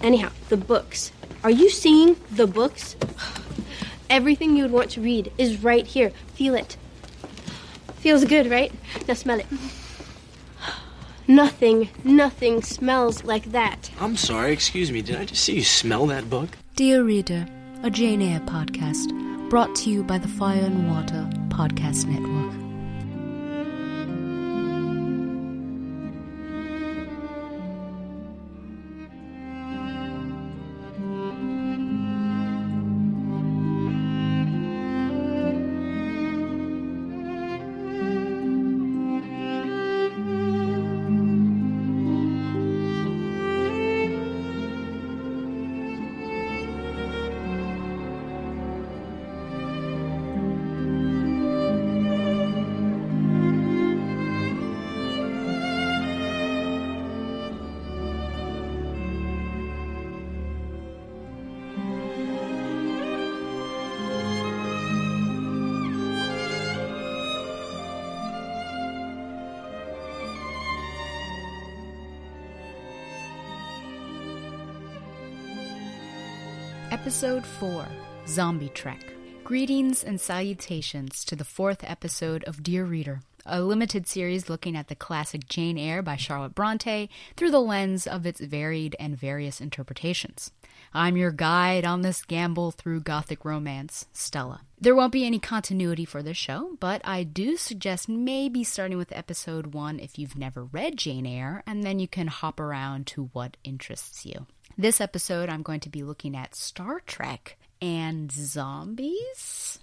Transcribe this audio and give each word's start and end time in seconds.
Anyhow, 0.00 0.30
the 0.48 0.56
books. 0.56 1.12
Are 1.42 1.50
you 1.50 1.70
seeing 1.70 2.16
the 2.30 2.46
books? 2.46 2.96
Everything 4.10 4.56
you 4.56 4.62
would 4.62 4.72
want 4.72 4.90
to 4.92 5.00
read 5.00 5.32
is 5.38 5.62
right 5.62 5.86
here. 5.86 6.10
Feel 6.34 6.54
it. 6.54 6.76
Feels 7.96 8.24
good, 8.24 8.50
right? 8.50 8.72
Now 9.06 9.14
smell 9.14 9.40
it. 9.40 9.46
Nothing, 11.28 11.90
nothing 12.04 12.62
smells 12.62 13.22
like 13.22 13.52
that. 13.52 13.90
I'm 14.00 14.16
sorry, 14.16 14.52
excuse 14.52 14.90
me. 14.90 15.02
Did 15.02 15.16
I 15.16 15.26
just 15.26 15.44
see 15.44 15.56
you 15.56 15.64
smell 15.64 16.06
that 16.06 16.30
book? 16.30 16.48
Dear 16.74 17.02
Reader, 17.02 17.46
a 17.82 17.90
Jane 17.90 18.22
Eyre 18.22 18.40
podcast 18.40 19.12
brought 19.50 19.74
to 19.76 19.90
you 19.90 20.02
by 20.02 20.16
the 20.16 20.28
Fire 20.28 20.64
and 20.64 20.90
Water 20.90 21.28
Podcast 21.48 22.06
Network. 22.06 22.47
Episode 77.18 77.44
4 77.44 77.84
Zombie 78.28 78.68
Trek. 78.68 79.12
Greetings 79.42 80.04
and 80.04 80.20
salutations 80.20 81.24
to 81.24 81.34
the 81.34 81.42
fourth 81.42 81.82
episode 81.82 82.44
of 82.44 82.62
Dear 82.62 82.84
Reader, 82.84 83.22
a 83.44 83.60
limited 83.60 84.06
series 84.06 84.48
looking 84.48 84.76
at 84.76 84.86
the 84.86 84.94
classic 84.94 85.48
Jane 85.48 85.78
Eyre 85.78 86.00
by 86.00 86.14
Charlotte 86.14 86.54
Bronte 86.54 87.10
through 87.36 87.50
the 87.50 87.60
lens 87.60 88.06
of 88.06 88.24
its 88.24 88.40
varied 88.40 88.94
and 89.00 89.18
various 89.18 89.60
interpretations. 89.60 90.52
I'm 90.94 91.16
your 91.16 91.32
guide 91.32 91.84
on 91.84 92.02
this 92.02 92.22
gamble 92.22 92.70
through 92.70 93.00
Gothic 93.00 93.44
romance, 93.44 94.06
Stella. 94.12 94.60
There 94.80 94.94
won't 94.94 95.10
be 95.10 95.26
any 95.26 95.40
continuity 95.40 96.04
for 96.04 96.22
this 96.22 96.36
show, 96.36 96.76
but 96.78 97.00
I 97.04 97.24
do 97.24 97.56
suggest 97.56 98.08
maybe 98.08 98.62
starting 98.62 98.96
with 98.96 99.10
episode 99.10 99.74
1 99.74 99.98
if 99.98 100.20
you've 100.20 100.38
never 100.38 100.62
read 100.62 100.96
Jane 100.96 101.26
Eyre, 101.26 101.64
and 101.66 101.82
then 101.82 101.98
you 101.98 102.06
can 102.06 102.28
hop 102.28 102.60
around 102.60 103.08
to 103.08 103.24
what 103.32 103.56
interests 103.64 104.24
you. 104.24 104.46
This 104.80 105.00
episode, 105.00 105.48
I'm 105.48 105.62
going 105.62 105.80
to 105.80 105.88
be 105.88 106.04
looking 106.04 106.36
at 106.36 106.54
Star 106.54 107.00
Trek 107.00 107.58
and 107.82 108.30
zombies. 108.30 109.80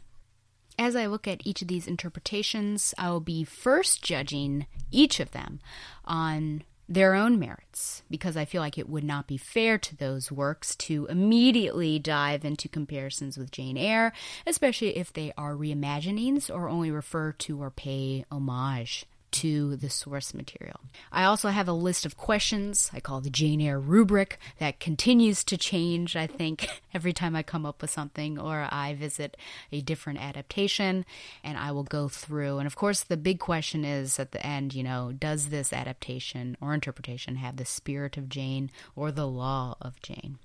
As 0.79 0.95
I 0.95 1.07
look 1.07 1.27
at 1.27 1.45
each 1.45 1.61
of 1.61 1.67
these 1.67 1.85
interpretations, 1.85 2.93
I 2.97 3.09
will 3.09 3.19
be 3.19 3.43
first 3.43 4.01
judging 4.01 4.67
each 4.91 5.19
of 5.19 5.31
them 5.31 5.59
on 6.05 6.63
their 6.87 7.13
own 7.13 7.37
merits 7.37 8.03
because 8.09 8.37
I 8.37 8.45
feel 8.45 8.61
like 8.61 8.77
it 8.77 8.87
would 8.87 9.03
not 9.03 9.27
be 9.27 9.35
fair 9.35 9.77
to 9.79 9.97
those 9.97 10.31
works 10.31 10.77
to 10.77 11.07
immediately 11.07 11.99
dive 11.99 12.45
into 12.45 12.69
comparisons 12.69 13.37
with 13.37 13.51
Jane 13.51 13.75
Eyre, 13.75 14.13
especially 14.47 14.95
if 14.95 15.11
they 15.11 15.33
are 15.37 15.55
reimaginings 15.55 16.49
or 16.49 16.69
only 16.69 16.89
refer 16.89 17.33
to 17.33 17.61
or 17.61 17.69
pay 17.69 18.23
homage 18.31 19.05
to 19.35 19.75
the 19.75 19.89
source 19.89 20.33
material. 20.33 20.79
I 21.11 21.25
also 21.25 21.49
have 21.49 21.67
a 21.67 21.73
list 21.73 22.05
of 22.05 22.15
questions 22.15 22.89
I 22.93 23.01
call 23.01 23.19
the 23.19 23.29
Jane 23.29 23.59
Eyre 23.59 23.79
rubric 23.79 24.39
that 24.59 24.79
continues 24.79 25.43
to 25.45 25.57
change, 25.57 26.15
I 26.15 26.25
think, 26.25 26.69
every 26.93 27.11
time 27.11 27.35
I 27.35 27.43
come 27.43 27.65
up 27.65 27.81
with 27.81 27.91
something 27.91 28.39
or 28.39 28.65
I 28.71 28.93
visit 28.93 29.35
a 29.73 29.81
different 29.81 30.21
adaptation 30.21 31.05
and 31.43 31.57
I 31.57 31.71
will 31.71 31.83
go 31.83 32.07
through. 32.07 32.59
And 32.59 32.67
of 32.67 32.77
course, 32.77 33.03
the 33.03 33.17
big 33.17 33.39
question 33.39 33.83
is 33.83 34.19
at 34.19 34.31
the 34.31 34.45
end, 34.45 34.73
you 34.73 34.83
know, 34.83 35.11
does 35.11 35.49
this 35.49 35.73
adaptation 35.73 36.55
or 36.61 36.73
interpretation 36.73 37.35
have 37.35 37.57
the 37.57 37.65
spirit 37.65 38.15
of 38.15 38.29
Jane 38.29 38.71
or 38.95 39.11
the 39.11 39.27
law 39.27 39.75
of 39.81 40.01
Jane? 40.01 40.39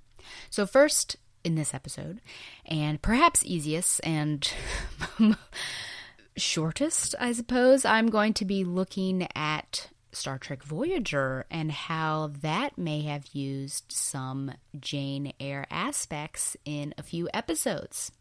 So, 0.51 0.67
first, 0.67 1.17
in 1.45 1.55
this 1.55 1.73
episode, 1.73 2.21
and 2.67 3.01
perhaps 3.01 3.45
easiest 3.45 4.01
and 4.05 4.53
shortest, 6.37 7.15
I 7.19 7.33
suppose, 7.33 7.85
I'm 7.85 8.09
going 8.09 8.35
to 8.35 8.45
be 8.45 8.65
looking 8.65 9.27
at 9.35 9.89
Star 10.13 10.39
Trek 10.39 10.63
Voyager 10.63 11.47
and 11.51 11.71
how 11.71 12.33
that 12.41 12.77
may 12.77 13.03
have 13.03 13.29
used 13.33 13.85
some 13.89 14.53
Jane 14.79 15.33
Eyre 15.39 15.67
aspects 15.71 16.57
in 16.65 16.95
a 16.99 17.03
few 17.03 17.29
episodes. 17.33 18.13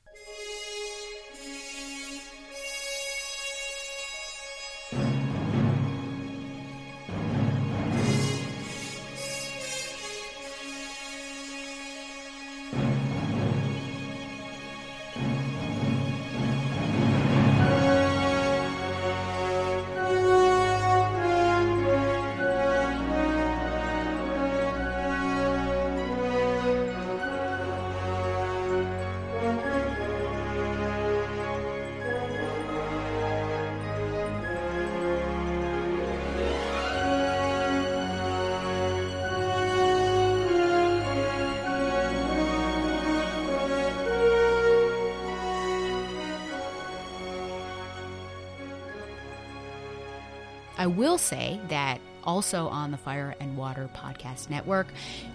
I 50.79 50.87
will 50.87 51.17
say 51.17 51.59
that 51.67 51.99
also 52.23 52.69
on 52.69 52.91
the 52.91 52.97
Fire 52.97 53.35
and 53.41 53.57
Water 53.57 53.89
Podcast 53.93 54.49
Network, 54.49 54.87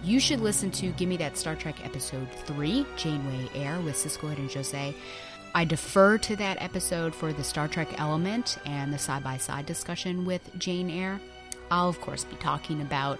you 0.03 0.19
should 0.19 0.41
listen 0.41 0.71
to 0.71 0.91
Give 0.93 1.07
Me 1.07 1.19
That 1.19 1.37
Star 1.37 1.55
Trek 1.55 1.85
Episode 1.85 2.33
3, 2.47 2.87
Janeway 2.97 3.51
Eyre 3.55 3.79
with 3.81 3.95
Siskoid 3.95 4.39
and 4.39 4.51
Jose. 4.51 4.95
I 5.55 5.65
defer 5.67 6.17
to 6.17 6.37
that 6.37 6.63
episode 6.63 7.15
for 7.15 7.35
the 7.35 7.45
Star 7.45 7.69
Trek 7.69 8.01
element 8.01 8.57
and 8.65 8.91
the 8.91 8.99
side 8.99 9.23
by 9.23 9.37
side 9.37 9.67
discussion 9.67 10.25
with 10.25 10.51
Jane 10.59 10.89
Eyre. 10.89 11.21
I'll 11.75 11.89
of 11.89 12.01
course 12.01 12.23
be 12.23 12.37
talking 12.37 12.81
about 12.81 13.19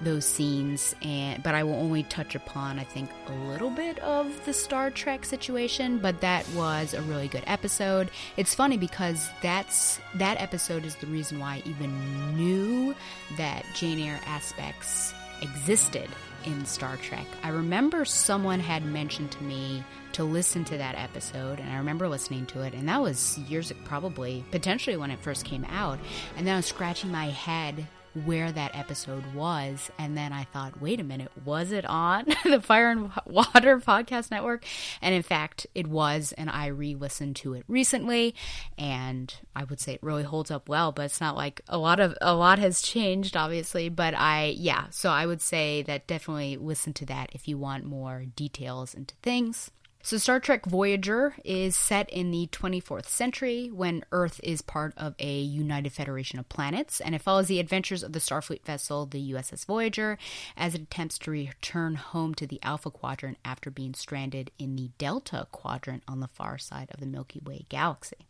those 0.00 0.24
scenes 0.24 0.96
and 1.02 1.40
but 1.40 1.54
I 1.54 1.62
will 1.62 1.74
only 1.74 2.02
touch 2.02 2.34
upon 2.34 2.80
I 2.80 2.84
think 2.84 3.08
a 3.28 3.32
little 3.32 3.70
bit 3.70 4.00
of 4.00 4.44
the 4.44 4.52
Star 4.52 4.90
Trek 4.90 5.24
situation, 5.24 5.98
but 5.98 6.20
that 6.20 6.48
was 6.50 6.94
a 6.94 7.02
really 7.02 7.28
good 7.28 7.44
episode. 7.46 8.10
It's 8.36 8.54
funny 8.54 8.76
because 8.76 9.30
that's 9.40 10.00
that 10.16 10.40
episode 10.40 10.84
is 10.84 10.96
the 10.96 11.06
reason 11.06 11.38
why 11.38 11.56
I 11.56 11.62
even 11.68 12.36
knew 12.36 12.94
that 13.36 13.64
Jane 13.74 14.00
Eyre 14.00 14.20
aspects 14.26 15.14
existed 15.40 16.08
in 16.46 16.64
Star 16.66 16.96
Trek. 16.96 17.26
I 17.42 17.48
remember 17.48 18.04
someone 18.04 18.60
had 18.60 18.84
mentioned 18.84 19.32
to 19.32 19.42
me 19.42 19.84
to 20.12 20.24
listen 20.24 20.64
to 20.66 20.78
that 20.78 20.94
episode, 20.96 21.58
and 21.58 21.70
I 21.70 21.76
remember 21.76 22.08
listening 22.08 22.46
to 22.46 22.62
it, 22.62 22.74
and 22.74 22.88
that 22.88 23.00
was 23.00 23.38
years, 23.38 23.72
probably, 23.84 24.44
potentially 24.50 24.96
when 24.96 25.10
it 25.10 25.20
first 25.20 25.44
came 25.44 25.64
out. 25.66 25.98
And 26.36 26.46
then 26.46 26.54
I 26.54 26.58
was 26.58 26.66
scratching 26.66 27.10
my 27.10 27.26
head 27.26 27.86
where 28.24 28.52
that 28.52 28.76
episode 28.76 29.34
was, 29.34 29.90
and 29.98 30.16
then 30.16 30.32
I 30.32 30.44
thought, 30.44 30.80
wait 30.80 31.00
a 31.00 31.04
minute, 31.04 31.30
was 31.44 31.72
it 31.72 31.84
on 31.84 32.26
the 32.44 32.60
Fire 32.60 32.90
and 32.90 33.10
Water 33.26 33.78
Podcast 33.78 34.30
Network? 34.30 34.64
And 35.00 35.14
in 35.14 35.22
fact, 35.22 35.66
it 35.74 35.86
was, 35.86 36.32
and 36.36 36.50
I 36.50 36.66
re 36.66 36.94
listened 36.94 37.36
to 37.36 37.54
it 37.54 37.64
recently, 37.68 38.34
and 38.76 39.34
I 39.56 39.64
would 39.64 39.80
say 39.80 39.94
it 39.94 40.02
really 40.02 40.24
holds 40.24 40.50
up 40.50 40.68
well, 40.68 40.92
but 40.92 41.06
it's 41.06 41.20
not 41.20 41.36
like 41.36 41.60
a 41.68 41.78
lot 41.78 42.00
of 42.00 42.16
a 42.20 42.34
lot 42.34 42.58
has 42.58 42.82
changed, 42.82 43.36
obviously. 43.36 43.88
But 43.88 44.14
I, 44.14 44.54
yeah, 44.56 44.86
so 44.90 45.10
I 45.10 45.26
would 45.26 45.40
say 45.40 45.82
that 45.82 46.06
definitely 46.06 46.56
listen 46.56 46.92
to 46.94 47.06
that 47.06 47.30
if 47.32 47.48
you 47.48 47.58
want 47.58 47.84
more 47.84 48.24
details 48.36 48.94
into 48.94 49.14
things. 49.22 49.70
So, 50.04 50.16
Star 50.18 50.40
Trek 50.40 50.66
Voyager 50.66 51.36
is 51.44 51.76
set 51.76 52.10
in 52.10 52.32
the 52.32 52.48
24th 52.50 53.06
century 53.06 53.70
when 53.72 54.04
Earth 54.10 54.40
is 54.42 54.60
part 54.60 54.94
of 54.96 55.14
a 55.20 55.38
united 55.38 55.92
federation 55.92 56.40
of 56.40 56.48
planets, 56.48 57.00
and 57.00 57.14
it 57.14 57.22
follows 57.22 57.46
the 57.46 57.60
adventures 57.60 58.02
of 58.02 58.12
the 58.12 58.18
Starfleet 58.18 58.64
vessel, 58.64 59.06
the 59.06 59.32
USS 59.32 59.64
Voyager, 59.64 60.18
as 60.56 60.74
it 60.74 60.82
attempts 60.82 61.18
to 61.18 61.30
return 61.30 61.94
home 61.94 62.34
to 62.34 62.48
the 62.48 62.58
Alpha 62.64 62.90
Quadrant 62.90 63.38
after 63.44 63.70
being 63.70 63.94
stranded 63.94 64.50
in 64.58 64.74
the 64.74 64.90
Delta 64.98 65.46
Quadrant 65.52 66.02
on 66.08 66.18
the 66.18 66.26
far 66.26 66.58
side 66.58 66.88
of 66.92 66.98
the 66.98 67.06
Milky 67.06 67.38
Way 67.38 67.66
galaxy. 67.68 68.26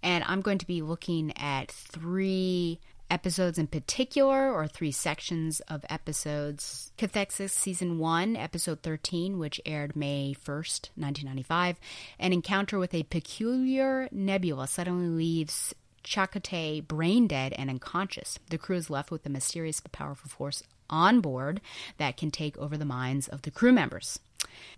And 0.00 0.22
I'm 0.28 0.42
going 0.42 0.58
to 0.58 0.66
be 0.66 0.80
looking 0.80 1.32
at 1.36 1.72
three 1.72 2.78
episodes 3.14 3.58
in 3.58 3.68
particular, 3.68 4.52
or 4.52 4.66
three 4.66 4.90
sections 4.90 5.60
of 5.68 5.84
episodes. 5.88 6.90
Cathexis 6.98 7.50
Season 7.50 7.98
1, 7.98 8.34
Episode 8.34 8.82
13, 8.82 9.38
which 9.38 9.60
aired 9.64 9.94
May 9.94 10.34
1st, 10.34 10.90
1995. 10.96 11.78
An 12.18 12.32
encounter 12.32 12.76
with 12.76 12.92
a 12.92 13.04
peculiar 13.04 14.08
nebula 14.10 14.66
suddenly 14.66 15.06
leaves 15.06 15.72
Chakotay 16.02 16.86
brain 16.86 17.28
dead 17.28 17.52
and 17.52 17.70
unconscious. 17.70 18.40
The 18.50 18.58
crew 18.58 18.76
is 18.76 18.90
left 18.90 19.12
with 19.12 19.24
a 19.24 19.30
mysterious 19.30 19.78
but 19.78 19.92
powerful 19.92 20.28
force 20.28 20.64
on 20.90 21.20
board 21.20 21.60
that 21.98 22.16
can 22.16 22.32
take 22.32 22.58
over 22.58 22.76
the 22.76 22.84
minds 22.84 23.28
of 23.28 23.42
the 23.42 23.52
crew 23.52 23.72
members. 23.72 24.18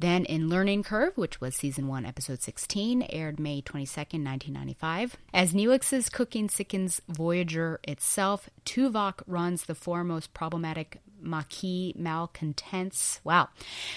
Then 0.01 0.25
in 0.25 0.49
Learning 0.49 0.83
Curve, 0.83 1.17
which 1.17 1.41
was 1.41 1.55
season 1.55 1.89
1, 1.89 2.05
episode 2.05 2.43
16, 2.43 3.03
aired 3.11 3.41
May 3.41 3.63
22nd, 3.63 4.25
1995. 4.25 5.17
As 5.33 5.53
Neelix's 5.53 6.09
cooking 6.09 6.49
sickens 6.49 7.01
Voyager 7.09 7.81
itself, 7.85 8.51
Tuvok 8.65 9.23
runs 9.27 9.65
the 9.65 9.75
foremost 9.75 10.35
problematic 10.35 11.01
Maquis 11.27 11.95
malcontents, 11.97 13.21
wow, 13.25 13.49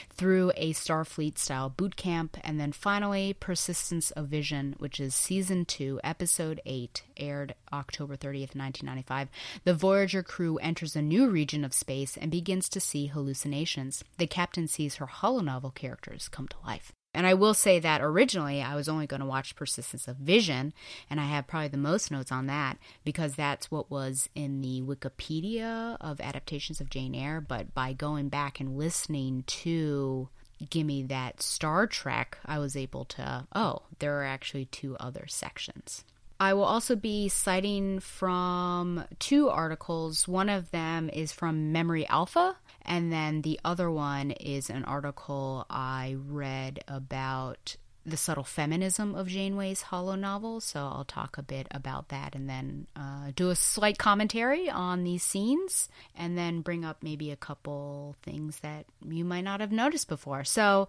through 0.10 0.52
a 0.56 0.74
Starfleet 0.74 1.38
style 1.38 1.70
boot 1.70 1.96
camp. 1.96 2.38
And 2.44 2.60
then 2.60 2.72
finally, 2.72 3.36
Persistence 3.40 4.12
of 4.12 4.28
Vision, 4.28 4.76
which 4.80 5.00
is 5.00 5.16
season 5.16 5.66
2, 5.66 6.02
episode 6.04 6.62
8, 6.66 7.04
aired 7.18 7.56
October 7.72 8.16
30th, 8.16 8.56
1995. 8.56 9.30
The 9.64 9.74
Voyager 9.74 10.24
crew 10.24 10.58
enters 10.58 10.96
a 10.96 11.02
new 11.02 11.30
region 11.30 11.64
of 11.64 11.74
space 11.74 12.18
and 12.18 12.32
begins 12.32 12.68
to 12.70 12.80
see 12.80 13.08
hallucinations. 13.08 14.04
The 14.18 14.28
captain 14.28 14.68
sees 14.68 14.96
her 14.96 15.08
holonovel 15.08 15.74
characters 15.74 16.28
come 16.28 16.48
to 16.48 16.58
life. 16.66 16.92
And 17.14 17.26
I 17.26 17.34
will 17.34 17.56
say 17.56 17.80
that 17.80 18.02
originally 18.02 18.62
I 18.62 18.76
was 18.76 18.88
only 18.88 19.08
going 19.08 19.20
to 19.20 19.26
watch 19.26 19.56
Persistence 19.56 20.08
of 20.08 20.18
Vision, 20.18 20.74
and 21.10 21.20
I 21.20 21.26
have 21.26 21.48
probably 21.48 21.70
the 21.70 21.78
most 21.78 22.12
notes 22.12 22.32
on 22.32 22.46
that 22.48 22.78
because 23.04 23.36
that's 23.36 23.72
what 23.72 23.90
was 23.90 24.30
in 24.36 24.62
the 24.62 24.82
Wikipedia 24.82 25.98
of 26.00 26.22
adaptations 26.22 26.80
of 26.80 26.90
Jane 26.90 27.16
Eyre. 27.16 27.42
But 27.42 27.74
by 27.74 27.94
going 27.94 28.30
back 28.30 28.60
and 28.60 28.78
listening 28.78 29.44
to 29.48 30.30
Gimme 30.70 31.04
That 31.04 31.42
Star 31.42 31.88
Trek, 31.88 32.38
I 32.46 32.60
was 32.60 32.76
able 32.76 33.06
to, 33.06 33.48
oh, 33.56 33.84
there 33.98 34.20
are 34.22 34.26
actually 34.26 34.66
two 34.66 34.96
other 35.00 35.26
sections. 35.28 36.04
I 36.40 36.54
will 36.54 36.64
also 36.64 36.96
be 36.96 37.28
citing 37.28 38.00
from 38.00 39.04
two 39.20 39.50
articles. 39.50 40.28
One 40.28 40.48
of 40.48 40.72
them 40.72 41.10
is 41.10 41.34
from 41.34 41.74
Memory 41.74 42.08
Alpha, 42.08 42.56
and 42.84 43.12
then 43.12 43.42
the 43.42 43.60
other 43.66 43.92
one 43.92 44.32
is 44.32 44.70
an 44.70 44.86
article 44.86 45.66
I 45.70 46.16
read 46.18 46.80
about 46.88 47.76
the 48.06 48.18
subtle 48.18 48.44
feminism 48.44 49.16
of 49.16 49.28
Janeway's 49.28 49.84
holonovel. 49.84 50.62
So 50.62 50.80
I'll 50.80 51.06
talk 51.06 51.38
a 51.38 51.44
bit 51.44 51.68
about 51.72 52.10
that 52.10 52.36
and 52.36 52.50
then 52.50 52.88
uh, 52.96 53.32
do 53.36 53.50
a 53.50 53.56
slight 53.56 53.98
commentary 53.98 54.70
on 54.70 55.04
these 55.04 55.24
scenes 55.24 55.90
and 56.16 56.38
then 56.38 56.62
bring 56.62 56.86
up 56.86 57.04
maybe 57.04 57.32
a 57.32 57.36
couple 57.36 58.16
things 58.24 58.60
that 58.60 58.86
you 59.06 59.26
might 59.26 59.44
not 59.44 59.60
have 59.60 59.72
noticed 59.72 60.08
before. 60.08 60.44
So 60.44 60.88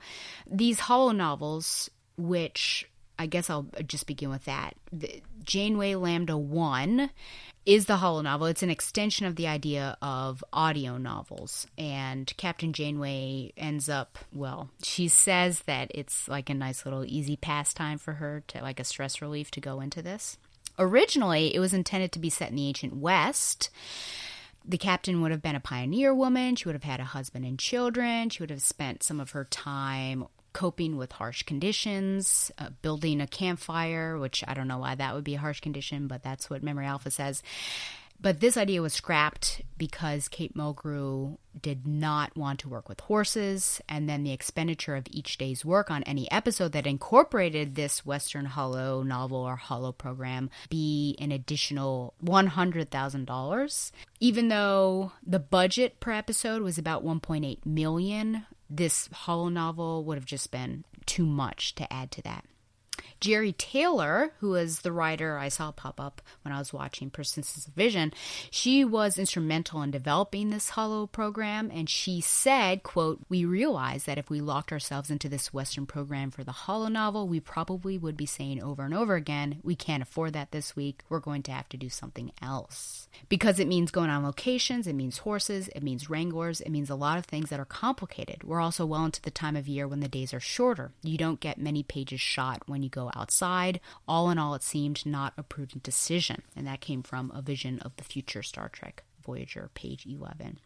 these 0.50 0.80
Holo 0.80 1.12
novels, 1.12 1.90
which 2.16 2.89
I 3.20 3.26
guess 3.26 3.50
I'll 3.50 3.66
just 3.86 4.06
begin 4.06 4.30
with 4.30 4.46
that. 4.46 4.76
The 4.90 5.20
Janeway 5.44 5.94
Lambda 5.94 6.38
1 6.38 7.10
is 7.66 7.84
the 7.84 7.98
holo 7.98 8.22
novel. 8.22 8.46
It's 8.46 8.62
an 8.62 8.70
extension 8.70 9.26
of 9.26 9.36
the 9.36 9.46
idea 9.46 9.98
of 10.00 10.42
audio 10.54 10.96
novels. 10.96 11.66
And 11.76 12.34
Captain 12.38 12.72
Janeway 12.72 13.52
ends 13.58 13.90
up, 13.90 14.16
well, 14.32 14.70
she 14.82 15.06
says 15.06 15.60
that 15.66 15.90
it's 15.94 16.28
like 16.28 16.48
a 16.48 16.54
nice 16.54 16.86
little 16.86 17.04
easy 17.04 17.36
pastime 17.36 17.98
for 17.98 18.14
her 18.14 18.42
to, 18.48 18.62
like 18.62 18.80
a 18.80 18.84
stress 18.84 19.20
relief 19.20 19.50
to 19.50 19.60
go 19.60 19.82
into 19.82 20.00
this. 20.00 20.38
Originally, 20.78 21.54
it 21.54 21.60
was 21.60 21.74
intended 21.74 22.12
to 22.12 22.18
be 22.18 22.30
set 22.30 22.48
in 22.48 22.56
the 22.56 22.68
ancient 22.68 22.96
West 22.96 23.68
the 24.62 24.76
captain 24.76 25.22
would 25.22 25.30
have 25.30 25.40
been 25.40 25.56
a 25.56 25.60
pioneer 25.60 26.14
woman. 26.14 26.54
She 26.54 26.68
would 26.68 26.74
have 26.74 26.84
had 26.84 27.00
a 27.00 27.04
husband 27.04 27.46
and 27.46 27.58
children. 27.58 28.28
She 28.28 28.42
would 28.42 28.50
have 28.50 28.60
spent 28.60 29.02
some 29.02 29.18
of 29.18 29.30
her 29.30 29.44
time 29.44 30.26
coping 30.52 30.96
with 30.96 31.12
harsh 31.12 31.42
conditions, 31.42 32.50
uh, 32.58 32.70
building 32.82 33.20
a 33.20 33.26
campfire, 33.26 34.18
which 34.18 34.44
I 34.46 34.54
don't 34.54 34.68
know 34.68 34.78
why 34.78 34.94
that 34.94 35.14
would 35.14 35.24
be 35.24 35.34
a 35.36 35.40
harsh 35.40 35.60
condition, 35.60 36.06
but 36.06 36.22
that's 36.22 36.50
what 36.50 36.62
Memory 36.62 36.86
Alpha 36.86 37.10
says. 37.10 37.42
But 38.22 38.40
this 38.40 38.58
idea 38.58 38.82
was 38.82 38.92
scrapped 38.92 39.62
because 39.78 40.28
Kate 40.28 40.54
Mulgrew 40.54 41.38
did 41.60 41.86
not 41.86 42.36
want 42.36 42.60
to 42.60 42.68
work 42.68 42.86
with 42.86 43.00
horses, 43.00 43.80
and 43.88 44.08
then 44.08 44.24
the 44.24 44.32
expenditure 44.32 44.94
of 44.94 45.06
each 45.10 45.38
day's 45.38 45.64
work 45.64 45.90
on 45.90 46.02
any 46.02 46.30
episode 46.30 46.72
that 46.72 46.86
incorporated 46.86 47.74
this 47.74 48.04
Western 48.04 48.44
Holo 48.44 49.02
novel 49.02 49.38
or 49.38 49.56
Holo 49.56 49.92
program 49.92 50.50
be 50.68 51.16
an 51.18 51.32
additional 51.32 52.12
$100,000. 52.22 53.92
Even 54.20 54.48
though 54.48 55.12
the 55.26 55.38
budget 55.38 55.98
per 55.98 56.12
episode 56.12 56.60
was 56.60 56.76
about 56.76 57.02
1.8 57.02 57.64
million, 57.64 58.44
this 58.70 59.08
holo 59.12 59.48
novel 59.48 60.04
would 60.04 60.16
have 60.16 60.24
just 60.24 60.50
been 60.50 60.84
too 61.06 61.26
much 61.26 61.74
to 61.74 61.92
add 61.92 62.10
to 62.12 62.22
that. 62.22 62.44
Jeri 63.20 63.54
Taylor, 63.56 64.32
who 64.40 64.54
is 64.54 64.80
the 64.80 64.92
writer 64.92 65.36
I 65.36 65.48
saw 65.48 65.72
pop 65.72 66.00
up 66.00 66.22
when 66.42 66.52
I 66.52 66.58
was 66.58 66.72
watching 66.72 67.10
Persistence 67.10 67.66
of 67.66 67.74
Vision, 67.74 68.14
she 68.50 68.82
was 68.82 69.18
instrumental 69.18 69.82
in 69.82 69.90
developing 69.90 70.48
this 70.48 70.70
Holo 70.70 71.06
program, 71.06 71.70
and 71.72 71.88
she 71.88 72.22
said, 72.22 72.82
quote, 72.82 73.20
We 73.28 73.44
realized 73.44 74.06
that 74.06 74.16
if 74.16 74.30
we 74.30 74.40
locked 74.40 74.72
ourselves 74.72 75.10
into 75.10 75.28
this 75.28 75.52
Western 75.52 75.84
program 75.84 76.30
for 76.30 76.44
the 76.44 76.52
Holo 76.52 76.88
novel, 76.88 77.28
we 77.28 77.40
probably 77.40 77.98
would 77.98 78.16
be 78.16 78.26
saying 78.26 78.62
over 78.62 78.84
and 78.84 78.94
over 78.94 79.16
again, 79.16 79.60
we 79.62 79.76
can't 79.76 80.02
afford 80.02 80.32
that 80.32 80.52
this 80.52 80.74
week, 80.74 81.02
we're 81.10 81.20
going 81.20 81.42
to 81.42 81.52
have 81.52 81.68
to 81.70 81.76
do 81.76 81.90
something 81.90 82.32
else. 82.40 83.08
Because 83.28 83.60
it 83.60 83.68
means 83.68 83.90
going 83.90 84.08
on 84.08 84.24
locations, 84.24 84.86
it 84.86 84.94
means 84.94 85.18
horses, 85.18 85.68
it 85.68 85.82
means 85.82 86.08
wranglers, 86.08 86.60
it 86.62 86.70
means 86.70 86.88
a 86.88 86.94
lot 86.94 87.18
of 87.18 87.26
things 87.26 87.50
that 87.50 87.60
are 87.60 87.66
complicated. 87.66 88.44
We're 88.44 88.60
also 88.60 88.86
well 88.86 89.04
into 89.04 89.20
the 89.20 89.30
time 89.30 89.56
of 89.56 89.68
year 89.68 89.86
when 89.86 90.00
the 90.00 90.08
days 90.08 90.32
are 90.32 90.40
shorter. 90.40 90.92
You 91.02 91.18
don't 91.18 91.40
get 91.40 91.58
many 91.58 91.82
pages 91.82 92.20
shot 92.20 92.62
when 92.66 92.82
you 92.82 92.88
go 92.88 93.09
outside. 93.14 93.80
All 94.06 94.30
in 94.30 94.38
all, 94.38 94.54
it 94.54 94.62
seemed 94.62 95.04
not 95.06 95.32
a 95.36 95.42
prudent 95.42 95.82
decision. 95.82 96.42
And 96.56 96.66
that 96.66 96.80
came 96.80 97.02
from 97.02 97.30
A 97.34 97.42
Vision 97.42 97.78
of 97.80 97.96
the 97.96 98.04
Future 98.04 98.42
Star 98.42 98.68
Trek 98.68 99.02
Voyager, 99.24 99.70
page 99.74 100.06
11 100.06 100.58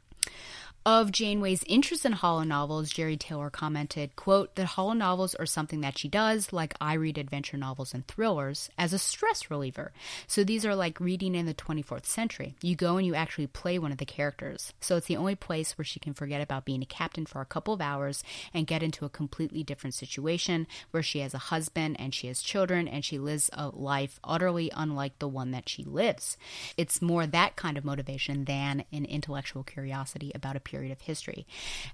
of 0.86 1.10
Janeway's 1.10 1.64
interest 1.66 2.04
in 2.04 2.12
holo 2.12 2.42
novels, 2.42 2.92
Jeri 2.92 3.18
Taylor 3.18 3.48
commented, 3.48 4.14
quote, 4.16 4.54
that 4.56 4.66
holo 4.66 4.92
novels 4.92 5.34
are 5.36 5.46
something 5.46 5.80
that 5.80 5.96
she 5.96 6.08
does, 6.08 6.52
like 6.52 6.74
I 6.78 6.92
read 6.94 7.16
adventure 7.16 7.56
novels 7.56 7.94
and 7.94 8.06
thrillers, 8.06 8.68
as 8.76 8.92
a 8.92 8.98
stress 8.98 9.50
reliever. 9.50 9.92
So 10.26 10.44
these 10.44 10.66
are 10.66 10.74
like 10.74 11.00
reading 11.00 11.34
in 11.34 11.46
the 11.46 11.54
24th 11.54 12.04
century. 12.04 12.54
You 12.60 12.76
go 12.76 12.98
and 12.98 13.06
you 13.06 13.14
actually 13.14 13.46
play 13.46 13.78
one 13.78 13.92
of 13.92 13.98
the 13.98 14.04
characters. 14.04 14.74
So 14.80 14.96
it's 14.96 15.06
the 15.06 15.16
only 15.16 15.34
place 15.34 15.78
where 15.78 15.86
she 15.86 16.00
can 16.00 16.12
forget 16.12 16.42
about 16.42 16.66
being 16.66 16.82
a 16.82 16.86
captain 16.86 17.24
for 17.24 17.40
a 17.40 17.46
couple 17.46 17.72
of 17.72 17.80
hours 17.80 18.22
and 18.52 18.66
get 18.66 18.82
into 18.82 19.06
a 19.06 19.10
completely 19.10 19.62
different 19.62 19.94
situation 19.94 20.66
where 20.90 21.02
she 21.02 21.20
has 21.20 21.32
a 21.32 21.38
husband 21.38 21.96
and 21.98 22.12
she 22.12 22.26
has 22.26 22.42
children 22.42 22.86
and 22.88 23.06
she 23.06 23.18
lives 23.18 23.48
a 23.54 23.68
life 23.68 24.20
utterly 24.22 24.70
unlike 24.76 25.18
the 25.18 25.28
one 25.28 25.50
that 25.52 25.66
she 25.66 25.82
lives. 25.82 26.36
It's 26.76 27.00
more 27.00 27.26
that 27.26 27.56
kind 27.56 27.78
of 27.78 27.86
motivation 27.86 28.44
than 28.44 28.84
an 28.92 29.06
intellectual 29.06 29.62
curiosity 29.62 30.30
about 30.34 30.56
a 30.56 30.60
period 30.74 30.90
of 30.90 31.02
history. 31.02 31.46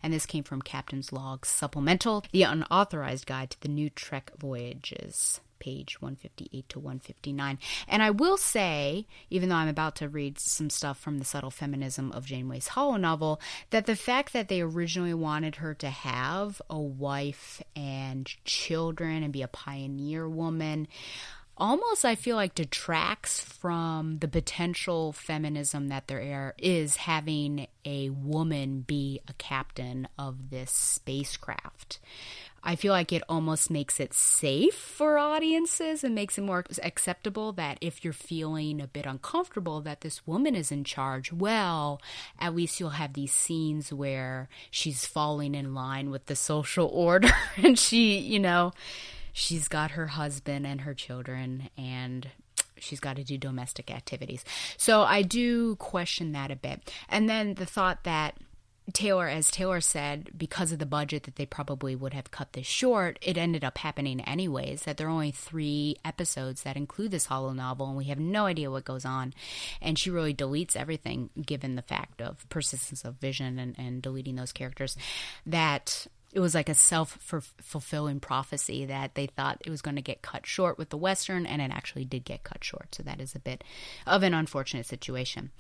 And 0.03 0.11
this 0.11 0.25
came 0.25 0.43
from 0.43 0.63
Captain's 0.63 1.13
Log 1.13 1.45
Supplemental, 1.45 2.25
the 2.33 2.45
unauthorized 2.45 3.27
guide 3.27 3.51
to 3.51 3.61
the 3.61 3.69
new 3.69 3.91
Trek 3.91 4.33
voyages 4.39 5.41
page 5.59 6.01
158 6.01 6.69
to 6.71 6.79
159. 6.79 7.59
And 7.87 8.03
I 8.03 8.11
will 8.11 8.39
say, 8.39 9.07
even 9.29 9.51
though 9.51 9.57
I'm 9.57 9.69
about 9.69 9.95
to 9.97 10.09
read 10.09 10.41
some 10.41 10.71
stuff 10.71 10.99
from 10.99 11.19
the 11.19 11.25
subtle 11.27 11.51
feminism 11.51 12.11
of 12.13 12.25
Janeway's 12.25 12.69
Holo 12.69 12.97
novel, 12.97 13.41
that 13.69 13.85
the 13.85 13.95
fact 13.95 14.33
that 14.33 14.49
they 14.49 14.63
originally 14.63 15.13
wanted 15.13 15.57
her 15.57 15.75
to 15.75 15.91
have 15.91 16.63
a 16.71 16.81
wife 16.81 17.63
and 17.77 18.27
children 18.47 19.23
and 19.23 19.35
be 19.35 19.43
a 19.43 19.49
pioneer 19.49 20.27
woman 20.27 20.89
almost 21.61 22.05
I 22.05 22.15
feel 22.15 22.37
like 22.37 22.55
detracts 22.55 23.41
from 23.41 24.19
the 24.19 24.29
potential 24.29 25.13
feminism 25.13 25.89
that 25.89 26.09
there 26.09 26.55
is 26.59 26.97
having 26.97 27.69
a 27.85 28.11
woman 28.11 28.81
be 28.81 29.21
a 29.29 29.35
captain 29.35 30.09
of 30.19 30.51
this 30.51 30.71
spacecraft. 30.73 32.01
I 32.63 32.77
feel 32.77 32.93
like 32.93 33.13
it 33.13 33.23
almost 33.29 33.71
makes 33.71 34.01
it 34.01 34.13
safe 34.13 34.75
for 34.75 35.17
audiences 35.17 36.05
and 36.05 36.15
makes 36.15 36.37
it 36.37 36.43
more 36.43 36.65
acceptable 36.83 37.53
that 37.53 37.79
if 37.81 38.05
you're 38.05 38.13
feeling 38.13 38.81
a 38.83 38.87
bit 38.87 39.07
uncomfortable 39.07 39.81
that 39.83 40.03
this 40.03 40.27
woman 40.27 40.55
is 40.55 40.71
in 40.71 40.85
charge, 40.85 41.33
well, 41.33 42.03
at 42.39 42.55
least 42.55 42.79
you'll 42.79 42.91
have 42.91 43.15
these 43.15 43.33
scenes 43.33 43.93
where 43.93 44.49
she's 44.71 45.07
falling 45.07 45.55
in 45.55 45.75
line 45.75 46.11
with 46.11 46.27
the 46.27 46.37
social 46.37 46.87
order 46.93 47.31
and 47.57 47.79
she, 47.79 48.19
you 48.19 48.39
know, 48.39 48.73
she's 49.33 49.69
got 49.69 49.93
her 49.93 50.09
husband 50.09 50.67
and 50.67 50.83
her 50.83 50.95
children 50.95 51.71
and 51.77 52.29
she's 52.77 53.01
got 53.01 53.17
to 53.17 53.25
do 53.25 53.39
domestic 53.39 53.91
activities. 53.91 54.45
So 54.77 55.03
I 55.03 55.23
do 55.23 55.77
question 55.77 56.33
that 56.33 56.51
a 56.51 56.57
bit. 56.57 56.93
And 57.09 57.29
then 57.29 57.55
the 57.55 57.67
thought 57.67 58.05
that 58.05 58.37
Taylor, 58.93 59.29
as 59.29 59.51
Taylor 59.51 59.81
said, 59.81 60.31
because 60.37 60.73
of 60.73 60.79
the 60.79 60.87
budget 60.87 61.25
that 61.25 61.37
they 61.37 61.47
probably 61.47 61.95
would 61.95 62.15
have 62.15 62.31
cut 62.31 62.53
this 62.53 62.67
short, 62.67 63.19
it 63.23 63.39
ended 63.39 63.65
up 63.65 63.79
happening 63.79 64.21
anyways. 64.23 64.83
That 64.83 64.97
there 64.97 65.07
are 65.07 65.11
only 65.11 65.31
three 65.31 65.97
episodes 66.05 66.63
that 66.63 66.77
include 66.77 67.11
this 67.11 67.27
holo 67.27 67.53
novel, 67.53 67.89
and 67.89 67.97
we 67.97 68.05
have 68.07 68.19
no 68.19 68.47
idea 68.47 68.71
what 68.71 68.85
goes 68.85 69.05
on. 69.05 69.35
And 69.81 69.99
she 69.99 70.11
really 70.11 70.35
deletes 70.35 70.77
everything, 70.77 71.31
given 71.41 71.77
the 71.77 71.83
fact 71.83 72.21
of 72.21 72.49
persistence 72.49 73.05
of 73.05 73.17
vision 73.17 73.59
and, 73.59 73.79
and 73.79 74.03
deleting 74.03 74.37
those 74.37 74.53
characters. 74.53 74.97
That 75.47 76.07
it 76.33 76.41
was 76.41 76.55
like 76.55 76.69
a 76.69 76.75
self 76.75 77.19
fulfilling 77.61 78.21
prophecy 78.21 78.85
that 78.87 79.15
they 79.15 79.27
thought 79.27 79.61
it 79.65 79.71
was 79.71 79.83
going 79.83 79.97
to 79.97 80.03
get 80.03 80.23
cut 80.23 80.47
short 80.47 80.79
with 80.79 80.91
the 80.91 80.97
Western, 80.97 81.45
and 81.47 81.61
it 81.61 81.71
actually 81.73 82.05
did 82.05 82.25
get 82.25 82.45
cut 82.45 82.63
short. 82.63 82.95
So 82.95 83.03
that 83.03 83.21
is 83.21 83.35
a 83.35 83.41
bit 83.41 83.65
of 84.07 84.23
an 84.23 84.35
unfortunate 84.35 84.87
situation. 84.87 85.51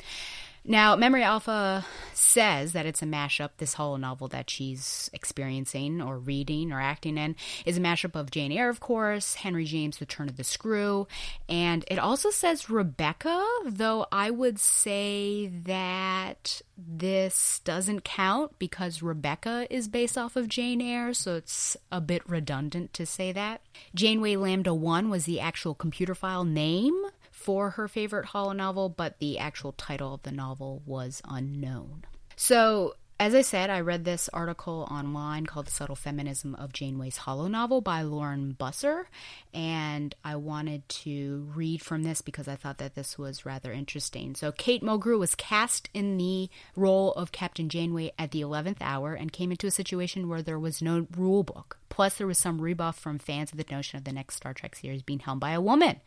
Now, 0.70 0.94
Memory 0.94 1.24
Alpha 1.24 1.84
says 2.14 2.74
that 2.74 2.86
it's 2.86 3.02
a 3.02 3.04
mashup. 3.04 3.50
This 3.56 3.74
whole 3.74 3.98
novel 3.98 4.28
that 4.28 4.48
she's 4.48 5.10
experiencing 5.12 6.00
or 6.00 6.16
reading 6.16 6.70
or 6.70 6.80
acting 6.80 7.18
in 7.18 7.34
is 7.66 7.76
a 7.76 7.80
mashup 7.80 8.14
of 8.14 8.30
Jane 8.30 8.52
Eyre, 8.52 8.68
of 8.68 8.78
course, 8.78 9.34
Henry 9.34 9.64
James' 9.64 9.98
The 9.98 10.06
Turn 10.06 10.28
of 10.28 10.36
the 10.36 10.44
Screw, 10.44 11.08
and 11.48 11.84
it 11.90 11.98
also 11.98 12.30
says 12.30 12.70
Rebecca, 12.70 13.44
though 13.66 14.06
I 14.12 14.30
would 14.30 14.60
say 14.60 15.48
that 15.48 16.62
this 16.78 17.60
doesn't 17.64 18.04
count 18.04 18.56
because 18.60 19.02
Rebecca 19.02 19.66
is 19.70 19.88
based 19.88 20.16
off 20.16 20.36
of 20.36 20.46
Jane 20.46 20.80
Eyre, 20.80 21.14
so 21.14 21.34
it's 21.34 21.76
a 21.90 22.00
bit 22.00 22.22
redundant 22.30 22.94
to 22.94 23.06
say 23.06 23.32
that. 23.32 23.62
Janeway 23.96 24.36
Lambda 24.36 24.72
1 24.72 25.10
was 25.10 25.24
the 25.24 25.40
actual 25.40 25.74
computer 25.74 26.14
file 26.14 26.44
name 26.44 27.06
for 27.40 27.70
her 27.70 27.88
favorite 27.88 28.26
holo 28.26 28.52
novel, 28.52 28.90
but 28.90 29.18
the 29.18 29.38
actual 29.38 29.72
title 29.72 30.14
of 30.14 30.22
the 30.22 30.30
novel 30.30 30.82
was 30.84 31.22
unknown. 31.26 32.04
So, 32.36 32.94
as 33.20 33.34
I 33.34 33.42
said, 33.42 33.68
I 33.68 33.80
read 33.80 34.06
this 34.06 34.30
article 34.32 34.88
online 34.90 35.44
called 35.44 35.66
The 35.66 35.72
Subtle 35.72 35.94
Feminism 35.94 36.54
of 36.54 36.72
Janeway's 36.72 37.18
Holo 37.18 37.48
Novel 37.48 37.82
by 37.82 38.00
Lauren 38.00 38.56
Busser, 38.58 39.04
and 39.52 40.14
I 40.24 40.36
wanted 40.36 40.88
to 40.88 41.46
read 41.54 41.82
from 41.82 42.02
this 42.02 42.22
because 42.22 42.48
I 42.48 42.56
thought 42.56 42.78
that 42.78 42.94
this 42.94 43.18
was 43.18 43.44
rather 43.44 43.72
interesting. 43.72 44.34
So, 44.34 44.52
Kate 44.52 44.82
Mulgrew 44.82 45.18
was 45.18 45.34
cast 45.34 45.90
in 45.92 46.16
the 46.16 46.48
role 46.74 47.12
of 47.12 47.30
Captain 47.30 47.68
Janeway 47.68 48.12
at 48.18 48.30
the 48.30 48.40
11th 48.40 48.78
hour 48.80 49.12
and 49.12 49.30
came 49.30 49.50
into 49.50 49.66
a 49.66 49.70
situation 49.70 50.26
where 50.26 50.40
there 50.40 50.58
was 50.58 50.80
no 50.80 51.06
rule 51.14 51.42
book. 51.42 51.76
Plus, 51.90 52.14
there 52.14 52.26
was 52.26 52.38
some 52.38 52.60
rebuff 52.60 52.96
from 52.98 53.18
fans 53.18 53.50
of 53.52 53.58
the 53.58 53.66
notion 53.70 53.98
of 53.98 54.04
the 54.04 54.12
next 54.12 54.36
Star 54.36 54.54
Trek 54.54 54.76
series 54.76 55.02
being 55.02 55.18
helmed 55.18 55.40
by 55.40 55.50
a 55.50 55.60
woman. 55.60 56.00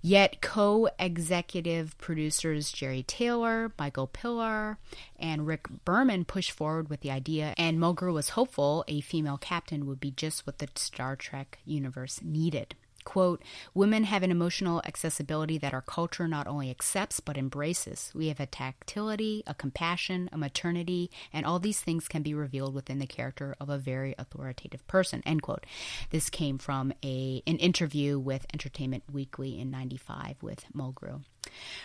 Yet, 0.00 0.40
co 0.40 0.88
executive 0.98 1.96
producers 1.98 2.72
Jeri 2.72 3.06
Taylor, 3.06 3.72
Michael 3.78 4.06
Piller, 4.08 4.78
and 5.20 5.46
Rick 5.46 5.68
Berman 5.84 6.24
pushed 6.32 6.52
forward 6.52 6.88
with 6.88 7.02
the 7.02 7.10
idea, 7.10 7.52
and 7.58 7.78
Mulgrew 7.78 8.14
was 8.14 8.30
hopeful 8.30 8.86
a 8.88 9.02
female 9.02 9.36
captain 9.36 9.84
would 9.84 10.00
be 10.00 10.10
just 10.10 10.46
what 10.46 10.60
the 10.60 10.68
Star 10.76 11.14
Trek 11.14 11.58
universe 11.66 12.20
needed. 12.22 12.74
Quote, 13.04 13.42
women 13.74 14.04
have 14.04 14.22
an 14.22 14.30
emotional 14.30 14.80
accessibility 14.86 15.58
that 15.58 15.74
our 15.74 15.82
culture 15.82 16.26
not 16.26 16.46
only 16.46 16.70
accepts 16.70 17.20
but 17.20 17.36
embraces. 17.36 18.10
We 18.14 18.28
have 18.28 18.40
a 18.40 18.46
tactility, 18.46 19.42
a 19.46 19.52
compassion, 19.52 20.30
a 20.32 20.38
maternity, 20.38 21.10
and 21.34 21.44
all 21.44 21.58
these 21.58 21.80
things 21.80 22.08
can 22.08 22.22
be 22.22 22.32
revealed 22.32 22.72
within 22.72 22.98
the 22.98 23.06
character 23.06 23.54
of 23.60 23.68
a 23.68 23.76
very 23.76 24.14
authoritative 24.18 24.86
person. 24.86 25.22
End 25.26 25.42
quote. 25.42 25.66
This 26.08 26.30
came 26.30 26.56
from 26.56 26.94
a 27.04 27.42
an 27.46 27.58
interview 27.58 28.18
with 28.18 28.46
Entertainment 28.54 29.02
Weekly 29.12 29.60
in 29.60 29.70
95 29.70 30.36
with 30.42 30.64
Mulgrew. 30.74 31.24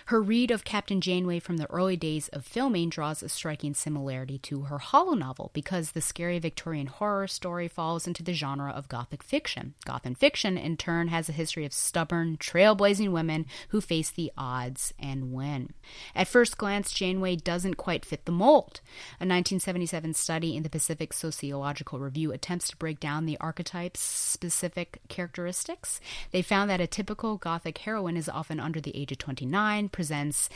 Her 0.08 0.22
read 0.22 0.52
of 0.52 0.64
Captain 0.64 1.02
Janeway 1.02 1.40
from 1.40 1.58
the 1.58 1.70
early 1.70 1.98
days 1.98 2.30
of 2.30 2.46
filming 2.46 2.90
draws 2.90 3.22
a 3.22 3.28
striking 3.28 3.74
similarity 3.74 4.38
to 4.40 4.62
her 4.62 4.78
Holo 4.78 5.16
novel 5.16 5.52
because 5.54 5.92
the 5.92 6.02
scary 6.02 6.40
Victorian 6.40 6.88
horror 6.88 7.28
story 7.28 7.68
falls 7.68 8.08
into 8.08 8.24
the 8.24 8.34
genre 8.34 8.72
of 8.72 8.88
Gothic 8.88 9.22
fiction. 9.22 9.74
Gothic 9.86 10.18
fiction, 10.18 10.58
in 10.58 10.78
turn, 10.78 11.10
has 11.10 11.28
a 11.28 11.34
history 11.34 11.66
of 11.66 11.74
stubborn, 11.74 12.38
trailblazing 12.38 13.12
women 13.12 13.46
who 13.70 13.82
face 13.82 14.10
the 14.10 14.32
odds 14.38 14.94
and 14.98 15.34
win. 15.34 15.74
At 16.16 16.30
first 16.30 16.58
glance, 16.58 16.94
Janeway 16.94 17.36
doesn't 17.36 17.76
quite 17.76 18.06
fit 18.06 18.26
the 18.26 18.32
mold. 18.32 18.80
A 19.20 19.28
1977 19.28 20.14
study 20.14 20.56
in 20.56 20.64
the 20.64 20.70
Pacific 20.70 21.12
Sociological 21.12 22.00
Review 22.00 22.32
attempts 22.32 22.70
to 22.70 22.78
break 22.78 23.02
down 23.02 23.26
the 23.26 23.38
archetype's 23.42 24.00
specific 24.00 25.00
characteristics. 25.10 26.00
They 26.32 26.42
found 26.42 26.70
that 26.70 26.80
a 26.80 26.88
typical 26.88 27.36
Gothic 27.36 27.80
heroine 27.80 28.16
is 28.16 28.30
often 28.30 28.60
under 28.60 28.80
the 28.80 28.96
age 28.96 29.12
of 29.12 29.18
29 29.18 29.47
presents 29.90 30.50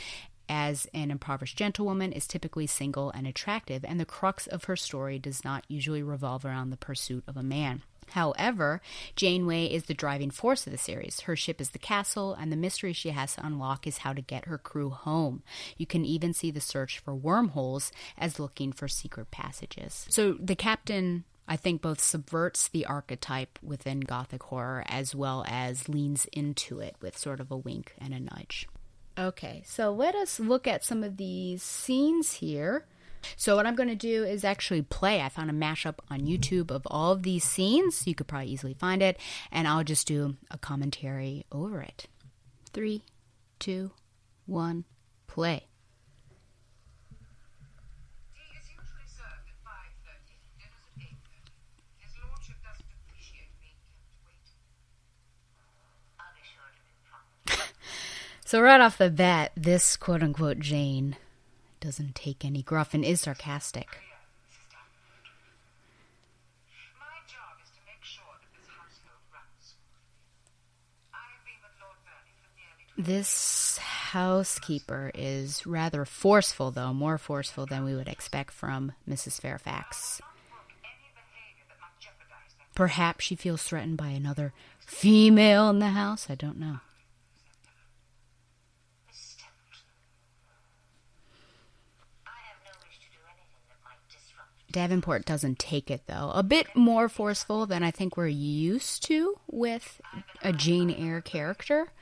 as 0.48 0.86
an 0.92 1.10
impoverished 1.10 1.56
gentlewoman, 1.56 2.12
is 2.12 2.26
typically 2.26 2.66
single 2.66 3.10
and 3.10 3.26
attractive, 3.26 3.84
and 3.84 3.98
the 3.98 4.04
crux 4.04 4.46
of 4.46 4.64
her 4.64 4.76
story 4.76 5.18
does 5.18 5.44
not 5.44 5.64
usually 5.68 6.02
revolve 6.02 6.44
around 6.44 6.70
the 6.70 6.76
pursuit 6.76 7.24
of 7.26 7.36
a 7.36 7.42
man. 7.42 7.82
However, 8.10 8.82
Janeway 9.16 9.66
is 9.66 9.84
the 9.84 9.94
driving 9.94 10.30
force 10.30 10.66
of 10.66 10.72
the 10.72 10.78
series. 10.78 11.20
Her 11.20 11.36
ship 11.36 11.60
is 11.60 11.70
the 11.70 11.78
castle, 11.78 12.34
and 12.34 12.52
the 12.52 12.56
mystery 12.56 12.92
she 12.92 13.10
has 13.10 13.36
to 13.36 13.46
unlock 13.46 13.86
is 13.86 13.98
how 13.98 14.12
to 14.12 14.20
get 14.20 14.44
her 14.44 14.58
crew 14.58 14.90
home. 14.90 15.42
You 15.78 15.86
can 15.86 16.04
even 16.04 16.34
see 16.34 16.50
the 16.50 16.60
search 16.60 16.98
for 16.98 17.14
wormholes 17.14 17.90
as 18.18 18.38
looking 18.38 18.72
for 18.72 18.88
secret 18.88 19.30
passages. 19.30 20.06
So 20.10 20.34
the 20.34 20.56
captain 20.56 21.24
I 21.48 21.56
think 21.56 21.82
both 21.82 22.00
subverts 22.00 22.68
the 22.68 22.86
archetype 22.86 23.58
within 23.62 24.00
Gothic 24.00 24.44
horror 24.44 24.84
as 24.86 25.14
well 25.14 25.44
as 25.48 25.88
leans 25.88 26.26
into 26.32 26.78
it 26.78 26.96
with 27.00 27.18
sort 27.18 27.40
of 27.40 27.50
a 27.50 27.56
wink 27.56 27.94
and 27.98 28.14
a 28.14 28.20
nudge. 28.20 28.68
Okay, 29.18 29.62
so 29.66 29.92
let 29.92 30.14
us 30.14 30.40
look 30.40 30.66
at 30.66 30.84
some 30.84 31.04
of 31.04 31.16
these 31.16 31.62
scenes 31.62 32.34
here. 32.34 32.86
So, 33.36 33.54
what 33.54 33.66
I'm 33.66 33.76
going 33.76 33.88
to 33.88 33.94
do 33.94 34.24
is 34.24 34.44
actually 34.44 34.82
play. 34.82 35.20
I 35.20 35.28
found 35.28 35.50
a 35.50 35.52
mashup 35.52 35.98
on 36.10 36.20
YouTube 36.20 36.70
of 36.70 36.82
all 36.86 37.12
of 37.12 37.22
these 37.22 37.44
scenes. 37.44 38.06
You 38.06 38.14
could 38.14 38.26
probably 38.26 38.48
easily 38.48 38.74
find 38.74 39.02
it, 39.02 39.18
and 39.52 39.68
I'll 39.68 39.84
just 39.84 40.08
do 40.08 40.36
a 40.50 40.58
commentary 40.58 41.44
over 41.52 41.80
it. 41.82 42.08
Three, 42.72 43.02
two, 43.58 43.92
one, 44.46 44.84
play. 45.26 45.66
So, 58.52 58.60
right 58.60 58.82
off 58.82 58.98
the 58.98 59.08
bat, 59.08 59.52
this 59.56 59.96
quote 59.96 60.22
unquote 60.22 60.58
Jane 60.58 61.16
doesn't 61.80 62.14
take 62.14 62.44
any 62.44 62.62
gruff 62.62 62.92
and 62.92 63.02
is 63.02 63.22
sarcastic. 63.22 63.88
This 72.98 73.78
housekeeper 73.78 75.10
is 75.14 75.64
rather 75.64 76.04
forceful, 76.04 76.70
though, 76.70 76.92
more 76.92 77.16
forceful 77.16 77.64
than 77.64 77.84
we 77.84 77.94
would 77.94 78.06
expect 78.06 78.52
from 78.52 78.92
Mrs. 79.08 79.40
Fairfax. 79.40 80.20
Perhaps 82.74 83.24
she 83.24 83.34
feels 83.34 83.62
threatened 83.62 83.96
by 83.96 84.08
another 84.08 84.52
female 84.78 85.70
in 85.70 85.78
the 85.78 85.88
house. 85.88 86.26
I 86.28 86.34
don't 86.34 86.60
know. 86.60 86.80
Davenport 94.72 95.24
doesn't 95.24 95.58
take 95.58 95.90
it 95.90 96.02
though. 96.06 96.30
A 96.34 96.42
bit 96.42 96.66
more 96.74 97.08
forceful 97.08 97.66
than 97.66 97.82
I 97.82 97.90
think 97.90 98.16
we're 98.16 98.26
used 98.26 99.04
to 99.04 99.38
with 99.46 100.00
a 100.42 100.52
Jane 100.52 100.90
Eyre 100.90 101.20
character. 101.20 101.92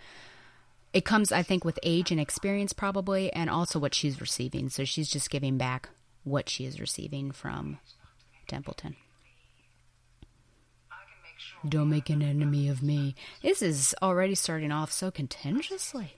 It 0.92 1.04
comes, 1.04 1.30
I 1.30 1.42
think, 1.42 1.64
with 1.64 1.78
age 1.82 2.10
and 2.10 2.20
experience 2.20 2.72
probably, 2.72 3.32
and 3.32 3.48
also 3.48 3.78
what 3.78 3.94
she's 3.94 4.20
receiving. 4.20 4.68
So 4.70 4.84
she's 4.84 5.08
just 5.08 5.30
giving 5.30 5.56
back 5.56 5.90
what 6.24 6.48
she 6.48 6.64
is 6.64 6.80
receiving 6.80 7.30
from 7.30 7.78
Templeton. 8.48 8.96
Don't 11.68 11.90
make 11.90 12.08
an 12.10 12.22
enemy 12.22 12.68
of 12.68 12.82
me. 12.82 13.14
This 13.42 13.62
is 13.62 13.94
already 14.02 14.34
starting 14.34 14.72
off 14.72 14.90
so 14.90 15.10
contentiously. 15.10 16.14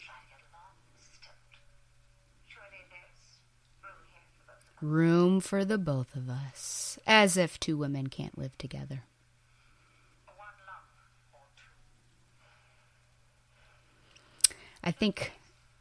Room 4.83 5.41
for 5.41 5.65
the 5.65 5.79
both 5.79 6.17
of 6.17 6.29
us. 6.29 6.99
As 7.07 7.37
if 7.37 7.59
two 7.59 7.77
women 7.77 8.09
can't 8.09 8.37
live 8.37 8.59
together. 8.59 9.05
I 14.85 14.91
think 14.91 15.33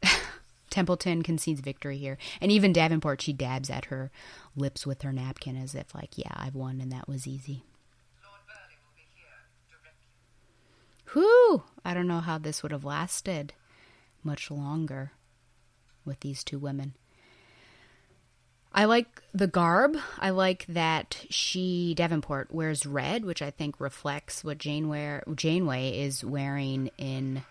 Templeton 0.70 1.22
concedes 1.22 1.60
victory 1.60 1.98
here. 1.98 2.16
And 2.40 2.52
even 2.52 2.72
Davenport, 2.72 3.20
she 3.20 3.32
dabs 3.32 3.68
at 3.68 3.86
her 3.86 4.12
lips 4.54 4.86
with 4.86 5.02
her 5.02 5.12
napkin 5.12 5.56
as 5.56 5.74
if, 5.74 5.94
like, 5.94 6.16
yeah, 6.16 6.32
I've 6.34 6.54
won 6.54 6.80
and 6.80 6.92
that 6.92 7.08
was 7.08 7.26
easy. 7.26 7.64
Whew! 11.12 11.64
I 11.84 11.92
don't 11.92 12.06
know 12.06 12.20
how 12.20 12.38
this 12.38 12.62
would 12.62 12.72
have 12.72 12.84
lasted 12.84 13.52
much 14.22 14.50
longer 14.50 15.12
with 16.04 16.20
these 16.20 16.44
two 16.44 16.60
women. 16.60 16.94
I 18.74 18.86
like 18.86 19.22
the 19.34 19.46
garb. 19.46 19.96
I 20.18 20.30
like 20.30 20.64
that 20.68 21.26
she 21.28 21.94
Davenport 21.94 22.52
wears 22.52 22.86
red, 22.86 23.24
which 23.24 23.42
I 23.42 23.50
think 23.50 23.80
reflects 23.80 24.42
what 24.42 24.58
Janeway 24.58 25.20
Janeway 25.34 26.00
is 26.00 26.24
wearing 26.24 26.90
in 26.96 27.42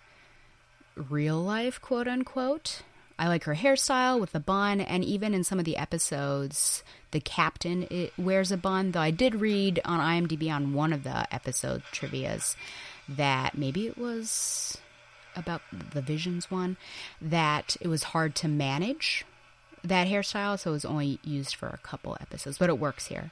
real 0.95 1.41
life, 1.41 1.79
quote 1.79 2.07
unquote. 2.07 2.81
I 3.19 3.27
like 3.27 3.43
her 3.43 3.53
hairstyle 3.53 4.19
with 4.19 4.31
the 4.31 4.39
bun, 4.39 4.81
and 4.81 5.05
even 5.05 5.35
in 5.35 5.43
some 5.43 5.59
of 5.59 5.65
the 5.65 5.77
episodes, 5.77 6.83
the 7.11 7.19
captain 7.19 7.85
it 7.91 8.13
wears 8.17 8.51
a 8.51 8.57
bun. 8.57 8.91
Though 8.91 9.01
I 9.01 9.11
did 9.11 9.35
read 9.35 9.79
on 9.85 9.99
IMDb 9.99 10.51
on 10.51 10.73
one 10.73 10.91
of 10.91 11.03
the 11.03 11.31
episode 11.33 11.83
trivia's 11.91 12.55
that 13.07 13.55
maybe 13.55 13.85
it 13.85 13.97
was 13.97 14.79
about 15.35 15.61
the 15.93 16.01
Visions 16.01 16.49
one 16.49 16.77
that 17.21 17.77
it 17.79 17.87
was 17.87 18.03
hard 18.03 18.33
to 18.35 18.47
manage 18.47 19.23
that 19.83 20.07
hairstyle, 20.07 20.59
so 20.59 20.71
it 20.71 20.73
was 20.73 20.85
only 20.85 21.19
used 21.23 21.55
for 21.55 21.67
a 21.67 21.77
couple 21.77 22.17
episodes, 22.21 22.57
but 22.57 22.69
it 22.69 22.79
works 22.79 23.07
here. 23.07 23.31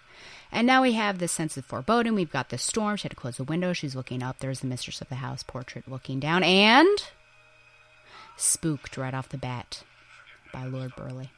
And 0.52 0.66
now 0.66 0.82
we 0.82 0.94
have 0.94 1.20
this 1.20 1.32
sense 1.32 1.58
of 1.58 1.66
foreboding. 1.66 2.16
We've 2.16 2.32
got 2.32 2.50
the 2.50 2.58
storm. 2.58 2.98
She 2.98 3.04
had 3.04 3.12
to 3.12 3.16
close 3.16 3.38
the 3.38 3.44
window. 3.44 3.74
She's 3.74 3.96
looking 3.96 4.24
up. 4.24 4.40
There's 4.40 4.62
the 4.62 4.68
mistress 4.68 5.02
of 5.02 5.10
the 5.10 5.16
house 5.16 5.44
portrait 5.44 5.88
looking 5.88 6.20
down, 6.20 6.44
and 6.44 6.98
spooked 8.36 8.98
right 8.98 9.14
off 9.14 9.30
the 9.30 9.38
bat 9.38 9.84
by 10.52 10.66
Lord 10.66 10.96
Burleigh. 10.96 11.30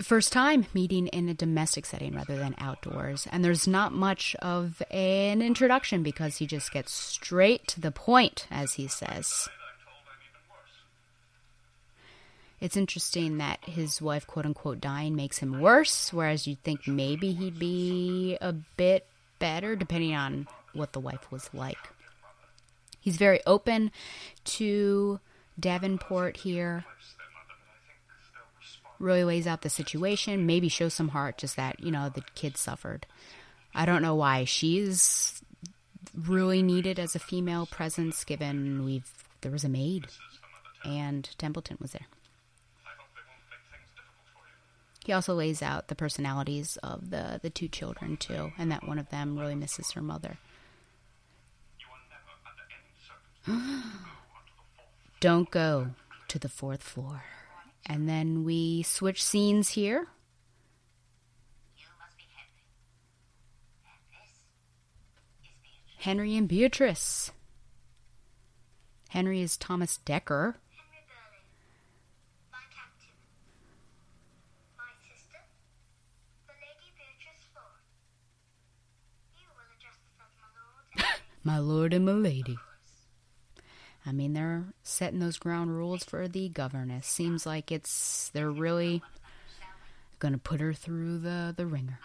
First 0.00 0.32
time 0.32 0.66
meeting 0.74 1.06
in 1.08 1.28
a 1.28 1.34
domestic 1.34 1.86
setting 1.86 2.14
rather 2.14 2.36
than 2.36 2.56
outdoors, 2.58 3.28
and 3.30 3.44
there's 3.44 3.68
not 3.68 3.92
much 3.92 4.34
of 4.36 4.82
an 4.90 5.42
introduction 5.42 6.02
because 6.02 6.38
he 6.38 6.46
just 6.46 6.72
gets 6.72 6.92
straight 6.92 7.68
to 7.68 7.80
the 7.80 7.92
point, 7.92 8.48
as 8.50 8.74
he 8.74 8.88
says. 8.88 9.48
It's 12.62 12.76
interesting 12.76 13.38
that 13.38 13.58
his 13.64 14.00
wife, 14.00 14.24
quote 14.24 14.46
unquote, 14.46 14.80
dying 14.80 15.16
makes 15.16 15.38
him 15.38 15.60
worse, 15.60 16.12
whereas 16.12 16.46
you'd 16.46 16.62
think 16.62 16.86
maybe 16.86 17.32
he'd 17.32 17.58
be 17.58 18.38
a 18.40 18.52
bit 18.52 19.04
better, 19.40 19.74
depending 19.74 20.14
on 20.14 20.46
what 20.72 20.92
the 20.92 21.00
wife 21.00 21.32
was 21.32 21.50
like. 21.52 21.90
He's 23.00 23.16
very 23.16 23.40
open 23.48 23.90
to 24.44 25.18
Davenport 25.58 26.36
here. 26.36 26.84
Really 29.00 29.24
lays 29.24 29.48
out 29.48 29.62
the 29.62 29.68
situation, 29.68 30.46
maybe 30.46 30.68
shows 30.68 30.94
some 30.94 31.08
heart, 31.08 31.38
just 31.38 31.56
that, 31.56 31.80
you 31.80 31.90
know, 31.90 32.10
the 32.10 32.22
kid 32.36 32.56
suffered. 32.56 33.06
I 33.74 33.86
don't 33.86 34.02
know 34.02 34.14
why 34.14 34.44
she's 34.44 35.42
really 36.16 36.62
needed 36.62 37.00
as 37.00 37.16
a 37.16 37.18
female 37.18 37.66
presence, 37.66 38.22
given 38.22 38.84
we've 38.84 39.10
there 39.40 39.50
was 39.50 39.64
a 39.64 39.68
maid 39.68 40.06
and 40.84 41.28
Templeton 41.38 41.78
was 41.80 41.90
there. 41.90 42.06
He 45.04 45.12
also 45.12 45.34
lays 45.34 45.62
out 45.62 45.88
the 45.88 45.96
personalities 45.96 46.76
of 46.82 47.10
the, 47.10 47.40
the 47.42 47.50
two 47.50 47.68
children, 47.68 48.16
too, 48.16 48.52
and 48.56 48.70
that 48.70 48.86
one 48.86 48.98
of 48.98 49.08
them 49.10 49.38
really 49.38 49.56
misses 49.56 49.90
her 49.92 50.02
mother. 50.02 50.38
Don't 55.20 55.50
go 55.50 55.88
to 56.28 56.38
the 56.38 56.48
fourth 56.48 56.82
floor. 56.82 57.24
And 57.84 58.08
then 58.08 58.44
we 58.44 58.82
switch 58.82 59.22
scenes 59.24 59.70
here. 59.70 60.06
Henry 65.98 66.36
and 66.36 66.48
Beatrice. 66.48 67.30
Henry 69.08 69.40
is 69.40 69.56
Thomas 69.56 69.98
Dekker. 70.04 70.54
My 81.44 81.58
lord 81.58 81.92
and 81.92 82.06
my 82.06 82.12
lady. 82.12 82.58
I 84.04 84.12
mean, 84.12 84.32
they're 84.32 84.64
setting 84.82 85.20
those 85.20 85.38
ground 85.38 85.76
rules 85.76 86.04
for 86.04 86.26
the 86.26 86.48
governess. 86.48 87.06
Seems 87.06 87.46
like 87.46 87.70
it's 87.70 88.30
they're 88.30 88.50
really 88.50 89.02
going 90.18 90.32
to 90.32 90.38
put 90.38 90.60
her 90.60 90.72
through 90.72 91.18
the 91.18 91.54
the 91.56 91.66
ringer. 91.66 91.98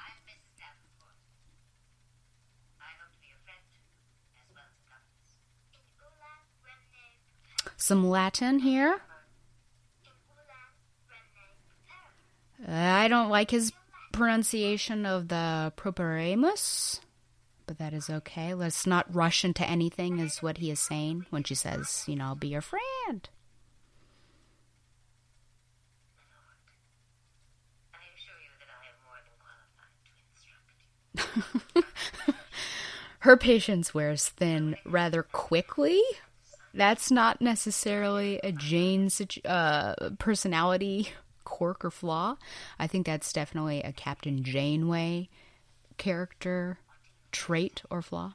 Some 7.78 8.10
Latin 8.10 8.60
here. 8.60 9.00
Uh, 12.68 12.72
I 12.72 13.08
don't 13.08 13.30
like 13.30 13.52
his 13.52 13.72
pronunciation 14.12 15.06
of 15.06 15.28
the 15.28 15.72
properemus 15.76 17.00
but 17.68 17.78
that 17.78 17.94
is 17.94 18.10
okay. 18.10 18.54
Let's 18.54 18.88
not 18.88 19.14
rush 19.14 19.46
into 19.46 19.68
anything, 19.68 20.20
is 20.20 20.42
what 20.42 20.58
he 20.58 20.72
is 20.72 20.80
saying 20.80 21.26
when 21.30 21.44
she 21.44 21.54
says, 21.54 22.04
you 22.08 22.16
know, 22.16 22.26
I'll 22.26 22.36
be 22.36 22.48
your 22.48 22.62
friend. 22.62 23.30
Her 33.20 33.36
patience 33.36 33.94
wears 33.94 34.30
thin 34.30 34.78
rather 34.86 35.24
quickly. 35.24 36.02
That's 36.74 37.12
not 37.12 37.42
necessarily 37.42 38.40
a 38.44 38.52
Jane 38.54 39.10
uh, 39.44 39.96
personality 40.20 41.10
quirk 41.44 41.84
or 41.84 41.92
flaw. 41.92 42.38
I 42.80 42.88
think 42.88 43.06
that's 43.06 43.34
definitely 43.34 43.82
a 43.82 43.92
Captain 43.92 44.44
Janeway 44.44 45.28
character 45.98 46.80
trait 47.32 47.84
or 47.90 48.02
flaw? 48.02 48.34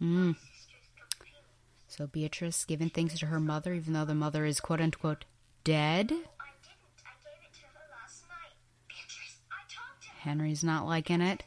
Mm. 0.00 0.36
So 1.88 2.06
Beatrice 2.06 2.64
giving 2.64 2.88
things 2.88 3.18
to 3.18 3.26
her 3.26 3.40
mother, 3.40 3.72
even 3.72 3.94
though 3.94 4.04
the 4.04 4.14
mother 4.14 4.44
is 4.44 4.60
quote 4.60 4.80
unquote 4.80 5.24
dead. 5.64 6.12
Henry's 10.28 10.62
not 10.62 10.86
liking 10.86 11.22
it. 11.22 11.42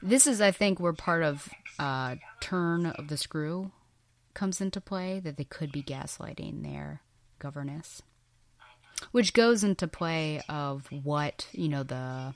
This 0.00 0.28
is, 0.28 0.40
I 0.40 0.52
think, 0.52 0.78
where 0.78 0.92
part 0.92 1.24
of 1.24 1.48
uh, 1.78 2.16
turn 2.40 2.86
of 2.86 3.08
the 3.08 3.16
screw 3.16 3.72
comes 4.32 4.60
into 4.60 4.80
play 4.80 5.18
that 5.20 5.36
they 5.36 5.44
could 5.44 5.72
be 5.72 5.82
gaslighting 5.82 6.62
their 6.62 7.02
governess, 7.40 8.02
which 9.10 9.32
goes 9.32 9.64
into 9.64 9.88
play 9.88 10.40
of 10.48 10.86
what 10.90 11.48
you 11.52 11.68
know 11.68 11.82
the 11.82 12.34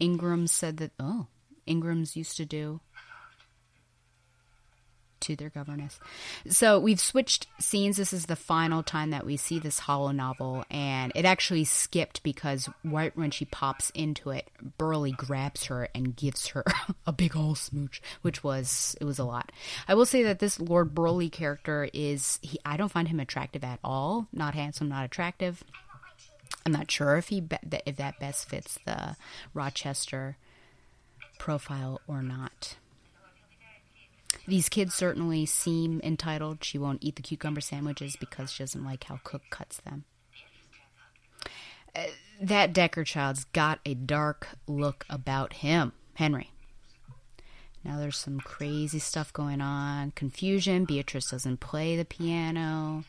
Ingrams 0.00 0.52
said 0.52 0.78
that 0.78 0.92
oh 0.98 1.26
Ingrams 1.66 2.16
used 2.16 2.36
to 2.38 2.46
do 2.46 2.80
to 5.20 5.36
their 5.36 5.50
governess. 5.50 5.98
So 6.48 6.78
we've 6.78 7.00
switched 7.00 7.46
scenes. 7.58 7.96
This 7.96 8.12
is 8.12 8.26
the 8.26 8.36
final 8.36 8.82
time 8.82 9.10
that 9.10 9.26
we 9.26 9.36
see 9.36 9.58
this 9.58 9.80
holo 9.80 10.12
novel, 10.12 10.64
and 10.70 11.12
it 11.14 11.24
actually 11.24 11.64
skipped 11.64 12.22
because 12.22 12.68
right 12.84 13.16
when 13.16 13.30
she 13.30 13.44
pops 13.44 13.90
into 13.90 14.30
it, 14.30 14.48
Burleigh 14.78 15.12
grabs 15.12 15.66
her 15.66 15.88
and 15.94 16.16
gives 16.16 16.48
her 16.48 16.64
a 17.06 17.12
big 17.12 17.36
old 17.36 17.58
smooch, 17.58 18.00
which 18.22 18.42
was 18.44 18.96
it 19.00 19.04
was 19.04 19.18
a 19.18 19.24
lot. 19.24 19.52
I 19.88 19.94
will 19.94 20.06
say 20.06 20.22
that 20.24 20.38
this 20.38 20.60
Lord 20.60 20.94
Burleigh 20.94 21.28
character 21.28 21.88
is 21.92 22.38
he. 22.42 22.58
I 22.64 22.76
don't 22.76 22.92
find 22.92 23.08
him 23.08 23.20
attractive 23.20 23.64
at 23.64 23.80
all. 23.82 24.28
Not 24.32 24.54
handsome, 24.54 24.88
not 24.88 25.04
attractive. 25.04 25.64
I'm 26.64 26.72
not 26.72 26.90
sure 26.90 27.16
if 27.16 27.28
he 27.28 27.44
if 27.86 27.96
that 27.96 28.18
best 28.18 28.48
fits 28.48 28.78
the 28.84 29.16
Rochester 29.54 30.36
profile 31.38 32.00
or 32.08 32.22
not. 32.22 32.76
These 34.46 34.68
kids 34.68 34.94
certainly 34.94 35.44
seem 35.46 36.00
entitled. 36.04 36.62
She 36.62 36.78
won't 36.78 37.02
eat 37.02 37.16
the 37.16 37.22
cucumber 37.22 37.60
sandwiches 37.60 38.16
because 38.16 38.52
she 38.52 38.62
doesn't 38.62 38.84
like 38.84 39.04
how 39.04 39.18
Cook 39.24 39.42
cuts 39.50 39.78
them. 39.78 40.04
Uh, 41.94 42.04
that 42.40 42.72
Dekker 42.72 43.04
child's 43.04 43.44
got 43.44 43.80
a 43.84 43.94
dark 43.94 44.48
look 44.66 45.04
about 45.08 45.54
him, 45.54 45.92
Henry. 46.14 46.50
Now 47.82 47.98
there's 47.98 48.18
some 48.18 48.40
crazy 48.40 48.98
stuff 48.98 49.32
going 49.32 49.60
on. 49.60 50.10
Confusion. 50.12 50.84
Beatrice 50.84 51.30
doesn't 51.30 51.60
play 51.60 51.96
the 51.96 52.04
piano. 52.04 53.04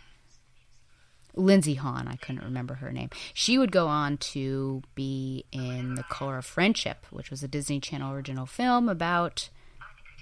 Lindsey 1.36 1.76
Haun, 1.76 2.08
I 2.08 2.16
couldn't 2.16 2.44
remember 2.44 2.76
her 2.76 2.92
name. 2.92 3.10
She 3.34 3.58
would 3.58 3.72
go 3.72 3.88
on 3.88 4.18
to 4.18 4.82
be 4.96 5.46
in 5.52 5.96
The 5.96 6.04
Color 6.04 6.40
of 6.40 6.46
Friendship, 6.46 7.06
which 7.12 7.30
was 7.30 7.44
a 7.44 7.48
Disney 7.48 7.80
Channel 7.80 8.12
original 8.12 8.46
film 8.46 8.90
about 8.90 9.50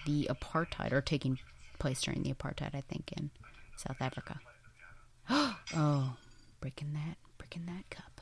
the 0.06 0.30
apartheid, 0.30 0.91
or 0.91 1.02
taking 1.02 1.39
place 1.80 2.02
during 2.02 2.24
the 2.24 2.34
apartheid, 2.34 2.74
I 2.74 2.82
think, 2.82 3.12
in 3.18 3.32
South 3.78 3.98
Africa. 4.00 4.39
oh, 5.30 6.15
breaking 6.62 6.94
that, 6.94 7.18
breaking 7.38 7.65
that 7.65 7.89
cup. 7.89 8.22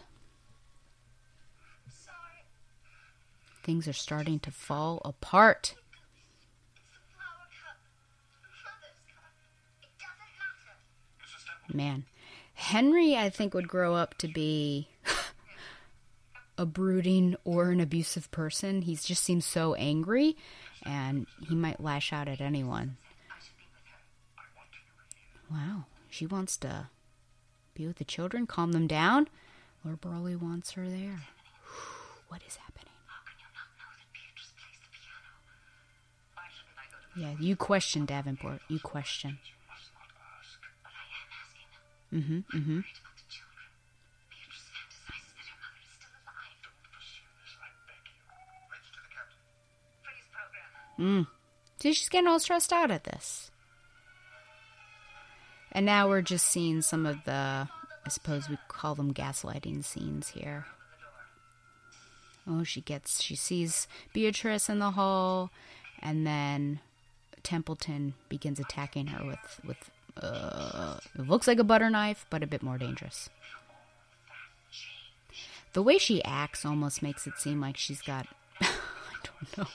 Things 3.64 3.88
are 3.88 3.94
starting 3.94 4.40
to 4.40 4.52
fall 4.52 5.02
apart. 5.06 5.76
Man, 11.72 12.04
Henry, 12.54 13.16
I 13.16 13.30
think, 13.30 13.54
would 13.54 13.70
grow 13.70 13.96
up 13.96 14.18
to 14.20 14.28
be 14.28 14.90
a 16.58 16.66
brooding 16.66 17.36
or 17.46 17.72
an 17.72 17.80
abusive 17.80 18.30
person. 18.32 18.82
He 18.82 18.96
just 18.96 19.24
seems 19.24 19.46
so 19.46 19.74
angry, 19.76 20.36
and 20.86 21.28
he 21.48 21.56
might 21.56 21.82
lash 21.82 22.12
out 22.14 22.28
at 22.28 22.42
anyone. 22.42 22.98
Wow, 25.52 25.86
she 26.10 26.26
wants 26.26 26.58
to 26.58 26.88
be 27.74 27.86
with 27.86 27.98
the 27.98 28.04
children, 28.06 28.48
calm 28.48 28.72
them 28.72 28.88
down. 28.88 29.28
Lord 29.84 30.02
Burleigh 30.02 30.38
wants 30.38 30.72
her 30.72 30.88
there. 30.88 31.22
What 32.30 32.42
is 32.48 32.56
happening? 32.56 32.94
Yeah, 37.16 37.36
you 37.40 37.56
question, 37.56 38.06
Davenport. 38.06 38.62
You 38.68 38.80
question. 38.80 39.38
Mm-hmm, 42.12 42.40
mm-hmm. 42.58 42.80
Mm. 51.00 51.28
See, 51.80 51.94
she's 51.94 52.10
getting 52.10 52.28
all 52.28 52.40
stressed 52.40 52.72
out 52.72 52.92
at 52.92 53.04
this. 53.04 53.52
And 55.72 55.86
now 55.86 56.08
we're 56.08 56.22
just 56.22 56.48
seeing 56.48 56.82
some 56.82 57.06
of 57.06 57.24
the, 57.26 57.32
I 58.04 58.10
suppose 58.10 58.48
we 58.48 58.58
call 58.68 58.96
them 58.96 59.14
gaslighting 59.14 59.84
scenes 59.84 60.30
here. 60.30 60.66
Oh, 62.48 62.64
she 62.64 62.82
gets, 62.82 63.22
she 63.22 63.36
sees 63.36 63.88
Beatrice 64.12 64.70
in 64.70 64.80
the 64.80 64.92
hall, 64.92 65.50
and 66.00 66.28
then 66.28 66.80
Templeton 67.42 68.14
begins 68.30 68.60
attacking 68.60 69.08
her 69.08 69.26
with, 69.26 69.62
with 69.66 69.92
uh, 70.22 70.98
it 71.16 71.28
looks 71.28 71.48
like 71.48 71.60
a 71.60 71.64
butter 71.64 71.90
knife, 71.90 72.26
but 72.30 72.44
a 72.44 72.48
bit 72.48 72.62
more 72.62 72.78
dangerous. 72.78 73.30
The 75.74 75.82
way 75.82 75.98
she 75.98 76.24
acts 76.24 76.66
almost 76.66 77.02
makes 77.02 77.26
it 77.26 77.40
seem 77.40 77.60
like 77.60 77.78
she's 77.78 78.02
got. 78.02 78.28
I 78.62 78.68
don't 79.24 79.58
know. 79.58 79.68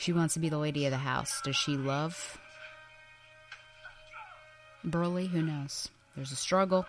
She 0.00 0.14
wants 0.14 0.32
to 0.32 0.40
be 0.40 0.48
the 0.48 0.56
lady 0.56 0.86
of 0.86 0.92
the 0.92 0.96
house. 0.96 1.42
Does 1.44 1.56
she 1.56 1.76
love 1.76 2.40
Burleigh? 4.82 5.26
Who 5.26 5.42
knows? 5.42 5.90
There's 6.16 6.32
a 6.32 6.36
struggle. 6.36 6.86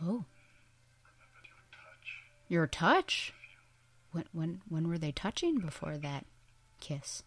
Oh. 0.00 0.24
Your 2.48 2.68
touch? 2.68 3.34
When 4.12 4.26
when 4.30 4.60
when 4.68 4.86
were 4.86 4.96
they 4.96 5.10
touching 5.10 5.58
before 5.58 5.98
that 5.98 6.24
kiss? 6.78 7.24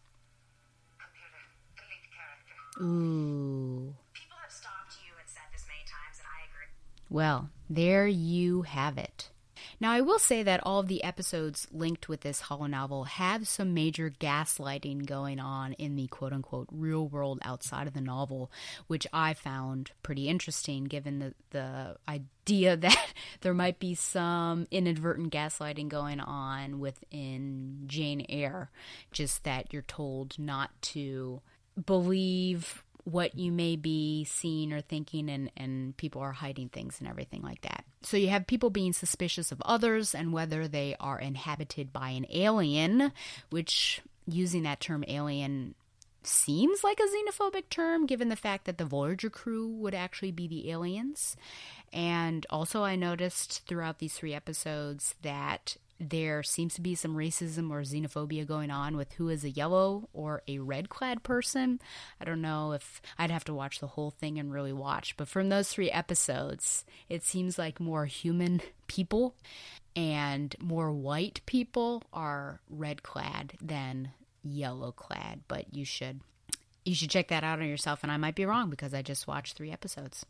Ooh. 2.80 3.94
People 4.14 4.38
have 4.42 4.52
stopped 4.52 4.96
you 5.06 5.14
and 5.20 5.28
said 5.28 5.44
this 5.52 5.66
many 5.68 5.82
times 5.82 6.20
and 6.20 6.28
I 6.28 6.48
agree. 6.48 6.68
Well, 7.10 7.50
there 7.70 8.08
you 8.08 8.62
have 8.64 8.98
it. 8.98 9.30
Now, 9.80 9.92
I 9.92 10.02
will 10.02 10.20
say 10.20 10.44
that 10.44 10.62
all 10.64 10.80
of 10.80 10.88
the 10.88 11.04
episodes 11.04 11.68
linked 11.72 12.08
with 12.08 12.22
this 12.22 12.42
holo 12.42 12.68
novel 12.68 13.06
have 13.06 13.48
some 13.48 13.74
major 13.74 14.12
gaslighting 14.12 15.08
going 15.08 15.40
on 15.40 15.74
in 15.74 15.96
the 15.96 16.06
quote 16.08 16.34
unquote 16.34 16.68
real 16.72 17.08
world 17.08 17.40
outside 17.44 17.88
of 17.88 17.94
the 17.94 18.02
novel, 18.02 18.52
which 18.86 19.08
I 19.12 19.34
found 19.34 19.92
pretty 20.04 20.28
interesting 20.28 20.84
given 20.84 21.18
the, 21.20 21.34
the 21.50 21.98
idea 22.08 22.78
that 22.78 23.14
there 23.42 23.56
might 23.56 23.80
be 23.80 23.96
some 23.96 24.68
inadvertent 24.70 25.34
gaslighting 25.34 25.90
going 25.90 26.20
on 26.20 26.80
within 26.80 27.84
Jane 27.88 28.26
Eyre. 28.30 28.70
Just 29.12 29.44
that 29.46 29.74
you're 29.74 29.82
told 29.82 30.38
not 30.38 30.70
to 30.82 31.42
believe 31.86 32.84
what 33.04 33.36
you 33.36 33.52
may 33.52 33.76
be 33.76 34.24
seeing 34.26 34.72
or 34.72 34.82
thinking 34.82 35.30
and, 35.30 35.52
and 35.58 35.98
people 35.98 36.22
are 36.22 36.32
hiding 36.32 36.70
things 36.70 37.00
and 37.00 37.10
everything 37.10 37.42
like 37.42 37.62
that. 37.62 37.84
So 38.04 38.18
you 38.18 38.30
have 38.30 38.48
people 38.48 38.70
being 38.70 38.94
suspicious 38.94 39.52
of 39.52 39.62
others 39.66 40.14
and 40.14 40.34
whether 40.34 40.68
they 40.68 40.96
are 41.00 41.20
inhabited 41.20 41.92
by 41.92 42.10
an 42.10 42.26
alien, 42.30 43.12
which 43.50 44.02
using 44.28 44.64
that 44.64 44.80
term 44.80 45.04
alien 45.08 45.76
seems 46.24 46.84
like 46.84 47.00
a 47.00 47.04
xenophobic 47.04 47.70
term 47.70 48.06
given 48.06 48.30
the 48.30 48.36
fact 48.36 48.66
that 48.66 48.78
the 48.78 48.86
Voyager 48.86 49.30
crew 49.30 49.68
would 49.68 49.96
actually 49.96 50.32
be 50.32 50.48
the 50.48 50.70
aliens. 50.70 51.36
And 51.92 52.46
also, 52.50 52.84
I 52.84 52.96
noticed 52.96 53.68
throughout 53.68 54.00
these 54.00 54.14
three 54.14 54.34
episodes 54.34 55.16
that 55.24 55.78
there 56.02 56.42
seems 56.42 56.74
to 56.74 56.82
be 56.82 56.96
some 56.96 57.16
racism 57.16 57.70
or 57.70 57.82
xenophobia 57.82 58.46
going 58.46 58.72
on 58.72 58.98
with 58.98 59.14
who 59.14 59.30
is 59.30 59.44
a 59.44 59.52
yellow 59.52 60.10
or 60.14 60.42
a 60.48 60.58
red 60.58 60.90
clad 60.90 61.22
person. 61.22 61.80
I 62.20 62.26
don't 62.26 62.42
know 62.42 62.72
if 62.72 63.02
I'd 63.20 63.30
have 63.30 63.44
to 63.46 63.54
watch 63.54 63.80
the 63.80 63.88
whole 63.88 64.10
thing 64.10 64.40
and 64.40 64.52
really 64.52 64.74
watch, 64.74 65.16
but 65.16 65.28
from 65.28 65.50
those 65.50 65.70
three 65.70 65.92
episodes, 65.92 66.86
it 67.08 67.24
seems 67.24 67.60
like 67.60 67.80
more 67.80 68.06
human 68.06 68.62
people 68.88 69.36
and 69.96 70.56
more 70.60 70.92
white 70.92 71.42
people 71.46 72.04
are 72.12 72.62
red 72.70 73.04
clad 73.04 73.54
than 73.62 74.12
yellow 74.44 74.92
clad, 74.92 75.42
but 75.48 75.74
you 75.74 75.86
should 75.86 76.22
you 76.86 76.96
should 76.96 77.10
check 77.10 77.28
that 77.28 77.44
out 77.44 77.60
on 77.60 77.68
yourself 77.68 78.00
and 78.04 78.12
i 78.12 78.18
might 78.18 78.36
be 78.36 78.46
wrong 78.46 78.70
because 78.70 78.94
i 78.94 79.02
just 79.02 79.28
watched 79.28 79.56
three 79.56 79.72
episodes. 79.72 80.26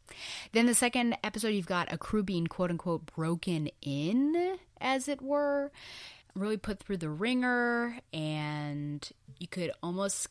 Then 0.52 0.66
the 0.66 0.76
second 0.76 1.18
episode 1.24 1.50
you've 1.50 1.66
got 1.66 1.92
a 1.92 1.98
crew 1.98 2.24
being 2.24 2.48
quote 2.48 2.70
unquote 2.70 3.06
broken 3.16 3.70
in 3.82 4.58
as 4.80 5.08
it 5.08 5.22
were 5.22 5.72
really 6.36 6.58
put 6.58 6.80
through 6.80 6.98
the 6.98 7.10
ringer 7.10 8.00
and 8.14 9.10
you 9.40 9.48
could 9.48 9.72
almost 9.84 10.28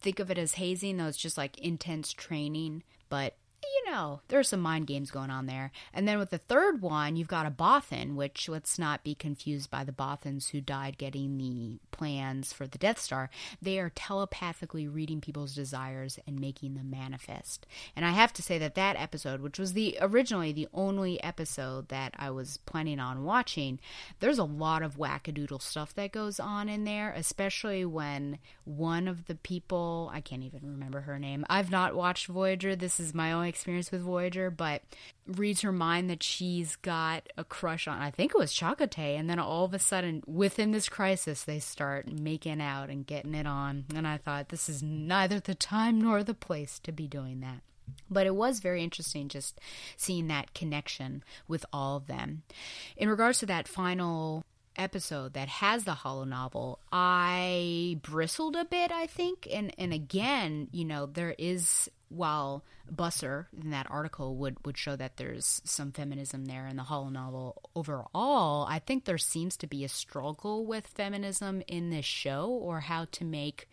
think 0.00 0.18
of 0.18 0.30
it 0.30 0.38
as 0.38 0.54
hazing 0.54 0.96
though 0.96 1.06
it's 1.06 1.16
just 1.18 1.36
like 1.36 1.58
intense 1.58 2.12
training 2.12 2.82
but 3.08 3.36
you 3.84 3.90
know, 3.90 4.20
there's 4.28 4.48
some 4.48 4.60
mind 4.60 4.86
games 4.86 5.10
going 5.10 5.30
on 5.30 5.46
there. 5.46 5.72
And 5.92 6.06
then 6.06 6.18
with 6.18 6.30
the 6.30 6.38
third 6.38 6.82
one, 6.82 7.16
you've 7.16 7.28
got 7.28 7.46
a 7.46 7.50
Bothan, 7.50 8.14
which 8.14 8.48
let's 8.48 8.78
not 8.78 9.04
be 9.04 9.14
confused 9.14 9.70
by 9.70 9.84
the 9.84 9.92
Bothans 9.92 10.50
who 10.50 10.60
died 10.60 10.98
getting 10.98 11.38
the 11.38 11.78
plans 11.90 12.52
for 12.52 12.66
the 12.66 12.78
Death 12.78 12.98
Star. 12.98 13.30
They 13.60 13.78
are 13.78 13.90
telepathically 13.90 14.88
reading 14.88 15.20
people's 15.20 15.54
desires 15.54 16.18
and 16.26 16.40
making 16.40 16.74
them 16.74 16.90
manifest. 16.90 17.66
And 17.96 18.04
I 18.04 18.10
have 18.10 18.32
to 18.34 18.42
say 18.42 18.58
that 18.58 18.74
that 18.74 18.96
episode, 18.96 19.40
which 19.40 19.58
was 19.58 19.72
the 19.72 19.96
originally 20.00 20.52
the 20.52 20.68
only 20.74 21.22
episode 21.22 21.88
that 21.88 22.14
I 22.18 22.30
was 22.30 22.58
planning 22.66 23.00
on 23.00 23.24
watching, 23.24 23.80
there's 24.20 24.38
a 24.38 24.44
lot 24.44 24.82
of 24.82 24.96
wackadoodle 24.96 25.62
stuff 25.62 25.94
that 25.94 26.12
goes 26.12 26.38
on 26.40 26.68
in 26.68 26.84
there, 26.84 27.12
especially 27.16 27.84
when 27.84 28.38
one 28.64 29.08
of 29.08 29.26
the 29.26 29.34
people, 29.36 30.10
I 30.12 30.20
can't 30.20 30.44
even 30.44 30.60
remember 30.62 31.00
her 31.02 31.18
name. 31.18 31.46
I've 31.48 31.70
not 31.70 31.94
watched 31.94 32.26
Voyager. 32.26 32.76
This 32.76 33.00
is 33.00 33.14
my 33.14 33.32
only 33.32 33.48
experience 33.48 33.79
with 33.88 34.02
Voyager, 34.02 34.50
but 34.50 34.82
reads 35.26 35.60
her 35.60 35.72
mind 35.72 36.10
that 36.10 36.22
she's 36.22 36.76
got 36.76 37.28
a 37.36 37.44
crush 37.44 37.86
on, 37.86 38.00
I 38.00 38.10
think 38.10 38.32
it 38.34 38.38
was 38.38 38.52
Chakotay, 38.52 39.18
and 39.18 39.30
then 39.30 39.38
all 39.38 39.64
of 39.64 39.74
a 39.74 39.78
sudden, 39.78 40.22
within 40.26 40.72
this 40.72 40.88
crisis, 40.88 41.44
they 41.44 41.60
start 41.60 42.10
making 42.12 42.60
out 42.60 42.90
and 42.90 43.06
getting 43.06 43.34
it 43.34 43.46
on. 43.46 43.84
And 43.94 44.06
I 44.06 44.16
thought, 44.16 44.48
this 44.48 44.68
is 44.68 44.82
neither 44.82 45.38
the 45.38 45.54
time 45.54 46.00
nor 46.00 46.24
the 46.24 46.34
place 46.34 46.80
to 46.80 46.92
be 46.92 47.06
doing 47.06 47.40
that. 47.40 47.60
But 48.08 48.26
it 48.26 48.34
was 48.34 48.60
very 48.60 48.82
interesting 48.82 49.28
just 49.28 49.60
seeing 49.96 50.28
that 50.28 50.54
connection 50.54 51.22
with 51.48 51.64
all 51.72 51.96
of 51.96 52.06
them. 52.06 52.42
In 52.96 53.08
regards 53.08 53.38
to 53.40 53.46
that 53.46 53.68
final 53.68 54.44
episode 54.76 55.34
that 55.34 55.48
has 55.48 55.84
the 55.84 55.94
holo 55.94 56.24
novel, 56.24 56.80
I 56.92 57.98
bristled 58.02 58.56
a 58.56 58.64
bit, 58.64 58.90
I 58.90 59.06
think. 59.06 59.46
And 59.50 59.74
and 59.78 59.92
again, 59.92 60.68
you 60.72 60.84
know, 60.84 61.06
there 61.06 61.34
is 61.38 61.90
while 62.10 62.64
Busser 62.92 63.46
in 63.62 63.70
that 63.70 63.86
article 63.88 64.36
would, 64.36 64.56
would 64.66 64.76
show 64.76 64.96
that 64.96 65.16
there's 65.16 65.62
some 65.64 65.92
feminism 65.92 66.44
there 66.44 66.66
in 66.66 66.76
the 66.76 66.82
Holo 66.82 67.08
novel 67.08 67.62
overall, 67.74 68.66
I 68.68 68.80
think 68.80 69.04
there 69.04 69.18
seems 69.18 69.56
to 69.58 69.66
be 69.66 69.84
a 69.84 69.88
struggle 69.88 70.66
with 70.66 70.86
feminism 70.86 71.62
in 71.66 71.90
this 71.90 72.04
show 72.04 72.48
or 72.48 72.80
how 72.80 73.06
to 73.12 73.24
make 73.24 73.68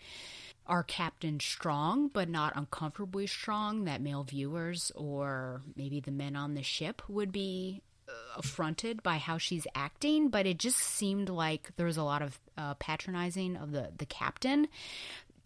our 0.68 0.84
captain 0.84 1.40
strong, 1.40 2.10
but 2.10 2.30
not 2.30 2.56
uncomfortably 2.56 3.26
strong 3.26 3.86
that 3.86 4.02
male 4.02 4.24
viewers 4.24 4.92
or 4.96 5.62
maybe 5.76 6.00
the 6.00 6.12
men 6.12 6.36
on 6.36 6.54
the 6.56 6.64
ship 6.64 7.02
would 7.08 7.32
be 7.32 7.82
uh, 8.08 8.12
affronted 8.38 9.02
by 9.02 9.18
how 9.18 9.38
she's 9.38 9.66
acting. 9.76 10.30
But 10.30 10.46
it 10.46 10.58
just 10.58 10.78
seemed 10.78 11.30
like 11.30 11.72
there 11.78 11.86
was 11.86 11.98
a 11.98 12.04
lot 12.04 12.22
of 12.22 12.40
uh, 12.58 12.74
patronizing 12.76 13.56
of 13.56 13.72
the 13.72 13.92
the 13.98 14.06
captain 14.06 14.68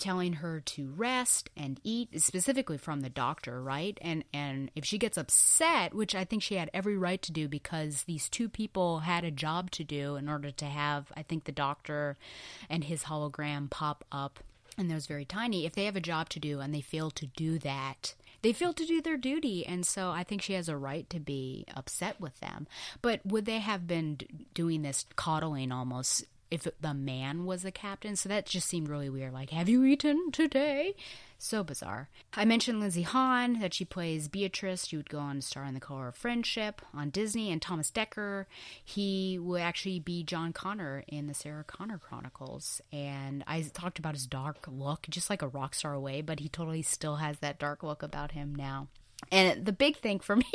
telling 0.02 0.34
her 0.34 0.60
to 0.60 0.92
rest 0.98 1.50
and 1.56 1.80
eat 1.84 2.22
specifically 2.22 2.78
from 2.78 3.02
the 3.02 3.10
doctor 3.10 3.62
right? 3.62 3.98
And 4.02 4.24
and 4.34 4.72
if 4.76 4.84
she 4.84 4.98
gets 4.98 5.18
upset 5.18 5.94
which 5.94 6.16
i 6.16 6.26
think 6.26 6.44
she 6.44 6.56
had 6.56 6.70
every 6.74 6.98
right 6.98 7.22
to 7.22 7.32
do 7.32 7.48
because 7.48 8.04
these 8.04 8.28
two 8.30 8.50
people 8.50 9.00
had 9.00 9.24
a 9.24 9.32
job 9.32 9.72
to 9.72 9.84
do 9.84 10.16
in 10.16 10.28
order 10.28 10.52
to 10.52 10.66
have 10.66 11.12
i 11.16 11.24
think 11.24 11.44
the 11.44 11.52
doctor 11.52 12.18
and 12.70 12.84
his 12.84 13.04
hologram 13.04 13.70
pop 13.70 14.04
up 14.12 14.40
and 14.78 14.90
those 14.90 15.06
very 15.06 15.26
tiny. 15.26 15.66
If 15.66 15.74
they 15.74 15.86
have 15.86 15.98
a 15.98 16.02
job 16.02 16.30
to 16.30 16.40
do 16.40 16.60
and 16.60 16.74
they 16.74 16.82
fail 16.82 17.12
to 17.12 17.26
do 17.26 17.60
that 17.60 18.16
they 18.42 18.54
fail 18.54 18.74
to 18.74 18.86
do 18.86 19.02
their 19.02 19.18
duty. 19.18 19.66
And 19.66 19.86
so 19.86 20.10
i 20.10 20.24
think 20.24 20.42
she 20.42 20.54
has 20.54 20.68
a 20.70 20.78
right 20.78 21.10
to 21.10 21.20
be 21.20 21.66
upset 21.76 22.20
with 22.20 22.40
them. 22.40 22.68
But 23.02 23.26
would 23.26 23.46
they 23.46 23.60
have 23.60 23.88
been 23.88 24.18
doing 24.54 24.82
this 24.82 25.06
coddling 25.16 25.72
almost 25.72 26.26
if 26.52 26.68
the 26.80 26.94
man 26.94 27.46
was 27.46 27.64
the 27.64 27.72
captain. 27.72 28.16
So 28.16 28.30
that 28.30 28.46
just 28.46 28.68
seemed 28.68 28.90
really 28.90 29.10
weird. 29.10 29.34
Like, 29.34 29.50
have 29.52 29.70
you 29.70 29.84
eaten 29.86 30.32
today? 30.32 30.96
So 31.38 31.64
bizarre. 31.64 32.10
I 32.36 32.46
mentioned 32.46 32.80
Lindsey 32.80 33.02
Haun, 33.02 33.60
that 33.62 33.74
she 33.74 33.84
plays 33.84 34.28
Beatrice. 34.28 34.86
She 34.86 34.98
would 34.98 35.10
go 35.10 35.18
on 35.18 35.38
to 35.38 35.42
star 35.42 35.66
in 35.66 35.74
The 35.74 35.80
Color 35.80 36.10
of 36.10 36.16
Friendship 36.16 36.82
on 36.94 37.10
Disney. 37.10 37.52
And 37.52 37.60
Thomas 37.62 37.90
Dekker, 37.90 38.46
he 38.84 39.40
would 39.40 39.62
actually 39.62 40.00
be 40.00 40.24
John 40.24 40.54
Connor 40.54 41.04
in 41.08 41.26
the 41.26 41.34
Sarah 41.34 41.64
Connor 41.64 41.98
Chronicles. 41.98 42.80
And 42.92 43.44
I 43.48 43.62
talked 43.62 43.98
about 43.98 44.14
his 44.14 44.28
dark 44.28 44.68
look, 44.68 45.08
just 45.10 45.32
like 45.32 45.42
a 45.42 45.48
rock 45.48 45.74
star 45.74 45.94
away, 45.94 46.22
but 46.22 46.42
he 46.42 46.50
totally 46.50 46.84
still 46.84 47.16
has 47.16 47.40
that 47.40 47.58
dark 47.58 47.82
look 47.82 48.04
about 48.04 48.34
him 48.34 48.54
now. 48.54 48.90
And 49.32 49.66
the 49.66 49.72
big 49.72 49.98
thing 49.98 50.20
for 50.20 50.36
me 50.38 50.52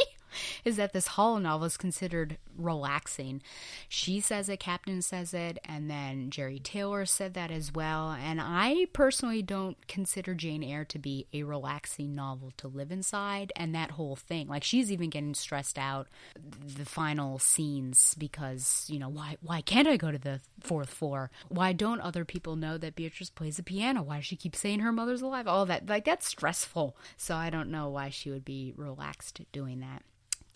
is 0.64 0.76
that 0.76 0.92
this 0.92 1.08
holo 1.08 1.38
novel 1.38 1.66
is 1.66 1.76
considered 1.76 2.38
relaxing. 2.56 3.42
She 3.88 4.20
says 4.20 4.48
it, 4.48 4.60
Captain 4.60 5.02
says 5.02 5.34
it, 5.34 5.58
and 5.64 5.90
then 5.90 6.30
Jeri 6.30 6.62
Taylor 6.62 7.06
said 7.06 7.34
that 7.34 7.50
as 7.50 7.72
well. 7.72 8.10
And 8.10 8.40
I 8.40 8.86
personally 8.92 9.42
don't 9.42 9.86
consider 9.86 10.34
Jane 10.34 10.62
Eyre 10.62 10.84
to 10.86 10.98
be 10.98 11.26
a 11.32 11.42
relaxing 11.42 12.14
novel 12.14 12.52
to 12.58 12.68
live 12.68 12.90
inside, 12.90 13.52
and 13.56 13.74
that 13.74 13.92
whole 13.92 14.16
thing. 14.16 14.48
Like 14.48 14.64
she's 14.64 14.92
even 14.92 15.10
getting 15.10 15.34
stressed 15.34 15.78
out 15.78 16.08
the 16.36 16.84
final 16.84 17.38
scenes 17.38 18.14
because 18.18 18.86
you 18.88 18.98
know 18.98 19.08
why 19.08 19.36
why 19.42 19.60
can't 19.60 19.88
I 19.88 19.96
go 19.96 20.10
to 20.10 20.18
the 20.18 20.40
fourth 20.60 20.90
floor? 20.90 21.30
Why 21.48 21.72
don't 21.72 22.00
other 22.00 22.24
people 22.24 22.56
know 22.56 22.78
that 22.78 22.96
Beatrice 22.96 23.30
plays 23.30 23.56
the 23.56 23.62
piano? 23.62 24.02
Why 24.02 24.16
does 24.16 24.26
she 24.26 24.36
keep 24.36 24.56
saying 24.56 24.80
her 24.80 24.92
mother's 24.92 25.22
alive? 25.22 25.46
All 25.46 25.66
that 25.66 25.88
like 25.88 26.04
that's 26.04 26.26
stressful. 26.26 26.96
So 27.16 27.34
I 27.34 27.50
don't 27.50 27.70
know 27.70 27.88
why 27.88 28.10
she 28.10 28.30
would 28.30 28.44
be 28.44 28.72
relaxed 28.76 29.40
doing 29.52 29.80
that. 29.80 30.02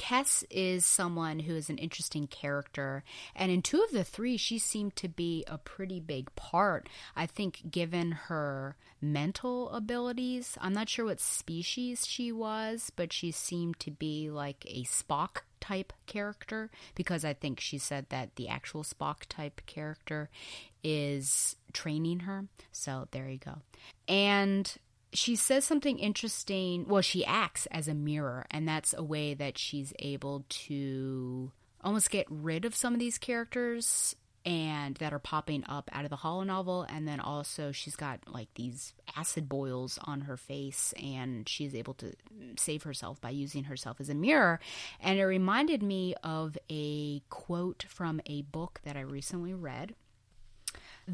Kes 0.01 0.45
is 0.49 0.87
someone 0.87 1.41
who 1.41 1.55
is 1.55 1.69
an 1.69 1.77
interesting 1.77 2.27
character, 2.27 3.05
and 3.37 3.53
in 3.53 3.61
two 3.61 3.83
of 3.83 3.91
the 3.91 4.03
three, 4.03 4.39
she 4.39 4.59
seemed 4.59 4.97
to 4.97 5.09
be 5.09 5.45
a 5.47 5.59
pretty 5.59 6.01
big 6.01 6.35
part. 6.37 6.89
I 7.15 7.27
think, 7.27 7.71
given 7.71 8.13
her 8.13 8.77
mental 9.03 9.69
abilities, 9.69 10.57
I'm 10.59 10.73
not 10.73 10.89
sure 10.89 11.05
what 11.05 11.21
species 11.21 12.07
she 12.07 12.33
was, 12.33 12.91
but 12.97 13.13
she 13.13 13.31
seemed 13.31 13.79
to 13.81 13.91
be 13.91 14.31
like 14.31 14.65
a 14.67 14.85
Spock 14.85 15.43
type 15.61 15.93
character 16.07 16.71
because 16.95 17.23
I 17.23 17.35
think 17.35 17.61
she 17.61 17.77
said 17.77 18.07
that 18.09 18.37
the 18.37 18.49
actual 18.49 18.83
Spock 18.83 19.27
type 19.29 19.61
character 19.67 20.31
is 20.83 21.57
training 21.75 22.21
her. 22.21 22.47
So 22.73 23.07
there 23.11 23.29
you 23.29 23.39
go. 23.39 23.59
And 24.09 24.75
she 25.13 25.37
says 25.37 25.65
something 25.65 25.99
interesting. 25.99 26.87
Well, 26.87 27.03
she 27.03 27.25
acts 27.25 27.67
as 27.67 27.89
a 27.89 27.95
mirror, 27.95 28.47
and 28.51 28.67
that's 28.67 28.95
a 28.97 29.03
way 29.03 29.35
that 29.35 29.59
she's 29.59 29.93
able 29.99 30.45
to 30.49 31.53
almost 31.83 32.11
get 32.11 32.27
rid 32.29 32.65
of 32.65 32.75
some 32.75 32.95
of 32.95 33.01
these 33.01 33.19
characters 33.19 34.15
and 34.45 34.97
that 34.97 35.13
are 35.13 35.19
popping 35.19 35.65
up 35.69 35.91
out 35.93 36.05
of 36.05 36.11
the 36.11 36.17
Holo 36.17 36.45
novel. 36.45 36.87
And 36.89 37.07
then 37.07 37.21
also 37.21 37.73
she's 37.73 37.97
got 37.97 38.21
like 38.27 38.49
these 38.55 38.95
acid 39.17 39.49
boils 39.49 39.99
on 40.05 40.23
her 40.23 40.37
face 40.37 40.95
and 41.03 41.49
she's 41.49 41.75
able 41.75 41.95
to 41.95 42.15
save 42.57 42.85
herself 42.85 43.21
by 43.21 43.31
using 43.31 43.65
herself 43.65 44.01
as 44.01 44.09
a 44.09 44.15
mirror. 44.15 44.61
And 45.01 45.19
it 45.19 45.25
reminded 45.25 45.83
me 45.83 46.15
of 46.23 46.57
a 46.71 47.21
quote 47.29 47.85
from 47.89 48.21
a 48.27 48.43
book 48.43 48.81
that 48.85 48.97
I 48.97 49.01
recently 49.01 49.53
read 49.53 49.95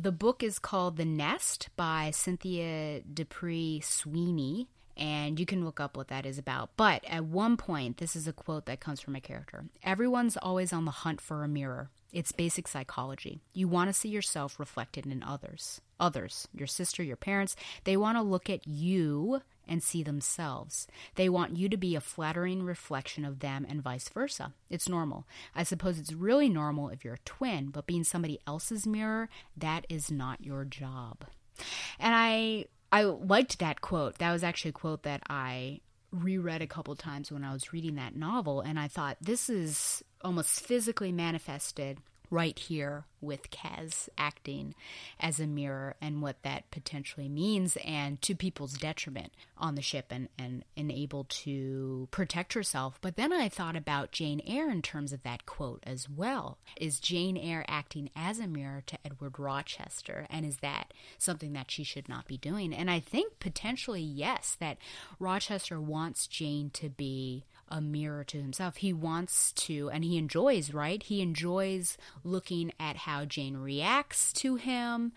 the 0.02 0.12
book 0.12 0.42
is 0.42 0.59
called 0.59 0.96
The 0.96 1.04
Nest 1.04 1.70
by 1.76 2.11
Cynthia 2.12 3.00
D'Aprix 3.00 3.85
Sweeney, 3.85 4.68
and 4.96 5.40
you 5.40 5.46
can 5.46 5.64
look 5.64 5.80
up 5.80 5.96
what 5.96 6.09
that 6.09 6.26
is 6.26 6.38
about. 6.38 6.70
But 6.76 7.04
at 7.09 7.24
one 7.24 7.56
point, 7.56 7.96
this 7.96 8.14
is 8.14 8.28
a 8.28 8.32
quote 8.32 8.66
that 8.66 8.80
comes 8.80 9.00
from 9.00 9.16
a 9.16 9.20
character 9.20 9.64
Everyone's 9.82 10.37
always 10.37 10.72
on 10.72 10.85
the 10.85 10.90
hunt 10.90 11.20
for 11.20 11.42
a 11.42 11.48
mirror. 11.48 11.90
It's 12.12 12.32
basic 12.32 12.68
psychology. 12.68 13.40
You 13.52 13.68
want 13.68 13.88
to 13.88 13.92
see 13.94 14.09
yourself 14.09 14.61
reflected 14.61 15.06
in 15.06 15.22
others. 15.22 15.80
Others, 15.98 16.48
your 16.54 16.66
sister, 16.66 17.02
your 17.02 17.16
parents, 17.16 17.56
they 17.85 17.96
want 17.96 18.16
to 18.16 18.22
look 18.22 18.48
at 18.50 18.66
you 18.66 19.40
and 19.68 19.83
see 19.83 20.02
themselves. 20.02 20.87
They 21.14 21.29
want 21.29 21.57
you 21.57 21.68
to 21.68 21.76
be 21.76 21.94
a 21.94 22.00
flattering 22.00 22.62
reflection 22.62 23.24
of 23.24 23.40
them 23.40 23.66
and 23.68 23.83
vice 23.83 24.09
versa. 24.09 24.52
It's 24.70 24.88
normal. 24.88 25.26
I 25.55 25.62
suppose 25.62 25.98
it's 25.98 26.12
really 26.12 26.48
normal 26.48 26.88
if 26.88 27.05
you're 27.05 27.14
a 27.14 27.18
twin, 27.24 27.68
but 27.68 27.87
being 27.87 28.05
somebody 28.05 28.40
else's 28.46 28.87
mirror, 28.87 29.29
that 29.57 29.87
is 29.88 30.11
not 30.11 30.44
your 30.44 30.64
job. 30.64 31.24
And 31.98 32.14
I 32.14 32.66
I 32.92 33.02
liked 33.02 33.59
that 33.59 33.81
quote. 33.81 34.18
That 34.18 34.33
was 34.33 34.44
actually 34.44 34.70
a 34.70 34.74
quote 34.74 35.02
that 35.02 35.22
I 35.29 35.81
reread 36.12 36.62
a 36.62 36.66
couple 36.66 36.94
times 36.94 37.33
when 37.33 37.44
I 37.44 37.52
was 37.52 37.72
reading 37.72 37.96
that 37.96 38.16
novel 38.16 38.61
and 38.61 38.79
I 38.79 38.88
thought 38.88 39.18
this 39.20 39.50
is 39.50 40.02
almost 40.22 40.61
physically 40.61 41.12
manifested 41.12 41.98
right 42.30 42.58
here 42.58 43.04
with 43.20 43.50
Kes 43.50 44.08
acting 44.16 44.74
as 45.18 45.40
a 45.40 45.46
mirror 45.46 45.96
and 46.00 46.22
what 46.22 46.42
that 46.42 46.70
potentially 46.70 47.28
means 47.28 47.76
and 47.84 48.20
to 48.22 48.34
people's 48.34 48.74
detriment 48.74 49.32
on 49.58 49.74
the 49.74 49.82
ship 49.82 50.06
and, 50.10 50.28
and, 50.38 50.64
and 50.76 50.92
able 50.92 51.24
to 51.24 52.08
protect 52.10 52.52
herself. 52.52 52.98
But 53.00 53.16
then 53.16 53.32
I 53.32 53.48
thought 53.48 53.76
about 53.76 54.12
Jane 54.12 54.40
Eyre 54.46 54.70
in 54.70 54.82
terms 54.82 55.12
of 55.12 55.22
that 55.22 55.46
quote 55.46 55.82
as 55.86 56.08
well. 56.08 56.58
Is 56.76 57.00
Jane 57.00 57.36
Eyre 57.36 57.64
acting 57.68 58.10
as 58.14 58.38
a 58.38 58.46
mirror 58.46 58.82
to 58.86 58.98
Edward 59.04 59.38
Rochester? 59.38 60.26
And 60.30 60.44
is 60.44 60.58
that 60.58 60.92
something 61.18 61.52
that 61.54 61.70
she 61.70 61.84
should 61.84 62.08
not 62.08 62.26
be 62.26 62.36
doing? 62.36 62.72
And 62.74 62.90
I 62.90 63.00
think 63.00 63.40
potentially 63.40 64.02
yes, 64.02 64.56
that 64.60 64.78
Rochester 65.18 65.80
wants 65.80 66.26
Jane 66.26 66.70
to 66.70 66.88
be 66.88 67.44
a 67.68 67.81
mirror 67.81 68.24
to 68.24 68.40
himself. 68.40 68.76
He 68.76 68.92
wants 68.92 69.52
to, 69.52 69.90
and 69.90 70.05
he 70.05 70.16
enjoys, 70.16 70.72
right? 70.72 71.02
He 71.02 71.20
enjoys 71.20 71.96
looking 72.24 72.72
at 72.79 72.96
how 72.96 73.24
Jane 73.24 73.57
reacts 73.57 74.33
to 74.35 74.57
him, 74.57 75.12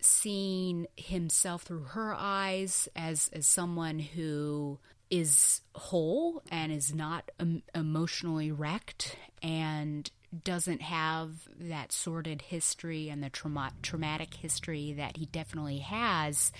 seeing 0.00 0.86
himself 0.96 1.62
through 1.62 1.84
her 1.84 2.14
eyes 2.16 2.88
as, 2.94 3.30
as 3.32 3.46
someone 3.46 3.98
who 3.98 4.78
is 5.10 5.60
whole 5.74 6.42
and 6.50 6.70
is 6.70 6.94
not 6.94 7.30
emotionally 7.74 8.52
wrecked 8.52 9.16
and 9.42 10.10
doesn't 10.44 10.82
have 10.82 11.48
that 11.58 11.92
sordid 11.92 12.42
history 12.42 13.08
and 13.08 13.22
the 13.22 13.30
trauma- 13.30 13.72
traumatic 13.82 14.34
history 14.34 14.92
that 14.92 15.16
he 15.16 15.26
definitely 15.26 15.78
has. 15.78 16.52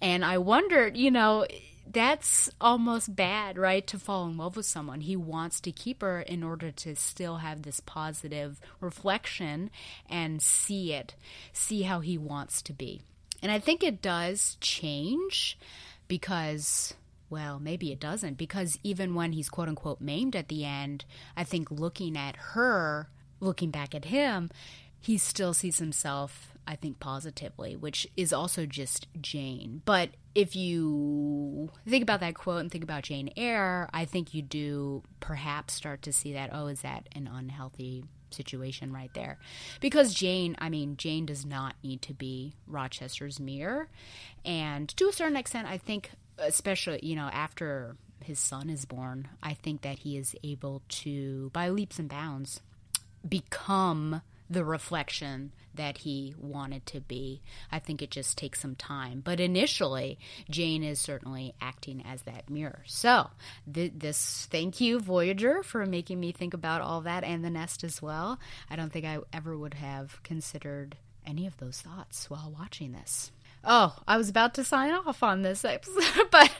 And 0.00 0.24
I 0.24 0.38
wondered, 0.38 0.96
you 0.96 1.10
know, 1.10 1.46
that's 1.92 2.50
almost 2.60 3.16
bad, 3.16 3.58
right? 3.58 3.86
To 3.88 3.98
fall 3.98 4.26
in 4.26 4.36
love 4.36 4.56
with 4.56 4.66
someone. 4.66 5.00
He 5.00 5.16
wants 5.16 5.60
to 5.62 5.72
keep 5.72 6.02
her 6.02 6.20
in 6.20 6.42
order 6.42 6.70
to 6.70 6.94
still 6.94 7.38
have 7.38 7.62
this 7.62 7.80
positive 7.80 8.60
reflection 8.80 9.70
and 10.08 10.40
see 10.40 10.92
it, 10.92 11.14
see 11.52 11.82
how 11.82 12.00
he 12.00 12.16
wants 12.16 12.62
to 12.62 12.72
be. 12.72 13.02
And 13.42 13.50
I 13.50 13.58
think 13.58 13.82
it 13.82 14.02
does 14.02 14.56
change 14.60 15.58
because, 16.06 16.94
well, 17.30 17.58
maybe 17.58 17.92
it 17.92 18.00
doesn't, 18.00 18.36
because 18.36 18.78
even 18.82 19.14
when 19.14 19.32
he's 19.32 19.48
quote 19.48 19.68
unquote 19.68 20.00
maimed 20.00 20.36
at 20.36 20.48
the 20.48 20.64
end, 20.64 21.04
I 21.36 21.44
think 21.44 21.70
looking 21.70 22.16
at 22.16 22.36
her, 22.36 23.08
looking 23.38 23.70
back 23.70 23.94
at 23.94 24.06
him, 24.06 24.50
he 25.00 25.16
still 25.16 25.54
sees 25.54 25.78
himself 25.78 26.50
I 26.70 26.76
think 26.76 27.00
positively, 27.00 27.74
which 27.74 28.06
is 28.16 28.32
also 28.32 28.64
just 28.64 29.08
Jane. 29.20 29.82
But 29.84 30.10
if 30.36 30.54
you 30.54 31.70
think 31.88 32.04
about 32.04 32.20
that 32.20 32.36
quote 32.36 32.60
and 32.60 32.70
think 32.70 32.84
about 32.84 33.02
Jane 33.02 33.32
Eyre, 33.36 33.88
I 33.92 34.04
think 34.04 34.34
you 34.34 34.42
do 34.42 35.02
perhaps 35.18 35.74
start 35.74 36.02
to 36.02 36.12
see 36.12 36.32
that, 36.34 36.50
oh, 36.52 36.68
is 36.68 36.82
that 36.82 37.08
an 37.12 37.28
unhealthy 37.32 38.04
situation 38.30 38.92
right 38.92 39.12
there? 39.14 39.38
Because 39.80 40.14
Jane, 40.14 40.54
I 40.60 40.68
mean, 40.68 40.96
Jane 40.96 41.26
does 41.26 41.44
not 41.44 41.74
need 41.82 42.02
to 42.02 42.14
be 42.14 42.54
Rochester's 42.68 43.40
mirror. 43.40 43.88
And 44.44 44.88
to 44.90 45.08
a 45.08 45.12
certain 45.12 45.36
extent, 45.36 45.66
I 45.66 45.76
think, 45.76 46.12
especially, 46.40 47.00
you 47.02 47.16
know, 47.16 47.28
after 47.32 47.96
his 48.24 48.38
son 48.38 48.70
is 48.70 48.84
born, 48.84 49.28
I 49.42 49.54
think 49.54 49.82
that 49.82 50.00
he 50.00 50.16
is 50.16 50.34
able 50.42 50.82
to, 50.88 51.50
by 51.52 51.68
leaps 51.68 51.98
and 51.98 52.08
bounds, 52.08 52.60
become 53.26 54.22
the 54.48 54.64
reflection 54.64 55.52
that 55.74 55.98
he 55.98 56.34
wanted 56.36 56.84
to 56.84 57.00
be. 57.00 57.40
I 57.70 57.78
think 57.78 58.02
it 58.02 58.10
just 58.10 58.36
takes 58.36 58.60
some 58.60 58.74
time. 58.74 59.20
But 59.24 59.38
initially, 59.38 60.18
Jane 60.50 60.82
is 60.82 60.98
certainly 60.98 61.54
acting 61.60 62.02
as 62.04 62.22
that 62.22 62.50
mirror. 62.50 62.82
So, 62.86 63.30
th- 63.72 63.92
this 63.96 64.48
thank 64.50 64.80
you, 64.80 64.98
Voyager, 64.98 65.62
for 65.62 65.86
making 65.86 66.18
me 66.18 66.32
think 66.32 66.52
about 66.52 66.82
all 66.82 67.02
that 67.02 67.22
and 67.22 67.44
the 67.44 67.50
nest 67.50 67.84
as 67.84 68.02
well. 68.02 68.40
I 68.68 68.76
don't 68.76 68.92
think 68.92 69.04
I 69.06 69.18
ever 69.32 69.56
would 69.56 69.74
have 69.74 70.20
considered 70.24 70.96
any 71.24 71.46
of 71.46 71.56
those 71.58 71.80
thoughts 71.80 72.28
while 72.28 72.52
watching 72.58 72.92
this. 72.92 73.30
Oh, 73.64 73.94
I 74.08 74.16
was 74.16 74.28
about 74.28 74.54
to 74.54 74.64
sign 74.64 74.92
off 74.92 75.22
on 75.22 75.42
this 75.42 75.64
episode, 75.64 76.30
but 76.30 76.50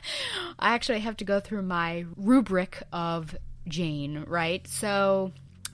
I 0.59 0.75
actually 0.75 1.01
have 1.01 1.17
to 1.19 1.25
go 1.25 1.41
through 1.41 1.63
my 1.63 2.05
rubric 2.17 2.83
of 2.93 3.35
Jane, 3.69 4.25
right? 4.27 4.67
So, 4.69 5.33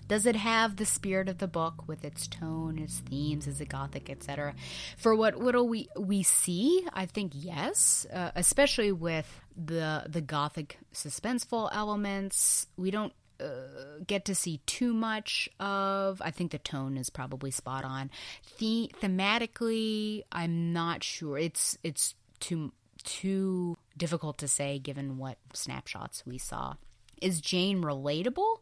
does 0.08 0.24
it 0.24 0.36
have 0.36 0.76
the 0.76 0.86
spirit 0.86 1.28
of 1.28 1.38
the 1.38 1.48
book 1.48 1.88
with 1.88 2.04
its 2.04 2.28
tone, 2.28 2.78
its 2.78 3.00
themes, 3.00 3.48
is 3.48 3.60
it 3.60 3.68
gothic, 3.68 4.08
etc.? 4.08 4.54
For 4.96 5.16
what 5.16 5.36
what 5.36 5.60
we 5.66 5.88
we 5.96 6.22
see, 6.22 6.86
I 6.92 7.06
think 7.06 7.32
yes, 7.34 8.06
uh, 8.12 8.30
especially 8.36 8.92
with 8.92 9.40
the 9.56 10.04
the 10.08 10.20
gothic 10.20 10.78
suspenseful 10.94 11.70
elements. 11.72 12.68
We 12.76 12.92
don't 12.92 13.12
uh, 13.40 14.00
get 14.06 14.24
to 14.26 14.34
see 14.34 14.60
too 14.66 14.92
much 14.92 15.48
of. 15.60 16.20
I 16.22 16.30
think 16.30 16.52
the 16.52 16.58
tone 16.58 16.96
is 16.96 17.10
probably 17.10 17.50
spot 17.50 17.84
on. 17.84 18.10
The- 18.58 18.90
thematically, 19.00 20.22
I'm 20.32 20.72
not 20.72 21.02
sure. 21.02 21.38
It's 21.38 21.78
it's 21.82 22.14
too 22.40 22.72
too 23.04 23.76
difficult 23.96 24.38
to 24.38 24.48
say 24.48 24.78
given 24.78 25.18
what 25.18 25.38
snapshots 25.52 26.24
we 26.26 26.38
saw. 26.38 26.74
Is 27.20 27.40
Jane 27.40 27.82
relatable? 27.82 28.58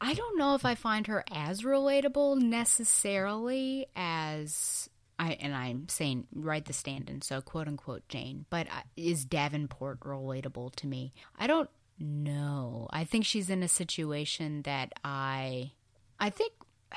I 0.00 0.14
don't 0.14 0.38
know 0.38 0.54
if 0.54 0.64
I 0.64 0.74
find 0.74 1.06
her 1.06 1.24
as 1.32 1.62
relatable 1.62 2.38
necessarily 2.40 3.86
as 3.96 4.88
I 5.18 5.32
and 5.40 5.54
I'm 5.54 5.88
saying 5.88 6.26
write 6.34 6.66
the 6.66 6.72
stand-in, 6.72 7.22
so 7.22 7.40
quote 7.40 7.68
unquote 7.68 8.06
Jane. 8.08 8.44
But 8.50 8.66
uh, 8.68 8.82
is 8.96 9.24
Davenport 9.24 10.00
relatable 10.00 10.74
to 10.76 10.86
me? 10.86 11.12
I 11.38 11.46
don't 11.46 11.70
know. 11.98 12.88
I 12.90 13.04
think 13.04 13.24
she's 13.24 13.50
in 13.50 13.62
a 13.62 13.68
situation 13.68 14.62
that 14.62 14.92
I, 15.04 15.72
I 16.18 16.30
think. 16.30 16.52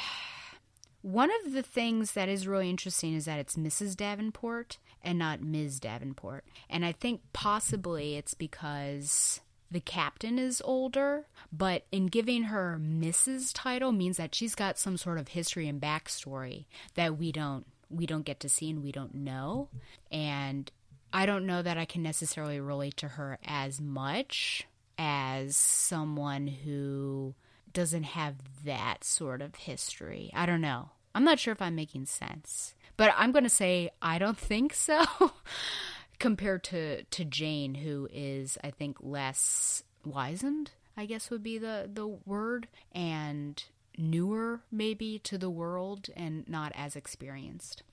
One 1.01 1.29
of 1.45 1.53
the 1.53 1.63
things 1.63 2.12
that 2.12 2.27
is 2.27 2.45
really 2.45 2.69
interesting 2.69 3.15
is 3.15 3.23
that 3.23 3.39
it's 3.39 3.55
Mrs. 3.55 3.95
Davenport 3.95 4.79
and 5.01 5.17
not 5.17 5.41
Ms. 5.41 5.79
Davenport. 5.79 6.43
And 6.69 6.85
I 6.85 6.91
think 6.91 7.21
possibly 7.31 8.17
it's 8.17 8.33
because 8.33 9.39
the 9.71 9.79
captain 9.79 10.39
is 10.39 10.62
older, 10.65 11.27
but 11.51 11.85
in 11.91 12.07
giving 12.07 12.43
her 12.43 12.79
Mrs. 12.81 13.51
title 13.53 13.91
means 13.91 14.17
that 14.17 14.33
she's 14.33 14.55
got 14.55 14.79
some 14.79 14.97
sort 14.97 15.19
of 15.19 15.29
history 15.29 15.67
and 15.67 15.81
backstory 15.81 16.65
that 16.95 17.17
we 17.17 17.31
don't 17.31 17.65
we 17.91 18.05
don't 18.05 18.25
get 18.25 18.39
to 18.41 18.49
see 18.49 18.69
and 18.69 18.83
we 18.83 18.91
don't 18.91 19.15
know. 19.15 19.69
And 20.12 20.71
I 21.12 21.25
don't 21.25 21.47
know 21.47 21.62
that 21.62 21.77
I 21.77 21.85
can 21.85 22.03
necessarily 22.03 22.59
relate 22.59 22.97
to 22.97 23.07
her 23.07 23.39
as 23.43 23.81
much 23.81 24.67
as 24.99 25.55
someone 25.55 26.45
who 26.47 27.33
doesn't 27.71 28.03
have 28.03 28.35
that 28.65 29.05
sort 29.05 29.41
of 29.41 29.55
history. 29.55 30.29
I 30.35 30.45
don't 30.45 30.62
know. 30.62 30.89
I'm 31.15 31.23
not 31.23 31.39
sure 31.39 31.53
if 31.53 31.62
I'm 31.62 31.75
making 31.75 32.05
sense. 32.05 32.75
But 32.97 33.13
I'm 33.17 33.31
going 33.31 33.45
to 33.45 33.49
say 33.49 33.91
I 34.01 34.19
don't 34.19 34.38
think 34.51 34.73
so 34.73 35.05
compared 36.19 36.65
to 36.65 37.03
to 37.03 37.25
Jane 37.25 37.75
who 37.75 38.09
is 38.12 38.57
I 38.63 38.71
think 38.71 38.97
less 38.99 39.83
wizened, 40.05 40.71
I 40.97 41.05
guess 41.05 41.29
would 41.29 41.43
be 41.43 41.57
the 41.57 41.89
the 41.91 42.07
word 42.07 42.67
and 42.91 43.63
newer 43.97 44.62
maybe 44.69 45.19
to 45.19 45.38
the 45.38 45.49
world 45.49 46.09
and 46.15 46.47
not 46.47 46.73
as 46.75 46.97
experienced. 46.97 47.83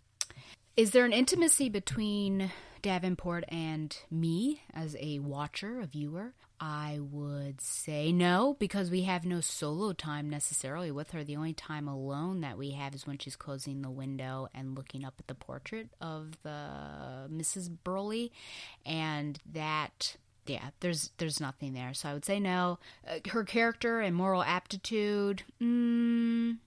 Is 0.77 0.91
there 0.91 1.05
an 1.05 1.13
intimacy 1.13 1.69
between 1.69 2.51
Davenport 2.87 3.43
and 3.49 3.99
me 4.13 4.63
as 4.73 4.95
a 5.01 5.19
watcher, 5.19 5.81
a 5.81 5.87
viewer? 5.87 6.35
I 6.61 7.01
would 7.01 7.61
say 7.61 8.13
no, 8.13 8.57
because 8.61 8.93
we 8.93 9.03
have 9.03 9.27
no 9.27 9.41
solo 9.41 9.93
time 9.93 10.31
necessarily 10.31 10.93
with 10.93 11.11
her. 11.11 11.25
The 11.25 11.35
only 11.35 11.53
time 11.53 11.89
alone 11.89 12.43
that 12.43 12.57
we 12.57 12.71
have 12.71 12.95
is 12.95 13.05
when 13.05 13.19
she's 13.19 13.35
closing 13.35 13.83
the 13.83 13.91
window 13.91 14.47
and 14.55 14.77
looking 14.77 15.05
up 15.05 15.15
at 15.19 15.27
the 15.27 15.35
portrait 15.35 15.89
of 16.01 16.39
the 16.45 17.29
Mrs. 17.29 17.77
Burleigh, 17.83 18.29
and 18.87 19.41
that 19.53 20.17
yeah, 20.47 20.71
there's 20.79 21.11
there's 21.19 21.41
nothing 21.41 21.75
there. 21.75 21.93
So 21.93 22.09
I 22.09 22.15
would 22.15 22.25
say 22.25 22.39
no. 22.39 22.79
Uh, 23.05 23.19
her 23.31 23.43
character 23.43 24.01
and 24.01 24.15
moral 24.15 24.45
aptitude, 24.45 25.43
mm, 25.61 26.59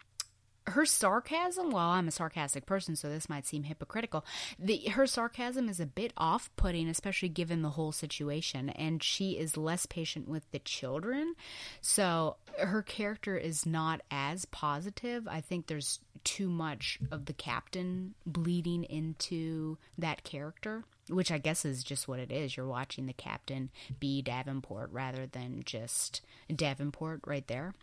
her 0.69 0.85
sarcasm 0.85 1.71
well 1.71 1.89
i'm 1.89 2.07
a 2.07 2.11
sarcastic 2.11 2.65
person 2.65 2.95
so 2.95 3.09
this 3.09 3.29
might 3.29 3.45
seem 3.45 3.63
hypocritical. 3.63 4.25
The, 4.57 4.77
her 4.89 5.07
sarcasm 5.07 5.69
is 5.69 5.79
a 5.79 5.85
bit 5.85 6.13
off-putting 6.17 6.87
especially 6.89 7.29
given 7.29 7.61
the 7.61 7.71
whole 7.71 7.91
situation 7.91 8.69
and 8.69 9.01
she 9.01 9.31
is 9.31 9.57
less 9.57 9.85
patient 9.85 10.27
with 10.27 10.49
the 10.51 10.59
children. 10.59 11.35
So 11.81 12.35
her 12.57 12.81
character 12.81 13.37
is 13.37 13.65
not 13.65 14.01
as 14.11 14.45
positive. 14.45 15.27
I 15.27 15.41
think 15.41 15.67
there's 15.67 15.99
too 16.23 16.49
much 16.49 16.99
of 17.11 17.25
the 17.25 17.33
captain 17.33 18.13
bleeding 18.25 18.83
into 18.83 19.77
that 19.97 20.23
character 20.23 20.83
which 21.07 21.31
i 21.31 21.39
guess 21.39 21.65
is 21.65 21.83
just 21.83 22.07
what 22.07 22.19
it 22.19 22.31
is. 22.31 22.55
You're 22.55 22.67
watching 22.67 23.07
the 23.07 23.13
captain 23.13 23.69
be 23.99 24.21
davenport 24.21 24.91
rather 24.91 25.25
than 25.25 25.63
just 25.65 26.21
davenport 26.53 27.21
right 27.25 27.47
there 27.47 27.73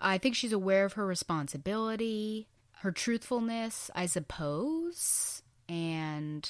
I 0.00 0.18
think 0.18 0.34
she's 0.34 0.52
aware 0.52 0.84
of 0.84 0.94
her 0.94 1.06
responsibility, 1.06 2.48
her 2.78 2.92
truthfulness, 2.92 3.90
I 3.94 4.06
suppose, 4.06 5.42
and 5.68 6.48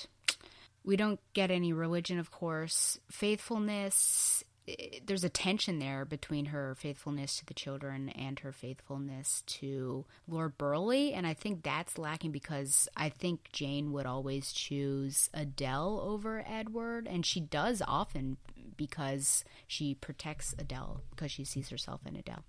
we 0.84 0.96
don't 0.96 1.20
get 1.32 1.50
any 1.50 1.72
religion, 1.72 2.18
of 2.18 2.30
course. 2.30 2.98
Faithfulness, 3.10 4.44
eh, 4.66 5.00
there's 5.04 5.24
a 5.24 5.30
tension 5.30 5.78
there 5.78 6.04
between 6.04 6.46
her 6.46 6.74
faithfulness 6.74 7.38
to 7.38 7.46
the 7.46 7.54
children 7.54 8.10
and 8.10 8.38
her 8.40 8.52
faithfulness 8.52 9.42
to 9.46 10.04
Lord 10.26 10.58
Burleigh, 10.58 11.12
and 11.14 11.26
I 11.26 11.32
think 11.32 11.62
that's 11.62 11.98
lacking 11.98 12.32
because 12.32 12.88
I 12.96 13.08
think 13.08 13.48
Jane 13.52 13.92
would 13.92 14.06
always 14.06 14.52
choose 14.52 15.30
Adele 15.32 16.00
over 16.04 16.44
Edward, 16.46 17.06
and 17.06 17.24
she 17.24 17.40
does 17.40 17.82
often 17.86 18.36
because 18.76 19.44
she 19.66 19.94
protects 19.94 20.54
Adele 20.58 21.00
because 21.10 21.32
she 21.32 21.44
sees 21.44 21.70
herself 21.70 22.02
in 22.06 22.14
Adele 22.14 22.44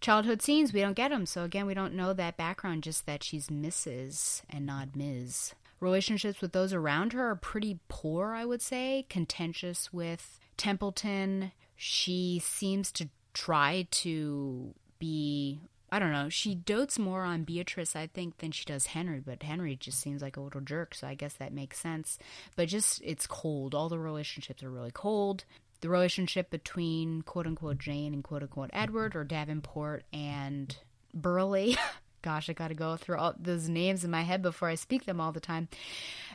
childhood 0.00 0.42
scenes, 0.42 0.72
we 0.72 0.80
don't 0.80 0.94
get 0.94 1.10
them. 1.10 1.26
So 1.26 1.44
again, 1.44 1.66
we 1.66 1.74
don't 1.74 1.94
know 1.94 2.12
that 2.12 2.36
background, 2.36 2.82
just 2.82 3.06
that 3.06 3.22
she's 3.22 3.48
Mrs. 3.48 4.42
and 4.48 4.66
not 4.66 4.96
Ms. 4.96 5.54
Relationships 5.80 6.40
with 6.40 6.52
those 6.52 6.72
around 6.72 7.12
her 7.12 7.30
are 7.30 7.36
pretty 7.36 7.78
poor, 7.88 8.32
I 8.32 8.44
would 8.44 8.62
say. 8.62 9.04
Contentious 9.08 9.92
with 9.92 10.40
Templeton. 10.56 11.52
She 11.76 12.40
seems 12.42 12.90
to 12.92 13.08
try 13.34 13.86
to 13.90 14.74
be 14.98 15.60
I 15.90 16.00
don't 16.00 16.12
know. 16.12 16.28
She 16.28 16.56
dotes 16.56 16.98
more 16.98 17.22
on 17.22 17.44
Beatrice, 17.44 17.94
I 17.94 18.08
think, 18.08 18.38
than 18.38 18.50
she 18.50 18.64
does 18.64 18.86
Henry, 18.86 19.20
but 19.24 19.44
Henry 19.44 19.76
just 19.76 20.00
seems 20.00 20.20
like 20.20 20.36
a 20.36 20.40
little 20.40 20.60
jerk, 20.60 20.94
so 20.96 21.06
I 21.06 21.14
guess 21.14 21.34
that 21.34 21.52
makes 21.52 21.78
sense. 21.78 22.18
But 22.56 22.68
just, 22.68 23.00
it's 23.04 23.28
cold. 23.28 23.72
All 23.72 23.88
the 23.88 23.98
relationships 23.98 24.64
are 24.64 24.70
really 24.70 24.90
cold 24.90 25.44
the 25.80 25.88
relationship 25.88 26.50
between 26.50 27.22
quote 27.22 27.46
unquote 27.46 27.78
Jane 27.78 28.14
and 28.14 28.24
quote 28.24 28.42
unquote 28.42 28.70
Edward 28.72 29.16
or 29.16 29.24
Davenport 29.24 30.04
and 30.12 30.76
Burleigh. 31.14 31.76
Gosh, 32.22 32.50
I 32.50 32.54
got 32.54 32.68
to 32.68 32.74
go 32.74 32.96
through 32.96 33.18
all 33.18 33.34
those 33.38 33.68
names 33.68 34.02
in 34.02 34.10
my 34.10 34.22
head 34.22 34.42
before 34.42 34.68
I 34.68 34.74
speak 34.74 35.04
them 35.04 35.20
all 35.20 35.30
the 35.30 35.38
time. 35.38 35.68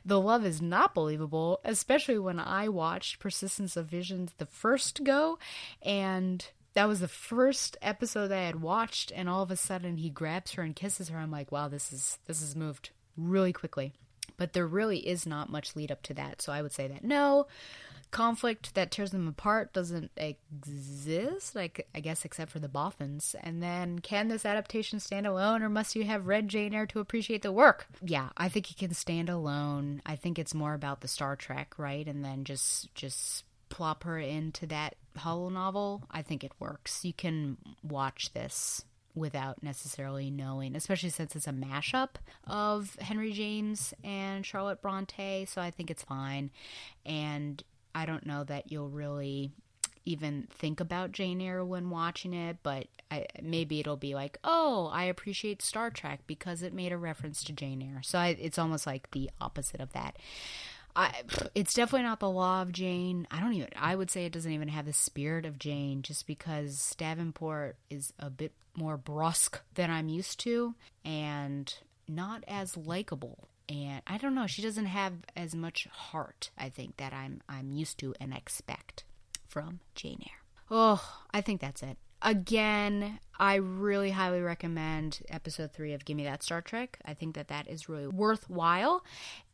The 0.05 0.21
love 0.21 0.45
is 0.45 0.61
not 0.61 0.95
believable, 0.95 1.59
especially 1.65 2.17
when 2.17 2.39
I 2.39 2.69
watched 2.69 3.19
Persistence 3.19 3.75
of 3.75 3.87
Visions 3.87 4.31
the 4.37 4.45
first 4.45 5.03
go, 5.03 5.37
and 5.81 6.45
that 6.75 6.87
was 6.87 7.01
the 7.01 7.09
first 7.09 7.75
episode 7.81 8.29
that 8.29 8.39
I 8.39 8.45
had 8.45 8.61
watched, 8.61 9.11
and 9.13 9.27
all 9.27 9.43
of 9.43 9.51
a 9.51 9.57
sudden 9.57 9.97
he 9.97 10.09
grabs 10.09 10.53
her 10.53 10.63
and 10.63 10.75
kisses 10.75 11.09
her. 11.09 11.17
I'm 11.17 11.31
like, 11.31 11.51
wow, 11.51 11.67
this 11.67 11.91
is 11.91 12.19
this 12.25 12.39
has 12.39 12.55
moved 12.55 12.91
really 13.17 13.51
quickly. 13.51 13.93
But 14.37 14.53
there 14.53 14.65
really 14.65 15.05
is 15.05 15.27
not 15.27 15.51
much 15.51 15.75
lead 15.75 15.91
up 15.91 16.01
to 16.03 16.13
that, 16.13 16.41
so 16.41 16.53
I 16.53 16.61
would 16.61 16.71
say 16.71 16.87
that 16.87 17.03
no 17.03 17.47
conflict 18.11 18.75
that 18.75 18.91
tears 18.91 19.11
them 19.11 19.27
apart 19.27 19.73
doesn't 19.73 20.11
exist, 20.17 21.55
like 21.55 21.87
I 21.95 21.99
guess 21.99 22.25
except 22.25 22.51
for 22.51 22.59
the 22.59 22.67
Bothans. 22.67 23.35
And 23.41 23.63
then 23.63 23.99
can 23.99 24.27
this 24.27 24.45
adaptation 24.45 24.99
stand 24.99 25.25
alone 25.25 25.63
or 25.63 25.69
must 25.69 25.95
you 25.95 26.03
have 26.03 26.27
read 26.27 26.49
Jane 26.49 26.73
Eyre 26.73 26.85
to 26.87 26.99
appreciate 26.99 27.41
the 27.41 27.51
work? 27.51 27.87
Yeah, 28.03 28.29
I 28.37 28.49
think 28.49 28.69
it 28.69 28.77
can 28.77 28.93
stand 28.93 29.29
alone. 29.29 30.01
I 30.05 30.15
think 30.15 30.37
it's 30.37 30.53
more 30.53 30.73
about 30.73 31.01
the 31.01 31.07
Star 31.07 31.35
Trek, 31.35 31.73
right? 31.77 32.07
And 32.07 32.23
then 32.23 32.43
just 32.43 32.93
just 32.93 33.45
plop 33.69 34.03
her 34.03 34.19
into 34.19 34.67
that 34.67 34.95
holo 35.17 35.49
novel. 35.49 36.03
I 36.11 36.21
think 36.21 36.43
it 36.43 36.51
works. 36.59 37.03
You 37.05 37.13
can 37.13 37.57
watch 37.83 38.33
this 38.33 38.83
without 39.15 39.61
necessarily 39.61 40.29
knowing, 40.29 40.75
especially 40.75 41.09
since 41.09 41.35
it's 41.35 41.47
a 41.47 41.51
mashup 41.51 42.09
of 42.47 42.95
Henry 42.99 43.33
James 43.33 43.93
and 44.03 44.45
Charlotte 44.45 44.81
Bronte, 44.81 45.45
so 45.45 45.61
I 45.61 45.71
think 45.71 45.91
it's 45.91 46.03
fine. 46.03 46.51
And 47.05 47.63
I 47.93 48.05
don't 48.05 48.25
know 48.25 48.43
that 48.43 48.71
you'll 48.71 48.89
really 48.89 49.51
even 50.05 50.47
think 50.49 50.79
about 50.79 51.11
Jane 51.11 51.41
Eyre 51.41 51.63
when 51.63 51.89
watching 51.89 52.33
it, 52.33 52.57
but 52.63 52.87
I, 53.11 53.25
maybe 53.41 53.79
it'll 53.79 53.97
be 53.97 54.15
like, 54.15 54.37
oh, 54.43 54.89
I 54.91 55.03
appreciate 55.03 55.61
Star 55.61 55.89
Trek 55.91 56.21
because 56.25 56.63
it 56.63 56.73
made 56.73 56.91
a 56.91 56.97
reference 56.97 57.43
to 57.43 57.53
Jane 57.53 57.81
Eyre. 57.81 58.01
So 58.03 58.17
I, 58.17 58.29
it's 58.39 58.57
almost 58.57 58.87
like 58.87 59.11
the 59.11 59.29
opposite 59.39 59.79
of 59.79 59.93
that. 59.93 60.17
I, 60.95 61.13
it's 61.55 61.73
definitely 61.73 62.03
not 62.07 62.19
the 62.19 62.29
law 62.29 62.61
of 62.61 62.71
Jane. 62.71 63.27
I 63.31 63.39
don't 63.39 63.53
even. 63.53 63.69
I 63.77 63.95
would 63.95 64.11
say 64.11 64.25
it 64.25 64.33
doesn't 64.33 64.51
even 64.51 64.67
have 64.67 64.85
the 64.85 64.93
spirit 64.93 65.45
of 65.45 65.57
Jane, 65.57 66.01
just 66.01 66.27
because 66.27 66.93
Davenport 66.97 67.77
is 67.89 68.11
a 68.19 68.29
bit 68.29 68.51
more 68.75 68.97
brusque 68.97 69.61
than 69.75 69.89
I'm 69.89 70.09
used 70.09 70.39
to, 70.41 70.75
and 71.05 71.73
not 72.09 72.43
as 72.47 72.75
likable. 72.75 73.47
And 73.71 74.01
I 74.05 74.17
don't 74.17 74.35
know. 74.35 74.47
She 74.47 74.61
doesn't 74.61 74.87
have 74.87 75.13
as 75.33 75.55
much 75.55 75.87
heart. 75.89 76.49
I 76.57 76.67
think 76.67 76.97
that 76.97 77.13
I'm 77.13 77.41
I'm 77.47 77.71
used 77.71 77.97
to 77.99 78.13
and 78.19 78.33
expect 78.33 79.05
from 79.47 79.79
Jane 79.95 80.19
Eyre. 80.23 80.43
Oh, 80.69 81.23
I 81.33 81.39
think 81.39 81.61
that's 81.61 81.81
it. 81.81 81.97
Again, 82.21 83.19
I 83.39 83.55
really 83.55 84.11
highly 84.11 84.41
recommend 84.41 85.21
episode 85.29 85.71
three 85.71 85.93
of 85.93 86.03
Gimme 86.03 86.25
That 86.25 86.43
Star 86.43 86.61
Trek. 86.61 86.99
I 87.05 87.13
think 87.13 87.35
that 87.35 87.47
that 87.47 87.69
is 87.69 87.87
really 87.87 88.07
worthwhile. 88.07 89.05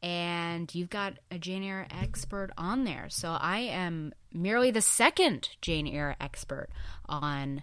And 0.01 0.73
you've 0.73 0.89
got 0.89 1.13
a 1.29 1.37
Jane 1.37 1.63
Eyre 1.63 1.85
expert 2.01 2.49
on 2.57 2.85
there. 2.85 3.09
So 3.09 3.37
I 3.39 3.59
am 3.59 4.13
merely 4.33 4.71
the 4.71 4.81
second 4.81 5.49
Jane 5.61 5.87
Eyre 5.87 6.15
expert 6.19 6.69
on 7.05 7.61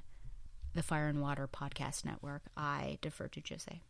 the 0.72 0.84
Fire 0.84 1.08
and 1.08 1.20
Water 1.20 1.48
Podcast 1.48 2.04
Network. 2.04 2.42
I 2.56 2.98
defer 3.02 3.26
to 3.28 3.42
Jose. 3.48 3.80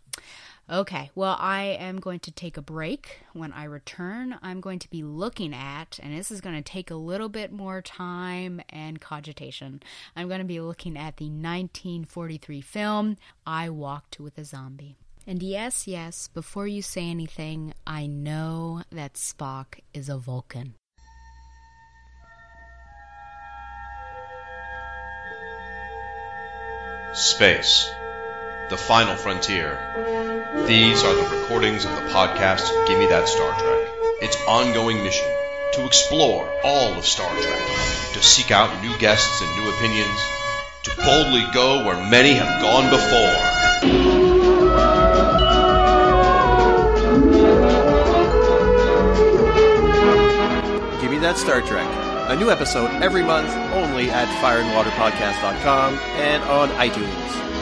Okay, 0.70 1.10
well, 1.14 1.36
I 1.38 1.76
am 1.78 2.00
going 2.00 2.20
to 2.20 2.30
take 2.30 2.56
a 2.56 2.62
break. 2.62 3.20
When 3.34 3.52
I 3.52 3.64
return, 3.64 4.38
I'm 4.40 4.62
going 4.62 4.78
to 4.78 4.88
be 4.88 5.02
looking 5.02 5.52
at, 5.54 6.00
and 6.02 6.16
this 6.16 6.30
is 6.30 6.40
going 6.40 6.56
to 6.56 6.62
take 6.62 6.90
a 6.90 6.94
little 6.94 7.28
bit 7.28 7.52
more 7.52 7.82
time 7.82 8.62
and 8.70 8.98
cogitation. 8.98 9.82
I'm 10.16 10.26
going 10.28 10.38
to 10.38 10.46
be 10.46 10.60
looking 10.60 10.96
at 10.96 11.18
the 11.18 11.26
1943 11.26 12.62
film, 12.62 13.16
I 13.46 13.68
Walked 13.68 14.18
with 14.18 14.38
a 14.38 14.44
Zombie. 14.44 14.96
And 15.26 15.42
yes, 15.42 15.86
yes, 15.86 16.28
before 16.28 16.66
you 16.66 16.80
say 16.80 17.10
anything, 17.10 17.74
I 17.86 18.06
know 18.06 18.82
that 18.90 19.14
Spock 19.14 19.80
is 19.92 20.08
a 20.08 20.16
Vulcan. 20.16 20.74
Space, 27.12 27.90
the 28.70 28.76
final 28.76 29.14
frontier. 29.16 29.78
These 30.66 31.02
are 31.04 31.14
the 31.14 31.36
recordings 31.36 31.84
of 31.84 31.90
the 31.90 32.08
podcast 32.08 32.70
Gimme 32.86 33.06
That 33.06 33.28
Star 33.28 33.50
Trek. 33.58 33.88
Its 34.22 34.36
ongoing 34.48 35.02
mission 35.02 35.28
to 35.74 35.84
explore 35.84 36.48
all 36.62 36.94
of 36.94 37.04
Star 37.04 37.28
Trek, 37.28 37.62
to 38.12 38.22
seek 38.22 38.50
out 38.50 38.82
new 38.82 38.96
guests 38.98 39.42
and 39.42 39.50
new 39.56 39.74
opinions, 39.74 40.18
to 40.84 40.96
boldly 40.96 41.44
go 41.52 41.84
where 41.84 42.08
many 42.08 42.32
have 42.34 42.62
gone 42.62 42.88
before. 42.90 43.34
Give 51.00 51.10
me 51.10 51.18
that 51.18 51.36
Star 51.36 51.60
Trek. 51.60 51.88
A 52.30 52.36
new 52.36 52.50
episode 52.50 52.90
every 53.02 53.22
month 53.22 53.50
only 53.74 54.10
at 54.10 54.28
fireandwaterpodcast.com 54.42 55.94
and 56.16 56.42
on 56.44 56.70
iTunes. 56.70 57.53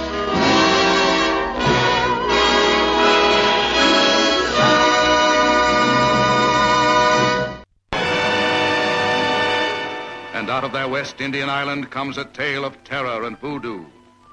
Out 10.53 10.65
of 10.65 10.73
their 10.73 10.87
West 10.87 11.23
Indian 11.23 11.49
island 11.49 11.91
comes 11.91 12.19
a 12.19 12.27
tale 12.27 12.63
of 12.67 12.85
terror 12.85 13.25
and 13.25 13.41
voodoo, 13.41 13.87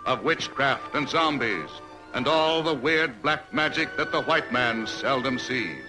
of 0.05 0.21
witchcraft 0.21 0.93
and 0.93 1.07
zombies, 1.07 1.69
and 2.13 2.27
all 2.27 2.61
the 2.61 2.73
weird 2.73 3.21
black 3.21 3.53
magic 3.53 3.95
that 3.95 4.11
the 4.11 4.23
white 4.23 4.51
man 4.51 4.85
seldom 4.85 5.39
sees. 5.39 5.81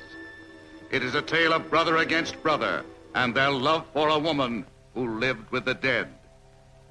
It 0.92 1.02
is 1.02 1.16
a 1.16 1.20
tale 1.22 1.52
of 1.52 1.68
brother 1.68 1.96
against 1.96 2.40
brother 2.44 2.84
and 3.16 3.34
their 3.34 3.50
love 3.50 3.84
for 3.92 4.08
a 4.08 4.20
woman 4.20 4.64
who 4.94 5.18
lived 5.18 5.50
with 5.50 5.64
the 5.64 5.74
dead. 5.74 6.06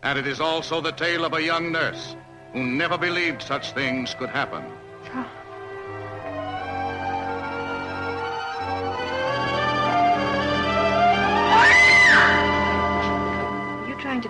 And 0.03 0.19
it 0.19 0.27
is 0.27 0.41
also 0.41 0.81
the 0.81 0.91
tale 0.91 1.23
of 1.23 1.31
a 1.31 1.41
young 1.41 1.71
nurse 1.71 2.17
who 2.51 2.61
never 2.61 2.97
believed 2.97 3.41
such 3.41 3.71
things 3.71 4.13
could 4.15 4.31
happen. 4.31 4.65
You 5.05 5.25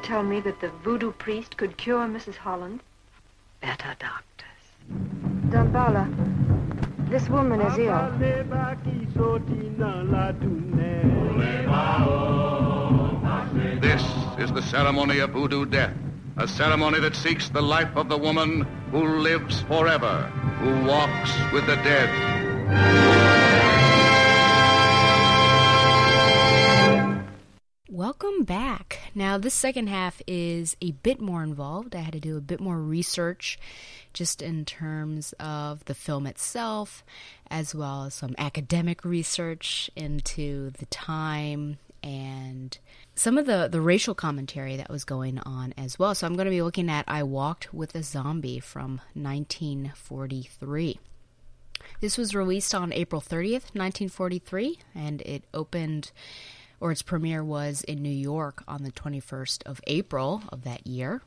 tell 0.10 0.24
me 0.24 0.40
that 0.40 0.60
the 0.60 0.70
voodoo 0.84 1.12
priest 1.12 1.56
could 1.56 1.78
cure 1.78 2.08
Mrs. 2.08 2.36
Holland? 2.36 2.80
Better 3.62 3.96
doctors. 4.00 4.64
Dambala, 5.52 6.06
this 7.12 7.30
woman 7.30 7.62
is 7.62 7.78
ill. 7.78 8.10
This 13.80 14.04
is 14.40 14.52
the 14.52 14.64
ceremony 14.64 15.20
of 15.20 15.30
voodoo 15.30 15.66
death, 15.68 15.94
a 16.38 16.48
ceremony 16.48 17.00
that 17.02 17.16
seeks 17.16 17.50
the 17.50 17.62
life 17.62 17.96
of 17.96 18.10
the 18.10 18.18
woman 18.18 18.66
who 18.90 19.20
lives 19.20 19.62
forever, 19.62 20.24
who 20.62 20.88
walks 20.88 21.32
with 21.54 21.68
the 21.68 21.76
dead. 21.76 22.10
Welcome 27.92 28.44
back. 28.44 29.00
Now, 29.16 29.40
this 29.40 29.56
second 29.56 29.90
half 29.90 30.22
is 30.28 30.78
a 30.80 30.92
bit 30.92 31.20
more 31.20 31.42
involved. 31.42 31.96
I 31.96 32.02
had 32.02 32.14
to 32.14 32.20
do 32.20 32.38
a 32.38 32.42
bit 32.42 32.60
more 32.60 32.78
research 32.78 33.58
just 34.14 34.44
in 34.44 34.64
terms 34.64 35.34
of 35.40 35.84
the 35.86 35.96
film 35.96 36.28
itself, 36.28 37.04
as 37.50 37.74
well 37.74 38.04
as 38.04 38.14
some 38.14 38.36
academic 38.38 39.04
research 39.04 39.90
into 39.96 40.70
the 40.78 40.86
time 40.86 41.80
and 42.04 42.78
some 43.16 43.40
of 43.40 43.48
the, 43.48 43.68
the 43.68 43.82
racial 43.82 44.14
commentary 44.14 44.78
that 44.78 44.92
was 44.92 45.04
going 45.04 45.40
on 45.40 45.74
as 45.76 45.98
well. 45.98 46.14
So, 46.14 46.28
I'm 46.28 46.36
going 46.36 46.46
to 46.46 46.52
be 46.52 46.62
looking 46.62 46.92
at 46.92 47.06
I 47.08 47.24
Walked 47.24 47.74
with 47.74 47.96
a 47.96 48.04
Zombie 48.04 48.60
from 48.60 49.02
1943. 49.16 51.00
This 52.02 52.20
was 52.20 52.36
released 52.36 52.76
on 52.76 52.94
April 52.94 53.20
30th, 53.20 53.74
1943, 53.74 54.78
and 54.94 55.22
it 55.22 55.44
opened 55.56 56.12
or 56.80 56.92
its 56.92 57.02
premiere 57.02 57.44
was 57.44 57.82
in 57.84 58.02
New 58.02 58.10
York 58.10 58.64
on 58.68 58.84
the 58.84 58.92
21st 58.92 59.64
of 59.66 59.82
April 59.88 60.44
of 60.50 60.64
that 60.64 60.88
year. 60.88 61.22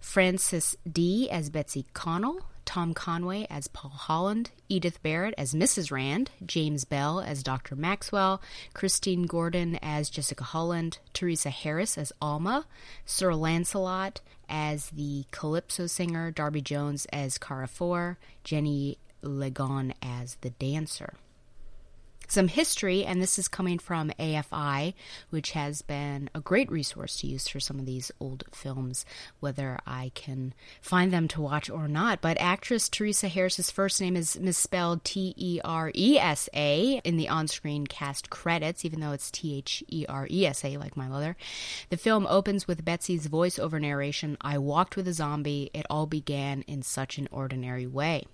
Frances 0.00 0.76
Dee. 0.90 1.28
as 1.30 1.50
Betsy 1.50 1.86
Connell, 1.92 2.40
Tom 2.64 2.94
Conway 2.94 3.46
as 3.50 3.68
Paul 3.68 3.90
Holland, 3.90 4.50
Edith 4.68 5.02
Barrett 5.02 5.34
as 5.36 5.54
Mrs. 5.54 5.90
Rand, 5.90 6.30
James 6.44 6.84
Bell 6.84 7.20
as 7.20 7.42
Dr. 7.42 7.76
Maxwell, 7.76 8.40
Christine 8.74 9.24
Gordon 9.24 9.78
as 9.82 10.10
Jessica 10.10 10.44
Holland, 10.44 10.98
Teresa 11.12 11.50
Harris 11.50 11.98
as 11.98 12.12
Alma, 12.22 12.66
Sir 13.04 13.34
Lancelot 13.34 14.20
as 14.48 14.90
the 14.90 15.24
Calypso 15.30 15.86
singer, 15.86 16.30
Darby 16.30 16.60
Jones 16.60 17.06
as 17.12 17.38
Carrefour, 17.38 18.18
Jenny 18.44 18.98
Legon 19.22 19.92
as 20.02 20.36
the 20.40 20.50
dancer 20.50 21.14
some 22.30 22.48
history, 22.48 23.04
and 23.04 23.20
this 23.20 23.38
is 23.38 23.48
coming 23.48 23.78
from 23.78 24.10
AFI, 24.18 24.94
which 25.30 25.52
has 25.52 25.82
been 25.82 26.30
a 26.34 26.40
great 26.40 26.70
resource 26.70 27.16
to 27.20 27.26
use 27.26 27.48
for 27.48 27.60
some 27.60 27.78
of 27.78 27.86
these 27.86 28.12
old 28.20 28.44
films, 28.52 29.04
whether 29.40 29.78
I 29.86 30.12
can 30.14 30.54
find 30.80 31.12
them 31.12 31.28
to 31.28 31.40
watch 31.40 31.68
or 31.68 31.88
not. 31.88 32.20
But 32.20 32.40
actress 32.40 32.88
Teresa 32.88 33.28
Harris's 33.28 33.70
first 33.70 34.00
name 34.00 34.16
is 34.16 34.38
misspelled 34.38 35.04
T 35.04 35.34
E 35.36 35.60
R 35.64 35.90
E 35.94 36.18
S 36.18 36.48
A 36.54 37.00
in 37.04 37.16
the 37.16 37.28
on 37.28 37.48
screen 37.48 37.86
cast 37.86 38.30
credits, 38.30 38.84
even 38.84 39.00
though 39.00 39.12
it's 39.12 39.30
T 39.30 39.56
H 39.56 39.82
E 39.88 40.06
R 40.08 40.26
E 40.30 40.46
S 40.46 40.64
A, 40.64 40.76
like 40.76 40.96
my 40.96 41.08
mother. 41.08 41.36
The 41.88 41.96
film 41.96 42.26
opens 42.28 42.68
with 42.68 42.84
Betsy's 42.84 43.28
voiceover 43.28 43.80
narration 43.80 44.36
I 44.40 44.58
walked 44.58 44.96
with 44.96 45.08
a 45.08 45.12
zombie. 45.12 45.70
It 45.74 45.86
all 45.90 46.06
began 46.06 46.62
in 46.62 46.82
such 46.82 47.18
an 47.18 47.28
ordinary 47.30 47.86
way. 47.86 48.24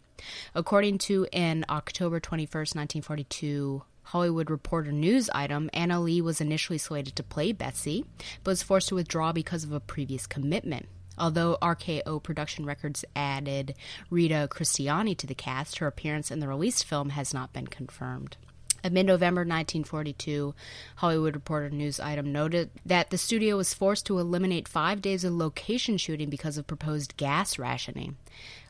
According 0.54 0.98
to 0.98 1.26
an 1.32 1.64
October 1.68 2.20
21st, 2.20 2.74
1942 2.74 3.82
Hollywood 4.02 4.50
Reporter 4.50 4.92
news 4.92 5.28
item, 5.34 5.68
Anna 5.72 6.00
Lee 6.00 6.20
was 6.20 6.40
initially 6.40 6.78
slated 6.78 7.16
to 7.16 7.22
play 7.22 7.52
Betsy, 7.52 8.04
but 8.44 8.52
was 8.52 8.62
forced 8.62 8.88
to 8.88 8.94
withdraw 8.94 9.32
because 9.32 9.64
of 9.64 9.72
a 9.72 9.80
previous 9.80 10.26
commitment. 10.26 10.86
Although 11.18 11.58
RKO 11.62 12.22
Production 12.22 12.66
Records 12.66 13.04
added 13.14 13.74
Rita 14.10 14.48
Christiani 14.50 15.16
to 15.16 15.26
the 15.26 15.34
cast, 15.34 15.78
her 15.78 15.86
appearance 15.86 16.30
in 16.30 16.40
the 16.40 16.48
released 16.48 16.84
film 16.84 17.10
has 17.10 17.32
not 17.32 17.52
been 17.52 17.66
confirmed. 17.66 18.36
A 18.84 18.90
mid 18.90 19.06
November 19.06 19.40
1942 19.40 20.54
Hollywood 20.96 21.34
Reporter 21.34 21.70
news 21.70 21.98
item 21.98 22.30
noted 22.30 22.70
that 22.84 23.10
the 23.10 23.18
studio 23.18 23.56
was 23.56 23.74
forced 23.74 24.06
to 24.06 24.18
eliminate 24.18 24.68
five 24.68 25.02
days 25.02 25.24
of 25.24 25.32
location 25.32 25.96
shooting 25.96 26.30
because 26.30 26.56
of 26.56 26.68
proposed 26.68 27.16
gas 27.16 27.58
rationing. 27.58 28.16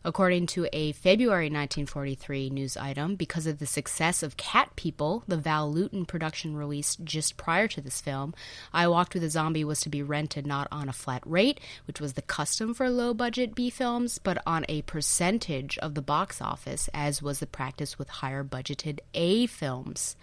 According 0.06 0.46
to 0.46 0.68
a 0.72 0.92
February 0.92 1.46
1943 1.46 2.50
news 2.50 2.76
item, 2.76 3.16
because 3.16 3.48
of 3.48 3.58
the 3.58 3.66
success 3.66 4.22
of 4.22 4.36
Cat 4.36 4.70
People, 4.76 5.24
the 5.26 5.36
Val 5.36 5.68
Lewton 5.68 6.06
production 6.06 6.56
released 6.56 7.02
just 7.02 7.36
prior 7.36 7.66
to 7.66 7.80
this 7.80 8.00
film, 8.00 8.32
I 8.72 8.86
Walked 8.86 9.14
with 9.14 9.24
a 9.24 9.30
Zombie 9.30 9.64
was 9.64 9.80
to 9.80 9.88
be 9.88 10.04
rented 10.04 10.46
not 10.46 10.68
on 10.70 10.88
a 10.88 10.92
flat 10.92 11.24
rate, 11.26 11.58
which 11.88 12.00
was 12.00 12.12
the 12.12 12.22
custom 12.22 12.72
for 12.72 12.88
low 12.88 13.14
budget 13.14 13.56
B 13.56 13.68
films, 13.68 14.18
but 14.18 14.40
on 14.46 14.64
a 14.68 14.82
percentage 14.82 15.76
of 15.78 15.96
the 15.96 16.02
box 16.02 16.40
office, 16.40 16.88
as 16.94 17.20
was 17.20 17.40
the 17.40 17.46
practice 17.48 17.98
with 17.98 18.08
higher 18.08 18.44
budgeted 18.44 19.00
A 19.12 19.46
films 19.46 20.14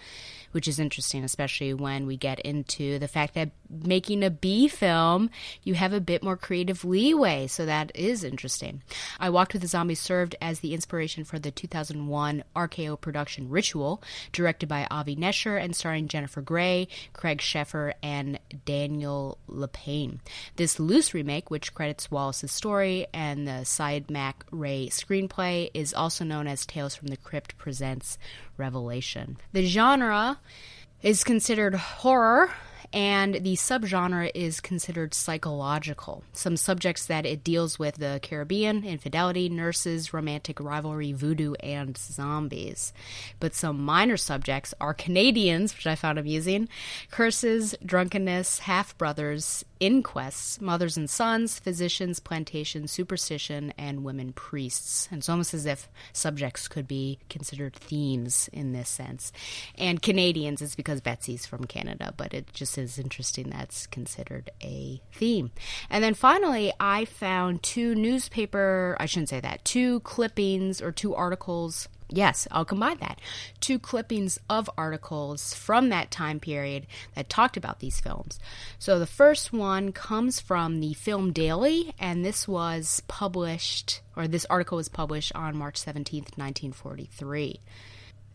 which 0.54 0.68
is 0.68 0.80
interesting, 0.80 1.24
especially 1.24 1.74
when 1.74 2.08
we 2.08 2.18
get 2.18 2.40
into 2.40 2.98
the 3.00 3.08
fact 3.08 3.34
that 3.34 3.52
making 3.70 4.24
a 4.24 4.30
B 4.30 4.68
film, 4.68 5.30
you 5.64 5.74
have 5.74 5.94
a 5.94 6.00
bit 6.00 6.24
more 6.24 6.38
creative 6.38 6.86
leeway. 6.86 7.48
So 7.48 7.66
that 7.66 7.92
is 7.96 8.24
interesting. 8.24 8.82
I 9.20 9.30
Walked 9.34 9.54
with 9.54 9.64
the 9.64 9.68
Zombie 9.68 9.96
served 9.96 10.36
as 10.40 10.60
the 10.60 10.76
inspiration 10.76 11.24
for 11.24 11.40
the 11.40 11.50
2001 11.50 12.44
RKO 12.56 13.02
production 13.02 13.50
Ritual, 13.50 14.02
directed 14.32 14.70
by 14.70 14.88
Avi 14.92 15.16
Nesher 15.16 15.62
and 15.62 15.76
starring 15.76 16.08
Jennifer 16.08 16.42
Grey, 16.42 16.88
Craig 17.14 17.40
Sheffer, 17.40 17.94
and 18.04 18.40
Daniel 18.66 19.40
Lapaine. 19.50 20.20
This 20.56 20.80
loose 20.80 21.16
remake, 21.16 21.50
which 21.50 21.74
credits 21.74 22.12
Wallace's 22.12 22.52
story 22.52 23.08
and 23.12 23.48
the 23.48 23.64
Siodmak 23.64 24.34
Wray 24.52 24.90
screenplay, 24.90 25.72
is 25.74 25.94
also 25.94 26.24
known 26.24 26.48
as 26.48 26.66
Tales 26.66 26.96
from 26.96 27.08
the 27.08 27.18
Crypt 27.18 27.58
Presents 27.58 28.20
Revelation. 28.58 29.38
The 29.52 29.66
genre 29.66 30.40
is 31.02 31.24
considered 31.24 31.76
horror 31.76 32.52
and 32.94 33.34
the 33.34 33.56
subgenre 33.56 34.30
is 34.36 34.62
considered 34.62 35.16
psychological. 35.16 36.24
Some 36.32 36.56
subjects 36.56 37.08
that 37.08 37.26
it 37.26 37.44
deals 37.44 37.80
with 37.80 37.96
the 37.96 38.20
Caribbean, 38.22 38.84
infidelity, 38.84 39.50
nurses, 39.50 40.14
romantic 40.14 40.60
rivalry, 40.60 41.12
voodoo, 41.12 41.54
and 41.56 41.98
zombies. 41.98 42.94
But 43.40 43.56
some 43.56 43.84
minor 43.84 44.16
subjects 44.16 44.76
are 44.80 44.94
Canadians, 44.94 45.76
which 45.76 45.88
I 45.88 45.96
found 45.96 46.20
amusing, 46.20 46.70
curses, 47.10 47.74
drunkenness, 47.84 48.60
half 48.60 48.96
brothers, 49.00 49.66
inquests, 49.84 50.62
mothers 50.62 50.96
and 50.96 51.10
sons, 51.10 51.60
physicians, 51.60 52.18
plantations, 52.22 52.90
superstition, 52.90 53.74
and 53.78 54.02
women 54.02 54.32
priests. 54.32 55.10
And 55.12 55.20
it's 55.20 55.28
almost 55.28 55.54
as 55.54 55.66
if 55.66 55.90
subjects 56.14 56.70
could 56.70 56.88
be 56.88 57.20
considered 57.30 57.76
themes 57.76 58.50
in 58.54 58.72
this 58.72 58.88
sense. 58.88 59.34
And 59.78 60.02
Canadians 60.02 60.62
is 60.62 60.74
because 60.74 61.02
Betsy's 61.02 61.46
from 61.46 61.66
Canada, 61.66 62.14
but 62.16 62.34
it 62.34 62.54
just 62.54 62.78
is 62.78 62.98
interesting 62.98 63.50
that's 63.50 63.86
considered 63.88 64.52
a 64.64 65.02
theme. 65.12 65.52
And 65.90 66.02
then 66.02 66.14
finally, 66.14 66.72
I 66.80 67.04
found 67.04 67.62
two 67.62 67.94
newspaper, 67.94 68.96
I 69.02 69.06
shouldn't 69.06 69.30
say 69.30 69.42
that, 69.42 69.66
two 69.66 70.00
clippings 70.00 70.82
or 70.82 70.94
two 70.94 71.14
articles 71.14 71.90
Yes, 72.14 72.48
I'll 72.52 72.64
combine 72.64 72.98
that. 73.00 73.20
Two 73.60 73.80
clippings 73.80 74.40
of 74.48 74.70
articles 74.78 75.56
from 75.56 75.90
that 75.90 76.12
time 76.12 76.40
period 76.40 76.86
that 77.16 77.28
talked 77.28 77.58
about 77.58 77.80
these 77.80 78.00
films. 78.00 78.40
So 78.78 79.00
the 79.00 79.08
first 79.08 79.52
one 79.52 79.92
comes 79.92 80.40
from 80.40 80.80
the 80.80 80.94
Film 80.94 81.34
Daily, 81.34 81.96
and 81.98 82.24
this 82.24 82.48
was 82.48 83.02
published, 83.08 84.02
or 84.16 84.28
this 84.28 84.46
article 84.46 84.76
was 84.76 84.90
published 84.90 85.32
on 85.34 85.58
March 85.58 85.82
17th, 85.82 86.38
1943. 86.38 87.60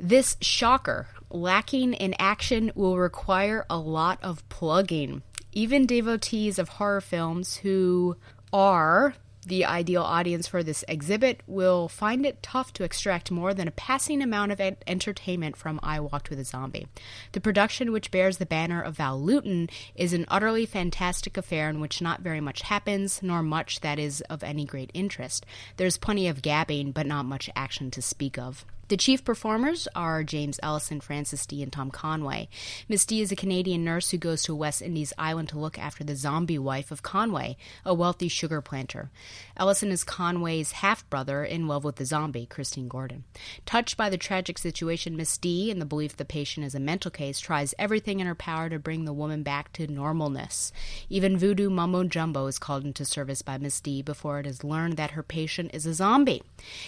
This 0.01 0.37
shocker, 0.41 1.07
lacking 1.31 1.95
in 1.95 2.17
action, 2.19 2.73
will 2.75 2.99
require 2.99 3.65
a 3.71 3.79
lot 3.79 4.19
of 4.23 4.49
plugging. 4.49 5.23
Even 5.53 5.87
devotees 5.87 6.59
of 6.59 6.69
horror 6.69 7.01
films 7.01 7.59
who 7.59 8.17
are 8.53 9.15
the 9.49 9.65
ideal 9.65 10.03
audience 10.03 10.47
for 10.47 10.63
this 10.63 10.85
exhibit 10.87 11.43
will 11.47 11.89
find 11.89 12.25
it 12.25 12.43
tough 12.43 12.73
to 12.75 12.85
extract 12.85 13.31
more 13.31 13.55
than 13.55 13.67
a 13.67 13.73
passing 13.73 14.23
amount 14.23 14.53
of 14.53 14.61
entertainment 14.87 15.57
from 15.57 15.81
I 15.83 16.01
Walked 16.01 16.31
with 16.31 16.39
a 16.39 16.45
Zombie. 16.45 16.87
The 17.33 17.41
production, 17.41 17.91
which 17.91 18.11
bears 18.11 18.37
the 18.37 18.47
banner 18.47 18.83
of 18.83 18.97
Val 18.97 19.21
Lewton, 19.21 19.69
is 19.95 20.13
an 20.13 20.27
utterly 20.29 20.67
fantastic 20.67 21.37
affair 21.37 21.69
in 21.69 21.81
which 21.81 22.03
not 22.03 22.21
very 22.21 22.41
much 22.41 22.63
happens, 22.63 23.23
nor 23.23 23.43
much 23.43 23.81
that 23.81 23.99
is 23.99 24.21
of 24.23 24.43
any 24.43 24.65
great 24.65 24.91
interest. 24.95 25.47
There's 25.77 25.97
plenty 25.97 26.29
of 26.29 26.43
gabbing, 26.43 26.93
but 26.93 27.07
not 27.07 27.25
much 27.25 27.51
action 27.57 27.91
to 27.93 28.03
speak 28.03 28.39
of. 28.39 28.65
The 28.89 28.97
chief 28.97 29.23
performers 29.23 29.87
are 29.95 30.25
James 30.25 30.59
Ellison, 30.63 31.03
Frances 31.03 31.45
Dee, 31.45 31.63
and 31.63 31.71
Tom 31.71 31.91
Conway. 31.91 32.49
Miss 32.89 33.05
Dee 33.05 33.21
is 33.21 33.31
a 33.31 33.37
Canadian 33.37 33.85
nurse 33.85 34.09
who 34.11 34.17
goes 34.17 34.43
to 34.45 34.55
a 34.55 34.57
West 34.57 34.81
Indies 34.81 35.13
island 35.19 35.51
to 35.51 35.59
look 35.59 35.79
after 35.79 36.05
the 36.05 36.17
zombie 36.17 36.59
wife 36.59 36.91
of 36.91 37.03
Conway, 37.03 37.59
a 37.85 37.93
wealthy 37.93 38.29
sugar 38.29 38.63
planter. 38.63 39.11
Ellison 39.59 39.91
is 39.91 40.05
Conway's 40.05 40.73
half 40.73 41.09
brother 41.11 41.45
in 41.45 41.69
love 41.69 41.85
with 41.85 41.97
the 41.97 42.07
zombie, 42.07 42.47
Christine 42.47 42.89
Gordon. 42.89 43.25
Touched 43.67 43.99
by 43.99 44.09
the 44.09 44.17
tragic 44.17 44.57
situation, 44.57 45.19
Miss 45.19 45.37
Dee, 45.37 45.71
in 45.71 45.81
the 45.81 45.85
belief 45.85 46.17
the 46.17 46.25
patient 46.25 46.65
is 46.65 46.75
a 46.75 46.81
mental 46.81 47.11
case, 47.11 47.41
tries 47.41 47.75
everything 47.79 48.21
in 48.21 48.27
her 48.27 48.35
power 48.35 48.71
to 48.71 48.79
bring 48.79 49.05
the 49.05 49.13
woman 49.13 49.43
back 49.43 49.71
to 49.75 49.87
normalness. 49.87 50.73
Even 51.11 51.37
voodoo 51.37 51.69
mumbo 51.69 52.05
jumbo 52.05 52.47
is 52.47 52.59
called 52.59 52.87
into 52.87 53.05
service 53.05 53.43
by 53.43 53.59
Miss 53.59 53.83
Dee 53.83 54.01
before 54.01 54.41
it 54.41 54.47
is 54.47 54.65
learned 54.65 54.97
that 54.97 55.11
her 55.11 55.23
patient 55.23 55.73
is 55.75 55.85
a 55.85 55.93
zombie. 55.93 56.43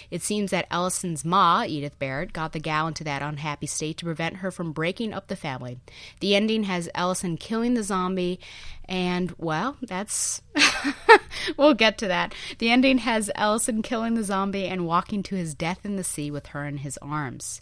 It 0.09 0.23
seems 0.23 0.49
that 0.49 0.65
Ellison's 0.71 1.23
ma, 1.23 1.63
Edith 1.63 1.90
Edith 1.91 1.99
Barrett 1.99 2.33
got 2.33 2.53
the 2.53 2.59
gal 2.59 2.87
into 2.87 3.03
that 3.03 3.21
unhappy 3.21 3.67
state 3.67 3.97
to 3.97 4.05
prevent 4.05 4.37
her 4.37 4.49
from 4.49 4.71
breaking 4.71 5.13
up 5.13 5.27
the 5.27 5.35
family. 5.35 5.77
The 6.21 6.35
ending 6.35 6.63
has 6.63 6.89
Ellison 6.95 7.35
killing 7.35 7.73
the 7.73 7.83
zombie, 7.83 8.39
and 8.85 9.33
well, 9.37 9.75
that's. 9.81 10.41
we'll 11.57 11.73
get 11.73 11.97
to 11.97 12.07
that. 12.07 12.33
The 12.59 12.69
ending 12.69 12.99
has 12.99 13.29
Ellison 13.35 13.81
killing 13.81 14.13
the 14.13 14.23
zombie 14.23 14.67
and 14.67 14.85
walking 14.85 15.21
to 15.23 15.35
his 15.35 15.53
death 15.53 15.85
in 15.85 15.97
the 15.97 16.03
sea 16.03 16.31
with 16.31 16.47
her 16.47 16.65
in 16.65 16.77
his 16.77 16.97
arms. 17.01 17.61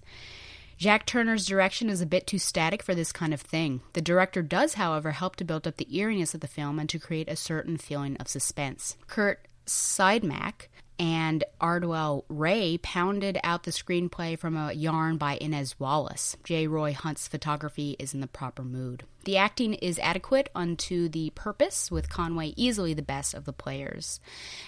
Jacques 0.77 1.07
Tourneur's 1.07 1.47
direction 1.47 1.89
is 1.89 1.99
a 1.99 2.05
bit 2.05 2.27
too 2.27 2.37
static 2.37 2.83
for 2.83 2.93
this 2.93 3.11
kind 3.11 3.33
of 3.33 3.41
thing. 3.41 3.81
The 3.93 4.01
director 4.01 4.43
does, 4.43 4.75
however, 4.75 5.11
help 5.11 5.37
to 5.37 5.43
build 5.43 5.65
up 5.65 5.77
the 5.77 5.93
eeriness 5.93 6.35
of 6.35 6.41
the 6.41 6.47
film 6.47 6.77
and 6.77 6.87
to 6.89 6.99
create 6.99 7.27
a 7.27 7.35
certain 7.35 7.77
feeling 7.77 8.15
of 8.17 8.27
suspense. 8.27 8.95
Curt 9.07 9.47
Siodmak 9.65 10.67
and 10.99 11.45
Ardel 11.61 12.25
Wray 12.27 12.77
pounded 12.77 13.39
out 13.41 13.63
the 13.63 13.71
screenplay 13.71 14.37
from 14.37 14.57
a 14.57 14.73
yarn 14.73 15.17
by 15.17 15.37
Inez 15.39 15.79
Wallace. 15.79 16.35
J. 16.43 16.67
Roy 16.67 16.91
Hunt's 16.91 17.27
photography 17.27 17.95
is 17.97 18.13
in 18.13 18.19
the 18.19 18.27
proper 18.27 18.63
mood. 18.63 19.05
The 19.23 19.37
acting 19.37 19.75
is 19.75 19.97
adequate 19.99 20.49
unto 20.53 21.07
the 21.07 21.29
purpose, 21.31 21.89
with 21.89 22.09
Conway 22.09 22.53
easily 22.57 22.93
the 22.93 23.01
best 23.01 23.33
of 23.33 23.45
the 23.45 23.53
players. 23.53 24.19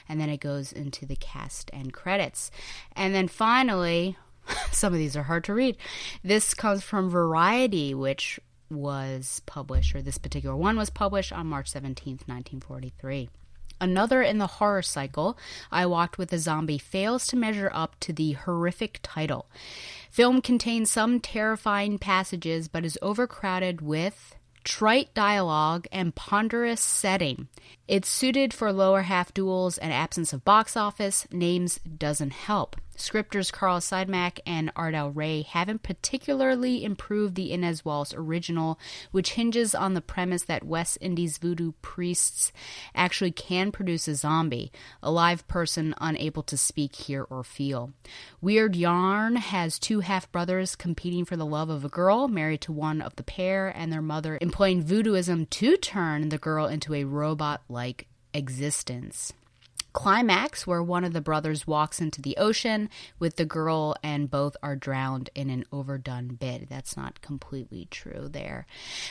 And 0.08 0.22
then 0.22 0.30
it 0.30 0.40
goes 0.40 0.72
into 0.72 1.06
the 1.06 1.18
cast 1.18 1.70
and 1.74 1.92
credits. 1.92 2.50
And 2.96 3.14
then 3.14 3.28
finally, 3.28 4.18
some 4.72 4.94
of 4.94 5.00
these 5.00 5.18
are 5.18 5.24
hard 5.24 5.44
to 5.46 5.54
read. 5.54 5.76
This 6.24 6.54
comes 6.54 6.82
from 6.82 7.10
Variety, 7.10 7.94
which 7.94 8.40
was 8.70 9.42
published, 9.46 9.96
or 9.96 10.02
this 10.02 10.18
particular 10.18 10.56
one 10.56 10.78
was 10.78 10.90
published 10.90 11.34
on 11.34 11.48
March 11.48 11.72
17th, 11.74 12.28
1943. 12.28 13.30
Another 13.82 14.22
in 14.22 14.38
the 14.38 14.46
horror 14.46 14.84
cycle, 14.84 15.40
I 15.72 15.88
Walked 15.88 16.20
with 16.20 16.32
a 16.32 16.38
Zombie, 16.38 16.78
fails 16.78 17.26
to 17.28 17.36
measure 17.36 17.72
up 17.74 18.00
to 18.02 18.14
the 18.14 18.34
horrific 18.34 19.00
title. 19.02 19.48
Film 20.12 20.40
contains 20.40 20.92
some 20.92 21.20
terrifying 21.20 21.98
passages, 21.98 22.68
but 22.68 22.86
is 22.86 23.00
overcrowded 23.02 23.82
with 23.82 24.36
trite 24.64 25.12
dialogue 25.16 25.88
and 25.92 26.14
ponderous 26.14 26.80
setting. 26.80 27.48
It's 27.92 28.08
suited 28.08 28.54
for 28.54 28.72
lower 28.72 29.02
half 29.02 29.34
duels 29.34 29.78
and 29.78 29.92
absence 29.92 30.32
of 30.32 30.46
box 30.46 30.78
office. 30.78 31.28
Names 31.30 31.78
doesn't 31.80 32.32
help. 32.32 32.78
Scripters 32.96 33.52
Carl 33.52 33.80
Siodmak 33.80 34.40
and 34.46 34.72
Ardel 34.76 35.12
Wray 35.14 35.42
haven't 35.42 35.82
particularly 35.82 36.84
improved 36.84 37.34
the 37.34 37.52
Inez 37.52 37.84
Wallace 37.84 38.14
original, 38.14 38.80
which 39.12 39.34
hinges 39.34 39.74
on 39.74 39.96
the 39.96 40.02
premise 40.02 40.44
that 40.44 40.64
West 40.64 41.00
Indies 41.02 41.40
voodoo 41.40 41.72
priests 41.82 42.52
actually 42.94 43.32
can 43.32 43.72
produce 43.72 44.08
a 44.08 44.14
zombie, 44.14 44.72
a 45.02 45.10
live 45.10 45.48
person 45.48 45.96
unable 46.00 46.44
to 46.44 46.56
speak, 46.56 46.96
hear, 46.96 47.26
or 47.30 47.44
feel. 47.44 47.92
Weird 48.40 48.76
Yarn 48.76 49.38
has 49.38 49.80
two 49.80 50.02
half 50.02 50.32
brothers 50.32 50.76
competing 50.76 51.26
for 51.26 51.36
the 51.36 51.46
love 51.46 51.70
of 51.70 51.84
a 51.84 51.90
girl, 51.90 52.28
married 52.28 52.62
to 52.62 52.72
one 52.72 53.02
of 53.02 53.16
the 53.16 53.24
pair, 53.24 53.70
and 53.70 53.92
their 53.92 54.02
mother 54.02 54.38
employing 54.42 54.84
voodooism 54.84 55.50
to 55.50 55.76
turn 55.78 56.30
the 56.30 56.38
girl 56.38 56.68
into 56.68 56.94
a 56.94 57.06
robot 57.06 57.64
like 57.68 57.81
existence. 58.34 59.34
Climax 59.94 60.66
where 60.66 60.82
one 60.82 61.04
of 61.04 61.14
the 61.14 61.22
brothers 61.22 61.68
walks 61.68 62.00
into 62.00 62.22
the 62.22 62.38
ocean 62.38 62.90
with 63.20 63.36
the 63.36 63.46
girl 63.46 63.96
and 64.02 64.32
both 64.32 64.56
are 64.64 64.76
drowned 64.76 65.30
in 65.36 65.50
an 65.50 65.66
overdone 65.72 66.30
bit. 66.30 66.70
That's 66.70 66.96
not 66.96 67.22
completely 67.22 67.88
true 67.92 68.30
there. 68.30 68.66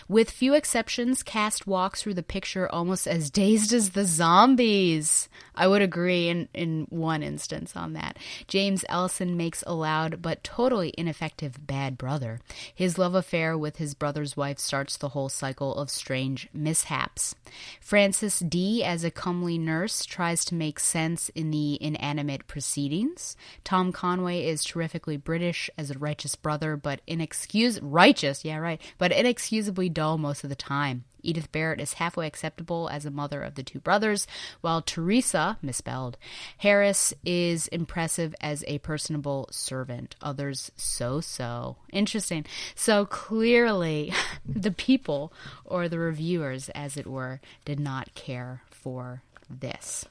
With 0.09 0.31
few 0.31 0.55
exceptions, 0.55 1.23
cast 1.23 1.67
walks 1.67 2.03
through 2.03 2.15
the 2.15 2.23
picture 2.23 2.69
almost 2.71 3.07
as 3.07 3.31
dazed 3.31 3.73
as 3.73 3.91
the 3.91 4.05
zombies. 4.05 5.29
I 5.55 5.67
would 5.67 5.83
agree 5.83 6.29
in, 6.29 6.49
in 6.55 6.87
one 6.89 7.23
instance 7.23 7.77
on 7.77 7.93
that. 7.95 8.19
James 8.49 8.85
Ellison 8.89 9.37
makes 9.37 9.63
a 9.67 9.75
loud 9.75 10.23
but 10.23 10.43
totally 10.43 10.95
ineffective 10.97 11.67
bad 11.67 11.99
brother. 11.99 12.41
His 12.75 12.97
love 12.97 13.15
affair 13.15 13.59
with 13.59 13.77
his 13.77 13.95
brother's 13.95 14.37
wife 14.37 14.59
starts 14.59 14.97
the 14.97 15.11
whole 15.11 15.29
cycle 15.29 15.75
of 15.75 15.91
strange 15.91 16.49
mishaps. 16.55 17.35
Frances 17.81 18.39
Dee, 18.39 18.83
as 18.83 19.05
a 19.05 19.11
comely 19.11 19.59
nurse, 19.59 20.05
tries 20.05 20.45
to 20.47 20.55
make 20.55 20.70
sense 20.79 21.31
in 21.31 21.51
the 21.51 21.83
inanimate 21.83 22.47
proceedings. 22.47 23.37
Tom 23.65 23.91
Conway 23.91 24.47
is 24.47 24.63
terrifically 24.63 25.17
British 25.17 25.71
as 25.77 25.91
a 25.91 25.99
righteous 25.99 26.37
brother, 26.37 26.77
but 26.77 27.01
inexcusable 27.07 27.89
righteous, 27.89 28.45
yeah, 28.45 28.59
right, 28.59 28.81
but 28.99 29.11
inexcusably 29.11 29.89
dull 29.89 30.19
most 30.19 30.45
of 30.45 30.51
the 30.51 30.57
time. 30.57 31.05
Edith 31.23 31.53
Barrett 31.53 31.81
is 31.81 31.95
halfway 31.95 32.27
acceptable 32.27 32.89
as 32.89 33.05
a 33.05 33.11
mother 33.11 33.43
of 33.43 33.55
the 33.55 33.63
two 33.63 33.81
brothers, 33.81 34.27
while 34.61 34.83
Teresa, 34.83 35.59
misspelled, 35.63 36.17
Harris 36.59 37.13
is 37.25 37.69
impressive 37.69 38.35
as 38.41 38.65
a 38.67 38.79
personable 38.79 39.49
servant. 39.51 40.17
Others 40.23 40.71
so 40.77 41.21
so. 41.21 41.77
Interesting. 41.93 42.47
So 42.75 43.05
clearly, 43.05 44.13
the 44.47 44.71
people, 44.71 45.33
or 45.65 45.89
the 45.89 45.99
reviewers, 45.99 46.69
as 46.71 46.97
it 46.97 47.07
were, 47.07 47.41
did 47.65 47.81
not 47.81 48.15
care 48.15 48.63
for 48.71 49.23
this. 49.49 50.07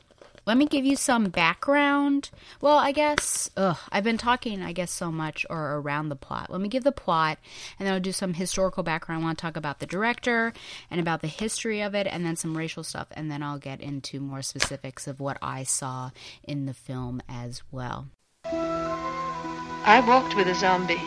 Let 0.50 0.58
me 0.58 0.66
give 0.66 0.84
you 0.84 0.96
some 0.96 1.26
background. 1.26 2.32
Well, 2.60 2.80
I 2.80 2.92
guess, 2.92 3.52
ugh, 3.56 3.78
I've 3.92 4.04
been 4.04 4.18
talking, 4.18 4.64
I 4.64 4.72
guess, 4.72 4.90
so 4.90 5.12
much 5.12 5.46
or 5.48 5.76
around 5.76 6.10
the 6.10 6.16
plot. 6.16 6.50
Let 6.50 6.60
me 6.60 6.68
give 6.68 6.84
the 6.84 6.92
plot, 6.92 7.38
and 7.78 7.86
then 7.86 7.94
I'll 7.94 8.00
do 8.00 8.12
some 8.12 8.34
historical 8.34 8.82
background. 8.82 9.22
I 9.22 9.26
want 9.26 9.38
to 9.38 9.42
talk 9.44 9.56
about 9.56 9.78
the 9.78 9.86
director 9.86 10.52
and 10.90 11.00
about 11.00 11.22
the 11.22 11.28
history 11.28 11.82
of 11.82 11.94
it, 11.94 12.08
and 12.08 12.26
then 12.26 12.36
some 12.36 12.58
racial 12.58 12.84
stuff, 12.84 13.10
and 13.12 13.30
then 13.30 13.44
I'll 13.44 13.60
get 13.60 13.80
into 13.80 14.20
more 14.20 14.42
specifics 14.42 15.06
of 15.06 15.20
what 15.20 15.38
I 15.40 15.62
saw 15.62 16.10
in 16.44 16.66
the 16.66 16.74
film 16.74 17.22
as 17.30 17.62
well. 17.72 18.08
I 18.46 20.04
walked 20.08 20.36
with 20.36 20.48
a 20.48 20.56
zombie. 20.56 20.96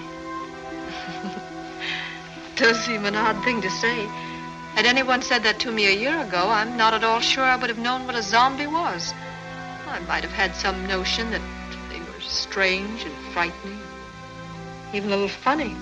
Does 2.55 2.79
seem 2.85 3.07
an 3.07 3.17
odd 3.17 3.43
thing 3.43 3.61
to 3.61 3.71
say. 3.71 4.07
Had 4.77 4.87
anyone 4.87 5.21
said 5.21 5.43
that 5.43 5.59
to 5.59 5.73
me 5.73 5.89
a 5.89 5.99
year 5.99 6.23
ago, 6.23 6.49
I'm 6.49 6.77
not 6.77 6.95
at 6.95 7.03
all 7.03 7.19
sure 7.19 7.43
I 7.43 7.57
would 7.57 7.71
have 7.71 7.79
known 7.81 8.07
what 8.07 8.15
a 8.15 8.23
zombie 8.23 8.69
was. 8.69 9.13
I 9.93 9.99
might 10.09 10.25
have 10.25 10.33
had 10.33 10.57
some 10.57 10.87
notion 10.87 11.31
that 11.33 11.43
they 11.91 11.99
were 11.99 12.21
strange 12.21 13.05
and 13.05 13.15
frightening, 13.35 13.79
even 14.95 15.09
a 15.13 15.17
little 15.17 15.29
funny. 15.29 15.77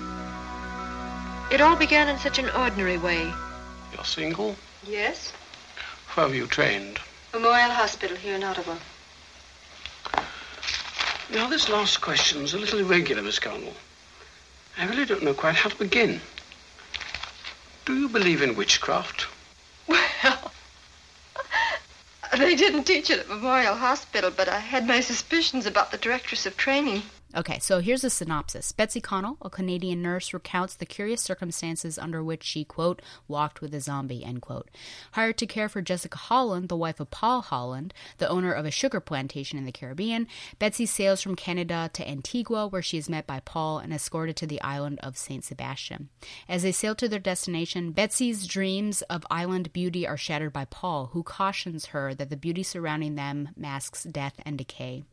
It 1.49 1.61
all 1.61 1.77
began 1.77 2.09
in 2.09 2.19
such 2.19 2.37
an 2.37 2.49
ordinary 2.49 2.97
way. 2.97 3.33
You're 3.93 4.03
single? 4.03 4.57
Yes? 4.85 5.31
Where 6.13 6.27
have 6.27 6.35
you 6.35 6.45
trained? 6.45 6.99
Memorial 7.31 7.71
Hospital 7.71 8.17
here 8.17 8.35
in 8.35 8.43
Ottawa. 8.43 8.75
Now, 11.33 11.47
this 11.47 11.69
last 11.69 12.01
question's 12.01 12.53
a 12.53 12.57
little 12.57 12.79
irregular, 12.79 13.21
Miss 13.21 13.39
Carnell. 13.39 13.73
I 14.77 14.87
really 14.87 15.05
don't 15.05 15.23
know 15.23 15.33
quite 15.33 15.55
how 15.55 15.69
to 15.69 15.77
begin. 15.77 16.19
Do 17.85 17.97
you 17.97 18.09
believe 18.09 18.41
in 18.41 18.57
witchcraft? 18.57 19.27
Well, 19.87 20.51
they 22.37 22.55
didn't 22.55 22.85
teach 22.85 23.09
it 23.09 23.19
at 23.19 23.29
Memorial 23.29 23.75
Hospital, 23.75 24.31
but 24.31 24.47
I 24.47 24.59
had 24.59 24.87
my 24.87 25.01
suspicions 25.01 25.65
about 25.65 25.91
the 25.91 25.97
directress 25.97 26.45
of 26.45 26.55
training. 26.57 27.03
Okay, 27.33 27.59
so 27.59 27.79
here's 27.79 28.03
a 28.03 28.09
synopsis. 28.09 28.73
Betsy 28.73 28.99
Connell, 28.99 29.37
a 29.41 29.49
Canadian 29.49 30.01
nurse, 30.01 30.33
recounts 30.33 30.75
the 30.75 30.85
curious 30.85 31.21
circumstances 31.21 31.97
under 31.97 32.21
which 32.21 32.43
she, 32.43 32.65
quote, 32.65 33.01
walked 33.25 33.61
with 33.61 33.73
a 33.73 33.79
zombie, 33.79 34.25
end 34.25 34.41
quote. 34.41 34.69
Hired 35.13 35.37
to 35.37 35.45
care 35.45 35.69
for 35.69 35.81
Jessica 35.81 36.17
Holland, 36.17 36.67
the 36.67 36.75
wife 36.75 36.99
of 36.99 37.09
Paul 37.09 37.41
Holland, 37.41 37.93
the 38.17 38.27
owner 38.27 38.51
of 38.51 38.65
a 38.65 38.71
sugar 38.71 38.99
plantation 38.99 39.57
in 39.57 39.63
the 39.63 39.71
Caribbean, 39.71 40.27
Betsy 40.59 40.85
sails 40.85 41.21
from 41.21 41.37
Canada 41.37 41.89
to 41.93 42.05
Antigua, 42.07 42.67
where 42.67 42.81
she 42.81 42.97
is 42.97 43.07
met 43.07 43.25
by 43.25 43.39
Paul 43.39 43.79
and 43.79 43.93
escorted 43.93 44.35
to 44.35 44.47
the 44.47 44.61
island 44.61 44.99
of 45.01 45.17
St. 45.17 45.45
Sebastian. 45.45 46.09
As 46.49 46.63
they 46.63 46.73
sail 46.73 46.95
to 46.95 47.07
their 47.07 47.17
destination, 47.17 47.91
Betsy's 47.91 48.45
dreams 48.45 49.03
of 49.03 49.25
island 49.31 49.71
beauty 49.71 50.05
are 50.05 50.17
shattered 50.17 50.51
by 50.51 50.65
Paul, 50.65 51.11
who 51.13 51.23
cautions 51.23 51.87
her 51.87 52.13
that 52.13 52.29
the 52.29 52.35
beauty 52.35 52.63
surrounding 52.63 53.15
them 53.15 53.49
masks 53.55 54.03
death 54.03 54.35
and 54.45 54.57
decay. 54.57 55.05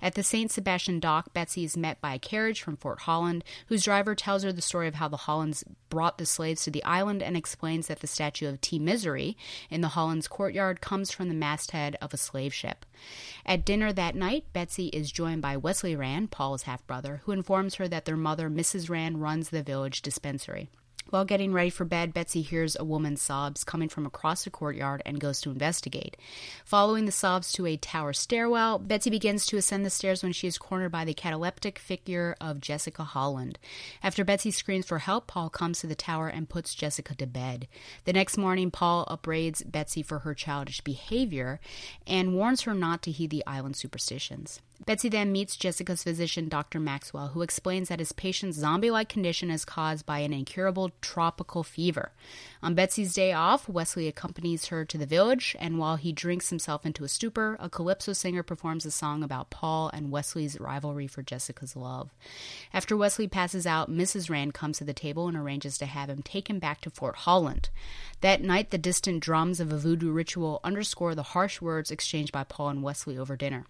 At 0.00 0.14
the 0.14 0.22
St. 0.22 0.50
Sebastian 0.50 1.00
dock, 1.00 1.34
Betsy 1.34 1.65
is 1.66 1.76
met 1.76 2.00
by 2.00 2.14
a 2.14 2.18
carriage 2.18 2.62
from 2.62 2.76
Fort 2.76 3.00
Holland, 3.00 3.44
whose 3.66 3.84
driver 3.84 4.14
tells 4.14 4.42
her 4.42 4.52
the 4.52 4.62
story 4.62 4.88
of 4.88 4.94
how 4.94 5.08
the 5.08 5.18
Hollands 5.18 5.62
brought 5.90 6.16
the 6.16 6.24
slaves 6.24 6.64
to 6.64 6.70
the 6.70 6.82
island 6.84 7.22
and 7.22 7.36
explains 7.36 7.88
that 7.88 8.00
the 8.00 8.06
statue 8.06 8.48
of 8.48 8.60
Ti-Misery 8.60 9.36
in 9.68 9.82
the 9.82 9.88
Hollands 9.88 10.28
courtyard 10.28 10.80
comes 10.80 11.10
from 11.10 11.28
the 11.28 11.34
masthead 11.34 11.96
of 12.00 12.14
a 12.14 12.16
slave 12.16 12.54
ship. 12.54 12.86
At 13.44 13.66
dinner 13.66 13.92
that 13.92 14.14
night, 14.14 14.44
Betsy 14.52 14.88
is 14.88 15.12
joined 15.12 15.42
by 15.42 15.56
Wesley 15.56 15.94
Rand, 15.94 16.30
Paul's 16.30 16.62
half 16.62 16.86
brother, 16.86 17.20
who 17.24 17.32
informs 17.32 17.74
her 17.74 17.88
that 17.88 18.06
their 18.06 18.16
mother, 18.16 18.48
Mrs. 18.48 18.88
Rand, 18.88 19.20
runs 19.20 19.50
the 19.50 19.62
village 19.62 20.00
dispensary. 20.00 20.70
While 21.10 21.24
getting 21.24 21.52
ready 21.52 21.70
for 21.70 21.84
bed, 21.84 22.12
Betsy 22.12 22.42
hears 22.42 22.74
a 22.74 22.84
woman's 22.84 23.22
sobs 23.22 23.62
coming 23.62 23.88
from 23.88 24.06
across 24.06 24.42
the 24.42 24.50
courtyard 24.50 25.02
and 25.06 25.20
goes 25.20 25.40
to 25.42 25.50
investigate. 25.50 26.16
Following 26.64 27.04
the 27.04 27.12
sobs 27.12 27.52
to 27.52 27.66
a 27.66 27.76
tower 27.76 28.12
stairwell, 28.12 28.80
Betsy 28.80 29.08
begins 29.08 29.46
to 29.46 29.56
ascend 29.56 29.86
the 29.86 29.90
stairs 29.90 30.24
when 30.24 30.32
she 30.32 30.48
is 30.48 30.58
cornered 30.58 30.90
by 30.90 31.04
the 31.04 31.14
cataleptic 31.14 31.78
figure 31.78 32.34
of 32.40 32.60
Jessica 32.60 33.04
Holland. 33.04 33.58
After 34.02 34.24
Betsy 34.24 34.50
screams 34.50 34.86
for 34.86 34.98
help, 34.98 35.28
Paul 35.28 35.48
comes 35.48 35.78
to 35.80 35.86
the 35.86 35.94
tower 35.94 36.26
and 36.26 36.48
puts 36.48 36.74
Jessica 36.74 37.14
to 37.14 37.26
bed. 37.26 37.68
The 38.04 38.12
next 38.12 38.36
morning, 38.36 38.72
Paul 38.72 39.04
upbraids 39.06 39.62
Betsy 39.62 40.02
for 40.02 40.20
her 40.20 40.34
childish 40.34 40.80
behavior 40.80 41.60
and 42.04 42.34
warns 42.34 42.62
her 42.62 42.74
not 42.74 43.02
to 43.02 43.12
heed 43.12 43.30
the 43.30 43.46
island 43.46 43.76
superstitions. 43.76 44.60
Betsy 44.84 45.08
then 45.08 45.32
meets 45.32 45.56
Jessica's 45.56 46.02
physician, 46.02 46.48
Dr. 46.48 46.78
Maxwell, 46.78 47.28
who 47.28 47.40
explains 47.40 47.88
that 47.88 47.98
his 47.98 48.12
patient's 48.12 48.58
zombie 48.58 48.90
like 48.90 49.08
condition 49.08 49.50
is 49.50 49.64
caused 49.64 50.04
by 50.04 50.18
an 50.18 50.34
incurable 50.34 50.90
tropical 51.00 51.62
fever. 51.62 52.12
On 52.62 52.74
Betsy's 52.74 53.14
day 53.14 53.32
off, 53.32 53.68
Wesley 53.68 54.06
accompanies 54.06 54.66
her 54.66 54.84
to 54.84 54.98
the 54.98 55.06
village, 55.06 55.56
and 55.58 55.78
while 55.78 55.96
he 55.96 56.12
drinks 56.12 56.50
himself 56.50 56.84
into 56.84 57.04
a 57.04 57.08
stupor, 57.08 57.56
a 57.58 57.70
calypso 57.70 58.12
singer 58.12 58.42
performs 58.42 58.84
a 58.84 58.90
song 58.90 59.22
about 59.22 59.50
Paul 59.50 59.88
and 59.94 60.10
Wesley's 60.10 60.60
rivalry 60.60 61.06
for 61.06 61.22
Jessica's 61.22 61.74
love. 61.74 62.10
After 62.74 62.96
Wesley 62.96 63.28
passes 63.28 63.66
out, 63.66 63.90
Mrs. 63.90 64.28
Rand 64.28 64.52
comes 64.52 64.78
to 64.78 64.84
the 64.84 64.92
table 64.92 65.26
and 65.26 65.36
arranges 65.36 65.78
to 65.78 65.86
have 65.86 66.10
him 66.10 66.22
taken 66.22 66.58
back 66.58 66.82
to 66.82 66.90
Fort 66.90 67.16
Holland. 67.16 67.70
That 68.20 68.42
night, 68.42 68.70
the 68.70 68.78
distant 68.78 69.20
drums 69.20 69.58
of 69.58 69.72
a 69.72 69.78
voodoo 69.78 70.10
ritual 70.10 70.60
underscore 70.62 71.14
the 71.14 71.22
harsh 71.22 71.60
words 71.62 71.90
exchanged 71.90 72.32
by 72.32 72.44
Paul 72.44 72.68
and 72.68 72.82
Wesley 72.82 73.16
over 73.16 73.36
dinner. 73.36 73.64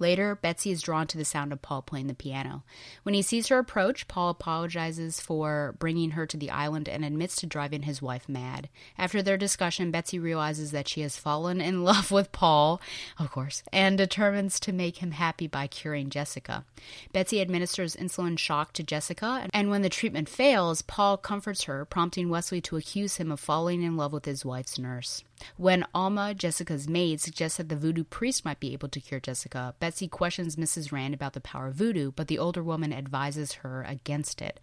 Later, 0.00 0.34
Betsy 0.34 0.70
is 0.70 0.80
drawn 0.80 1.06
to 1.08 1.18
the 1.18 1.26
sound 1.26 1.52
of 1.52 1.60
Paul 1.60 1.82
playing 1.82 2.06
the 2.06 2.14
piano. 2.14 2.64
When 3.02 3.14
he 3.14 3.20
sees 3.20 3.48
her 3.48 3.58
approach, 3.58 4.08
Paul 4.08 4.30
apologizes 4.30 5.20
for 5.20 5.76
bringing 5.78 6.12
her 6.12 6.26
to 6.26 6.38
the 6.38 6.50
island 6.50 6.88
and 6.88 7.04
admits 7.04 7.36
to 7.36 7.46
driving 7.46 7.82
his 7.82 8.00
wife 8.00 8.26
mad. 8.26 8.70
After 8.96 9.22
their 9.22 9.36
discussion, 9.36 9.90
Betsy 9.90 10.18
realizes 10.18 10.70
that 10.70 10.88
she 10.88 11.02
has 11.02 11.18
fallen 11.18 11.60
in 11.60 11.84
love 11.90 12.10
with 12.10 12.32
Paul, 12.32 12.80
of 13.18 13.30
course, 13.30 13.62
and 13.72 13.98
determines 13.98 14.58
to 14.60 14.72
make 14.72 14.96
him 14.96 15.10
happy 15.10 15.46
by 15.46 15.66
curing 15.66 16.08
Jessica. 16.08 16.64
Betsy 17.12 17.42
administers 17.42 17.94
insulin 17.94 18.38
shock 18.38 18.72
to 18.72 18.82
Jessica, 18.82 19.48
and 19.52 19.68
when 19.68 19.82
the 19.82 19.90
treatment 19.90 20.30
fails, 20.30 20.80
Paul 20.80 21.18
comforts 21.18 21.64
her, 21.64 21.84
prompting 21.84 22.30
Wesley 22.30 22.62
to 22.62 22.78
accuse 22.78 23.18
him 23.18 23.30
of 23.30 23.38
falling 23.38 23.82
in 23.82 23.98
love 23.98 24.14
with 24.14 24.24
his 24.24 24.46
wife's 24.46 24.78
nurse. 24.78 25.24
When 25.56 25.86
Alma, 25.94 26.34
Jessica's 26.34 26.88
maid, 26.88 27.20
suggests 27.20 27.58
that 27.58 27.68
the 27.68 27.76
voodoo 27.76 28.04
priest 28.04 28.44
might 28.44 28.60
be 28.60 28.72
able 28.72 28.88
to 28.88 29.00
cure 29.00 29.20
Jessica, 29.20 29.74
Betsy 29.78 30.08
questions 30.08 30.56
Mrs. 30.56 30.92
Rand 30.92 31.14
about 31.14 31.32
the 31.32 31.40
power 31.40 31.68
of 31.68 31.74
voodoo, 31.74 32.12
but 32.12 32.28
the 32.28 32.38
older 32.38 32.62
woman 32.62 32.92
advises 32.92 33.54
her 33.54 33.82
against 33.82 34.42
it. 34.42 34.60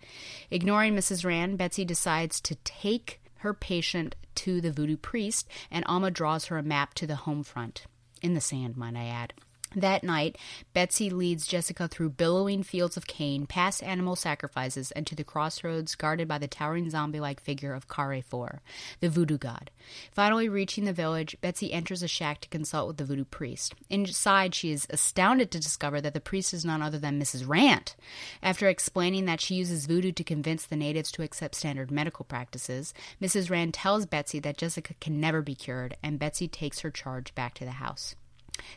Ignoring 0.52 0.96
Mrs. 0.96 1.26
Rand, 1.26 1.58
Betsy 1.58 1.86
decides 1.86 2.40
to 2.42 2.56
take 2.64 3.22
her 3.38 3.54
patient 3.54 4.16
to 4.36 4.62
the 4.62 4.72
voodoo 4.72 4.98
priest, 4.98 5.48
and 5.72 5.86
Alma 5.86 6.12
draws 6.12 6.46
her 6.46 6.58
a 6.58 6.64
map 6.64 6.94
to 6.96 7.08
the 7.08 7.16
houmfort. 7.16 7.82
In 8.22 8.34
the 8.34 8.42
sand, 8.42 8.78
might 8.78 8.96
I 8.96 9.06
add. 9.06 9.34
That 9.78 10.04
night, 10.04 10.40
Betsy 10.74 11.12
leads 11.12 11.46
Jessica 11.46 11.88
through 11.88 12.10
billowing 12.10 12.64
fields 12.64 12.98
of 12.98 13.06
cane, 13.06 13.46
past 13.46 13.84
animal 13.84 14.16
sacrifices, 14.16 14.90
and 14.94 15.06
to 15.06 15.14
the 15.14 15.24
crossroads 15.24 15.94
guarded 15.94 16.28
by 16.28 16.40
the 16.40 16.48
towering 16.48 16.90
zombie 16.90 17.20
like 17.20 17.40
figure 17.40 17.76
of 17.76 17.88
Carrefour, 17.88 18.64
the 19.02 19.10
voodoo 19.10 19.38
god. 19.38 19.70
Finally 20.12 20.50
reaching 20.50 20.86
the 20.86 20.94
village, 20.94 21.38
Betsy 21.42 21.72
enters 21.72 22.02
a 22.02 22.08
shack 22.08 22.42
to 22.42 22.50
consult 22.50 22.88
with 22.88 22.98
the 22.98 23.06
voodoo 23.06 23.24
priest. 23.24 23.76
Inside, 23.88 24.56
she 24.56 24.72
is 24.72 24.88
astounded 24.90 25.52
to 25.52 25.60
discover 25.60 26.02
that 26.02 26.16
the 26.16 26.20
priest 26.20 26.56
is 26.56 26.66
none 26.66 26.82
other 26.82 26.98
than 26.98 27.22
Mrs. 27.22 27.48
Rand. 27.48 27.94
After 28.42 28.68
explaining 28.68 29.26
that 29.26 29.42
she 29.42 29.54
uses 29.54 29.86
voodoo 29.86 30.12
to 30.14 30.24
convince 30.24 30.66
the 30.66 30.76
natives 30.76 31.12
to 31.12 31.22
accept 31.22 31.54
standard 31.54 31.92
medical 31.92 32.26
practices, 32.26 32.96
Mrs. 33.22 33.52
Rand 33.52 33.76
tells 33.76 34.08
Betsy 34.08 34.40
that 34.40 34.58
Jessica 34.58 34.96
can 35.00 35.22
never 35.22 35.44
be 35.44 35.54
cured, 35.54 35.96
and 36.02 36.18
Betsy 36.18 36.48
takes 36.48 36.80
her 36.80 36.90
charge 36.90 37.36
back 37.36 37.54
to 37.54 37.64
the 37.64 37.74
house. 37.74 38.16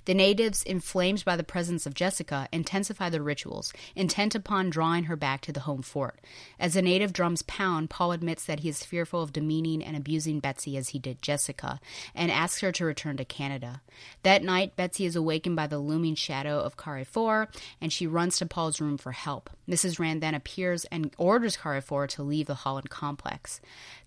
The 0.04 0.14
natives, 0.14 0.62
inflamed 0.62 1.24
by 1.24 1.36
the 1.36 1.44
presence 1.44 1.86
of 1.86 1.94
Jessica, 1.94 2.48
intensify 2.52 3.10
the 3.10 3.22
rituals, 3.22 3.72
intent 3.94 4.34
upon 4.34 4.70
drawing 4.70 5.04
her 5.04 5.16
back 5.16 5.40
to 5.42 5.52
the 5.52 5.60
houmfort. 5.60 6.16
As 6.58 6.74
the 6.74 6.82
native 6.82 7.12
drums 7.12 7.42
pound, 7.42 7.90
Paul 7.90 8.12
admits 8.12 8.44
that 8.44 8.60
he 8.60 8.68
is 8.68 8.84
fearful 8.84 9.22
of 9.22 9.32
demeaning 9.32 9.82
and 9.82 9.96
abusing 9.96 10.40
Betsy 10.40 10.76
as 10.76 10.90
he 10.90 10.98
did 10.98 11.22
Jessica, 11.22 11.80
and 12.14 12.30
asks 12.30 12.60
her 12.60 12.72
to 12.72 12.84
return 12.84 13.16
to 13.16 13.24
Canada. 13.24 13.82
That 14.22 14.42
night, 14.42 14.76
Betsy 14.76 15.04
is 15.04 15.16
awakened 15.16 15.56
by 15.56 15.66
the 15.66 15.78
looming 15.78 16.14
shadow 16.14 16.60
of 16.60 16.76
Carrefour, 16.76 17.48
and 17.80 17.92
she 17.92 18.06
runs 18.06 18.38
to 18.38 18.46
Paul's 18.46 18.80
room 18.80 18.98
for 18.98 19.12
help. 19.12 19.50
Mrs. 19.68 19.98
Rand 19.98 20.22
then 20.22 20.34
appears 20.34 20.84
and 20.86 21.14
orders 21.16 21.56
Carrefour 21.56 22.06
to 22.08 22.22
leave 22.22 22.46
the 22.46 22.54
Holland 22.54 22.90
complex. 22.90 23.60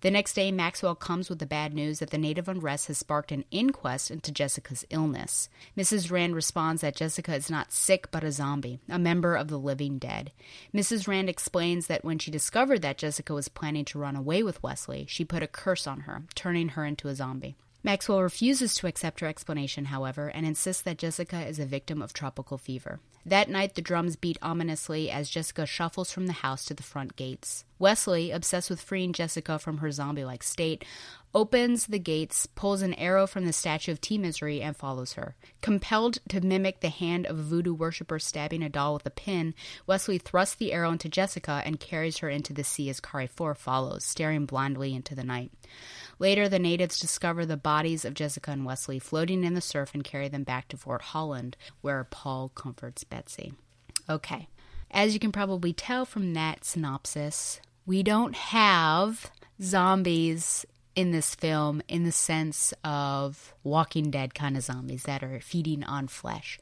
The 0.03 0.11
next 0.11 0.33
day, 0.33 0.51
Maxwell 0.51 0.95
comes 0.95 1.29
with 1.29 1.39
the 1.39 1.45
bad 1.45 1.73
news 1.73 1.99
that 1.99 2.09
the 2.09 2.17
native 2.17 2.49
unrest 2.49 2.87
has 2.87 2.97
sparked 2.97 3.31
an 3.31 3.45
inquest 3.51 4.11
into 4.11 4.33
Jessica's 4.33 4.83
illness. 4.89 5.47
Mrs. 5.77 6.11
Rand 6.11 6.35
responds 6.35 6.81
that 6.81 6.97
Jessica 6.97 7.33
is 7.33 7.49
not 7.49 7.71
sick 7.71 8.11
but 8.11 8.21
a 8.21 8.33
zombie, 8.33 8.79
a 8.89 8.99
member 8.99 9.33
of 9.33 9.47
the 9.47 9.57
living 9.57 9.99
dead. 9.99 10.33
Mrs. 10.73 11.07
Rand 11.07 11.29
explains 11.29 11.87
that 11.87 12.03
when 12.03 12.19
she 12.19 12.31
discovered 12.31 12.81
that 12.81 12.97
Jessica 12.97 13.33
was 13.33 13.47
planning 13.47 13.85
to 13.85 13.97
run 13.97 14.17
away 14.17 14.43
with 14.43 14.61
Wesley, 14.61 15.05
she 15.07 15.23
put 15.23 15.41
a 15.41 15.47
curse 15.47 15.87
on 15.87 16.01
her, 16.01 16.23
turning 16.35 16.69
her 16.69 16.83
into 16.83 17.07
a 17.07 17.15
zombie. 17.15 17.55
Maxwell 17.84 18.21
refuses 18.21 18.75
to 18.75 18.88
accept 18.88 19.19
her 19.19 19.27
explanation, 19.27 19.86
however, 19.86 20.29
and 20.29 20.45
insists 20.45 20.81
that 20.84 20.97
Jessica 20.97 21.45
is 21.45 21.59
a 21.59 21.65
victim 21.65 22.01
of 22.01 22.13
tropical 22.13 22.57
fever. 22.57 23.01
That 23.25 23.49
night, 23.49 23.75
the 23.75 23.81
drums 23.81 24.15
beat 24.15 24.38
ominously 24.41 25.09
as 25.09 25.29
Jessica 25.29 25.65
shuffles 25.65 26.11
from 26.11 26.27
the 26.27 26.34
house 26.34 26.65
to 26.65 26.73
the 26.73 26.84
front 26.84 27.15
gates. 27.15 27.65
Wesley, 27.79 28.31
obsessed 28.31 28.69
with 28.69 28.81
freeing 28.81 29.11
Jessica 29.11 29.59
from 29.59 29.77
her 29.77 29.91
zombie 29.91 30.23
like 30.23 30.43
state, 30.43 30.86
opens 31.34 31.88
the 31.88 31.99
gates, 31.99 32.45
pulls 32.45 32.81
an 32.81 32.93
arrow 32.93 33.25
from 33.27 33.45
the 33.45 33.53
statue 33.53 33.91
of 33.91 33.99
Ti-Misery, 33.99 34.61
and 34.61 34.75
follows 34.75 35.13
her. 35.13 35.36
Compelled 35.61 36.19
to 36.29 36.41
mimic 36.41 36.79
the 36.79 36.89
hand 36.89 37.25
of 37.25 37.39
a 37.39 37.43
voodoo 37.43 37.73
worshiper 37.73 38.19
stabbing 38.19 38.61
a 38.63 38.69
doll 38.69 38.93
with 38.93 39.05
a 39.05 39.09
pin, 39.09 39.53
Wesley 39.88 40.17
thrusts 40.17 40.55
the 40.55 40.71
arrow 40.71 40.91
into 40.91 41.09
Jessica 41.09 41.61
and 41.65 41.79
carries 41.79 42.19
her 42.19 42.29
into 42.29 42.53
the 42.53 42.63
sea 42.63 42.89
as 42.89 42.99
Carrefour 42.99 43.55
follows, 43.55 44.03
staring 44.05 44.45
blindly 44.45 44.93
into 44.93 45.15
the 45.15 45.23
night. 45.23 45.51
Later, 46.24 46.47
the 46.47 46.57
natives 46.57 47.01
discover 47.01 47.45
the 47.45 47.57
bodies 47.57 48.05
of 48.05 48.13
Jessica 48.13 48.51
and 48.51 48.63
Wesley 48.63 48.97
floating 48.97 49.43
in 49.43 49.55
the 49.55 49.59
surf 49.59 49.93
and 49.93 50.05
carry 50.05 50.30
them 50.30 50.43
back 50.43 50.69
to 50.69 50.78
Fort 50.78 51.01
Holland, 51.01 51.57
where 51.82 52.05
Paul 52.05 52.49
comforts 52.55 53.03
Betsy. 53.03 53.51
Okay, 54.09 54.47
as 54.89 55.13
you 55.13 55.19
can 55.19 55.34
probably 55.34 55.74
tell 55.74 56.05
from 56.05 56.34
that 56.34 56.63
synopsis, 56.63 57.59
we 57.86 58.03
don't 58.03 58.36
have 58.36 59.32
zombies 59.61 60.65
in 60.95 61.11
this 61.11 61.36
film 61.36 61.82
in 61.89 62.03
the 62.03 62.11
sense 62.13 62.74
of 62.86 63.53
Walking 63.63 64.09
Dead 64.09 64.34
kind 64.34 64.55
of 64.55 64.63
zombies 64.63 65.03
that 65.03 65.24
are 65.24 65.41
feeding 65.41 65.84
on 65.84 66.07
flesh. 66.07 66.57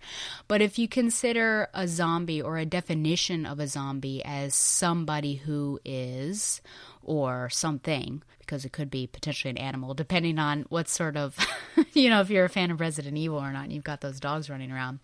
But 0.47 0.61
if 0.61 0.79
you 0.79 0.87
consider 0.87 1.67
a 1.73 1.87
zombie 1.87 2.41
or 2.41 2.57
a 2.57 2.65
definition 2.65 3.45
of 3.45 3.59
a 3.59 3.67
zombie 3.67 4.23
as 4.25 4.55
somebody 4.55 5.35
who 5.35 5.79
is 5.85 6.61
or 7.03 7.49
something, 7.49 8.21
because 8.39 8.65
it 8.65 8.71
could 8.71 8.91
be 8.91 9.07
potentially 9.07 9.49
an 9.49 9.57
animal, 9.57 9.93
depending 9.93 10.37
on 10.37 10.65
what 10.69 10.89
sort 10.89 11.15
of, 11.15 11.37
you 11.93 12.09
know, 12.09 12.21
if 12.21 12.29
you're 12.29 12.45
a 12.45 12.49
fan 12.49 12.71
of 12.71 12.79
Resident 12.79 13.17
Evil 13.17 13.39
or 13.39 13.51
not, 13.51 13.63
and 13.63 13.73
you've 13.73 13.83
got 13.83 14.01
those 14.01 14.19
dogs 14.19 14.49
running 14.49 14.71
around. 14.71 14.99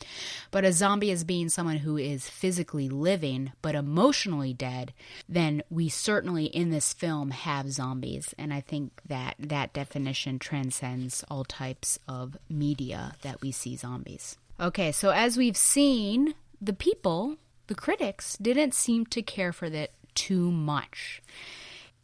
But 0.52 0.66
a 0.66 0.74
zombie 0.74 1.12
is 1.12 1.24
being 1.24 1.50
someone 1.50 1.78
who 1.78 1.98
is 1.98 2.30
physically 2.30 2.90
living 2.90 3.52
but 3.62 3.76
emotionally 3.76 4.54
dead, 4.54 4.94
then 5.30 5.64
we 5.70 5.90
certainly 5.90 6.46
in 6.46 6.70
this 6.70 6.94
film 6.94 7.32
have 7.32 7.72
zombies. 7.72 8.34
And 8.38 8.54
I 8.54 8.62
think 8.62 8.92
that 9.08 9.36
that 9.40 9.74
definition 9.74 10.40
transcends 10.40 11.24
all 11.30 11.44
types 11.44 12.00
of 12.08 12.38
media 12.50 13.14
that 13.22 13.42
we 13.42 13.52
see 13.52 13.76
zombies. 13.76 14.38
Okay, 14.60 14.92
so 14.92 15.12
as 15.12 15.38
we've 15.38 15.58
seen, 15.58 16.34
the 16.60 16.74
people, 16.74 17.38
the 17.68 17.76
critics, 17.76 18.38
didn't 18.42 18.74
seem 18.74 19.06
to 19.08 19.22
care 19.22 19.54
for 19.54 19.70
that 19.70 19.92
too 20.16 20.52
much. 20.52 21.22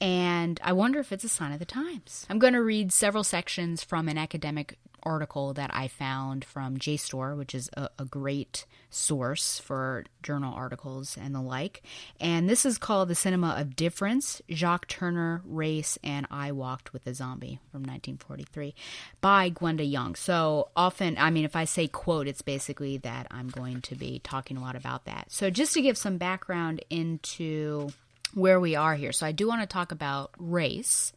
And 0.04 0.60
I 0.62 0.74
wonder 0.74 1.00
if 1.00 1.14
it's 1.14 1.24
a 1.24 1.30
sign 1.30 1.54
of 1.54 1.60
the 1.60 1.66
times. 1.66 2.28
I'm 2.30 2.38
going 2.38 2.52
to 2.52 2.62
read 2.62 2.92
several 2.92 3.24
sections 3.24 3.86
from 3.86 4.10
an 4.10 4.18
academic 4.18 4.78
article 5.02 5.54
that 5.54 5.70
I 5.74 5.88
found 5.88 6.44
from 6.44 6.78
JSTOR, 6.78 7.38
which 7.38 7.56
is 7.56 7.70
a, 7.78 7.90
a, 7.98 8.04
great 8.04 8.66
source 8.90 9.60
for 9.60 10.04
journal 10.22 10.54
articles 10.54 11.18
and 11.20 11.34
the 11.34 11.42
like. 11.42 11.84
And 12.20 12.50
this 12.50 12.66
is 12.66 12.78
called 12.78 13.08
The 13.08 13.16
Cinema 13.16 13.56
of 13.58 13.78
Difference 13.78 14.42
Jacques 14.50 14.88
Tourneur, 14.88 15.42
Race, 15.46 15.98
and 16.04 16.28
I 16.30 16.52
Walked 16.52 16.92
with 16.92 17.08
a 17.08 17.14
Zombie 17.14 17.60
from 17.72 17.82
1943 17.82 18.76
by 19.22 19.50
Gwenda 19.50 19.86
Young. 19.86 20.16
So 20.16 20.70
often, 20.76 21.18
I 21.18 21.30
mean, 21.30 21.46
if 21.46 21.56
I 21.56 21.64
say 21.64 21.88
quote, 21.88 22.28
it's 22.28 22.42
basically 22.42 22.98
that 22.98 23.28
I'm 23.32 23.48
going 23.48 23.82
to 23.84 23.96
be 23.96 24.20
talking 24.20 24.58
a 24.58 24.62
lot 24.62 24.76
about 24.76 25.06
that. 25.06 25.32
So 25.32 25.50
just 25.50 25.74
to 25.76 25.82
give 25.82 25.98
some 25.98 26.18
background 26.18 26.84
into 26.90 27.90
where 28.34 28.60
we 28.60 28.76
are 28.76 28.96
here. 28.96 29.12
So 29.12 29.26
I 29.26 29.32
do 29.32 29.48
want 29.48 29.62
to 29.62 29.68
talk 29.68 29.92
about 29.92 30.32
race 30.38 31.14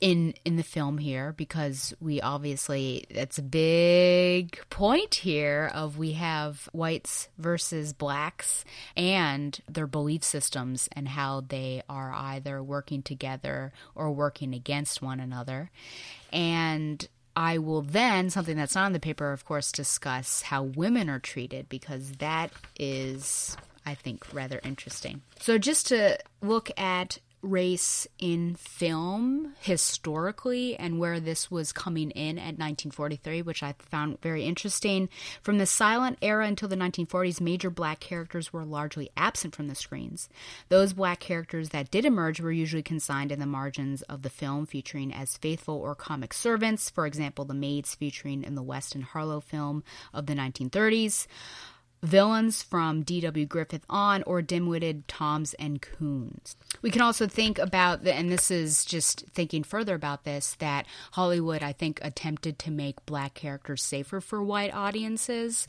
in 0.00 0.32
in 0.44 0.56
the 0.56 0.62
film 0.62 0.98
here 0.98 1.32
because 1.36 1.92
we 2.00 2.20
obviously 2.20 3.04
that's 3.14 3.38
a 3.38 3.42
big 3.42 4.58
point 4.70 5.14
here 5.16 5.70
of 5.74 5.98
we 5.98 6.12
have 6.12 6.68
whites 6.72 7.28
versus 7.36 7.92
blacks 7.92 8.64
and 8.96 9.60
their 9.68 9.86
belief 9.86 10.24
systems 10.24 10.88
and 10.92 11.08
how 11.08 11.42
they 11.42 11.82
are 11.88 12.12
either 12.12 12.62
working 12.62 13.02
together 13.02 13.72
or 13.94 14.10
working 14.10 14.54
against 14.54 15.02
one 15.02 15.20
another 15.20 15.70
and 16.32 17.06
I 17.36 17.58
will 17.58 17.82
then, 17.82 18.28
something 18.28 18.56
that's 18.56 18.74
not 18.74 18.88
in 18.88 18.92
the 18.92 19.00
paper, 19.00 19.32
of 19.32 19.44
course, 19.44 19.70
discuss 19.70 20.42
how 20.42 20.64
women 20.64 21.08
are 21.08 21.20
treated 21.20 21.68
because 21.68 22.12
that 22.18 22.50
is 22.78 23.56
I 23.86 23.94
think, 23.94 24.32
rather 24.32 24.60
interesting. 24.62 25.22
So, 25.38 25.58
just 25.58 25.88
to 25.88 26.18
look 26.42 26.70
at 26.78 27.18
race 27.42 28.06
in 28.18 28.54
film 28.54 29.54
historically 29.60 30.76
and 30.76 30.98
where 30.98 31.18
this 31.18 31.50
was 31.50 31.72
coming 31.72 32.10
in 32.10 32.38
at 32.38 32.58
1943, 32.58 33.42
which 33.42 33.62
I 33.62 33.74
found 33.78 34.20
very 34.20 34.44
interesting. 34.44 35.08
From 35.42 35.58
the 35.58 35.66
silent 35.66 36.18
era 36.20 36.46
until 36.46 36.68
the 36.68 36.76
1940s, 36.76 37.40
major 37.40 37.70
black 37.70 38.00
characters 38.00 38.52
were 38.52 38.64
largely 38.64 39.10
absent 39.16 39.56
from 39.56 39.68
the 39.68 39.74
screens. 39.74 40.28
Those 40.68 40.92
black 40.92 41.20
characters 41.20 41.70
that 41.70 41.90
did 41.90 42.04
emerge 42.04 42.40
were 42.40 42.52
usually 42.52 42.82
consigned 42.82 43.32
in 43.32 43.40
the 43.40 43.46
margins 43.46 44.02
of 44.02 44.22
the 44.22 44.30
film, 44.30 44.66
featuring 44.66 45.12
as 45.12 45.36
faithful 45.36 45.76
or 45.76 45.94
comic 45.94 46.34
servants, 46.34 46.90
for 46.90 47.06
example, 47.06 47.44
the 47.44 47.54
maids 47.54 47.94
featuring 47.94 48.42
in 48.44 48.54
the 48.54 48.62
Weston 48.62 49.02
Harlow 49.02 49.40
film 49.40 49.82
of 50.12 50.26
the 50.26 50.34
1930s 50.34 51.26
villains 52.02 52.62
from 52.62 53.02
D.W. 53.02 53.46
Griffith 53.46 53.84
on, 53.88 54.22
or 54.24 54.42
dim-witted 54.42 55.06
Toms 55.08 55.54
and 55.54 55.82
Coons. 55.82 56.56
We 56.82 56.90
can 56.90 57.02
also 57.02 57.26
think 57.26 57.58
about, 57.58 58.04
the, 58.04 58.14
and 58.14 58.30
this 58.30 58.50
is 58.50 58.84
just 58.84 59.26
thinking 59.28 59.62
further 59.62 59.94
about 59.94 60.24
this, 60.24 60.54
that 60.60 60.86
Hollywood, 61.12 61.62
I 61.62 61.72
think, 61.72 62.00
attempted 62.02 62.58
to 62.60 62.70
make 62.70 63.04
black 63.06 63.34
characters 63.34 63.82
safer 63.82 64.20
for 64.20 64.42
white 64.42 64.74
audiences 64.74 65.66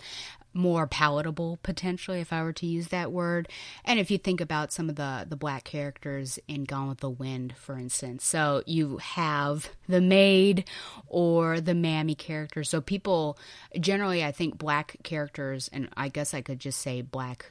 more 0.53 0.87
palatable 0.87 1.59
potentially 1.63 2.19
if 2.19 2.33
I 2.33 2.43
were 2.43 2.53
to 2.53 2.65
use 2.65 2.89
that 2.89 3.11
word. 3.11 3.47
And 3.85 3.99
if 3.99 4.11
you 4.11 4.17
think 4.17 4.41
about 4.41 4.73
some 4.73 4.89
of 4.89 4.95
the 4.95 5.25
the 5.27 5.35
black 5.35 5.63
characters 5.63 6.39
in 6.47 6.63
Gone 6.65 6.89
with 6.89 6.99
the 6.99 7.09
Wind, 7.09 7.55
for 7.57 7.77
instance. 7.77 8.25
So 8.25 8.63
you 8.65 8.97
have 8.97 9.69
the 9.87 10.01
maid 10.01 10.65
or 11.07 11.61
the 11.61 11.73
mammy 11.73 12.15
character. 12.15 12.63
So 12.63 12.81
people 12.81 13.37
generally 13.79 14.23
I 14.23 14.31
think 14.31 14.57
black 14.57 14.97
characters 15.03 15.69
and 15.71 15.89
I 15.95 16.09
guess 16.09 16.33
I 16.33 16.41
could 16.41 16.59
just 16.59 16.79
say 16.79 17.01
black 17.01 17.45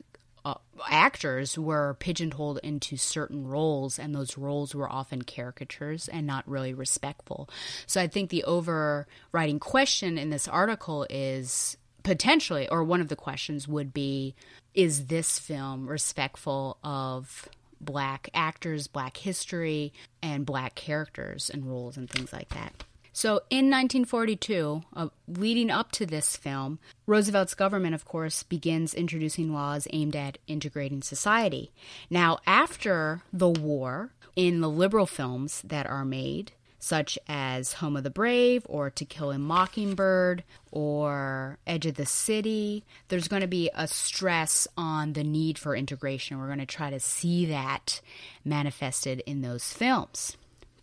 uh, 0.45 0.55
actors 0.89 1.59
were 1.59 1.97
pigeonholed 2.01 2.61
into 2.63 2.97
certain 2.97 3.47
roles, 3.47 3.99
and 3.99 4.15
those 4.15 4.39
roles 4.39 4.75
were 4.75 4.91
often 4.91 5.23
caricatures 5.23 6.09
and 6.09 6.27
not 6.27 6.49
really 6.49 6.73
respectful. 6.73 7.49
So 7.87 8.01
I 8.01 8.09
think 8.09 8.31
the 8.31 8.45
overriding 8.45 9.59
question 9.59 10.17
in 10.17 10.31
this 10.31 10.49
article 10.49 11.07
is 11.11 11.77
potentially, 12.03 12.69
or 12.69 12.85
one 12.85 13.01
of 13.01 13.09
the 13.09 13.17
questions 13.17 13.69
would 13.69 13.93
be 13.93 14.35
is 14.75 15.07
this 15.07 15.39
film 15.39 15.89
respectful 15.89 16.79
of 16.85 17.49
black 17.81 18.29
actors, 18.35 18.87
black 18.87 19.17
history, 19.17 19.93
and 20.23 20.47
black 20.47 20.75
characters 20.75 21.51
and 21.51 21.67
roles 21.67 21.97
and 21.97 22.09
things 22.09 22.33
like 22.33 22.51
that? 22.51 22.85
So 23.13 23.41
in 23.51 23.67
1942, 23.67 24.83
uh, 24.95 25.09
leading 25.27 25.71
up 25.71 25.91
to 25.93 26.07
this 26.07 26.37
film, 26.37 26.79
Roosevelt's 27.07 27.55
government, 27.55 27.95
of 27.95 28.05
course, 28.05 28.45
begins 28.45 28.95
introducing 28.95 29.53
laws 29.53 29.89
aimed 29.93 30.15
at 30.15 30.39
integrating 30.47 31.03
society. 31.03 31.73
Now, 32.09 32.39
after 32.47 33.23
the 33.33 33.49
war, 33.49 34.13
in 34.37 34.61
the 34.61 34.71
liberal 34.71 35.07
films 35.07 35.61
that 35.63 35.87
are 35.87 36.05
made, 36.05 36.53
such 36.81 37.19
as 37.29 37.75
Home 37.75 37.97
of 37.97 38.03
the 38.03 38.11
Brave 38.11 38.67
or 38.69 38.91
To 38.91 39.05
Kill 39.05 39.31
a 39.31 39.39
Mockingbird 39.39 40.43
or 40.73 41.59
Edge 41.67 41.87
of 41.87 41.95
the 41.95 42.07
City. 42.07 42.85
There's 43.09 43.29
going 43.29 43.43
to 43.43 43.47
be 43.47 43.71
a 43.75 43.87
stress 43.87 44.67
on 44.77 45.13
the 45.13 45.23
need 45.23 45.59
for 45.59 45.77
integration. 45.77 46.39
We're 46.39 46.47
going 46.47 46.59
to 46.59 46.67
try 46.67 46.91
to 46.91 46.99
see 46.99 47.45
that 47.47 48.01
manifested 48.45 49.23
in 49.27 49.43
those 49.43 49.73
films. 49.73 50.37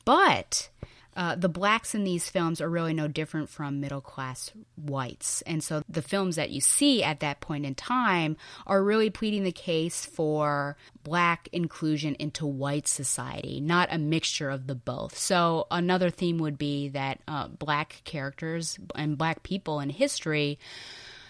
But 0.06 0.70
uh, 1.18 1.36
the 1.36 1.50
blacks 1.50 1.96
in 1.96 2.04
these 2.04 2.30
films 2.30 2.62
are 2.62 2.70
really 2.70 2.94
no 2.94 3.08
different 3.08 3.50
from 3.50 3.82
middle 3.82 4.02
class 4.02 4.52
whites. 4.76 5.42
And 5.42 5.64
so 5.64 5.82
the 5.90 6.04
films 6.04 6.36
that 6.36 6.52
you 6.52 6.62
see 6.62 7.04
at 7.04 7.22
that 7.22 7.42
point 7.42 7.66
in 7.66 7.74
time 7.74 8.38
are 8.68 8.84
really 8.84 9.10
pleading 9.10 9.44
the 9.44 9.52
case 9.52 10.06
for 10.06 10.78
black 11.04 11.50
inclusion 11.52 12.16
into 12.20 12.46
white 12.46 12.88
society, 12.88 13.60
not 13.60 13.90
a 13.92 13.98
mixture 13.98 14.52
of 14.52 14.68
the 14.68 14.76
both. 14.76 15.18
So 15.18 15.66
another 15.72 16.12
theme 16.12 16.38
would 16.38 16.60
be 16.60 16.90
that 16.90 17.20
uh, 17.28 17.48
black 17.48 18.02
characters 18.04 18.78
and 18.94 19.18
black 19.18 19.42
people 19.42 19.80
in 19.80 19.90
history 19.90 20.60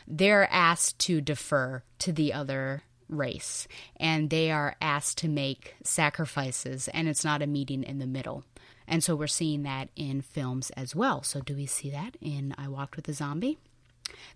they're 0.08 0.48
asked 0.52 0.98
to 1.00 1.20
defer 1.20 1.84
to 2.00 2.14
the 2.14 2.32
other 2.34 2.84
race 3.10 3.68
and 3.98 4.30
they 4.30 4.52
are 4.52 4.76
asked 4.82 5.18
to 5.20 5.28
make 5.28 5.76
sacrifices 5.84 6.88
and 6.90 7.08
it's 7.08 7.24
not 7.24 7.42
a 7.42 7.48
meeting 7.48 7.84
in 7.84 8.00
the 8.00 8.08
middle 8.08 8.44
and 8.88 9.04
so 9.04 9.16
we're 9.16 9.28
seeing 9.28 9.64
that 9.64 9.90
in 9.96 10.22
films 10.22 10.70
as 10.72 10.96
well. 10.96 11.24
So, 11.24 11.42
do 11.42 11.56
we 11.56 11.66
see 11.66 11.90
that 11.90 12.18
in 12.22 12.56
I 12.58 12.68
Walked 12.68 12.96
with 12.96 13.08
a 13.10 13.14
Zombie? 13.14 13.58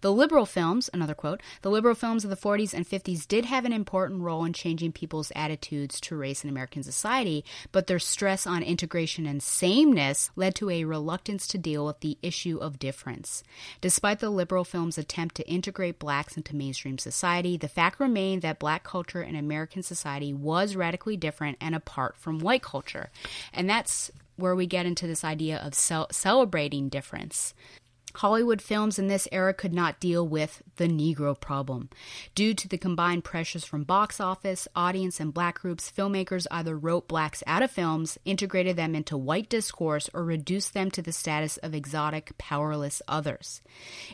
The 0.02 0.12
liberal 0.12 0.46
films, 0.46 0.90
another 0.94 1.14
quote, 1.14 1.42
the 1.62 1.70
liberal 1.70 1.96
films 1.96 2.24
of 2.24 2.30
the 2.30 2.36
40s 2.36 2.74
and 2.74 2.88
50s 2.88 3.28
did 3.28 3.46
have 3.46 3.66
an 3.66 3.74
important 3.74 4.22
role 4.22 4.44
in 4.46 4.54
changing 4.54 4.92
people's 4.94 5.32
attitudes 5.36 6.02
to 6.02 6.16
race 6.16 6.44
in 6.44 6.50
American 6.50 6.84
society, 6.84 7.46
but 7.72 7.88
their 7.88 8.00
stress 8.00 8.48
on 8.48 8.64
integration 8.64 9.26
and 9.26 9.44
sameness 9.44 10.32
led 10.36 10.56
to 10.56 10.70
a 10.70 10.86
reluctance 10.86 11.46
to 11.48 11.58
deal 11.58 11.86
with 11.86 12.00
the 12.00 12.18
issue 12.22 12.58
of 12.58 12.80
difference. 12.80 13.44
Despite 13.80 14.20
the 14.20 14.30
liberal 14.30 14.64
films' 14.64 14.98
attempt 14.98 15.36
to 15.36 15.48
integrate 15.48 16.00
blacks 16.00 16.36
into 16.36 16.56
mainstream 16.56 16.98
society, 16.98 17.58
the 17.58 17.68
fact 17.68 18.00
remained 18.00 18.42
that 18.42 18.60
black 18.60 18.84
culture 18.84 19.22
in 19.22 19.36
American 19.36 19.84
society 19.84 20.34
was 20.34 20.76
radically 20.76 21.18
different 21.18 21.58
and 21.62 21.76
apart 21.76 22.18
from 22.18 22.40
white 22.40 22.64
culture. 22.64 23.10
And 23.54 23.70
that's 23.70 24.12
where 24.36 24.56
we 24.56 24.66
get 24.66 24.86
into 24.86 25.06
this 25.06 25.24
idea 25.24 25.58
of 25.58 25.76
celebrating 25.76 26.90
difference. 26.90 27.54
Hollywood 28.16 28.62
films 28.62 28.99
in 28.99 29.07
this 29.07 29.28
era 29.32 29.53
could 29.53 29.74
not 29.74 29.99
deal 29.99 30.28
with 30.28 30.62
the 30.76 30.88
Negro 30.88 31.39
problem. 31.39 31.89
Due 32.36 32.53
to 32.53 32.68
the 32.68 32.78
combined 32.78 33.24
pressures 33.24 33.64
from 33.64 33.84
box 33.84 34.20
office, 34.20 34.68
audience, 34.76 35.20
and 35.20 35.34
black 35.34 35.62
groups, 35.62 35.91
filmmakers 35.95 36.45
either 36.51 36.78
wrote 36.78 37.07
blacks 37.07 37.43
out 37.47 37.64
of 37.64 37.72
films, 37.72 38.18
integrated 38.26 38.76
them 38.76 38.95
into 38.95 39.18
white 39.18 39.49
discourse, 39.49 40.09
or 40.14 40.24
reduced 40.24 40.74
them 40.74 40.91
to 40.91 41.01
the 41.01 41.12
status 41.12 41.57
of 41.57 41.74
exotic, 41.74 42.38
powerless 42.38 43.01
others. 43.07 43.62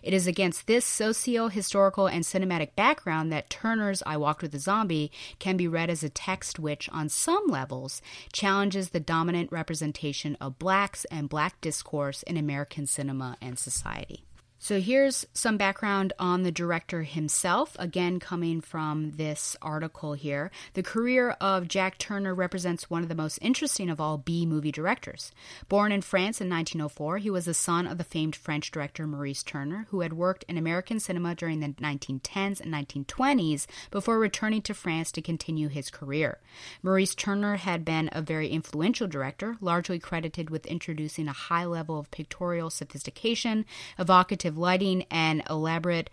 It 0.03 0.13
is 0.13 0.27
against 0.27 0.67
this 0.67 0.85
socio 0.85 1.47
historical 1.47 2.07
and 2.07 2.23
cinematic 2.23 2.75
background 2.75 3.31
that 3.31 3.49
Tourneur's 3.49 4.03
I 4.05 4.17
Walked 4.17 4.41
with 4.41 4.53
a 4.53 4.59
Zombie 4.59 5.11
can 5.39 5.57
be 5.57 5.67
read 5.67 5.89
as 5.89 6.03
a 6.03 6.09
text 6.09 6.59
which, 6.59 6.87
on 6.89 7.09
some 7.09 7.47
levels, 7.47 8.01
challenges 8.31 8.89
the 8.89 8.99
dominant 8.99 9.51
representation 9.51 10.37
of 10.39 10.59
blacks 10.59 11.05
and 11.05 11.29
black 11.29 11.59
discourse 11.61 12.23
in 12.23 12.37
American 12.37 12.85
cinema 12.85 13.37
and 13.41 13.57
society 13.57 13.86
society. 13.87 14.23
So 14.59 14.81
here's 14.81 15.27
some 15.33 15.55
background 15.55 16.13
on 16.17 16.41
the 16.41 16.51
director 16.51 17.03
himself, 17.03 17.75
again 17.77 18.19
coming 18.19 18.59
from 18.59 19.11
this 19.11 19.55
article 19.61 20.13
here. 20.13 20.49
The 20.73 20.81
career 20.81 21.31
of 21.39 21.67
Jacques 21.67 21.99
Tourneur 21.99 22.33
represents 22.33 22.89
one 22.89 23.03
of 23.03 23.07
the 23.07 23.13
most 23.13 23.37
interesting 23.39 23.87
of 23.87 24.01
all 24.01 24.17
B 24.17 24.47
movie 24.47 24.71
directors. 24.71 25.31
Born 25.69 25.91
in 25.91 26.01
France 26.01 26.41
in 26.41 26.49
1904, 26.49 27.19
he 27.19 27.29
was 27.29 27.45
the 27.45 27.53
son 27.53 27.85
of 27.85 27.99
the 27.99 28.03
famed 28.03 28.35
French 28.35 28.71
director 28.71 29.05
Maurice 29.05 29.43
Tourneur, 29.43 29.85
who 29.89 30.01
had 30.01 30.13
worked 30.13 30.43
in 30.47 30.57
American 30.57 30.99
cinema 30.99 31.35
during 31.35 31.59
the 31.59 31.67
1910s 31.67 32.59
and 32.59 32.73
1920s 32.73 33.67
before 33.91 34.17
returning 34.17 34.63
to 34.63 34.73
France 34.73 35.11
to 35.11 35.21
continue 35.21 35.67
his 35.67 35.91
career. 35.91 36.39
Maurice 36.81 37.13
Tourneur 37.13 37.57
had 37.57 37.85
been 37.85 38.09
a 38.11 38.23
very 38.23 38.49
influential 38.49 39.07
director, 39.07 39.55
largely 39.61 39.99
credited 39.99 40.49
with 40.49 40.65
introducing 40.65 41.27
a 41.27 41.33
high 41.33 41.65
level 41.65 41.99
of 41.99 42.09
pictorial 42.09 42.71
sophistication, 42.71 43.63
evocative 43.99 44.46
lighting, 44.55 45.05
and 45.09 45.41
elaborate 45.49 46.11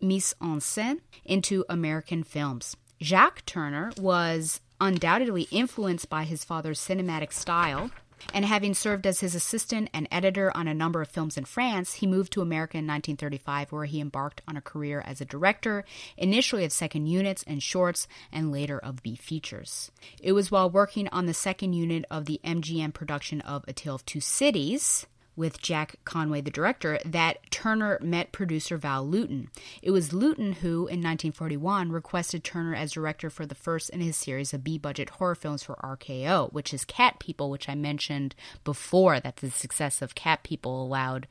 mise 0.00 0.34
en 0.40 0.60
scène 0.60 1.00
into 1.24 1.64
American 1.68 2.22
films. 2.22 2.76
Jacques 3.02 3.44
Tourneur 3.44 3.92
was 3.98 4.60
undoubtedly 4.80 5.42
influenced 5.50 6.08
by 6.08 6.24
his 6.24 6.44
father's 6.44 6.80
cinematic 6.80 7.32
style. 7.32 7.90
And 8.32 8.46
having 8.46 8.72
served 8.72 9.06
as 9.06 9.20
his 9.20 9.34
assistant 9.34 9.90
and 9.92 10.08
editor 10.10 10.50
on 10.56 10.66
a 10.66 10.74
number 10.74 11.02
of 11.02 11.08
films 11.08 11.36
in 11.36 11.44
France, 11.44 11.94
he 11.94 12.06
moved 12.06 12.32
to 12.32 12.40
America 12.40 12.78
in 12.78 12.86
1935, 12.86 13.70
where 13.70 13.84
he 13.84 14.00
embarked 14.00 14.40
on 14.48 14.56
a 14.56 14.62
career 14.62 15.02
as 15.06 15.20
a 15.20 15.26
director, 15.26 15.84
initially 16.16 16.64
of 16.64 16.72
second 16.72 17.06
units 17.06 17.44
and 17.46 17.62
shorts, 17.62 18.08
and 18.32 18.50
later 18.50 18.78
of 18.78 19.02
B 19.02 19.16
features. 19.16 19.90
It 20.20 20.32
was 20.32 20.50
while 20.50 20.70
working 20.70 21.08
on 21.08 21.26
the 21.26 21.34
second 21.34 21.74
unit 21.74 22.06
of 22.10 22.24
the 22.24 22.40
MGM 22.42 22.94
production 22.94 23.42
of 23.42 23.64
A 23.68 23.74
Tale 23.74 23.96
of 23.96 24.06
Two 24.06 24.20
Cities 24.20 25.06
with 25.36 25.60
Jack 25.60 25.96
Conway, 26.04 26.40
the 26.40 26.50
director, 26.50 26.98
that 27.04 27.38
Tourneur 27.50 28.00
met 28.00 28.32
producer 28.32 28.76
Val 28.76 29.06
Lewton. 29.06 29.50
It 29.82 29.90
was 29.90 30.12
Lewton 30.12 30.52
who, 30.54 30.86
in 30.88 31.02
1941, 31.02 31.92
requested 31.92 32.42
Tourneur 32.42 32.74
as 32.74 32.92
director 32.92 33.30
for 33.30 33.46
the 33.46 33.54
first 33.54 33.90
in 33.90 34.00
his 34.00 34.16
series 34.16 34.54
of 34.54 34.64
B 34.64 34.78
budget 34.78 35.10
horror 35.10 35.34
films 35.34 35.62
for 35.62 35.76
RKO, 35.76 36.52
which 36.52 36.72
is 36.72 36.84
Cat 36.84 37.18
People, 37.18 37.50
which 37.50 37.68
I 37.68 37.74
mentioned 37.74 38.34
before, 38.64 39.20
that 39.20 39.36
the 39.36 39.50
success 39.50 40.00
of 40.02 40.14
Cat 40.14 40.42
People 40.42 40.82
allowed 40.82 41.28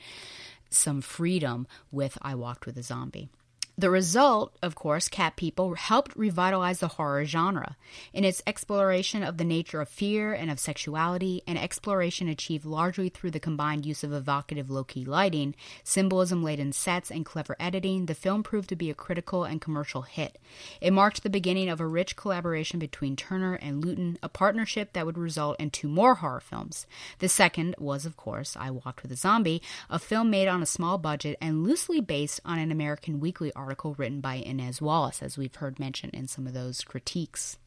some 0.69 1.01
freedom 1.01 1.67
with 1.91 2.17
I 2.21 2.35
Walked 2.35 2.65
with 2.65 2.77
a 2.77 2.83
Zombie. 2.83 3.29
The 3.77 3.89
result, 3.89 4.55
of 4.61 4.73
course, 4.73 5.09
Cat 5.09 5.35
People 5.35 5.73
helped 5.73 6.15
revitalize 6.15 6.79
the 6.79 6.87
horror 6.87 7.25
genre. 7.25 7.75
In 8.13 8.23
its 8.23 8.41
exploration 8.47 9.21
of 9.21 9.37
the 9.37 9.43
nature 9.43 9.81
of 9.81 9.89
fear 9.89 10.31
and 10.33 10.49
of 10.49 10.61
sexuality, 10.61 11.41
an 11.45 11.57
exploration 11.57 12.29
achieved 12.29 12.63
largely 12.63 13.09
through 13.09 13.31
the 13.31 13.39
combined 13.39 13.85
use 13.85 14.01
of 14.01 14.13
evocative 14.13 14.69
low 14.69 14.85
key 14.85 15.03
lighting, 15.03 15.55
symbolism 15.83 16.41
laden 16.41 16.71
sets, 16.71 17.11
and 17.11 17.25
clever 17.25 17.57
editing, 17.59 18.05
the 18.05 18.15
film 18.15 18.43
proved 18.43 18.69
to 18.69 18.77
be 18.77 18.89
a 18.89 18.93
critical 18.93 19.43
and 19.43 19.59
commercial 19.59 20.03
hit. 20.03 20.37
It 20.79 20.93
marked 20.93 21.23
the 21.23 21.29
beginning 21.29 21.67
of 21.67 21.81
a 21.81 21.87
rich 21.87 22.15
collaboration 22.15 22.79
between 22.79 23.17
Tourneur 23.17 23.55
and 23.55 23.83
Lewton, 23.83 24.17
a 24.23 24.29
partnership 24.29 24.93
that 24.93 25.05
would 25.05 25.17
result 25.17 25.59
in 25.59 25.69
two 25.69 25.89
more 25.89 26.15
horror 26.15 26.39
films. 26.39 26.87
The 27.19 27.27
second 27.27 27.75
was, 27.77 28.05
of 28.05 28.15
course, 28.15 28.55
I 28.57 28.71
Walked 28.71 29.03
with 29.03 29.11
a 29.11 29.15
Zombie, 29.15 29.61
a 29.89 29.97
film 29.97 30.29
made 30.29 30.47
on 30.47 30.61
a 30.61 30.65
small 30.65 30.97
budget 30.97 31.37
and 31.41 31.63
loosely 31.63 32.01
based 32.01 32.39
on 32.45 32.59
an 32.59 32.71
American 32.71 33.19
weekly 33.19 33.51
article 33.53 33.64
article 33.65 33.95
written 33.97 34.21
by 34.21 34.35
Inez 34.35 34.79
Wallace, 34.79 35.23
as 35.23 35.39
we've 35.39 35.55
heard 35.55 35.79
mentioned 35.79 36.13
in 36.13 36.27
some 36.27 36.45
of 36.45 36.53
those 36.53 36.81
critiques. 36.81 37.57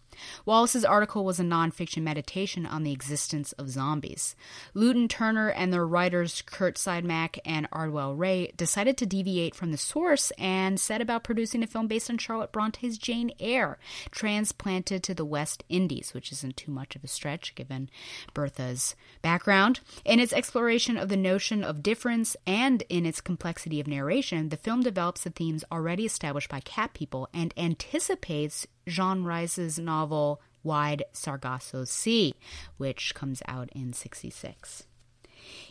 Wallace's 0.45 0.85
article 0.85 1.25
was 1.25 1.41
a 1.41 1.45
nonfiction 1.45 2.03
meditation 2.03 2.67
on 2.67 2.83
the 2.83 2.93
existence 2.93 3.53
of 3.53 3.71
zombies. 3.71 4.37
Lewton 4.75 5.09
Tourneur 5.09 5.49
and 5.49 5.73
their 5.73 5.87
writers 5.87 6.43
Curt 6.43 6.77
Siodmak 6.77 7.39
and 7.45 7.71
Ardel 7.71 8.17
Wray 8.17 8.53
decided 8.57 8.97
to 8.99 9.07
deviate 9.07 9.55
from 9.55 9.73
the 9.73 9.79
source 9.79 10.31
and 10.39 10.79
set 10.81 11.01
about 11.01 11.25
producing 11.25 11.63
a 11.63 11.67
film 11.67 11.87
based 11.87 12.11
on 12.11 12.19
Charlotte 12.19 12.53
Bronte's 12.53 12.99
Jane 12.99 13.31
Eyre, 13.41 13.79
transplanted 14.11 15.03
to 15.03 15.15
the 15.15 15.25
West 15.25 15.65
Indies, 15.69 16.15
which 16.15 16.33
isn't 16.33 16.57
too 16.57 16.71
much 16.71 16.97
of 16.97 17.05
a 17.05 17.09
stretch 17.09 17.55
given 17.55 17.91
Bertha's 18.35 18.95
background. 19.23 19.81
In 20.05 20.21
its 20.21 20.33
exploration 20.33 20.97
of 20.97 21.09
the 21.09 21.17
notion 21.17 21.65
of 21.65 21.83
difference 21.83 22.37
and 22.47 22.83
in 22.89 23.07
its 23.07 23.21
complexity 23.21 23.81
of 23.81 23.87
narration, 23.87 24.49
the 24.49 24.57
film 24.57 24.83
develops 24.83 25.23
the 25.23 25.31
themes 25.31 25.65
already 25.71 26.05
established 26.05 26.49
by 26.51 26.61
cat 26.61 26.95
people 26.95 27.29
and 27.33 27.55
anticipates 27.57 28.67
Jean 28.89 29.25
Rhys's 29.25 29.79
novel 29.79 30.41
Wide 30.63 31.05
Sargasso 31.13 31.85
Sea, 31.85 32.35
which 32.77 33.15
comes 33.15 33.43
out 33.47 33.69
in 33.73 33.93
66. 33.93 34.85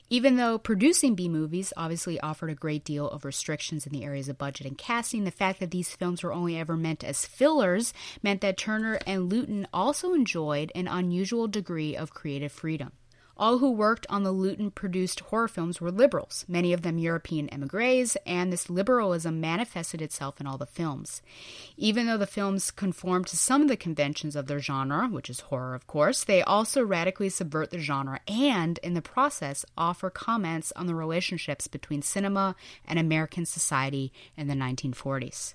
Even 0.09 0.37
though 0.37 0.57
producing 0.57 1.15
B 1.15 1.27
movies 1.27 1.73
obviously 1.75 2.19
offered 2.21 2.49
a 2.49 2.55
great 2.55 2.85
deal 2.85 3.09
of 3.09 3.25
restrictions 3.25 3.85
in 3.85 3.91
the 3.91 4.05
areas 4.05 4.29
of 4.29 4.37
budget 4.37 4.65
and 4.65 4.77
casting, 4.77 5.25
the 5.25 5.31
fact 5.31 5.59
that 5.59 5.71
these 5.71 5.95
films 5.95 6.23
were 6.23 6.33
only 6.33 6.57
ever 6.57 6.77
meant 6.77 7.03
as 7.03 7.25
fillers 7.25 7.93
meant 8.23 8.41
that 8.41 8.57
Tourneur 8.57 8.99
and 9.05 9.29
Lewton 9.29 9.67
also 9.73 10.13
enjoyed 10.13 10.71
an 10.73 10.87
unusual 10.87 11.47
degree 11.47 11.95
of 11.95 12.13
creative 12.13 12.51
freedom. 12.51 12.93
All 13.39 13.59
who 13.59 13.69
worked 13.69 14.07
on 14.09 14.23
the 14.23 14.31
Lewton 14.31 14.71
produced 14.71 15.19
horror 15.19 15.47
films 15.47 15.79
were 15.79 15.91
liberals, 15.91 16.43
many 16.47 16.73
of 16.73 16.81
them 16.81 16.97
European 16.97 17.49
emigres, 17.49 18.17
and 18.25 18.51
this 18.51 18.67
liberalism 18.67 19.39
manifested 19.39 20.01
itself 20.01 20.41
in 20.41 20.47
all 20.47 20.57
the 20.57 20.65
films. 20.65 21.21
Even 21.77 22.07
though 22.07 22.17
the 22.17 22.25
films 22.25 22.71
conform 22.71 23.23
to 23.25 23.37
some 23.37 23.61
of 23.61 23.67
the 23.67 23.77
conventions 23.77 24.35
of 24.35 24.47
their 24.47 24.59
genre, 24.59 25.07
which 25.07 25.29
is 25.29 25.41
horror, 25.41 25.75
of 25.75 25.85
course, 25.85 26.23
they 26.23 26.41
also 26.41 26.83
radically 26.83 27.29
subvert 27.29 27.69
the 27.69 27.77
genre 27.77 28.19
and, 28.27 28.79
in 28.79 28.95
the 28.95 29.03
process, 29.03 29.63
offer 29.77 30.09
comments 30.09 30.73
on 30.75 30.87
the 30.87 30.95
relationships 30.95 31.67
between 31.67 32.01
cinema 32.01 32.55
and 32.87 32.97
American 32.97 33.45
society 33.45 34.11
in 34.35 34.47
the 34.47 34.55
1940s. 34.55 35.53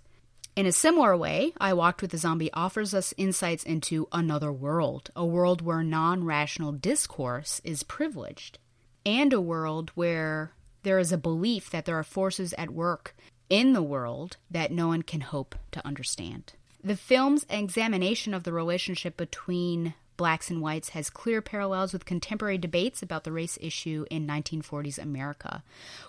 In 0.55 0.67
a 0.67 0.73
similar 0.73 1.17
way, 1.17 1.55
I 1.59 1.73
Walked 1.73 2.03
with 2.03 2.13
a 2.13 2.19
Zombie 2.19 2.53
offers 2.53 2.93
us 2.93 3.15
insights 3.17 3.65
into 3.65 4.07
another 4.13 4.53
world, 4.53 5.11
a 5.17 5.25
world 5.25 5.63
where 5.63 5.83
non 5.83 6.25
rational 6.25 6.73
discourse 6.73 7.63
is 7.65 7.83
privileged, 7.83 8.59
and 9.07 9.33
a 9.33 9.41
world 9.41 9.91
where 9.95 10.53
there 10.83 10.99
is 10.99 11.11
a 11.11 11.17
belief 11.17 11.71
that 11.71 11.87
there 11.87 11.99
are 11.99 12.05
forces 12.05 12.53
at 12.59 12.71
work 12.71 13.17
in 13.49 13.73
the 13.73 13.83
world 13.83 14.37
that 14.51 14.71
no 14.71 14.89
one 14.89 15.03
can 15.03 15.23
hope 15.23 15.55
to 15.71 15.87
understand. 15.87 16.53
The 16.85 16.97
film's 16.97 17.47
examination 17.49 18.35
of 18.35 18.43
the 18.43 18.53
relationship 18.53 19.17
between 19.17 19.95
Blacks 20.17 20.51
and 20.51 20.61
Whites 20.61 20.91
has 20.91 21.11
clear 21.11 21.43
parallels 21.43 21.93
with 21.93 22.05
contemporary 22.05 22.59
debates 22.59 23.03
about 23.03 23.25
the 23.25 23.33
race 23.33 23.59
issue 23.61 24.05
in 24.11 24.27
1940s 24.27 24.99
America. 24.99 25.63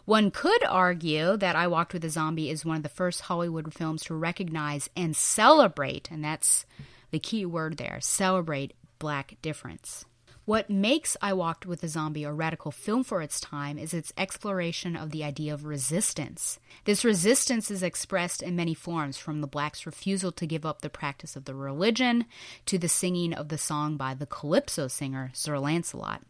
One 0.05 0.31
could 0.31 0.63
argue 0.65 1.37
that 1.37 1.55
I 1.55 1.67
Walked 1.67 1.93
with 1.93 2.05
a 2.05 2.09
Zombie 2.09 2.49
is 2.49 2.65
one 2.65 2.77
of 2.77 2.83
the 2.83 2.89
first 2.89 3.21
Hollywood 3.21 3.73
films 3.73 4.03
to 4.03 4.13
recognize 4.13 4.89
and 4.95 5.15
celebrate, 5.15 6.11
and 6.11 6.23
that's 6.23 6.65
the 7.11 7.19
key 7.19 7.45
word 7.45 7.77
there 7.77 7.99
celebrate 8.01 8.73
black 8.99 9.35
difference. 9.41 10.05
What 10.45 10.69
makes 10.69 11.15
I 11.21 11.31
Walked 11.31 11.65
with 11.65 11.83
a 11.83 11.87
Zombie 11.87 12.25
a 12.25 12.33
radical 12.33 12.69
film 12.69 13.05
for 13.05 13.21
its 13.21 13.39
time 13.39 13.77
is 13.77 13.93
its 13.93 14.11
exploration 14.17 14.97
of 14.97 15.11
the 15.11 15.23
idea 15.23 15.53
of 15.53 15.63
resistance. 15.63 16.59
This 16.83 17.05
resistance 17.05 17.71
is 17.71 17.81
expressed 17.81 18.43
in 18.43 18.53
many 18.53 18.73
forms, 18.73 19.17
from 19.17 19.39
the 19.39 19.47
blacks' 19.47 19.85
refusal 19.85 20.33
to 20.33 20.45
give 20.45 20.65
up 20.65 20.81
the 20.81 20.89
practice 20.89 21.37
of 21.37 21.45
the 21.45 21.55
religion 21.55 22.25
to 22.65 22.77
the 22.77 22.89
singing 22.89 23.33
of 23.33 23.47
the 23.47 23.57
song 23.57 23.95
by 23.95 24.13
the 24.13 24.25
calypso 24.25 24.89
singer 24.89 25.31
Sir 25.33 25.57
Lancelot. 25.57 26.23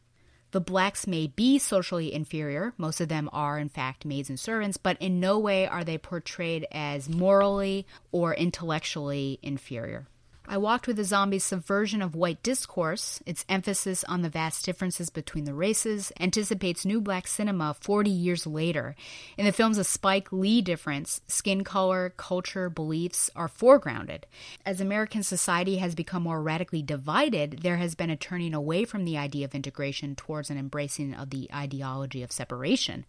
The 0.51 0.61
blacks 0.61 1.07
may 1.07 1.25
be 1.25 1.57
socially 1.57 2.13
inferior, 2.13 2.75
most 2.77 3.01
of 3.01 3.07
them 3.07 3.31
are, 3.33 3.57
in 3.57 3.69
fact, 3.69 4.05
maids 4.05 4.29
and 4.29 4.39
servants, 4.39 4.77
but 4.77 5.01
in 5.01 5.19
no 5.19 5.39
way 5.39 5.65
are 5.65 5.83
they 5.83 5.97
portrayed 5.97 6.67
as 6.71 7.09
morally 7.09 7.87
or 8.11 8.35
intellectually 8.35 9.39
inferior. 9.41 10.07
I 10.45 10.57
Walked 10.57 10.87
with 10.87 10.99
a 10.99 11.05
Zombie's 11.05 11.45
subversion 11.45 12.01
of 12.01 12.15
white 12.15 12.43
discourse, 12.43 13.21
its 13.25 13.45
emphasis 13.47 14.03
on 14.03 14.23
the 14.23 14.29
vast 14.29 14.65
differences 14.65 15.09
between 15.09 15.45
the 15.45 15.53
races, 15.53 16.11
anticipates 16.19 16.85
new 16.85 16.99
black 16.99 17.27
cinema 17.27 17.73
40 17.79 18.09
years 18.09 18.45
later. 18.45 18.95
In 19.37 19.45
the 19.45 19.53
films, 19.53 19.77
a 19.77 19.85
Spike 19.85 20.33
Lee 20.33 20.61
difference, 20.61 21.21
skin 21.27 21.63
color, 21.63 22.13
culture, 22.17 22.69
beliefs 22.69 23.29
are 23.37 23.47
foregrounded. 23.47 24.23
As 24.65 24.81
American 24.81 25.23
society 25.23 25.77
has 25.77 25.95
become 25.95 26.23
more 26.23 26.41
radically 26.41 26.81
divided, 26.81 27.59
there 27.63 27.77
has 27.77 27.95
been 27.95 28.09
a 28.09 28.17
turning 28.17 28.53
away 28.53 28.83
from 28.83 29.05
the 29.05 29.17
idea 29.17 29.45
of 29.45 29.55
integration 29.55 30.13
towards 30.13 30.49
an 30.49 30.57
embracing 30.57 31.13
of 31.13 31.29
the 31.29 31.49
ideology 31.53 32.21
of 32.21 32.33
separation. 32.33 33.05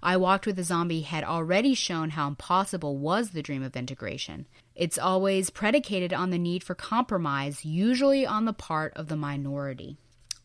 I 0.00 0.16
Walked 0.16 0.46
with 0.46 0.58
a 0.60 0.64
Zombie 0.64 1.00
had 1.00 1.24
already 1.24 1.74
shown 1.74 2.10
how 2.10 2.28
impossible 2.28 2.96
was 2.96 3.30
the 3.30 3.42
dream 3.42 3.64
of 3.64 3.74
integration. 3.76 4.46
It's 4.78 4.96
always 4.96 5.50
predicated 5.50 6.12
on 6.12 6.30
the 6.30 6.38
need 6.38 6.62
for 6.62 6.76
compromise, 6.76 7.64
usually 7.64 8.24
on 8.24 8.44
the 8.44 8.52
part 8.52 8.92
of 8.94 9.08
the 9.08 9.16
minority. 9.16 9.96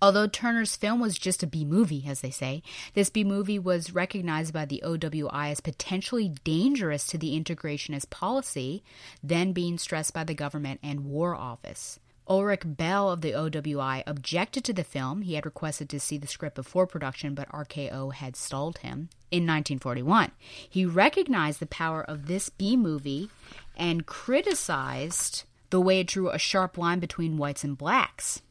Although 0.02 0.26
Tourneur's 0.26 0.76
film 0.76 1.00
was 1.00 1.20
just 1.20 1.44
a 1.44 1.48
B 1.48 1.64
movie, 1.64 2.06
as 2.08 2.22
they 2.22 2.32
say, 2.32 2.64
this 2.96 3.12
B 3.12 3.24
movie 3.24 3.60
was 3.60 3.94
recognized 3.94 4.52
by 4.52 4.66
the 4.66 4.82
OWI 4.84 5.52
as 5.52 5.62
potentially 5.62 6.30
dangerous 6.44 7.06
to 7.08 7.18
the 7.20 7.40
integrationist 7.40 8.10
policy 8.10 8.84
then 9.22 9.54
being 9.54 9.78
stressed 9.78 10.16
by 10.16 10.24
the 10.24 10.34
government 10.34 10.80
and 10.82 11.06
War 11.06 11.36
Office. 11.36 12.00
Ulrich 12.28 12.64
Bell 12.66 13.12
of 13.12 13.22
the 13.22 13.32
OWI 13.32 14.04
objected 14.08 14.64
to 14.64 14.74
the 14.74 14.84
film. 14.84 15.24
He 15.24 15.34
had 15.34 15.46
requested 15.46 15.90
to 15.90 16.00
see 16.00 16.18
the 16.18 16.28
script 16.28 16.56
before 16.56 16.88
production, 16.88 17.36
but 17.36 17.50
RKO 17.50 18.14
had 18.14 18.36
stalled 18.36 18.80
him 18.80 19.10
in 19.30 19.44
1941. 19.44 20.32
He 20.70 20.86
recognized 20.86 21.60
the 21.60 21.66
power 21.66 22.02
of 22.02 22.28
this 22.28 22.50
B 22.50 22.78
movie 22.78 23.30
and 23.76 24.06
criticized 24.06 25.44
the 25.70 25.82
way 25.82 26.00
it 26.00 26.08
drew 26.08 26.30
a 26.30 26.38
sharp 26.38 26.78
line 26.78 27.00
between 27.00 27.38
whites 27.38 27.64
and 27.64 27.78
blacks. 27.78 28.42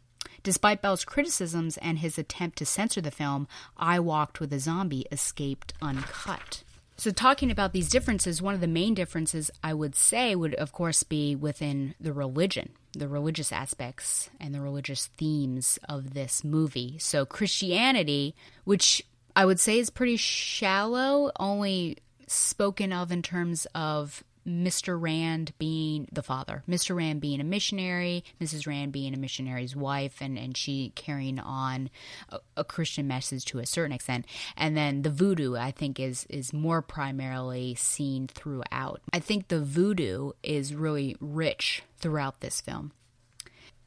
Despite 0.43 0.83
Bell's 0.83 1.05
criticisms 1.05 1.77
and 1.79 2.01
his 2.01 2.19
attempt 2.19 2.59
to 2.59 2.67
censor 2.67 3.01
the 3.01 3.13
film, 3.13 3.47
I 3.77 4.01
Walked 4.01 4.41
with 4.41 4.53
a 4.53 4.59
Zombie 4.59 5.07
escaped 5.13 5.73
uncut. 5.81 6.65
So, 6.97 7.11
talking 7.11 7.51
about 7.51 7.73
these 7.73 7.89
differences, 7.89 8.43
one 8.43 8.55
of 8.55 8.61
the 8.61 8.67
main 8.67 8.95
differences 8.95 9.51
I 9.63 9.73
would 9.73 9.95
say 9.95 10.35
would, 10.35 10.55
of 10.55 10.73
course, 10.73 11.05
be 11.05 11.35
within 11.35 11.95
the 12.01 12.13
religion, 12.13 12.71
the 12.93 13.09
religious 13.09 13.53
aspects 13.53 14.31
and 14.41 14.55
the 14.55 14.61
religious 14.61 15.07
themes 15.07 15.79
of 15.89 16.15
this 16.15 16.45
movie. 16.45 16.99
So, 16.99 17.25
Christianity, 17.25 18.35
which 18.65 19.05
I 19.35 19.45
would 19.47 19.61
say 19.61 19.79
is 19.79 19.91
pretty 19.91 20.17
shallow, 20.17 21.31
only 21.39 21.99
spoken 22.27 22.93
of 22.93 23.13
in 23.13 23.23
terms 23.23 23.67
of 23.75 24.23
Mr. 24.47 25.01
Rand 25.01 25.53
being 25.59 26.09
the 26.13 26.23
father, 26.23 26.63
Mr. 26.69 26.95
Rand 26.97 27.21
being 27.21 27.41
a 27.41 27.45
missionary, 27.45 28.25
Mrs. 28.41 28.67
Rand 28.67 28.93
being 28.93 29.15
a 29.15 29.19
missionary's 29.19 29.77
wife, 29.77 30.21
and, 30.21 30.39
and 30.39 30.57
she 30.57 30.93
carrying 30.95 31.39
on 31.39 31.91
a, 32.29 32.39
a, 32.57 32.65
Christian 32.65 33.07
message 33.07 33.45
to 33.47 33.59
a 33.59 33.67
certain 33.67 33.93
extent. 33.93 34.27
And 34.57 34.77
then 34.77 35.03
the 35.03 35.11
voodoo, 35.11 35.57
I 35.57 35.71
think, 35.71 36.01
is 36.01 36.27
is 36.29 36.53
more 36.53 36.83
primarily 36.83 37.75
seen 37.75 38.29
throughout. 38.29 39.01
I 39.13 39.21
think 39.21 39.49
the 39.49 39.61
voodoo 39.61 40.33
is 40.43 40.75
really 40.75 41.17
rich 41.21 41.83
throughout 41.99 42.41
this 42.41 42.61
film. 42.61 42.93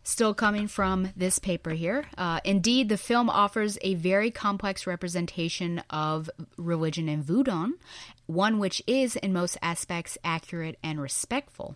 Still 0.08 0.36
coming 0.36 0.68
from 0.68 1.10
this 1.18 1.40
paper 1.40 1.72
here. 1.72 2.06
Uh, 2.16 2.40
indeed, 2.44 2.90
the 2.90 2.98
film 2.98 3.28
offers 3.28 3.80
a 3.82 3.96
very 3.96 4.30
complex 4.30 4.86
representation 4.86 5.82
of 5.90 6.30
religion 6.58 7.10
in 7.10 7.24
Voodoo, 7.24 7.72
one 8.28 8.60
which 8.60 8.84
is, 8.86 9.16
in 9.16 9.34
most 9.34 9.58
aspects, 9.64 10.16
accurate 10.24 10.78
and 10.84 11.02
respectful. 11.02 11.76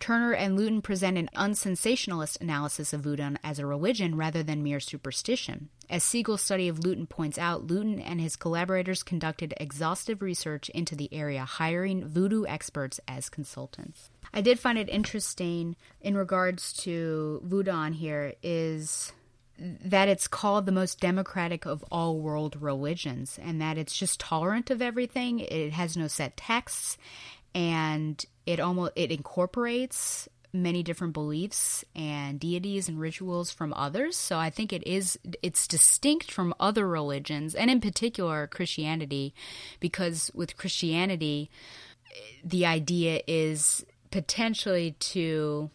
Tourneur 0.00 0.32
and 0.32 0.56
Lewton 0.56 0.80
present 0.80 1.18
an 1.18 1.28
unsensationalist 1.34 2.40
analysis 2.40 2.94
of 2.94 3.02
voodoo 3.02 3.34
as 3.44 3.58
a 3.58 3.66
religion 3.66 4.16
rather 4.16 4.42
than 4.42 4.62
mere 4.62 4.80
superstition. 4.80 5.68
As 5.90 6.02
Siegel's 6.02 6.42
study 6.42 6.68
of 6.68 6.84
Lewton 6.84 7.06
points 7.06 7.38
out, 7.38 7.66
Lewton 7.66 8.00
and 8.00 8.20
his 8.20 8.36
collaborators 8.36 9.02
conducted 9.02 9.54
exhaustive 9.58 10.22
research 10.22 10.68
into 10.70 10.96
the 10.96 11.12
area, 11.12 11.44
hiring 11.44 12.06
voodoo 12.06 12.46
experts 12.46 12.98
as 13.06 13.28
consultants. 13.28 14.10
I 14.32 14.40
did 14.40 14.58
find 14.58 14.78
it 14.78 14.88
interesting 14.88 15.76
in 16.00 16.16
regards 16.16 16.72
to 16.84 17.40
voodoo 17.44 17.90
here 17.92 18.34
is 18.42 19.12
that 19.58 20.08
it's 20.08 20.28
called 20.28 20.66
the 20.66 20.72
most 20.72 21.00
democratic 21.00 21.66
of 21.66 21.84
all 21.90 22.20
world 22.20 22.56
religions 22.60 23.38
and 23.42 23.60
that 23.60 23.76
it's 23.76 23.96
just 23.96 24.20
tolerant 24.20 24.70
of 24.70 24.80
everything. 24.80 25.40
It 25.40 25.72
has 25.72 25.96
no 25.96 26.06
set 26.06 26.36
texts 26.36 26.96
and 27.54 28.24
it 28.46 28.60
almost 28.60 28.92
it 28.94 29.10
incorporates 29.10 30.28
many 30.52 30.82
different 30.82 31.12
beliefs 31.12 31.84
and 31.94 32.40
deities 32.40 32.88
and 32.88 32.98
rituals 32.98 33.50
from 33.50 33.72
others. 33.74 34.16
So 34.16 34.38
i 34.38 34.50
think 34.50 34.72
it 34.72 34.86
is 34.86 35.18
it's 35.42 35.66
distinct 35.66 36.30
from 36.30 36.54
other 36.60 36.86
religions 36.86 37.54
and 37.54 37.70
in 37.70 37.80
particular 37.80 38.46
christianity 38.46 39.34
because 39.80 40.30
with 40.34 40.56
christianity 40.56 41.50
the 42.42 42.64
idea 42.64 43.20
is 43.26 43.84
potentially 44.10 44.92
to 44.92 45.70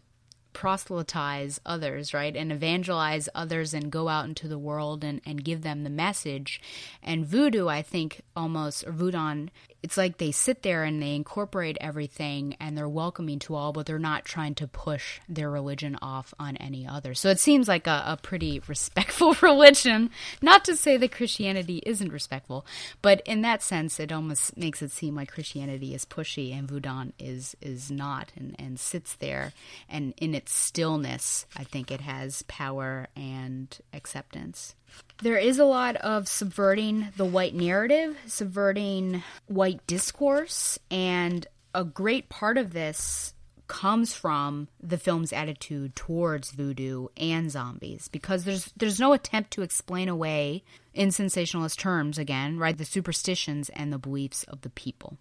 proselytize 0.54 1.60
others, 1.66 2.14
right? 2.14 2.36
And 2.36 2.52
evangelize 2.52 3.28
others 3.34 3.74
and 3.74 3.92
go 3.92 4.08
out 4.08 4.26
into 4.26 4.48
the 4.48 4.60
world 4.60 5.04
and, 5.04 5.20
and 5.26 5.44
give 5.44 5.64
them 5.64 5.84
the 5.84 5.90
message. 5.90 6.62
And 7.02 7.26
voodoo, 7.26 7.68
I 7.68 7.82
think, 7.82 8.22
almost, 8.36 8.86
or 8.86 8.92
voodoo, 8.92 9.48
it's 9.84 9.98
like 9.98 10.18
they 10.18 10.32
sit 10.32 10.64
there 10.64 10.86
and 10.86 11.02
they 11.02 11.14
incorporate 11.14 11.78
everything 11.82 12.56
and 12.60 12.78
they're 12.78 12.88
welcoming 12.88 13.38
to 13.40 13.54
all, 13.54 13.74
but 13.74 13.86
they're 13.86 14.00
not 14.00 14.24
trying 14.24 14.56
to 14.56 14.68
push 14.68 15.20
their 15.28 15.50
religion 15.50 15.98
off 16.02 16.34
on 16.40 16.56
any 16.58 16.88
other. 16.88 17.14
So 17.14 17.30
it 17.30 17.40
seems 17.40 17.68
like 17.68 17.86
a, 17.86 18.04
a 18.08 18.18
pretty 18.22 18.62
respectful 18.68 19.36
religion. 19.42 20.10
Not 20.42 20.64
to 20.66 20.78
say 20.78 20.96
that 20.96 21.12
Christianity 21.12 21.84
isn't 21.86 22.14
respectful, 22.14 22.66
but 23.02 23.22
in 23.26 23.42
that 23.42 23.62
sense, 23.62 24.00
it 24.00 24.14
almost 24.14 24.56
makes 24.58 24.82
it 24.82 24.92
seem 24.92 25.16
like 25.16 25.32
Christianity 25.32 25.94
is 25.94 26.06
pushy 26.06 26.58
and 26.58 26.68
voodoo 26.68 27.12
is 27.20 27.56
is 27.62 27.90
not, 27.92 28.32
and, 28.36 28.56
and 28.60 28.80
sits 28.80 29.16
there. 29.16 29.54
And 29.90 30.14
in 30.18 30.34
its 30.34 30.54
stillness, 30.54 31.46
I 31.58 31.64
think 31.64 31.92
it 31.92 32.02
has 32.02 32.44
power 32.44 33.08
and 33.16 33.76
acceptance. 33.94 34.76
There 35.22 35.38
is 35.38 35.60
a 35.60 35.66
lot 35.66 35.96
of 35.98 36.28
subverting 36.28 37.10
the 37.16 37.26
white 37.26 37.56
narrative, 37.56 38.18
subverting 38.28 39.24
white 39.48 39.86
discourse, 39.88 40.80
and 40.92 41.48
a 41.74 41.84
great 41.84 42.30
part 42.30 42.58
of 42.58 42.74
this 42.74 43.34
comes 43.68 44.14
from 44.14 44.68
the 44.82 44.98
film's 44.98 45.32
attitude 45.32 45.96
towards 45.96 46.52
voodoo 46.52 47.08
and 47.16 47.50
zombies 47.50 48.08
because 48.10 48.44
there's 48.44 48.72
there's 48.76 49.00
no 49.00 49.14
attempt 49.14 49.52
to 49.52 49.62
explain 49.62 50.10
away 50.10 50.64
in 50.94 51.12
sensationalist 51.12 51.80
terms 51.80 52.18
again 52.18 52.60
right 52.60 52.78
the 52.78 52.86
superstitions 52.86 53.70
and 53.70 53.92
the 53.92 53.98
beliefs 53.98 54.44
of 54.44 54.62
the 54.62 54.70
people. 54.70 55.18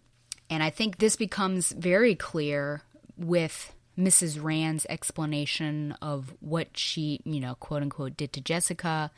And 0.51 0.63
i 0.63 0.71
think 0.71 0.99
this 0.99 1.17
becomes 1.17 1.73
very 1.73 2.15
clear 2.15 2.83
with 3.17 3.73
Mrs. 3.99 4.43
Rand's 4.43 4.87
explanation 4.89 5.93
of 6.01 6.35
what 6.41 6.77
she, 6.77 7.21
you 7.25 7.41
know, 7.41 7.55
quote 7.57 7.83
unquote, 7.83 8.17
did 8.17 8.33
to 8.33 8.41
Jessica. 8.41 9.11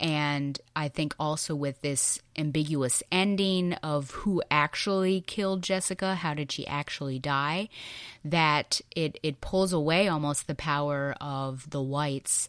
And 0.00 0.58
I 0.74 0.88
think 0.88 1.14
also 1.18 1.54
with 1.54 1.82
this 1.82 2.20
ambiguous 2.36 3.02
ending 3.10 3.74
of 3.74 4.10
who 4.12 4.42
actually 4.50 5.20
killed 5.22 5.62
Jessica, 5.62 6.14
how 6.14 6.34
did 6.34 6.52
she 6.52 6.66
actually 6.66 7.18
die, 7.18 7.68
that 8.24 8.80
it, 8.94 9.18
it 9.22 9.40
pulls 9.40 9.72
away 9.72 10.08
almost 10.08 10.46
the 10.46 10.54
power 10.54 11.14
of 11.20 11.68
the 11.70 11.82
whites 11.82 12.48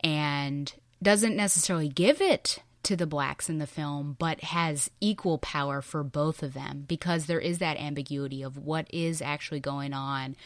and 0.00 0.72
doesn't 1.02 1.36
necessarily 1.36 1.88
give 1.88 2.20
it 2.20 2.60
to 2.86 2.96
the 2.96 3.06
blacks 3.06 3.48
in 3.50 3.58
the 3.58 3.66
film, 3.66 4.14
but 4.16 4.40
has 4.42 4.90
equal 5.00 5.38
power 5.38 5.82
for 5.82 6.04
both 6.04 6.42
of 6.42 6.54
them 6.54 6.84
because 6.86 7.26
there 7.26 7.40
is 7.40 7.58
that 7.58 7.76
ambiguity 7.78 8.42
of 8.42 8.56
what 8.56 8.86
is 8.94 9.20
actually 9.20 9.58
going 9.58 9.92
on 9.92 10.36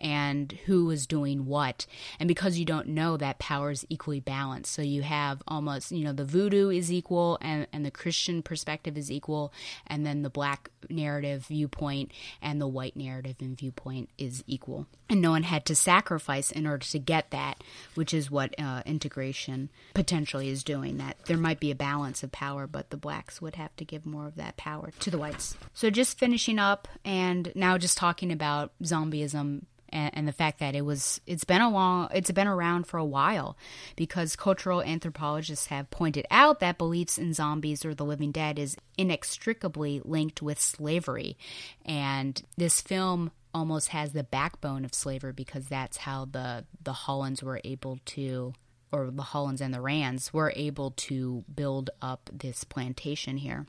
and 0.00 0.52
who 0.66 0.90
is 0.90 1.06
doing 1.06 1.46
what. 1.46 1.86
And 2.18 2.28
because 2.28 2.58
you 2.58 2.64
don't 2.64 2.88
know, 2.88 3.16
that 3.16 3.38
power 3.38 3.70
is 3.70 3.86
equally 3.88 4.20
balanced. 4.20 4.72
So 4.72 4.82
you 4.82 5.02
have 5.02 5.42
almost, 5.46 5.92
you 5.92 6.04
know, 6.04 6.12
the 6.12 6.24
voodoo 6.24 6.70
is 6.70 6.92
equal 6.92 7.38
and, 7.40 7.66
and 7.72 7.84
the 7.84 7.90
Christian 7.90 8.42
perspective 8.42 8.96
is 8.96 9.10
equal, 9.10 9.52
and 9.86 10.06
then 10.06 10.22
the 10.22 10.30
black 10.30 10.70
narrative 10.88 11.46
viewpoint 11.46 12.12
and 12.40 12.60
the 12.60 12.66
white 12.66 12.96
narrative 12.96 13.36
and 13.40 13.56
viewpoint 13.56 14.08
is 14.18 14.42
equal. 14.46 14.86
And 15.08 15.20
no 15.20 15.30
one 15.30 15.42
had 15.42 15.64
to 15.66 15.74
sacrifice 15.74 16.50
in 16.50 16.66
order 16.66 16.86
to 16.86 16.98
get 16.98 17.30
that, 17.30 17.62
which 17.94 18.14
is 18.14 18.30
what 18.30 18.54
uh, 18.58 18.82
integration 18.86 19.68
potentially 19.94 20.48
is 20.48 20.62
doing. 20.62 20.98
That 20.98 21.16
there 21.26 21.36
might 21.36 21.58
be 21.58 21.70
a 21.70 21.76
balance 21.76 22.22
of 22.22 22.30
power, 22.30 22.66
but 22.66 22.90
the 22.90 22.96
blacks 22.96 23.42
would 23.42 23.56
have 23.56 23.74
to 23.76 23.84
give 23.84 24.06
more 24.06 24.26
of 24.26 24.36
that 24.36 24.56
power 24.56 24.92
to 25.00 25.10
the 25.10 25.18
whites. 25.18 25.56
So 25.74 25.90
just 25.90 26.18
finishing 26.18 26.58
up 26.58 26.86
and 27.04 27.52
now 27.54 27.76
just 27.76 27.98
talking 27.98 28.30
about 28.30 28.72
zombieism 28.82 29.62
and, 29.92 30.10
and, 30.14 30.28
the 30.28 30.32
fact 30.32 30.60
that 30.60 30.74
it 30.74 30.82
was 30.82 31.20
it's 31.26 31.44
been 31.44 31.60
a 31.60 31.70
long 31.70 32.08
it's 32.12 32.30
been 32.30 32.46
around 32.46 32.86
for 32.86 32.98
a 32.98 33.04
while 33.04 33.56
because 33.96 34.36
cultural 34.36 34.82
anthropologists 34.82 35.66
have 35.66 35.90
pointed 35.90 36.26
out 36.30 36.60
that 36.60 36.78
beliefs 36.78 37.18
in 37.18 37.32
zombies 37.32 37.84
or 37.84 37.94
the 37.94 38.04
living 38.04 38.32
dead 38.32 38.58
is 38.58 38.76
inextricably 38.96 40.00
linked 40.04 40.42
with 40.42 40.60
slavery. 40.60 41.36
And 41.84 42.40
this 42.56 42.80
film 42.80 43.30
almost 43.52 43.88
has 43.88 44.12
the 44.12 44.22
backbone 44.22 44.84
of 44.84 44.94
slavery 44.94 45.32
because 45.32 45.66
that's 45.66 45.98
how 45.98 46.26
the 46.26 46.64
the 46.82 46.92
Hollands 46.92 47.42
were 47.42 47.60
able 47.64 47.98
to 48.06 48.52
or 48.92 49.10
the 49.10 49.22
Hollands 49.22 49.60
and 49.60 49.72
the 49.72 49.80
Rands 49.80 50.32
were 50.32 50.52
able 50.56 50.92
to 50.92 51.44
build 51.52 51.90
up 52.02 52.28
this 52.32 52.64
plantation 52.64 53.36
here 53.36 53.66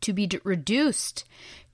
to 0.00 0.12
be 0.12 0.26
d- 0.26 0.40
reduced 0.44 1.24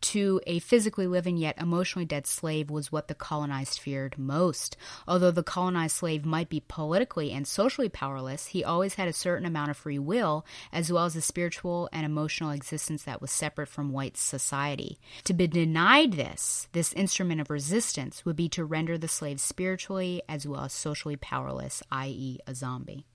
to 0.05 0.39
a 0.47 0.59
physically 0.59 1.07
living 1.07 1.39
yet 1.39 1.57
emotionally 1.59 2.05
dead 2.05 2.27
slave 2.27 2.69
was 2.69 2.93
what 2.93 3.09
the 3.09 3.15
colonized 3.15 3.79
feared 3.79 4.19
most. 4.19 4.77
Although 5.09 5.31
the 5.31 5.43
colonized 5.43 5.97
slave 5.97 6.27
might 6.27 6.51
be 6.51 6.61
politically 6.61 7.33
and 7.33 7.49
socially 7.49 7.89
powerless, 7.89 8.49
he 8.49 8.63
always 8.63 8.95
had 8.95 9.09
a 9.09 9.15
certain 9.15 9.47
amount 9.47 9.71
of 9.71 9.79
free 9.79 9.99
will, 9.99 10.45
as 10.75 10.93
well 10.93 11.07
as 11.07 11.17
a 11.17 11.23
spiritual 11.23 11.89
and 11.91 12.05
emotional 12.05 12.51
existence 12.51 13.05
that 13.05 13.23
was 13.23 13.31
separate 13.31 13.69
from 13.69 13.93
white 13.93 14.19
society. 14.19 14.99
To 15.25 15.33
be 15.33 15.47
denied 15.47 16.13
this, 16.13 16.69
this 16.73 16.93
instrument 16.93 17.41
of 17.41 17.49
resistance, 17.49 18.27
would 18.27 18.37
be 18.37 18.51
to 18.51 18.65
render 18.67 18.99
the 18.99 19.09
slave 19.09 19.41
spiritually 19.41 20.21
as 20.29 20.47
well 20.47 20.65
as 20.65 20.75
socially 20.75 21.17
powerless, 21.17 21.83
i.e., 21.91 22.41
a 22.47 22.55
zombie. 22.55 23.07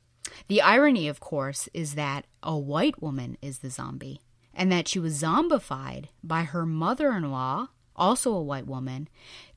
The 0.48 0.64
irony, 0.64 1.08
of 1.08 1.20
course, 1.20 1.70
is 1.72 1.94
that 1.94 2.26
a 2.42 2.58
white 2.58 3.00
woman 3.00 3.38
is 3.44 3.60
the 3.60 3.70
zombie 3.70 4.22
and 4.60 4.70
that 4.74 4.90
she 4.90 5.00
was 5.00 5.24
zombified 5.24 6.10
by 6.22 6.44
her 6.44 6.66
mother 6.66 7.14
in 7.14 7.32
law, 7.32 7.70
also 7.96 8.34
a 8.34 8.44
white 8.44 8.68
woman, 8.68 9.08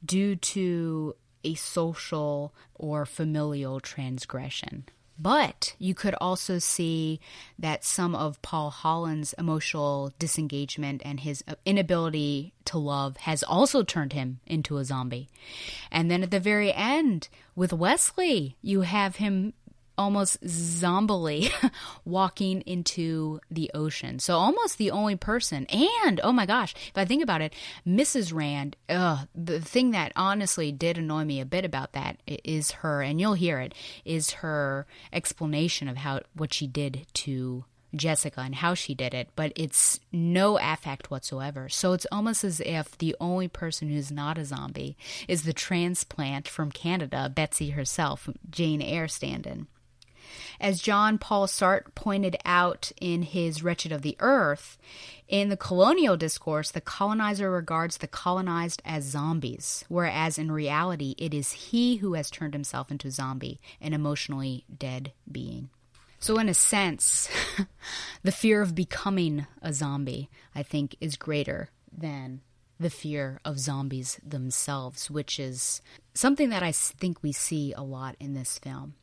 due 0.03 0.37
to 0.37 1.17
a 1.43 1.55
social 1.55 2.55
or 2.77 3.05
familial 3.05 3.81
transgression. 3.81 4.85
But 5.19 5.75
you 5.79 5.93
could 5.93 6.15
also 6.21 6.61
see 6.61 7.21
that 7.59 7.85
some 7.85 8.15
of 8.15 8.41
Paul 8.43 8.71
Holland's 8.71 9.35
emotional 9.35 10.13
disengagement 10.21 11.03
and 11.05 11.19
his 11.19 11.45
inability 11.67 12.55
to 12.67 12.79
love 12.79 13.17
has 13.19 13.43
also 13.43 13.83
turned 13.83 14.13
him 14.13 14.39
into 14.47 14.79
a 14.79 14.85
zombie. 14.85 15.29
And 15.91 16.11
then 16.11 16.23
at 16.23 16.31
the 16.31 16.41
very 16.41 16.73
end, 16.73 17.29
with 17.57 17.73
Wesley, 17.73 18.57
you 18.63 18.83
have 18.83 19.17
him 19.17 19.53
almost 20.03 20.43
zombily 20.43 21.51
walking 22.05 22.61
into 22.63 23.41
the 23.51 23.71
ocean. 23.75 24.19
So 24.19 24.37
almost 24.37 24.79
the 24.79 24.91
only 24.91 25.17
person. 25.17 25.67
And 25.67 26.21
oh 26.23 26.33
my 26.33 26.45
gosh, 26.45 26.75
if 26.89 26.99
I 26.99 27.05
think 27.05 27.23
about 27.23 27.41
it, 27.41 27.55
Mrs. 27.87 28.35
Rand, 28.35 28.77
ugh, 28.89 29.29
the 29.35 29.61
thing 29.61 29.93
that 29.93 30.13
honestly 30.17 30.73
did 30.73 30.99
annoy 30.99 31.25
me 31.25 31.41
a 31.41 31.47
bit 31.47 31.65
about 31.65 31.93
that 31.93 32.19
is 32.27 32.73
her, 32.73 33.01
and 33.03 33.21
you'll 33.21 33.35
hear 33.35 33.61
it, 33.61 33.75
is 34.05 34.33
her 34.33 34.87
explanation 35.13 35.89
of 35.89 35.97
how 35.99 36.21
what 36.35 36.53
she 36.53 36.67
did 36.67 37.07
to 37.15 37.65
Jessica 37.95 38.41
and 38.41 38.55
how 38.55 38.75
she 38.75 38.95
did 38.95 39.15
it, 39.15 39.29
but 39.37 39.53
it's 39.55 40.01
no 40.13 40.59
affect 40.59 41.11
whatsoever. 41.11 41.69
So 41.69 41.93
it's 41.93 42.07
almost 42.11 42.45
as 42.45 42.61
if 42.61 42.97
the 42.99 43.15
only 43.21 43.49
person 43.49 43.89
who's 43.89 44.11
not 44.11 44.39
a 44.39 44.45
zombie 44.45 44.97
is 45.29 45.43
the 45.43 45.53
transplant 45.53 46.49
from 46.49 46.73
Canada, 46.73 47.31
Betsy 47.35 47.71
herself, 47.71 48.29
Jane 48.51 48.83
Eyre 48.83 49.09
stand 49.09 49.47
as 50.61 50.81
John 50.81 51.19
Paul 51.19 51.47
Sartre 51.47 51.95
pointed 51.95 52.37
out 52.45 52.93
in 53.01 53.23
his 53.23 53.63
Wretched 53.63 53.93
of 53.93 54.03
the 54.03 54.17
Earth, 54.21 54.79
in 55.29 55.49
the 55.49 55.57
colonial 55.57 56.17
discourse, 56.17 56.71
the 56.71 56.81
colonizer 56.81 57.51
regards 57.51 57.97
the 57.97 58.07
colonized 58.07 58.83
as 58.85 59.05
zombies, 59.05 59.85
whereas 59.89 60.39
in 60.39 60.53
reality, 60.53 61.15
it 61.17 61.33
is 61.33 61.53
he 61.53 61.97
who 61.97 62.15
has 62.15 62.31
turned 62.31 62.53
himself 62.53 62.91
into 62.91 63.09
a 63.09 63.11
zombie, 63.11 63.61
an 63.81 63.93
emotionally 63.93 64.65
dead 64.77 65.13
being. 65.31 65.71
So, 66.19 66.39
in 66.39 66.49
a 66.49 66.55
sense, 66.55 67.29
the 68.23 68.31
fear 68.31 68.63
of 68.63 68.75
becoming 68.75 69.47
a 69.61 69.73
zombie, 69.73 70.31
I 70.55 70.63
think, 70.63 70.97
is 71.01 71.17
greater 71.17 71.71
than 71.91 72.43
the 72.79 72.91
fear 72.91 73.41
of 73.45 73.59
zombies 73.59 74.21
themselves, 74.25 75.11
which 75.11 75.41
is 75.41 75.81
something 76.15 76.51
that 76.51 76.63
I 76.63 76.73
think 76.73 77.23
we 77.23 77.33
see 77.33 77.73
a 77.73 77.83
lot 77.83 78.17
in 78.21 78.35
this 78.35 78.59
film. 78.59 78.95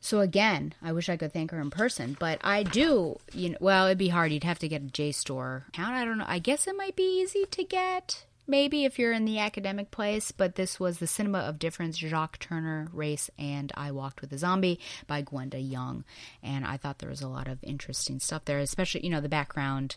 So 0.00 0.20
again, 0.20 0.74
I 0.82 0.92
wish 0.92 1.08
I 1.08 1.16
could 1.16 1.32
thank 1.32 1.50
her 1.50 1.60
in 1.60 1.70
person, 1.70 2.16
but 2.18 2.38
I 2.44 2.62
do. 2.62 3.18
You 3.32 3.50
know, 3.50 3.58
well, 3.60 3.86
it'd 3.86 3.98
be 3.98 4.08
hard. 4.08 4.32
You'd 4.32 4.44
have 4.44 4.58
to 4.60 4.68
get 4.68 4.82
a 4.82 4.86
JSTOR 4.86 5.68
account. 5.68 5.94
I 5.94 6.04
don't 6.04 6.18
know. 6.18 6.26
I 6.26 6.38
guess 6.38 6.66
it 6.66 6.76
might 6.76 6.96
be 6.96 7.22
easy 7.22 7.46
to 7.50 7.64
get. 7.64 8.26
Maybe 8.46 8.84
if 8.84 8.98
you're 8.98 9.12
in 9.12 9.24
the 9.24 9.38
academic 9.38 9.90
place, 9.90 10.30
but 10.30 10.56
this 10.56 10.78
was 10.78 10.98
The 10.98 11.06
Cinema 11.06 11.38
of 11.38 11.58
Difference, 11.58 11.96
Jacques 11.96 12.38
Tourneur, 12.38 12.88
Race, 12.92 13.30
and 13.38 13.72
I 13.74 13.90
Walked 13.90 14.20
with 14.20 14.32
a 14.32 14.38
Zombie 14.38 14.78
by 15.06 15.22
Gwenda 15.22 15.58
Young. 15.58 16.04
And 16.42 16.66
I 16.66 16.76
thought 16.76 16.98
there 16.98 17.08
was 17.08 17.22
a 17.22 17.28
lot 17.28 17.48
of 17.48 17.58
interesting 17.62 18.20
stuff 18.20 18.44
there, 18.44 18.58
especially, 18.58 19.02
you 19.02 19.10
know, 19.10 19.22
the 19.22 19.30
background 19.30 19.96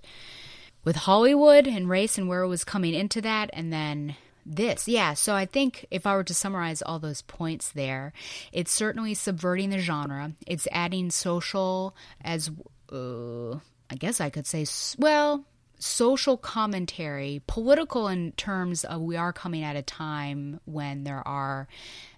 with 0.85 0.95
Hollywood 0.95 1.67
and 1.67 1.89
race 1.89 2.17
and 2.17 2.29
where 2.29 2.43
it 2.43 2.47
was 2.47 2.63
coming 2.63 2.93
into 2.93 3.19
that, 3.19 3.49
and 3.51 3.73
then 3.73 4.15
this. 4.47 4.87
Yeah, 4.87 5.13
so 5.13 5.35
I 5.35 5.45
think 5.45 5.85
if 5.91 6.07
I 6.07 6.15
were 6.15 6.23
to 6.23 6.33
summarize 6.33 6.81
all 6.81 6.99
those 6.99 7.21
points 7.21 7.71
there, 7.71 8.13
it's 8.51 8.71
certainly 8.71 9.13
subverting 9.13 9.69
the 9.69 9.79
genre. 9.79 10.31
It's 10.45 10.67
adding 10.71 11.11
social 11.11 11.95
as 12.23 12.49
uh, 12.91 13.55
I 13.89 13.95
guess 13.97 14.21
I 14.21 14.29
could 14.29 14.47
say 14.47 14.65
well, 14.97 15.45
social 15.79 16.37
commentary, 16.37 17.41
political 17.47 18.07
in 18.07 18.31
terms 18.33 18.83
of 18.83 19.01
we 19.01 19.15
are 19.15 19.33
coming 19.33 19.63
at 19.63 19.75
a 19.75 19.81
time 19.81 20.59
when 20.65 21.03
there 21.03 21.25
are 21.27 21.67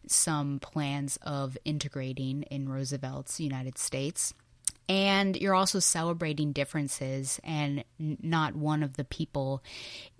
some 0.08 0.60
plans 0.60 1.18
of 1.24 1.58
integrating 1.66 2.44
in 2.44 2.70
Roosevelt's 2.70 3.40
United 3.40 3.78
States. 3.78 4.34
And 4.88 5.36
you're 5.36 5.54
also 5.54 5.78
celebrating 5.80 6.52
differences, 6.52 7.40
and 7.44 7.84
not 8.00 8.56
one 8.56 8.82
of 8.82 8.98
the 8.98 9.04
people 9.04 9.64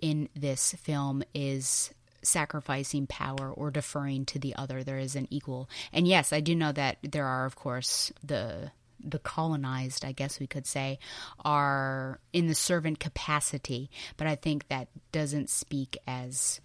in 0.00 0.28
this 0.36 0.74
film 0.74 1.24
is 1.34 1.90
sacrificing 2.22 3.06
power 3.06 3.50
or 3.52 3.70
deferring 3.70 4.24
to 4.26 4.38
the 4.38 4.54
other. 4.56 4.82
There 4.82 4.98
is 4.98 5.16
an 5.16 5.26
equal. 5.30 5.68
And 5.92 6.06
yes, 6.06 6.32
I 6.32 6.40
do 6.40 6.54
know 6.54 6.72
that 6.72 6.98
there 7.02 7.26
are, 7.26 7.46
of 7.46 7.56
course, 7.56 8.12
the 8.22 8.72
the 9.02 9.18
colonized, 9.18 10.04
I 10.04 10.12
guess 10.12 10.38
we 10.38 10.46
could 10.46 10.66
say, 10.66 10.98
are 11.42 12.20
in 12.34 12.48
the 12.48 12.54
servant 12.54 13.00
capacity, 13.00 13.90
but 14.18 14.26
I 14.26 14.34
think 14.34 14.68
that 14.68 14.88
doesn't 15.10 15.48
speak 15.48 15.96
as 16.06 16.60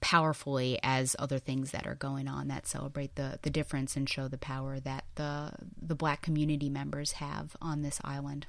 powerfully 0.00 0.78
as 0.82 1.16
other 1.18 1.38
things 1.38 1.70
that 1.70 1.86
are 1.86 1.94
going 1.94 2.28
on 2.28 2.48
that 2.48 2.66
celebrate 2.66 3.14
the, 3.14 3.38
the 3.40 3.50
difference 3.50 3.96
and 3.96 4.06
show 4.06 4.28
the 4.28 4.36
power 4.36 4.78
that 4.80 5.04
the 5.14 5.52
the 5.80 5.94
black 5.94 6.20
community 6.20 6.68
members 6.68 7.12
have 7.12 7.56
on 7.62 7.80
this 7.80 8.00
island. 8.04 8.46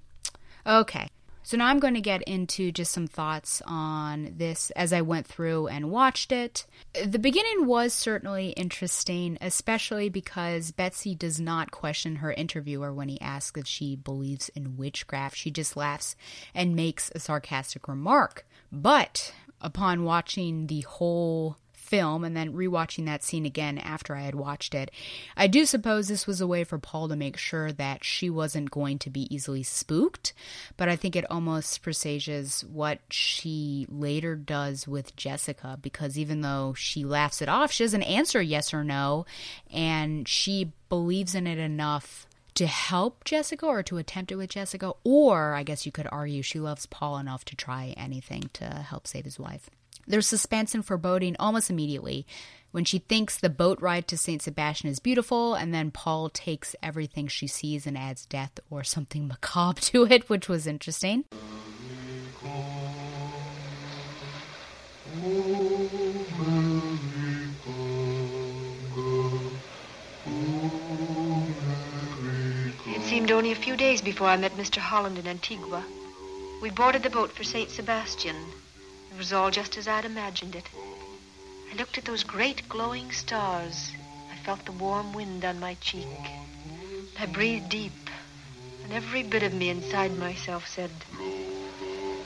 Okay. 0.68 1.08
So 1.46 1.58
now 1.58 1.68
I'm 1.68 1.78
going 1.78 1.94
to 1.94 2.02
get 2.02 2.24
into 2.24 2.72
just 2.72 2.92
some 2.92 3.06
thoughts 3.06 3.62
on 3.68 4.34
this 4.36 4.72
as 4.72 4.92
I 4.92 5.02
went 5.02 5.28
through 5.28 5.68
and 5.68 5.92
watched 5.92 6.32
it. 6.32 6.66
The 7.06 7.20
beginning 7.20 7.68
was 7.68 7.94
certainly 7.94 8.50
interesting, 8.50 9.38
especially 9.40 10.10
because 10.10 10.72
Betsy 10.72 11.14
does 11.14 11.40
not 11.40 11.70
question 11.70 12.16
her 12.16 12.34
interviewer 12.34 12.92
when 12.92 13.10
he 13.10 13.22
asks 13.22 13.60
if 13.60 13.68
she 13.68 13.96
believes 13.96 14.50
in 14.56 14.76
witchcraft. 14.76 15.38
She 15.38 15.52
just 15.52 15.78
laughs 15.78 16.16
and 16.56 16.76
makes 16.76 17.12
a 17.14 17.20
sarcastic 17.20 17.88
remark. 17.88 18.48
But 18.72 19.32
upon 19.62 20.04
watching 20.04 20.66
the 20.66 20.82
whole 20.82 21.58
film 21.86 22.24
and 22.24 22.36
then 22.36 22.54
rewatching 22.54 23.06
that 23.06 23.24
scene 23.24 23.46
again 23.46 23.78
after 23.78 24.16
I 24.16 24.22
had 24.22 24.36
watched 24.36 24.74
it, 24.74 24.92
I 25.38 25.48
do 25.48 25.66
suppose 25.66 26.08
this 26.08 26.28
was 26.28 26.42
a 26.42 26.48
way 26.48 26.64
for 26.64 26.78
Paul 26.78 27.08
to 27.10 27.16
make 27.16 27.38
sure 27.38 27.72
that 27.72 28.04
she 28.04 28.30
wasn't 28.30 28.72
going 28.72 29.00
to 29.00 29.10
be 29.10 29.34
easily 29.34 29.64
spooked, 29.64 30.34
but 30.78 30.90
I 30.90 30.96
think 30.96 31.16
it 31.16 31.30
almost 31.30 31.82
presages 31.82 32.66
what 32.66 33.00
she 33.10 33.86
later 33.90 34.36
does 34.36 34.88
with 34.88 35.16
Jessica 35.16 35.78
because 35.82 36.18
even 36.18 36.42
though 36.42 36.74
she 36.74 37.04
laughs 37.04 37.42
it 37.42 37.50
off, 37.50 37.72
she 37.72 37.84
doesn't 37.84 38.04
answer 38.04 38.42
yes 38.42 38.74
or 38.74 38.84
no, 38.84 39.26
and 39.72 40.28
she 40.28 40.72
believes 40.90 41.36
in 41.36 41.48
it 41.48 41.58
enough 41.58 42.28
to 42.56 42.68
help 42.68 43.26
Jessica 43.26 43.66
or 43.66 43.84
to 43.84 43.98
attempt 43.98 44.32
it 44.32 44.36
with 44.36 44.50
Jessica, 44.50 44.94
or 45.04 45.54
I 45.54 45.64
guess 45.64 45.86
you 45.86 45.92
could 45.92 46.08
argue 46.12 46.42
she 46.42 46.60
loves 46.60 46.86
Paul 46.86 47.18
enough 47.18 47.44
to 47.46 47.56
try 47.56 47.94
anything 47.98 48.50
to 48.54 48.66
help 48.66 49.08
save 49.08 49.26
his 49.26 49.38
wife. 49.38 49.70
There's 50.08 50.28
suspense 50.28 50.76
and 50.76 50.86
foreboding 50.86 51.36
almost 51.40 51.70
immediately 51.70 52.26
when 52.76 52.84
she 52.84 53.00
thinks 53.00 53.38
the 53.38 53.50
boat 53.50 53.82
ride 53.82 54.06
to 54.10 54.18
St. 54.18 54.42
Sebastian 54.42 54.90
is 54.90 55.00
beautiful, 55.00 55.56
and 55.56 55.74
then 55.74 55.92
Paul 55.92 56.30
takes 56.30 56.76
everything 56.84 57.28
she 57.28 57.48
sees 57.48 57.88
and 57.88 57.98
adds 57.98 58.26
death 58.26 58.60
or 58.70 58.84
something 58.84 59.28
macabre 59.30 59.80
to 59.82 60.06
it, 60.06 60.30
which 60.30 60.50
was 60.50 60.68
interesting. 60.68 61.24
It 72.88 73.02
seemed 73.04 73.32
only 73.32 73.54
a 73.54 73.56
few 73.56 73.78
days 73.78 74.02
before 74.02 74.28
I 74.28 74.36
met 74.36 74.52
Mr. 74.58 74.78
Holland 74.78 75.18
in 75.18 75.28
Antigua. 75.28 75.84
We 76.62 76.70
boarded 76.70 77.04
the 77.04 77.10
boat 77.10 77.32
for 77.32 77.46
St. 77.46 77.70
Sebastian. 77.70 78.36
It 79.16 79.20
was 79.20 79.32
all 79.32 79.50
just 79.50 79.78
as 79.78 79.88
I'd 79.88 80.04
imagined 80.04 80.58
it. 80.58 80.66
I 81.72 81.76
looked 81.78 81.98
at 81.98 82.04
those 82.04 82.26
great 82.26 82.68
glowing 82.68 83.14
stars. 83.14 83.94
I 84.30 84.36
felt 84.44 84.66
the 84.66 84.74
warm 84.74 85.14
wind 85.14 85.46
on 85.46 85.58
my 85.58 85.76
cheek. 85.76 86.06
I 87.18 87.26
breathed 87.26 87.70
deep, 87.70 88.10
and 88.84 88.92
every 88.92 89.24
bit 89.24 89.42
of 89.42 89.54
me 89.54 89.70
inside 89.70 90.18
myself 90.18 90.68
said, 90.68 90.92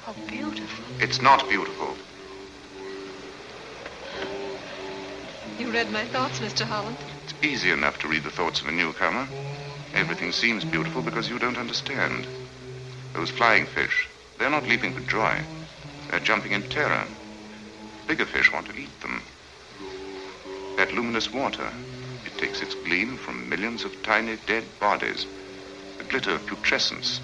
How 0.04 0.14
beautiful. 0.26 0.84
It's 1.00 1.22
not 1.22 1.48
beautiful. 1.48 1.96
You 5.60 5.72
read 5.72 5.92
my 5.92 6.06
thoughts, 6.06 6.40
Mr. 6.40 6.66
Holland. 6.66 6.98
It's 7.24 7.36
easy 7.44 7.70
enough 7.70 8.00
to 8.00 8.08
read 8.08 8.24
the 8.24 8.32
thoughts 8.32 8.62
of 8.62 8.68
a 8.68 8.72
newcomer. 8.72 9.28
Everything 9.94 10.32
seems 10.32 10.66
beautiful 10.66 11.04
because 11.04 11.30
you 11.30 11.38
don't 11.38 11.60
understand. 11.60 12.26
Those 13.14 13.30
flying 13.30 13.68
fish, 13.68 14.08
they're 14.40 14.50
not 14.50 14.68
leaping 14.68 14.96
for 14.96 15.02
joy. 15.02 15.40
They're 16.10 16.20
jumping 16.20 16.54
in 16.54 16.64
terror. 16.64 17.06
Bigger 18.08 18.26
fish 18.26 18.52
want 18.52 18.66
to 18.68 18.76
eat 18.76 19.02
them. 19.02 19.22
That 20.78 20.94
luminous 20.94 21.32
water, 21.32 21.72
it 22.26 22.38
takes 22.38 22.62
its 22.62 22.74
gleam 22.74 23.18
from 23.18 23.48
millions 23.50 23.86
of 23.86 24.02
tiny 24.02 24.38
dead 24.48 24.64
bodies. 24.80 25.28
The 25.98 26.04
glitter 26.06 26.32
of 26.32 26.46
putrescence. 26.46 27.22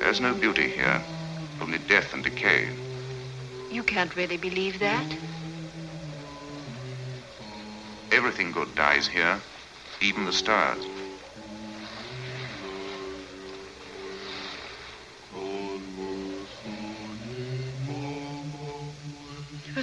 There's 0.00 0.20
no 0.20 0.34
beauty 0.34 0.68
here, 0.68 1.00
only 1.60 1.78
death 1.78 2.12
and 2.14 2.24
decay. 2.24 2.68
You 3.70 3.82
can't 3.82 4.14
really 4.16 4.36
believe 4.36 4.80
that. 4.80 5.16
Everything 8.10 8.50
good 8.52 8.74
dies 8.74 9.06
here, 9.06 9.40
even 10.00 10.24
the 10.24 10.32
stars. 10.32 10.84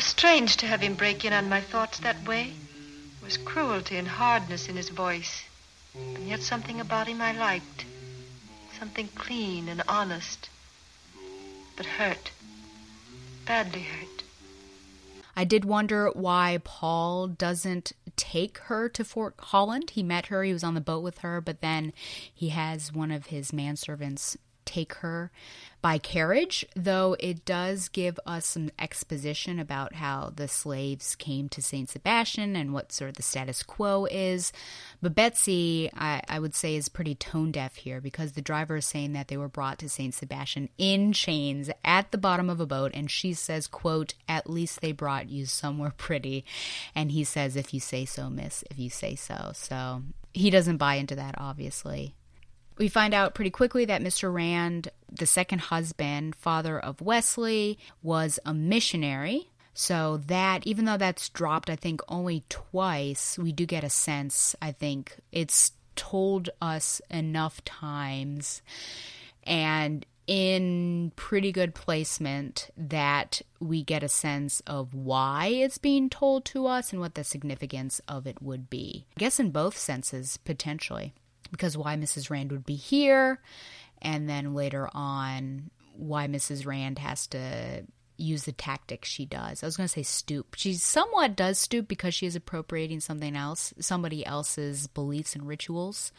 Was 0.02 0.08
strange 0.08 0.58
to 0.58 0.66
have 0.66 0.82
him 0.82 0.96
break 0.96 1.24
in 1.24 1.32
on 1.32 1.48
my 1.48 1.62
thoughts 1.62 2.00
that 2.00 2.28
way. 2.28 2.46
There 2.46 3.26
was 3.26 3.38
cruelty 3.38 3.98
and 3.98 4.08
hardness 4.08 4.68
in 4.68 4.76
his 4.76 4.90
voice, 4.90 5.44
and 5.94 6.28
yet 6.28 6.42
something 6.42 6.80
about 6.80 7.06
him 7.06 7.22
I 7.22 7.34
liked. 7.34 7.86
Something 8.80 9.10
clean 9.14 9.70
and 9.70 9.84
honest, 9.88 10.50
but 11.78 11.86
hurt. 11.86 12.32
Badly 13.46 13.82
hurt. 13.82 14.24
I 15.36 15.44
did 15.44 15.66
wonder 15.66 16.10
why 16.16 16.62
Paul 16.64 17.28
doesn't 17.28 17.92
take 18.16 18.58
her 18.70 18.90
to 18.90 19.04
Fort 19.04 19.36
Holland. 19.38 19.92
He 19.92 20.02
met 20.02 20.26
her, 20.28 20.44
he 20.44 20.52
was 20.52 20.64
on 20.64 20.74
the 20.74 20.82
boat 20.82 21.04
with 21.04 21.20
her, 21.20 21.42
but 21.42 21.62
then 21.62 21.94
he 22.34 22.50
has 22.50 22.92
one 22.92 23.12
of 23.12 23.28
his 23.28 23.52
manservants 23.52 24.36
take 24.66 24.96
her 24.96 25.32
by 25.82 25.98
carriage, 25.98 26.64
though 26.76 27.16
it 27.20 27.44
does 27.44 27.90
give 27.90 28.20
us 28.26 28.46
some 28.46 28.70
exposition 28.78 29.58
about 29.58 29.96
how 29.96 30.32
the 30.36 30.48
slaves 30.48 31.16
came 31.16 31.50
to 31.50 31.62
St. 31.62 31.90
Sebastian 31.90 32.56
and 32.56 32.72
what 32.72 32.92
sort 32.92 33.10
of 33.10 33.16
the 33.16 33.24
status 33.24 33.64
quo 33.64 34.06
is. 34.06 34.54
But 35.02 35.16
Betsy, 35.16 35.90
I, 35.96 36.22
I 36.30 36.40
would 36.40 36.54
say, 36.54 36.76
is 36.76 36.88
pretty 36.88 37.16
tone 37.16 37.52
deaf 37.52 37.76
here 37.76 38.00
because 38.00 38.34
the 38.34 38.42
driver 38.42 38.78
is 38.78 38.86
saying 38.86 39.14
that 39.14 39.28
they 39.28 39.38
were 39.38 39.48
brought 39.48 39.80
to 39.80 39.90
St. 39.90 40.14
Sebastian 40.14 40.70
in 40.78 41.14
chains 41.14 41.70
at 41.84 42.12
the 42.12 42.18
bottom 42.20 42.50
of 42.50 42.60
a 42.60 42.68
boat, 42.68 42.92
and 42.94 43.10
she 43.10 43.34
says, 43.34 43.66
quote, 43.66 44.14
at 44.30 44.50
least 44.50 44.82
they 44.82 44.92
brought 44.92 45.30
you 45.30 45.48
somewhere 45.48 45.94
pretty. 45.98 46.46
And 46.94 47.12
he 47.12 47.24
says, 47.24 47.56
if 47.56 47.74
you 47.74 47.80
say 47.80 48.06
so, 48.06 48.30
miss, 48.30 48.64
if 48.70 48.78
you 48.78 48.92
say 48.92 49.16
so. 49.16 49.52
So 49.56 50.04
he 50.34 50.50
doesn't 50.50 50.78
buy 50.78 50.96
into 50.96 51.16
that, 51.16 51.36
obviously. 51.38 52.14
We 52.82 52.88
find 52.88 53.14
out 53.14 53.36
pretty 53.36 53.52
quickly 53.52 53.86
that 53.86 54.02
Mr. 54.02 54.34
Rand, 54.34 54.90
the 55.12 55.28
second 55.28 55.60
husband, 55.60 56.36
father 56.36 56.80
of 56.80 57.00
Wesley, 57.00 57.78
was 58.02 58.40
a 58.44 58.56
missionary. 58.56 59.52
So 59.76 60.18
that, 60.26 60.66
even 60.66 60.86
though 60.86 60.98
that's 60.98 61.30
dropped, 61.30 61.70
I 61.70 61.76
think 61.76 62.02
only 62.08 62.44
twice, 62.50 63.38
we 63.38 63.52
do 63.52 63.68
get 63.68 63.84
a 63.84 63.90
sense. 63.92 64.56
I 64.64 64.72
think 64.72 65.16
it's 65.32 65.74
told 65.96 66.50
us 66.60 67.04
enough 67.12 67.64
times 67.66 68.64
and 69.44 70.04
in 70.26 71.12
pretty 71.16 71.52
good 71.52 71.76
placement 71.76 72.72
that 72.76 73.44
we 73.60 73.84
get 73.84 74.02
a 74.02 74.10
sense 74.10 74.60
of 74.66 74.96
why 74.96 75.50
it's 75.50 75.78
being 75.78 76.10
told 76.10 76.46
to 76.46 76.66
us 76.66 76.92
and 76.92 77.00
what 77.00 77.14
the 77.14 77.24
significance 77.24 78.02
of 78.08 78.26
it 78.26 78.42
would 78.42 78.72
be. 78.72 79.06
I 79.16 79.20
guess 79.20 79.40
in 79.40 79.52
both 79.52 79.78
senses, 79.78 80.38
potentially 80.38 81.14
because 81.52 81.78
why 81.78 81.96
Mrs. 81.96 82.30
Rand 82.30 82.52
would 82.52 82.66
be 82.66 82.76
here, 82.76 83.42
and 84.02 84.30
then 84.30 84.54
later 84.54 84.90
on, 84.94 85.70
why 85.96 86.28
Mrs. 86.28 86.66
Rand 86.66 87.00
has 87.00 87.28
to 87.28 87.86
use 88.18 88.44
the 88.44 88.52
tactics 88.52 89.10
she 89.10 89.26
does. 89.26 89.64
I 89.64 89.66
was 89.66 89.78
going 89.78 89.86
to 89.88 89.94
say 89.94 90.04
stoop. 90.04 90.56
She 90.56 90.76
somewhat 90.76 91.36
does 91.36 91.58
stoop 91.58 91.88
because 91.88 92.14
she 92.14 92.26
is 92.26 92.36
appropriating 92.36 93.00
something 93.00 93.36
else, 93.36 93.74
somebody 93.80 94.26
else's 94.26 94.88
beliefs 94.88 95.36
and 95.36 95.48
rituals, 95.48 96.12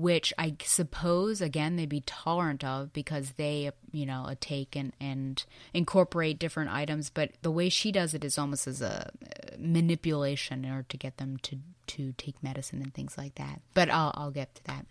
which 0.00 0.32
I 0.38 0.56
suppose, 0.64 1.40
again, 1.40 1.76
they'd 1.76 1.88
be 1.88 2.02
tolerant 2.02 2.64
of 2.64 2.92
because 2.92 3.32
they, 3.32 3.70
you 3.92 4.06
know, 4.06 4.32
take 4.40 4.74
and, 4.74 4.92
and 5.00 5.44
incorporate 5.74 6.38
different 6.38 6.70
items. 6.70 7.10
But 7.10 7.32
the 7.42 7.50
way 7.50 7.68
she 7.68 7.92
does 7.92 8.14
it 8.14 8.24
is 8.24 8.38
almost 8.38 8.66
as 8.66 8.80
a 8.80 9.08
uh, 9.08 9.56
manipulation 9.58 10.64
in 10.64 10.70
order 10.70 10.86
to 10.88 10.96
get 10.96 11.18
them 11.18 11.36
to 11.42 11.58
to 11.88 12.12
take 12.16 12.40
medicine 12.42 12.80
and 12.82 12.94
things 12.94 13.18
like 13.18 13.34
that. 13.34 13.60
But 13.74 13.90
I'll, 13.90 14.12
I'll 14.14 14.30
get 14.30 14.54
to 14.54 14.64
that. 14.64 14.86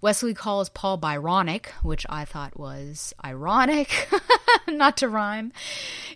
Wesley 0.00 0.34
calls 0.34 0.68
Paul 0.68 0.98
Byronic, 0.98 1.66
which 1.82 2.04
I 2.08 2.24
thought 2.24 2.58
was 2.58 3.14
ironic, 3.24 4.08
not 4.68 4.96
to 4.98 5.08
rhyme. 5.08 5.52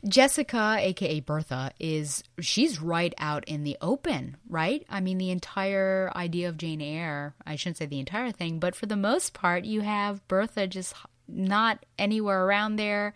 Jessica, 0.06 0.76
aka 0.78 1.20
Bertha, 1.20 1.72
is 1.78 2.24
she's 2.40 2.80
right 2.80 3.14
out 3.18 3.44
in 3.46 3.64
the 3.64 3.76
open, 3.80 4.36
right? 4.48 4.84
I 4.88 5.00
mean, 5.00 5.18
the 5.18 5.30
entire 5.30 6.10
idea 6.14 6.48
of 6.48 6.56
Jane 6.56 6.80
Eyre, 6.80 7.34
I 7.46 7.56
shouldn't 7.56 7.78
say 7.78 7.86
the 7.86 8.00
entire 8.00 8.32
thing, 8.32 8.58
but 8.58 8.74
for 8.74 8.86
the 8.86 8.96
most 8.96 9.34
part, 9.34 9.64
you 9.64 9.82
have 9.82 10.26
Bertha 10.28 10.66
just 10.66 10.94
not 11.28 11.84
anywhere 11.98 12.44
around 12.44 12.76
there. 12.76 13.14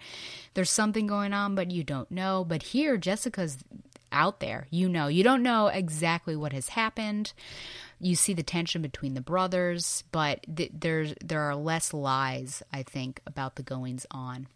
There's 0.55 0.71
something 0.71 1.07
going 1.07 1.33
on, 1.33 1.55
but 1.55 1.71
you 1.71 1.85
don't 1.85 2.11
know. 2.11 2.45
But 2.45 2.63
here, 2.63 2.97
Jessica's 2.97 3.59
out 4.13 4.41
there. 4.41 4.67
You 4.71 4.89
know, 4.89 5.07
you 5.07 5.23
don't 5.23 5.43
know 5.43 5.69
exactly 5.69 6.37
what 6.37 6.53
has 6.53 6.71
happened. 6.71 7.33
You 8.01 8.17
see 8.17 8.33
the 8.33 8.43
tension 8.43 8.83
between 8.83 9.15
the 9.15 9.21
brothers, 9.21 10.05
but 10.11 10.45
th- 10.55 10.73
there's 10.73 11.15
there 11.23 11.43
are 11.43 11.55
less 11.55 11.93
lies, 11.93 12.63
I 12.73 12.83
think, 12.83 13.21
about 13.27 13.57
the 13.57 13.63
goings 13.63 14.07
on. 14.11 14.49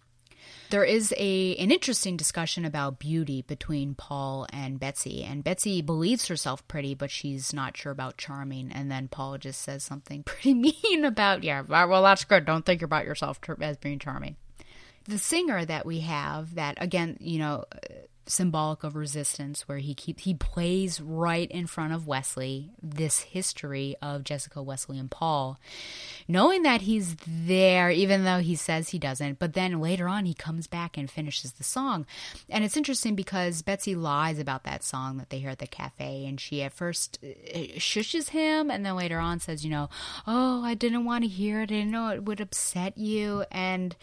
There 0.70 0.84
is 0.84 1.14
a 1.16 1.56
an 1.56 1.70
interesting 1.70 2.16
discussion 2.16 2.64
about 2.64 2.98
beauty 2.98 3.42
between 3.42 3.94
Paul 3.94 4.46
and 4.52 4.80
Betsy, 4.80 5.22
and 5.22 5.44
Betsy 5.44 5.82
believes 5.82 6.28
herself 6.28 6.66
pretty, 6.68 6.94
but 6.94 7.10
she's 7.10 7.52
not 7.52 7.76
sure 7.76 7.92
about 7.92 8.16
charming. 8.16 8.72
And 8.72 8.90
then 8.90 9.08
Paul 9.08 9.38
just 9.38 9.60
says 9.60 9.84
something 9.84 10.22
pretty 10.24 10.54
mean 10.54 11.04
about, 11.04 11.44
yeah, 11.44 11.62
well, 11.62 12.02
that's 12.02 12.24
good. 12.24 12.44
Don't 12.44 12.66
think 12.66 12.82
about 12.82 13.04
yourself 13.04 13.38
as 13.60 13.76
being 13.76 13.98
charming. 13.98 14.36
The 15.04 15.18
singer 15.18 15.64
that 15.64 15.84
we 15.84 16.00
have, 16.00 16.54
that 16.54 16.82
again, 16.82 17.18
you 17.20 17.38
know, 17.38 17.64
symbolic 18.26 18.84
of 18.84 18.96
resistance 18.96 19.68
where 19.68 19.78
he 19.78 19.94
keep 19.94 20.20
he 20.20 20.34
plays 20.34 21.01
right 21.01 21.51
in 21.51 21.66
front 21.66 21.92
of 21.92 22.06
Wesley 22.06 22.70
this 22.82 23.20
history 23.20 23.96
of 24.01 24.24
Jessica 24.24 24.62
Wesley 24.62 24.98
and 24.98 25.10
Paul 25.10 25.59
knowing 26.26 26.62
that 26.62 26.82
he's 26.82 27.16
there 27.26 27.90
even 27.90 28.24
though 28.24 28.38
he 28.38 28.55
says 28.55 28.90
he 28.90 28.98
doesn't. 28.98 29.38
But 29.38 29.52
then 29.52 29.80
later 29.80 30.09
on 30.09 30.24
he 30.24 30.34
comes 30.34 30.66
back 30.66 30.96
and 30.96 31.10
finishes 31.10 31.52
the 31.52 31.64
song. 31.64 32.06
And 32.48 32.64
it's 32.64 32.76
interesting 32.76 33.14
because 33.14 33.62
Betsy 33.62 33.94
lies 33.94 34.38
about 34.38 34.64
that 34.64 34.82
song 34.82 35.18
that 35.18 35.30
they 35.30 35.38
hear 35.38 35.51
at 35.51 35.59
the 35.59 35.66
cafe 35.66 36.26
and 36.26 36.40
she 36.40 36.62
at 36.62 36.72
first 36.72 37.18
uh, 37.22 37.59
shushes 37.78 38.30
him 38.30 38.70
and 38.70 38.84
then 38.84 38.96
later 38.96 39.18
on 39.18 39.40
says 39.40 39.64
you 39.64 39.70
know 39.70 39.88
oh 40.26 40.62
I 40.62 40.74
didn't 40.74 41.05
want 41.05 41.24
to 41.24 41.28
hear 41.28 41.60
it. 41.60 41.64
I 41.64 41.66
didn't 41.66 41.90
know 41.90 42.09
it 42.09 42.24
would 42.24 42.40
upset 42.40 42.96
you. 42.96 43.44
And 43.51 43.96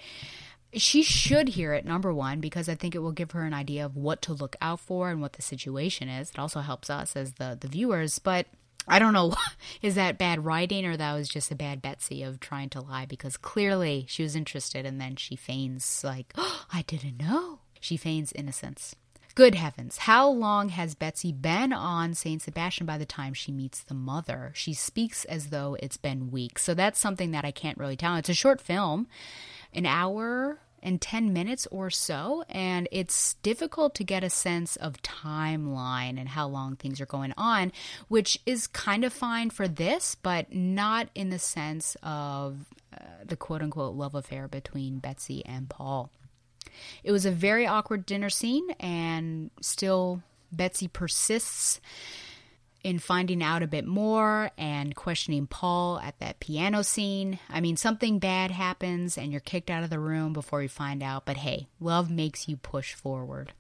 she 0.73 1.03
should 1.03 1.49
hear 1.49 1.73
it 1.73 1.85
number 1.85 2.14
one 2.14 2.39
because 2.39 2.69
i 2.69 2.76
think 2.76 2.95
it 2.95 2.99
will 2.99 3.11
give 3.11 3.31
her 3.31 3.43
an 3.43 3.53
idea 3.53 3.85
of 3.85 3.95
what 3.95 4.22
to 4.22 4.34
look 4.34 4.56
out 4.61 4.80
for 4.80 5.10
and 5.10 5.22
what 5.22 5.34
the 5.34 5.41
situation 5.41 6.07
is 6.07 6.30
it 6.30 6.39
also 6.39 6.61
helps 6.61 6.89
us 6.89 7.15
as 7.15 7.34
the 7.34 7.57
the 7.60 7.68
viewers 7.68 8.19
but 8.19 8.48
i 8.88 8.98
don't 8.98 9.14
know 9.14 9.34
is 9.81 9.95
that 9.95 10.18
bad 10.18 10.43
writing 10.45 10.85
or 10.85 10.95
that 10.95 11.14
was 11.14 11.27
just 11.27 11.52
a 11.52 11.56
bad 11.56 11.81
betsy 11.81 12.23
of 12.23 12.39
trying 12.39 12.69
to 12.69 12.81
lie 12.81 13.06
because 13.06 13.38
clearly 13.38 14.06
she 14.07 14.23
was 14.23 14.35
interested 14.35 14.85
and 14.85 14.99
then 14.99 15.15
she 15.15 15.35
feigns 15.35 16.03
like 16.03 16.34
oh, 16.38 16.65
i 16.73 16.81
didn't 16.84 17.18
know 17.18 17.60
she 17.80 17.98
feigns 17.98 18.31
innocence 18.34 18.95
Good 19.34 19.56
heavens, 19.56 19.99
how 19.99 20.30
long 20.30 20.69
has 20.69 20.93
Betsy 20.93 21.31
been 21.31 21.72
on 21.72 22.14
St. 22.14 22.41
Sebastian 22.41 22.85
by 22.85 22.98
the 22.98 23.06
time 23.06 23.34
she 23.34 23.52
meets 23.53 23.81
the 23.81 23.93
mother? 23.93 24.52
She 24.53 24.73
speaks 24.73 25.23
as 25.23 25.48
though 25.48 25.77
it's 25.80 25.95
been 25.95 26.31
weeks. 26.31 26.64
So 26.64 26.73
that's 26.73 26.99
something 26.99 27.31
that 27.31 27.45
I 27.45 27.52
can't 27.52 27.77
really 27.77 27.95
tell. 27.95 28.18
It's 28.18 28.27
a 28.27 28.34
short 28.34 28.60
film, 28.60 29.07
an 29.73 29.85
hour 29.85 30.60
and 30.84 30.99
10 30.99 31.31
minutes 31.31 31.68
or 31.69 31.89
so, 31.89 32.43
and 32.49 32.88
it's 32.91 33.35
difficult 33.35 33.93
to 33.95 34.03
get 34.03 34.23
a 34.23 34.30
sense 34.30 34.76
of 34.77 35.02
timeline 35.02 36.19
and 36.19 36.30
how 36.30 36.48
long 36.48 36.76
things 36.76 36.99
are 36.99 37.06
going 37.06 37.34
on, 37.38 37.72
which 38.07 38.39
is 38.45 38.68
kind 38.68 39.03
of 39.03 39.14
fine 39.14 39.49
for 39.49 39.68
this, 39.68 40.15
but 40.15 40.53
not 40.53 41.10
in 41.14 41.30
the 41.30 41.39
sense 41.39 41.95
of 42.02 42.65
uh, 42.93 43.03
the 43.23 43.35
quote 43.35 43.61
unquote 43.61 43.95
love 43.95 44.15
affair 44.15 44.48
between 44.48 44.99
Betsy 44.99 45.45
and 45.45 45.69
Paul. 45.69 46.10
It 47.03 47.11
was 47.11 47.26
a 47.26 47.31
very 47.31 47.68
awkward 47.68 48.06
dinner 48.06 48.30
scene, 48.30 48.72
and 48.80 49.52
still 49.61 50.23
Betsy 50.52 50.88
persists 50.88 51.80
in 52.84 52.99
finding 52.99 53.44
out 53.44 53.64
a 53.64 53.68
bit 53.68 53.86
more 53.86 54.52
and 54.58 54.95
questioning 54.95 55.48
Paul 55.48 55.99
at 55.99 56.20
that 56.20 56.40
piano 56.40 56.84
scene. 56.84 57.40
I 57.49 57.62
mean, 57.62 57.78
something 57.78 58.20
bad 58.20 58.52
happens 58.52 59.18
and 59.18 59.32
you're 59.32 59.41
kicked 59.41 59.70
out 59.70 59.84
of 59.84 59.90
the 59.90 59.99
room 59.99 60.34
before 60.34 60.62
you 60.62 60.70
find 60.70 61.03
out, 61.03 61.26
but 61.26 61.38
hey, 61.38 61.68
love 61.80 62.10
makes 62.10 62.48
you 62.48 62.58
push 62.58 62.94
forward. 62.94 63.53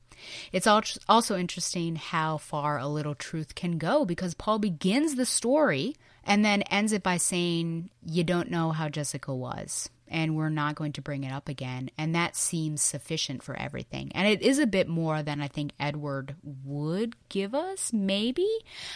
It's 0.51 0.67
also 0.67 1.37
interesting 1.37 1.95
how 1.95 2.37
far 2.37 2.77
a 2.77 2.87
little 2.87 3.15
truth 3.15 3.55
can 3.55 3.77
go 3.77 4.05
because 4.05 4.33
Paul 4.33 4.59
begins 4.59 5.15
the 5.15 5.25
story 5.25 5.95
and 6.23 6.45
then 6.45 6.61
ends 6.63 6.93
it 6.93 7.01
by 7.01 7.17
saying, 7.17 7.89
You 8.05 8.23
don't 8.23 8.51
know 8.51 8.71
how 8.71 8.89
Jessica 8.89 9.33
was 9.33 9.89
and 10.11 10.35
we're 10.35 10.49
not 10.49 10.75
going 10.75 10.91
to 10.93 11.01
bring 11.01 11.23
it 11.23 11.31
up 11.31 11.49
again. 11.49 11.89
And 11.97 12.13
that 12.13 12.35
seems 12.35 12.81
sufficient 12.81 13.41
for 13.41 13.55
everything. 13.55 14.11
And 14.13 14.27
it 14.27 14.41
is 14.41 14.59
a 14.59 14.67
bit 14.67 14.87
more 14.87 15.23
than 15.23 15.41
I 15.41 15.47
think 15.47 15.71
Edward 15.79 16.35
would 16.63 17.15
give 17.29 17.55
us, 17.55 17.91
maybe. 17.93 18.47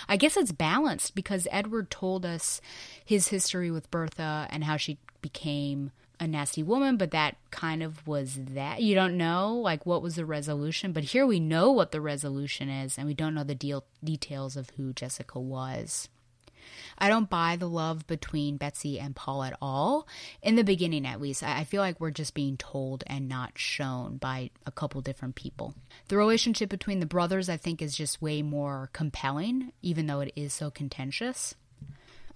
I 0.08 0.18
guess 0.18 0.38
it's 0.38 0.52
balanced 0.52 1.16
because 1.16 1.48
Edward 1.50 1.90
told 1.90 2.26
us 2.26 2.62
his 3.04 3.30
history 3.30 3.72
with 3.72 3.90
Bertha 3.90 4.48
and 4.50 4.66
how 4.66 4.78
she 4.78 4.98
became 5.22 5.92
a 6.20 6.28
nasty 6.28 6.64
woman, 6.64 6.98
but 6.98 7.12
that 7.12 7.36
kind 7.52 7.84
of 7.84 8.06
was 8.08 8.40
that. 8.54 8.82
You 8.82 8.96
don't 8.96 9.18
know, 9.18 9.56
like, 9.56 9.86
what 9.86 10.02
was 10.02 10.16
the 10.16 10.26
resolution. 10.26 10.92
But 10.92 11.06
here 11.06 11.26
we 11.26 11.40
know 11.40 11.72
what 11.72 11.92
the 11.92 12.02
resolution 12.02 12.70
is, 12.70 12.98
and 12.98 13.08
we 13.08 13.14
don't 13.14 13.34
know 13.34 13.44
the 13.44 13.56
deal- 13.56 13.86
details 14.04 14.56
of 14.56 14.70
who 14.72 14.94
Jessica 14.94 15.40
was. 15.40 16.10
I 16.98 17.10
don't 17.10 17.30
buy 17.30 17.56
the 17.58 17.68
love 17.68 18.08
between 18.08 18.58
Betsy 18.58 19.00
and 19.00 19.16
Paul 19.16 19.44
at 19.44 19.58
all. 19.62 20.08
In 20.42 20.56
the 20.56 20.64
beginning, 20.64 21.06
at 21.06 21.22
least, 21.22 21.44
I 21.44 21.64
feel 21.64 21.82
like 21.82 22.00
we're 22.00 22.12
just 22.12 22.34
being 22.34 22.58
told 22.58 23.04
and 23.08 23.28
not 23.28 23.58
shown 23.58 24.18
by 24.18 24.52
a 24.66 24.72
couple 24.72 25.02
different 25.02 25.36
people. 25.36 25.76
The 26.08 26.18
relationship 26.18 26.70
between 26.70 27.00
the 27.00 27.06
brothers, 27.06 27.50
I 27.50 27.58
think, 27.58 27.82
is 27.82 27.96
just 27.96 28.22
way 28.22 28.42
more 28.42 28.90
compelling, 28.94 29.72
even 29.82 30.08
though 30.08 30.22
it 30.22 30.32
is 30.36 30.54
so 30.54 30.70
contentious. 30.72 31.56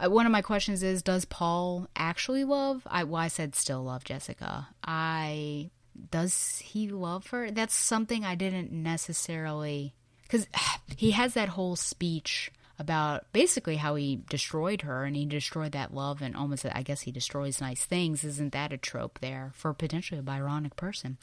One 0.07 0.25
of 0.25 0.31
my 0.31 0.41
questions 0.41 0.81
is 0.81 1.01
Does 1.01 1.25
Paul 1.25 1.87
actually 1.95 2.45
love? 2.45 2.83
I, 2.87 3.03
well, 3.03 3.21
I 3.21 3.27
said 3.27 3.55
still 3.55 3.83
love 3.83 4.03
Jessica. 4.03 4.69
I. 4.83 5.71
Does 6.11 6.59
he 6.63 6.87
love 6.87 7.27
her? 7.27 7.51
That's 7.51 7.75
something 7.75 8.23
I 8.23 8.35
didn't 8.35 8.71
necessarily. 8.71 9.93
Because 10.23 10.47
he 10.95 11.11
has 11.11 11.33
that 11.33 11.49
whole 11.49 11.75
speech 11.75 12.51
about 12.79 13.25
basically 13.33 13.75
how 13.75 13.95
he 13.95 14.21
destroyed 14.29 14.81
her 14.83 15.03
and 15.03 15.15
he 15.15 15.25
destroyed 15.25 15.73
that 15.73 15.93
love 15.93 16.21
and 16.21 16.35
almost 16.35 16.65
I 16.65 16.81
guess 16.81 17.01
he 17.01 17.11
destroys 17.11 17.61
nice 17.61 17.83
things. 17.85 18.23
Isn't 18.23 18.53
that 18.53 18.73
a 18.73 18.77
trope 18.77 19.19
there 19.19 19.51
for 19.53 19.73
potentially 19.73 20.19
a 20.19 20.23
Byronic 20.23 20.75
person? 20.75 21.17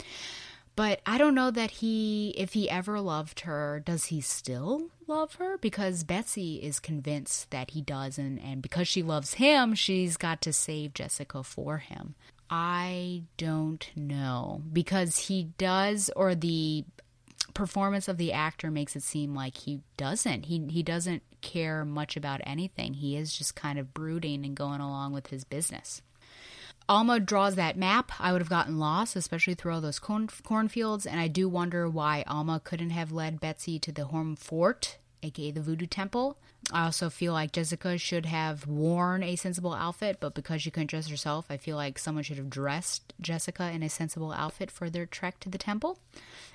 But 0.76 1.00
I 1.06 1.16
don't 1.16 1.34
know 1.34 1.50
that 1.50 1.70
he, 1.70 2.34
if 2.36 2.52
he 2.52 2.68
ever 2.68 3.00
loved 3.00 3.40
her, 3.40 3.82
does 3.82 4.06
he 4.06 4.20
still 4.20 4.90
love 5.06 5.36
her? 5.36 5.56
Because 5.56 6.04
Betsy 6.04 6.56
is 6.56 6.78
convinced 6.78 7.50
that 7.50 7.70
he 7.70 7.80
doesn't, 7.80 8.38
and 8.40 8.60
because 8.60 8.86
she 8.86 9.02
loves 9.02 9.34
him, 9.34 9.74
she's 9.74 10.18
got 10.18 10.42
to 10.42 10.52
save 10.52 10.92
Jessica 10.92 11.42
for 11.42 11.78
him. 11.78 12.14
I 12.50 13.22
don't 13.38 13.90
know 13.96 14.62
because 14.70 15.16
he 15.18 15.44
does, 15.56 16.10
or 16.14 16.34
the 16.34 16.84
performance 17.54 18.06
of 18.06 18.18
the 18.18 18.32
actor 18.32 18.70
makes 18.70 18.94
it 18.94 19.02
seem 19.02 19.34
like 19.34 19.56
he 19.56 19.80
doesn't. 19.96 20.44
He 20.44 20.64
he 20.68 20.82
doesn't 20.82 21.22
care 21.46 21.84
much 21.84 22.16
about 22.16 22.40
anything. 22.44 22.94
He 22.94 23.16
is 23.16 23.36
just 23.36 23.54
kind 23.54 23.78
of 23.78 23.94
brooding 23.94 24.44
and 24.44 24.56
going 24.56 24.80
along 24.80 25.12
with 25.12 25.28
his 25.28 25.44
business. 25.44 26.02
Alma 26.88 27.18
draws 27.18 27.54
that 27.54 27.76
map. 27.76 28.12
I 28.20 28.32
would 28.32 28.40
have 28.40 28.48
gotten 28.48 28.78
lost, 28.78 29.16
especially 29.16 29.54
through 29.54 29.74
all 29.74 29.80
those 29.80 29.98
corn- 29.98 30.28
cornfields, 30.44 31.06
and 31.06 31.18
I 31.20 31.28
do 31.28 31.48
wonder 31.48 31.88
why 31.88 32.24
Alma 32.26 32.60
couldn't 32.62 32.90
have 32.90 33.10
led 33.10 33.40
Betsy 33.40 33.78
to 33.80 33.92
the 33.92 34.06
houmfort, 34.06 34.96
aka 35.26 35.50
the 35.50 35.60
Voodoo 35.60 35.86
Temple. 35.86 36.38
I 36.72 36.86
also 36.86 37.10
feel 37.10 37.32
like 37.32 37.52
Jessica 37.52 37.96
should 37.98 38.26
have 38.26 38.66
worn 38.66 39.22
a 39.22 39.36
sensible 39.36 39.72
outfit, 39.72 40.18
but 40.18 40.34
because 40.34 40.62
she 40.62 40.70
couldn't 40.70 40.90
dress 40.90 41.08
herself, 41.08 41.46
I 41.48 41.56
feel 41.56 41.76
like 41.76 41.98
someone 41.98 42.24
should 42.24 42.38
have 42.38 42.50
dressed 42.50 43.12
Jessica 43.20 43.70
in 43.70 43.82
a 43.82 43.88
sensible 43.88 44.32
outfit 44.32 44.70
for 44.70 44.90
their 44.90 45.06
trek 45.06 45.38
to 45.40 45.48
the 45.48 45.58
temple. 45.58 45.98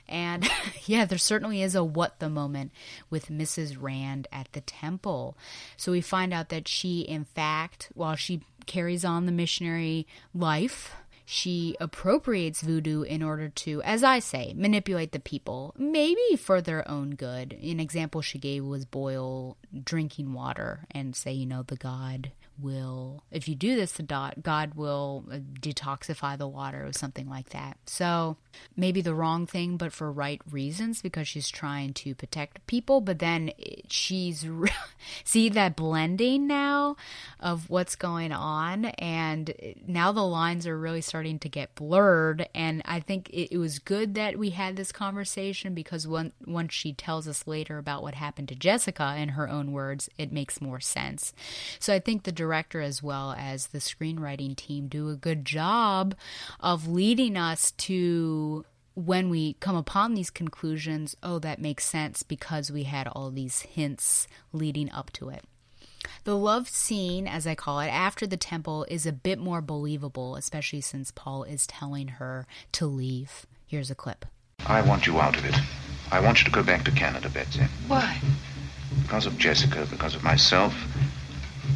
And 0.09 0.49
yeah, 0.85 1.05
there 1.05 1.17
certainly 1.17 1.61
is 1.61 1.75
a 1.75 1.83
what 1.83 2.19
the 2.19 2.29
moment 2.29 2.71
with 3.09 3.29
Mrs. 3.29 3.77
Rand 3.79 4.27
at 4.31 4.51
the 4.51 4.61
temple. 4.61 5.37
So 5.77 5.91
we 5.91 6.01
find 6.01 6.33
out 6.33 6.49
that 6.49 6.67
she, 6.67 7.01
in 7.01 7.23
fact, 7.23 7.89
while 7.93 8.15
she 8.15 8.41
carries 8.65 9.05
on 9.05 9.25
the 9.25 9.31
missionary 9.31 10.07
life, 10.33 10.93
she 11.25 11.75
appropriates 11.79 12.61
voodoo 12.61 13.03
in 13.03 13.23
order 13.23 13.49
to, 13.49 13.81
as 13.83 14.03
I 14.03 14.19
say, 14.19 14.53
manipulate 14.55 15.11
the 15.11 15.19
people, 15.19 15.73
maybe 15.77 16.35
for 16.37 16.61
their 16.61 16.87
own 16.89 17.11
good. 17.11 17.53
An 17.53 17.79
example 17.79 18.21
she 18.21 18.39
gave 18.39 18.63
was 18.65 18.85
boil 18.85 19.57
drinking 19.83 20.33
water 20.33 20.85
and 20.91 21.15
say, 21.15 21.31
you 21.31 21.45
know, 21.45 21.63
the 21.63 21.75
god 21.75 22.31
will, 22.59 23.23
if 23.31 23.47
you 23.47 23.55
do 23.55 23.75
this, 23.75 23.93
the 23.93 24.03
dot, 24.03 24.43
God 24.43 24.75
will 24.75 25.25
uh, 25.31 25.37
detoxify 25.59 26.37
the 26.37 26.47
water 26.47 26.85
or 26.85 26.93
something 26.93 27.27
like 27.29 27.49
that. 27.49 27.77
So 27.85 28.37
maybe 28.75 29.01
the 29.01 29.13
wrong 29.13 29.45
thing, 29.45 29.77
but 29.77 29.93
for 29.93 30.11
right 30.11 30.41
reasons 30.49 31.01
because 31.01 31.27
she's 31.27 31.49
trying 31.49 31.93
to 31.93 32.15
protect 32.15 32.65
people. 32.67 33.01
But 33.01 33.19
then 33.19 33.51
she's 33.89 34.45
see 35.23 35.49
that 35.49 35.75
blending 35.75 36.47
now 36.47 36.95
of 37.39 37.69
what's 37.69 37.95
going 37.95 38.31
on, 38.31 38.85
and 38.85 39.53
now 39.87 40.11
the 40.11 40.21
lines 40.21 40.67
are 40.67 40.77
really 40.77 41.01
starting 41.01 41.39
to 41.39 41.49
get 41.49 41.75
blurred. 41.75 42.47
And 42.53 42.81
I 42.85 42.99
think 42.99 43.29
it, 43.29 43.53
it 43.53 43.57
was 43.57 43.79
good 43.79 44.15
that 44.15 44.37
we 44.37 44.51
had 44.51 44.75
this 44.75 44.91
conversation 44.91 45.73
because 45.73 46.07
when, 46.07 46.31
once 46.45 46.73
she 46.73 46.93
tells 46.93 47.27
us 47.27 47.47
later 47.47 47.77
about 47.77 48.03
what 48.03 48.15
happened 48.15 48.49
to 48.49 48.55
Jessica, 48.55 49.15
in 49.17 49.29
her 49.29 49.49
own 49.49 49.71
words, 49.71 50.09
it 50.17 50.31
makes 50.31 50.61
more 50.61 50.79
sense. 50.79 51.33
So 51.79 51.93
I 51.93 51.99
think 51.99 52.23
the 52.23 52.31
director 52.31 52.81
as 52.81 53.03
well 53.03 53.35
as 53.37 53.67
the 53.67 53.79
screenwriting 53.79 54.55
team 54.55 54.87
do 54.87 55.09
a 55.09 55.15
good 55.15 55.45
job 55.45 56.15
of 56.59 56.87
leading 56.87 57.37
us 57.37 57.71
to 57.71 58.40
when 58.95 59.29
we 59.29 59.53
come 59.53 59.75
upon 59.75 60.13
these 60.13 60.29
conclusions, 60.29 61.15
oh, 61.23 61.39
that 61.39 61.61
makes 61.61 61.85
sense 61.85 62.23
because 62.23 62.71
we 62.71 62.83
had 62.83 63.07
all 63.07 63.31
these 63.31 63.61
hints 63.61 64.27
leading 64.51 64.91
up 64.91 65.11
to 65.13 65.29
it. 65.29 65.43
The 66.23 66.35
love 66.35 66.67
scene, 66.67 67.27
as 67.27 67.45
I 67.45 67.55
call 67.55 67.79
it, 67.79 67.89
after 67.89 68.25
the 68.27 68.37
temple 68.37 68.85
is 68.89 69.05
a 69.05 69.11
bit 69.11 69.39
more 69.39 69.61
believable, 69.61 70.35
especially 70.35 70.81
since 70.81 71.11
Paul 71.11 71.43
is 71.43 71.67
telling 71.67 72.07
her 72.19 72.47
to 72.73 72.85
leave. 72.85 73.45
Here's 73.67 73.91
a 73.91 73.95
clip. 73.95 74.25
I 74.65 74.81
want 74.81 75.07
you 75.07 75.19
out 75.19 75.37
of 75.37 75.45
it. 75.45 75.55
I 76.11 76.19
want 76.19 76.39
you 76.39 76.45
to 76.45 76.51
go 76.51 76.63
back 76.63 76.83
to 76.85 76.91
Canada, 76.91 77.29
Betsy. 77.29 77.65
Why? 77.87 78.19
Because 79.03 79.25
of 79.25 79.37
Jessica, 79.37 79.87
because 79.89 80.15
of 80.15 80.23
myself, 80.23 80.73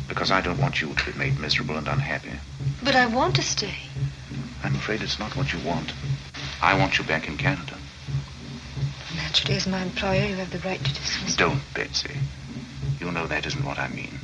because 0.08 0.32
I 0.32 0.42
don't 0.42 0.60
want 0.60 0.82
you 0.82 0.94
to 0.94 1.12
be 1.12 1.18
made 1.18 1.40
miserable 1.40 1.78
and 1.78 1.88
unhappy. 1.88 2.34
But 2.84 2.96
I 2.96 3.06
want 3.06 3.36
to 3.38 3.42
stay. 3.42 3.76
I'm 4.64 4.76
afraid 4.76 5.02
it's 5.02 5.20
not 5.20 5.36
what 5.36 5.54
you 5.54 5.60
want. 5.60 5.94
I 6.62 6.78
want 6.78 6.98
you 6.98 7.04
back 7.04 7.28
in 7.28 7.38
Canada. 7.38 7.78
Naturally, 9.16 9.58
as 9.58 9.68
my 9.68 9.82
employer, 9.82 10.26
you 10.26 10.36
have 10.36 10.52
the 10.52 10.60
right 10.60 10.84
to 10.84 10.94
dismiss 10.94 11.36
Don't, 11.36 11.62
Betsy. 11.74 12.18
You 13.00 13.12
know 13.12 13.28
that 13.28 13.46
isn't 13.46 13.64
what 13.64 13.78
I 13.78 13.88
mean. 13.90 14.20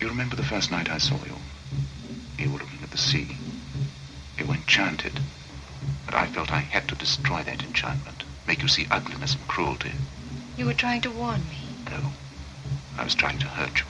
You 0.00 0.08
remember 0.08 0.36
the 0.36 0.44
first 0.44 0.70
night 0.70 0.90
I 0.90 0.98
saw 0.98 1.16
you? 1.24 1.36
You 2.38 2.50
were 2.50 2.58
looking 2.58 2.82
at 2.82 2.90
the 2.90 2.98
sea. 2.98 3.36
You 4.38 4.46
were 4.46 4.54
enchanted. 4.54 5.20
But 6.04 6.14
I 6.14 6.26
felt 6.26 6.52
I 6.52 6.60
had 6.60 6.88
to 6.88 6.94
destroy 6.94 7.42
that 7.42 7.62
enchantment, 7.62 8.24
make 8.46 8.60
you 8.62 8.68
see 8.68 8.86
ugliness 8.90 9.34
and 9.34 9.48
cruelty. 9.48 9.92
You 10.56 10.66
were 10.66 10.74
trying 10.74 11.00
to 11.02 11.10
warn 11.10 11.40
me. 11.48 11.58
No. 11.90 12.12
I 12.98 13.04
was 13.04 13.14
trying 13.14 13.38
to 13.38 13.46
hurt 13.46 13.80
you. 13.80 13.86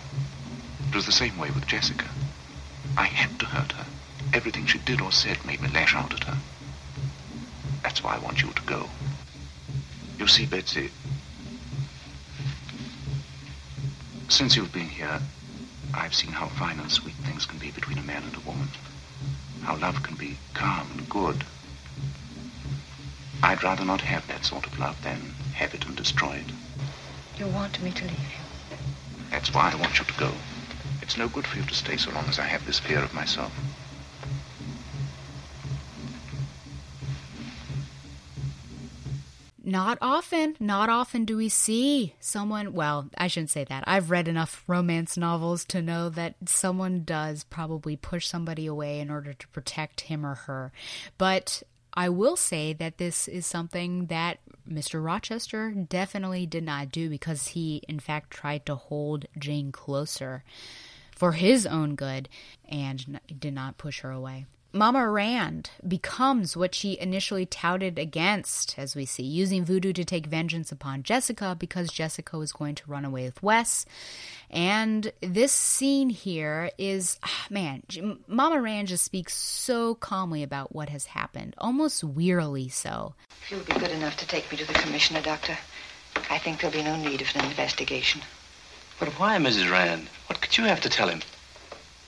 It 0.89 0.95
was 0.95 1.07
the 1.07 1.13
same 1.13 1.37
way 1.37 1.51
with 1.51 1.67
Jessica. 1.67 2.09
I 2.97 3.07
had 3.07 3.39
to 3.41 3.47
hurt 3.47 3.73
her. 3.73 3.87
Everything 4.33 4.67
she 4.67 4.79
did 4.79 5.01
or 5.01 5.13
said 5.13 5.45
made 5.45 5.61
me 5.61 5.69
lash 5.69 5.95
out 5.95 6.13
at 6.13 6.25
her. 6.25 6.39
That's 7.85 8.03
why 8.03 8.15
I 8.15 8.19
want 8.19 8.43
you 8.43 8.51
to 8.51 8.63
go. 8.63 8.89
You 10.19 10.27
see, 10.27 10.47
Betsy, 10.47 10.91
since 14.29 14.57
you've 14.57 14.73
been 14.73 14.89
here, 14.89 15.21
I've 15.93 16.15
seen 16.15 16.33
how 16.33 16.47
fine 16.47 16.81
and 16.81 16.91
sweet 16.91 17.15
things 17.15 17.45
can 17.45 17.59
be 17.59 17.71
between 17.71 17.99
a 17.99 18.03
man 18.03 18.23
and 18.23 18.35
a 18.35 18.41
woman. 18.41 18.69
How 19.63 19.77
love 19.77 20.03
can 20.03 20.17
be 20.17 20.39
calm 20.55 20.89
and 20.93 21.09
good. 21.11 21.45
I'd 23.43 23.63
rather 23.63 23.85
not 23.85 24.01
have 24.01 24.27
that 24.29 24.47
sort 24.47 24.67
of 24.67 24.79
love 24.79 25.01
than 25.03 25.35
have 25.53 25.75
it 25.75 25.85
and 25.85 25.95
destroy 25.95 26.37
it. 26.37 26.53
You 27.39 27.49
want 27.49 27.83
me 27.83 27.91
to 27.91 28.05
leave 28.05 28.13
you? 28.19 28.77
That's 29.31 29.53
why 29.53 29.71
I 29.71 29.75
want 29.75 29.99
you 29.99 30.07
to 30.07 30.19
go. 30.19 30.33
It's 31.03 31.19
no 31.19 31.29
good 31.29 31.47
for 31.47 31.59
you 31.59 31.65
to 31.65 31.75
stay 31.75 31.99
so 31.99 32.11
long 32.13 32.25
as 32.29 32.39
I 32.39 32.45
have 32.45 32.65
this 32.65 32.79
fear 32.81 33.01
of 33.01 33.13
myself. 33.13 33.53
Not 39.67 39.97
often, 40.03 40.57
not 40.61 40.91
often 40.91 41.25
do 41.25 41.39
we 41.39 41.49
see 41.49 42.15
someone. 42.21 42.75
Well, 42.75 43.09
I 43.17 43.29
shouldn't 43.29 43.49
say 43.49 43.65
that. 43.65 43.85
I've 43.87 44.11
read 44.11 44.29
enough 44.29 44.63
romance 44.67 45.17
novels 45.17 45.65
to 45.67 45.81
know 45.81 46.11
that 46.11 46.35
someone 46.45 47.03
does 47.03 47.45
probably 47.45 47.97
push 47.97 48.27
somebody 48.27 48.67
away 48.67 49.01
in 49.01 49.11
order 49.11 49.33
to 49.33 49.49
protect 49.49 50.03
him 50.03 50.27
or 50.27 50.35
her. 50.35 50.71
But 51.17 51.63
I 51.95 52.11
will 52.11 52.37
say 52.37 52.75
that 52.75 52.99
this 52.99 53.27
is 53.27 53.47
something 53.47 54.07
that 54.07 54.41
Mr. 54.69 55.03
Rochester 55.03 55.71
definitely 55.71 56.45
did 56.45 56.65
not 56.65 56.93
do 56.93 57.09
because 57.09 57.49
he, 57.49 57.83
in 57.89 58.01
fact, 58.01 58.31
tried 58.31 58.67
to 58.67 58.75
hold 58.75 59.25
Jane 59.39 59.73
closer 59.73 60.45
for 61.17 61.33
his 61.33 61.65
own 61.65 61.95
good 61.95 62.29
and 62.69 63.19
did 63.39 63.55
not 63.55 63.79
push 63.79 64.01
her 64.01 64.11
away. 64.11 64.45
Mama 64.77 65.09
Rand 65.09 65.71
becomes 65.87 66.57
what 66.57 66.75
she 66.75 66.99
initially 66.99 67.47
touted 67.47 67.97
against, 67.97 68.77
as 68.77 68.97
we 68.97 69.05
see, 69.05 69.23
using 69.23 69.65
voodoo 69.65 69.93
to 69.93 70.05
take 70.05 70.27
vengeance 70.27 70.73
upon 70.73 71.05
Jessica 71.05 71.55
because 71.57 71.93
Jessica 71.93 72.37
was 72.37 72.53
going 72.53 72.75
to 72.75 72.91
run 72.91 73.05
away 73.05 73.23
with 73.23 73.41
Wes. 73.41 73.87
And 74.51 75.13
this 75.21 75.53
scene 75.53 76.11
here 76.11 76.73
is, 76.77 77.21
ah, 77.23 77.47
man, 77.51 77.85
Mama 78.27 78.61
Rand 78.61 78.89
just 78.89 79.05
speaks 79.05 79.37
so 79.37 79.95
calmly 79.95 80.43
about 80.43 80.75
what 80.75 80.89
has 80.89 81.07
happened, 81.07 81.55
almost 81.59 82.03
wearily 82.03 82.69
so. 82.69 83.15
If 83.43 83.53
you'll 83.53 83.61
be 83.61 83.75
good 83.75 83.93
enough 83.93 84.17
to 84.17 84.27
take 84.27 84.51
me 84.51 84.59
to 84.59 84.67
the 84.67 84.75
commissioner, 84.75 85.23
Doctor, 85.23 85.57
I 86.29 86.39
think 86.39 86.61
there'll 86.61 86.77
be 86.77 86.83
no 86.83 86.97
need 86.97 87.23
of 87.23 87.29
an 87.37 87.45
investigation. 87.45 88.23
But 88.99 89.11
why, 89.21 89.39
Mrs. 89.39 89.71
Rand? 89.71 90.09
What 90.27 90.41
could 90.41 90.59
you 90.59 90.65
have 90.65 90.81
to 90.81 90.89
tell 90.89 91.07
him? 91.07 91.21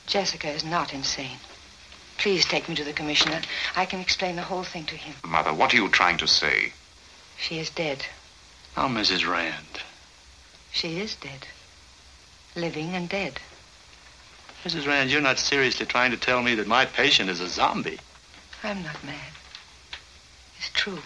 Jessica 0.09 0.49
is 0.49 0.65
not 0.65 0.93
insane. 0.93 1.39
Please 2.19 2.45
take 2.45 2.69
me 2.69 2.75
to 2.75 2.85
the 2.85 2.93
commissioner. 2.93 3.43
I 3.77 3.87
can 3.87 4.01
explain 4.01 4.37
the 4.37 4.43
whole 4.43 4.65
thing 4.65 4.85
to 4.87 4.97
him. 4.97 5.15
Mother, 5.25 5.53
what 5.53 5.73
are 5.73 5.77
you 5.77 5.89
trying 5.89 6.17
to 6.19 6.27
say? 6.27 6.73
She 7.39 7.59
is 7.59 7.71
dead. 7.71 8.05
Oh, 8.77 8.89
Mrs. 8.89 9.31
Rand. 9.31 9.83
She 10.73 10.99
is 10.99 11.15
dead. 11.15 11.47
Living 12.55 12.95
and 12.95 13.09
dead. 13.09 13.41
Mrs. 14.65 14.87
Rand, 14.87 15.11
you're 15.11 15.21
not 15.21 15.39
seriously 15.39 15.87
trying 15.87 16.11
to 16.11 16.17
tell 16.17 16.43
me 16.43 16.55
that 16.55 16.67
my 16.67 16.85
patient 16.87 17.31
is 17.31 17.41
a 17.41 17.49
zombie. 17.49 18.01
I'm 18.63 18.83
not 18.83 19.05
mad. 19.05 19.33
It's 20.59 20.71
true. 20.71 21.03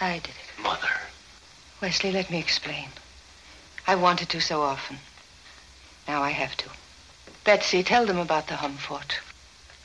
I 0.00 0.14
did 0.14 0.30
it. 0.30 0.62
Mother. 0.62 1.00
Wesley, 1.80 2.10
let 2.10 2.30
me 2.30 2.38
explain. 2.38 2.88
I 3.86 3.94
wanted 3.94 4.28
to 4.30 4.40
so 4.40 4.62
often. 4.62 4.98
Now 6.08 6.22
I 6.22 6.30
have 6.30 6.56
to. 6.56 6.70
Betsy, 7.44 7.82
tell 7.82 8.06
them 8.06 8.18
about 8.18 8.48
the 8.48 8.54
houmfort. 8.54 9.20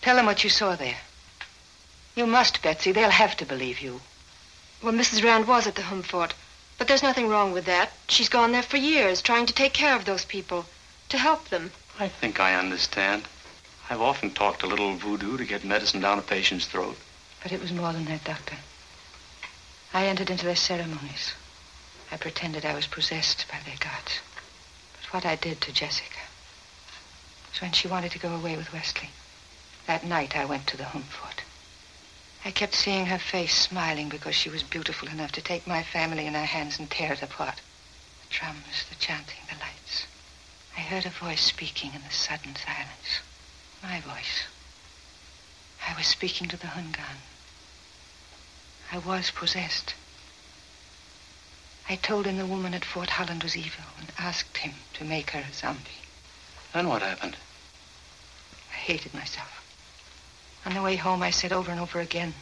Tell 0.01 0.15
them 0.15 0.25
what 0.25 0.43
you 0.43 0.49
saw 0.49 0.75
there. 0.75 0.97
You 2.15 2.25
must, 2.25 2.61
Betsy. 2.61 2.91
They'll 2.91 3.09
have 3.09 3.37
to 3.37 3.45
believe 3.45 3.79
you. 3.79 4.01
Well, 4.81 4.93
Mrs. 4.93 5.23
Rand 5.23 5.47
was 5.47 5.67
at 5.67 5.75
the 5.75 5.83
houmfort. 5.83 6.33
But 6.77 6.87
there's 6.87 7.03
nothing 7.03 7.27
wrong 7.27 7.53
with 7.53 7.65
that. 7.65 7.91
She's 8.07 8.29
gone 8.29 8.51
there 8.51 8.61
for 8.61 8.77
years, 8.77 9.21
trying 9.21 9.47
to 9.47 9.53
take 9.53 9.73
care 9.73 9.95
of 9.95 10.05
those 10.05 10.25
people, 10.25 10.65
to 11.09 11.17
help 11.17 11.49
them. 11.49 11.71
I 11.99 12.07
think 12.07 12.39
I 12.39 12.53
understand. 12.55 13.23
I've 13.89 14.01
often 14.01 14.31
talked 14.31 14.63
a 14.63 14.67
little 14.67 14.95
voodoo 14.95 15.37
to 15.37 15.45
get 15.45 15.63
medicine 15.63 16.01
down 16.01 16.19
a 16.19 16.21
patient's 16.21 16.67
throat. 16.67 16.97
But 17.41 17.51
it 17.51 17.61
was 17.61 17.71
more 17.71 17.93
than 17.93 18.05
that, 18.05 18.23
Doctor. 18.23 18.57
I 19.93 20.05
entered 20.05 20.29
into 20.29 20.45
their 20.45 20.55
ceremonies. 20.55 21.33
I 22.11 22.17
pretended 22.17 22.65
I 22.65 22.75
was 22.75 22.85
possessed 22.85 23.45
by 23.51 23.59
their 23.65 23.77
gods. 23.79 24.19
But 24.93 25.13
what 25.13 25.25
I 25.25 25.35
did 25.35 25.61
to 25.61 25.71
Jessica 25.71 26.19
was 27.51 27.61
when 27.61 27.71
she 27.71 27.87
wanted 27.87 28.11
to 28.11 28.19
go 28.19 28.35
away 28.35 28.55
with 28.55 28.71
Wesley. 28.71 29.09
That 29.87 30.03
night 30.03 30.35
I 30.35 30.43
went 30.43 30.67
to 30.67 30.77
the 30.77 30.83
houmfort. 30.83 31.43
I 32.43 32.51
kept 32.51 32.75
seeing 32.75 33.05
her 33.05 33.17
face 33.17 33.55
smiling 33.55 34.09
because 34.09 34.35
she 34.35 34.49
was 34.49 34.61
beautiful 34.61 35.07
enough 35.07 35.31
to 35.31 35.41
take 35.41 35.65
my 35.65 35.81
family 35.81 36.25
in 36.25 36.33
her 36.33 36.45
hands 36.45 36.77
and 36.77 36.91
tear 36.91 37.13
it 37.13 37.21
apart. 37.21 37.61
The 38.21 38.35
drums, 38.35 38.83
the 38.89 38.95
chanting, 38.95 39.39
the 39.49 39.55
lights. 39.55 40.05
I 40.75 40.81
heard 40.81 41.05
a 41.05 41.09
voice 41.09 41.41
speaking 41.41 41.93
in 41.93 42.03
the 42.03 42.11
sudden 42.11 42.57
silence. 42.57 43.21
My 43.81 44.01
voice. 44.01 44.43
I 45.87 45.95
was 45.95 46.05
speaking 46.05 46.49
to 46.49 46.57
the 46.57 46.67
houngan. 46.67 47.21
I 48.91 48.97
was 48.97 49.31
possessed. 49.31 49.93
I 51.87 51.95
told 51.95 52.25
him 52.25 52.37
the 52.37 52.45
woman 52.45 52.73
at 52.73 52.83
Fort 52.83 53.11
Holland 53.11 53.41
was 53.41 53.55
evil 53.55 53.85
and 53.99 54.11
asked 54.19 54.57
him 54.57 54.73
to 54.95 55.05
make 55.05 55.31
her 55.31 55.45
a 55.49 55.53
zombie. 55.53 56.03
Then 56.73 56.89
what 56.89 57.01
happened? 57.01 57.37
I 58.73 58.75
hated 58.75 59.13
myself. 59.13 59.63
On 60.65 60.73
the 60.73 60.81
way 60.81 60.95
home, 60.95 61.21
I 61.23 61.31
said 61.31 61.51
over 61.51 61.71
and 61.71 61.79
over 61.79 61.99
again, 61.99 62.33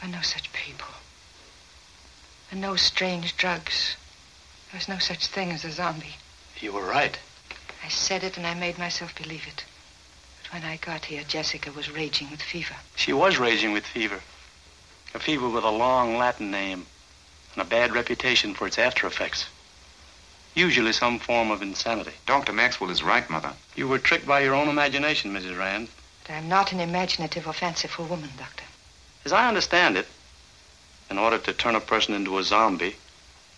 there 0.00 0.08
are 0.08 0.12
no 0.12 0.22
such 0.22 0.52
people. 0.52 0.88
There 2.50 2.58
are 2.58 2.62
no 2.62 2.76
strange 2.76 3.36
drugs. 3.36 3.96
There's 4.72 4.88
no 4.88 4.98
such 4.98 5.26
thing 5.26 5.50
as 5.50 5.64
a 5.64 5.72
zombie. 5.72 6.16
You 6.60 6.72
were 6.72 6.84
right. 6.84 7.18
I 7.84 7.88
said 7.88 8.24
it 8.24 8.36
and 8.36 8.46
I 8.46 8.54
made 8.54 8.78
myself 8.78 9.14
believe 9.14 9.46
it. 9.46 9.64
But 10.42 10.52
when 10.52 10.64
I 10.64 10.76
got 10.76 11.04
here, 11.04 11.22
Jessica 11.22 11.72
was 11.72 11.90
raging 11.90 12.30
with 12.30 12.42
fever. 12.42 12.74
She 12.96 13.12
was 13.12 13.38
raging 13.38 13.72
with 13.72 13.86
fever. 13.86 14.20
A 15.14 15.18
fever 15.18 15.48
with 15.48 15.64
a 15.64 15.70
long 15.70 16.18
Latin 16.18 16.50
name 16.50 16.86
and 17.54 17.62
a 17.62 17.64
bad 17.64 17.94
reputation 17.94 18.54
for 18.54 18.66
its 18.66 18.78
after 18.78 19.06
effects. 19.06 19.46
Usually 20.54 20.92
some 20.92 21.18
form 21.18 21.50
of 21.50 21.62
insanity. 21.62 22.12
Dr. 22.26 22.52
Maxwell 22.52 22.90
is 22.90 23.02
right, 23.02 23.28
Mother. 23.28 23.52
You 23.74 23.88
were 23.88 23.98
tricked 23.98 24.26
by 24.26 24.40
your 24.40 24.54
own 24.54 24.68
imagination, 24.68 25.32
Mrs. 25.32 25.58
Rand. 25.58 25.88
But 26.26 26.34
I'm 26.34 26.48
not 26.48 26.72
an 26.72 26.80
imaginative 26.80 27.46
or 27.46 27.52
fanciful 27.52 28.04
woman, 28.04 28.30
Doctor. 28.36 28.64
As 29.24 29.32
I 29.32 29.48
understand 29.48 29.96
it, 29.96 30.06
in 31.08 31.18
order 31.18 31.38
to 31.38 31.52
turn 31.52 31.76
a 31.76 31.80
person 31.80 32.14
into 32.14 32.38
a 32.38 32.42
zombie, 32.42 32.96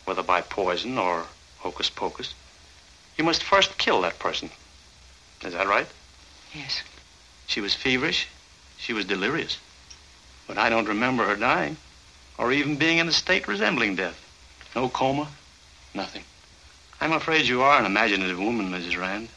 whether 0.05 0.23
by 0.23 0.43
poison 0.43 0.99
or 0.99 1.25
hocus 1.59 1.89
pocus, 1.89 2.35
you 3.17 3.25
must 3.25 3.43
first 3.43 3.79
kill 3.79 4.03
that 4.03 4.19
person. 4.19 4.51
Is 5.45 5.55
that 5.55 5.67
right? 5.67 5.87
Yes. 6.55 6.83
She 7.47 7.61
was 7.61 7.75
feverish. 7.75 8.29
She 8.77 8.93
was 8.93 9.07
delirious. 9.07 9.59
But 10.47 10.59
I 10.59 10.69
don't 10.69 10.89
remember 10.89 11.27
her 11.27 11.37
dying, 11.37 11.77
or 12.37 12.53
even 12.53 12.77
being 12.77 12.99
in 12.99 13.09
a 13.09 13.13
state 13.13 13.49
resembling 13.49 13.97
death. 13.97 14.19
No 14.75 14.89
coma, 14.89 15.29
nothing. 15.95 16.25
I'm 17.01 17.13
afraid 17.13 17.47
you 17.47 17.63
are 17.63 17.79
an 17.79 17.87
imaginative 17.87 18.39
woman, 18.39 18.71
Mrs. 18.71 18.99
Rand. 18.99 19.29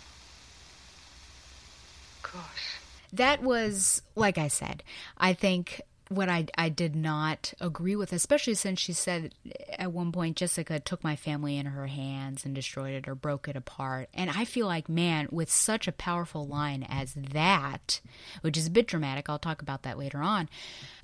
That 3.14 3.42
was, 3.42 4.02
like 4.16 4.38
I 4.38 4.48
said, 4.48 4.84
I 5.18 5.34
think 5.34 5.82
what 6.12 6.28
I, 6.28 6.46
I 6.58 6.68
did 6.68 6.94
not 6.94 7.54
agree 7.62 7.96
with, 7.96 8.12
especially 8.12 8.56
since 8.56 8.82
she 8.82 8.92
said 8.92 9.34
at 9.80 9.94
one 9.94 10.12
point 10.12 10.36
Jessica 10.36 10.78
took 10.80 11.04
my 11.06 11.16
family 11.16 11.58
in 11.58 11.68
her 11.68 11.88
hands 11.88 12.44
and 12.44 12.54
destroyed 12.54 12.94
it 12.94 13.08
or 13.08 13.16
broke 13.16 13.48
it 13.48 13.56
apart. 13.56 14.10
And 14.14 14.30
I 14.30 14.44
feel 14.44 14.68
like, 14.68 14.90
man, 14.90 15.30
with 15.32 15.50
such 15.50 15.88
a 15.88 15.94
powerful 15.94 16.46
line 16.46 16.86
as 16.90 17.14
that, 17.14 18.02
which 18.42 18.58
is 18.58 18.68
a 18.68 18.72
bit 18.72 18.88
dramatic, 18.88 19.30
I'll 19.30 19.40
talk 19.40 19.62
about 19.62 19.84
that 19.84 19.98
later 19.98 20.18
on, 20.18 20.50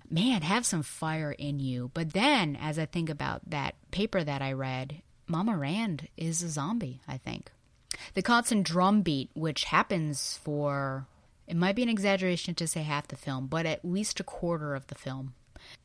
man, 0.09 0.41
have 0.41 0.65
some 0.65 0.84
fire 0.84 1.31
in 1.31 1.61
you. 1.61 1.89
But 1.93 2.11
then, 2.11 2.57
as 2.57 2.77
I 2.77 2.85
think 2.85 3.09
about 3.09 3.49
that 3.49 3.75
paper 3.91 4.25
that 4.25 4.41
I 4.41 4.51
read, 4.51 5.01
Mama 5.25 5.57
Rand 5.57 6.09
is 6.17 6.43
a 6.43 6.49
zombie, 6.49 6.99
I 7.07 7.17
think. 7.17 7.49
The 8.13 8.21
constant 8.21 8.65
drum 8.65 9.03
beat, 9.03 9.29
which 9.34 9.65
happens 9.65 10.38
for 10.43 11.07
it 11.47 11.55
might 11.55 11.75
be 11.75 11.83
an 11.83 11.89
exaggeration 11.89 12.55
to 12.55 12.67
say 12.67 12.83
half 12.83 13.07
the 13.07 13.15
film, 13.15 13.47
but 13.47 13.65
at 13.65 13.85
least 13.85 14.19
a 14.19 14.23
quarter 14.23 14.75
of 14.75 14.87
the 14.87 14.95
film 14.95 15.33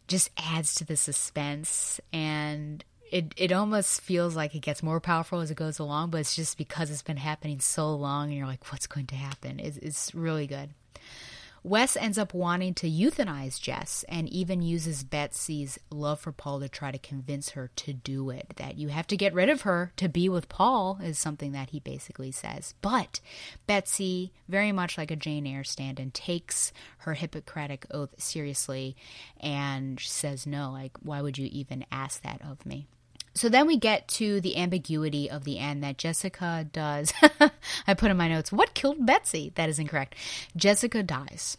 just 0.09 0.31
adds 0.37 0.75
to 0.75 0.85
the 0.85 0.97
suspense 0.97 2.01
and 2.13 2.85
it 3.11 3.33
it 3.37 3.53
almost 3.53 4.01
feels 4.01 4.35
like 4.35 4.55
it 4.55 4.61
gets 4.61 4.83
more 4.83 5.01
powerful 5.01 5.41
as 5.41 5.51
it 5.51 5.57
goes 5.57 5.79
along, 5.79 6.11
but 6.11 6.21
it's 6.21 6.35
just 6.35 6.57
because 6.57 6.91
it's 6.91 7.03
been 7.03 7.19
happening 7.19 7.61
so 7.61 7.95
long 7.95 8.29
and 8.29 8.37
you're 8.37 8.47
like, 8.47 8.73
what's 8.73 8.87
going 8.87 9.07
to 9.07 9.15
happen? 9.15 9.61
It's, 9.61 9.77
it's 9.77 10.15
really 10.15 10.47
good. 10.47 10.71
Wes 11.65 11.97
ends 11.97 12.19
up 12.19 12.35
wanting 12.35 12.75
to 12.75 12.91
euthanize 12.91 13.61
Jess 13.61 14.05
and 14.09 14.29
even 14.29 14.63
uses 14.63 15.05
Betsy's 15.05 15.79
love 15.91 16.19
for 16.19 16.33
Paul 16.33 16.59
to 16.59 16.69
try 16.69 16.91
to 16.91 16.99
convince 16.99 17.51
her 17.51 17.71
to 17.77 17.93
do 17.93 18.31
it. 18.31 18.55
That 18.57 18.79
you 18.79 18.89
have 18.89 19.07
to 19.09 19.17
get 19.17 19.33
rid 19.33 19.49
of 19.49 19.63
her 19.63 19.93
to 19.97 20.09
be 20.09 20.29
with 20.29 20.49
Paul 20.49 20.99
is 21.03 21.19
something 21.19 21.53
that 21.53 21.71
he 21.71 21.79
basically 21.79 22.33
says. 22.33 22.75
But 22.83 23.21
Betsy, 23.69 24.33
very 24.49 24.73
much 24.73 24.99
like 24.99 25.13
a 25.13 25.17
Jane 25.17 25.47
Eyre 25.47 25.63
stand 25.63 26.01
and 26.01 26.13
takes 26.13 26.73
her 26.99 27.15
Hippocratic 27.15 27.87
oath 27.93 28.21
seriously 28.21 28.97
and 29.39 30.01
says, 30.01 30.47
No, 30.47 30.73
like, 30.73 30.97
why 31.01 31.23
would 31.23 31.39
you 31.39 31.49
even 31.53 31.87
ask 31.93 32.23
that 32.23 32.43
of 32.43 32.67
me? 32.67 32.89
So 33.35 33.49
then 33.49 33.67
we 33.67 33.77
get 33.79 34.09
to 34.09 34.41
the 34.41 34.57
ambiguity 34.57 35.31
of 35.31 35.45
the 35.45 35.59
end 35.59 35.83
that 35.83 35.99
Jessica 35.99 36.67
does. 36.71 37.13
I 37.87 37.95
put 37.95 38.11
in 38.11 38.17
my 38.17 38.29
notes, 38.29 38.53
what 38.53 38.75
killed 38.75 39.05
Betsy? 39.07 39.53
That 39.55 39.69
is 39.69 39.79
incorrect. 39.79 40.15
Jessica 40.57 41.03
dies. 41.03 41.57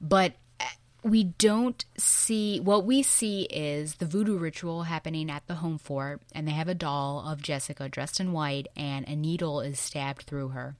But 0.00 0.34
uh, 0.60 0.64
we 1.02 1.24
don't 1.24 1.84
see 1.96 2.60
what 2.60 2.84
we 2.84 3.02
see 3.02 3.42
is 3.44 3.94
the 3.94 4.06
voodoo 4.06 4.36
ritual 4.36 4.82
happening 4.82 5.30
at 5.30 5.46
the 5.46 5.54
houmfort 5.54 6.18
and 6.32 6.46
they 6.46 6.52
have 6.52 6.68
a 6.68 6.74
doll 6.74 7.24
of 7.26 7.42
Jessica 7.42 7.88
dressed 7.88 8.20
in 8.20 8.32
white 8.32 8.66
and 8.76 9.08
a 9.08 9.16
needle 9.16 9.60
is 9.60 9.78
stabbed 9.78 10.22
through 10.22 10.48
her 10.48 10.76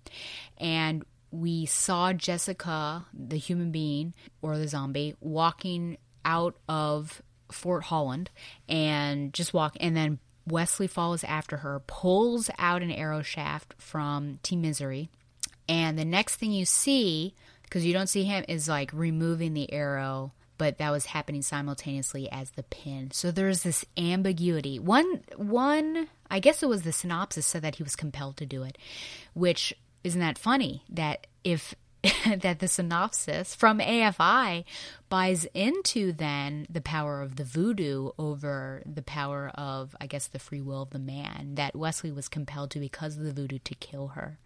and 0.59 1.05
we 1.31 1.67
saw 1.67 2.13
Jessica 2.13 3.07
the 3.13 3.37
human 3.37 3.71
being 3.71 4.15
or 4.43 4.59
the 4.59 4.69
zombie 4.69 5.15
walking 5.21 5.97
out 6.25 6.57
of 6.69 7.23
Fort 7.53 7.85
Holland 7.85 8.31
and 8.69 9.33
just 9.33 9.55
walk 9.55 9.77
and 9.81 9.97
then 9.97 10.19
Wesley 10.47 10.87
follows 10.87 11.25
after 11.25 11.59
her 11.59 11.81
pulls 11.87 12.51
out 12.59 12.83
an 12.83 12.91
arrow 12.91 13.23
shaft 13.23 13.75
from 13.79 14.39
Ti-Misery 14.43 15.11
and 15.69 15.99
the 15.99 16.05
next 16.05 16.37
thing 16.37 16.53
you 16.53 16.65
see 16.65 17.35
because 17.63 17.85
you 17.85 17.93
don't 17.93 18.09
see 18.09 18.25
him 18.25 18.45
is 18.49 18.69
like 18.69 18.91
removing 18.93 19.55
the 19.55 19.73
arrow 19.73 20.33
but 20.59 20.79
that 20.79 20.91
was 20.91 21.07
happening 21.07 21.43
simultaneously 21.43 22.31
as 22.33 22.53
the 22.53 22.63
pin. 22.63 23.11
So 23.13 23.31
there's 23.31 23.63
this 23.63 23.85
ambiguity. 23.97 24.79
One 24.79 25.21
one 25.37 26.09
i 26.31 26.41
guess 26.41 26.63
it 26.63 26.69
was 26.69 26.83
the 26.83 26.93
synopsis 26.93 27.47
said 27.47 27.63
that 27.63 27.77
he 27.77 27.83
was 27.83 27.95
compelled 27.95 28.37
to 28.37 28.47
do 28.47 28.65
it 28.65 28.77
which 29.35 29.73
isn't 30.03 30.21
that 30.21 30.39
funny 30.39 30.83
that 30.89 31.27
if 31.45 31.75
that 32.41 32.59
the 32.59 32.69
synopsis 32.69 33.55
from 33.55 33.79
AFI 33.79 34.65
buys 35.09 35.45
into 35.55 36.13
then 36.13 36.67
the 36.69 36.81
power 36.81 37.23
of 37.23 37.37
the 37.37 37.45
voodoo 37.45 38.11
over 38.19 38.83
the 38.85 39.03
power 39.03 39.51
of, 39.55 39.95
I 40.01 40.07
guess, 40.07 40.27
the 40.27 40.39
free 40.39 40.61
will 40.61 40.83
of 40.83 40.91
the 40.91 40.99
man 40.99 41.55
that 41.55 41.77
Wesley 41.77 42.11
was 42.11 42.29
compelled 42.29 42.71
to 42.73 42.81
because 42.81 43.17
of 43.17 43.25
the 43.25 43.33
voodoo 43.33 43.59
to 43.59 43.75
kill 43.77 44.09
her. 44.09 44.39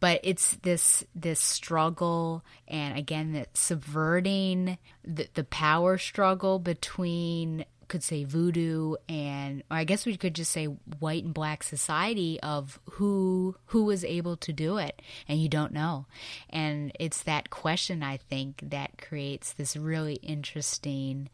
But 0.00 0.20
it's 0.24 0.56
this 0.56 1.04
this 1.14 1.40
struggle 1.40 2.44
and 2.66 2.98
again 2.98 3.32
that 3.32 3.56
subverting 3.56 4.78
the, 5.04 5.28
the 5.34 5.44
power 5.44 5.98
struggle 5.98 6.58
between 6.58 7.64
could 7.88 8.02
say 8.02 8.24
voodoo 8.24 8.94
and 9.08 9.62
or 9.70 9.76
I 9.76 9.84
guess 9.84 10.06
we 10.06 10.16
could 10.16 10.34
just 10.34 10.52
say 10.52 10.66
white 10.66 11.24
and 11.24 11.34
black 11.34 11.62
society 11.62 12.40
of 12.40 12.78
who 12.92 13.56
who 13.66 13.84
was 13.84 14.04
able 14.04 14.36
to 14.38 14.52
do 14.52 14.78
it 14.78 15.00
and 15.28 15.40
you 15.40 15.48
don't 15.48 15.72
know. 15.72 16.06
And 16.50 16.92
it's 16.98 17.22
that 17.22 17.50
question 17.50 18.02
I 18.02 18.16
think 18.16 18.60
that 18.70 18.98
creates 18.98 19.52
this 19.52 19.76
really 19.76 20.14
interesting 20.16 21.28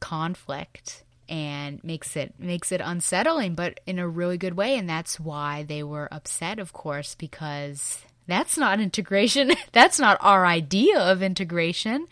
conflict 0.00 1.04
and 1.28 1.82
makes 1.82 2.16
it 2.16 2.34
makes 2.38 2.70
it 2.70 2.82
unsettling 2.84 3.54
but 3.54 3.80
in 3.86 3.98
a 3.98 4.08
really 4.08 4.36
good 4.36 4.54
way 4.54 4.76
and 4.76 4.88
that's 4.88 5.18
why 5.18 5.62
they 5.62 5.82
were 5.82 6.12
upset 6.12 6.58
of 6.58 6.74
course 6.74 7.14
because 7.14 8.04
that's 8.26 8.56
not 8.56 8.80
integration. 8.80 9.52
That's 9.72 9.98
not 9.98 10.16
our 10.20 10.46
idea 10.46 10.98
of 10.98 11.22
integration 11.22 12.06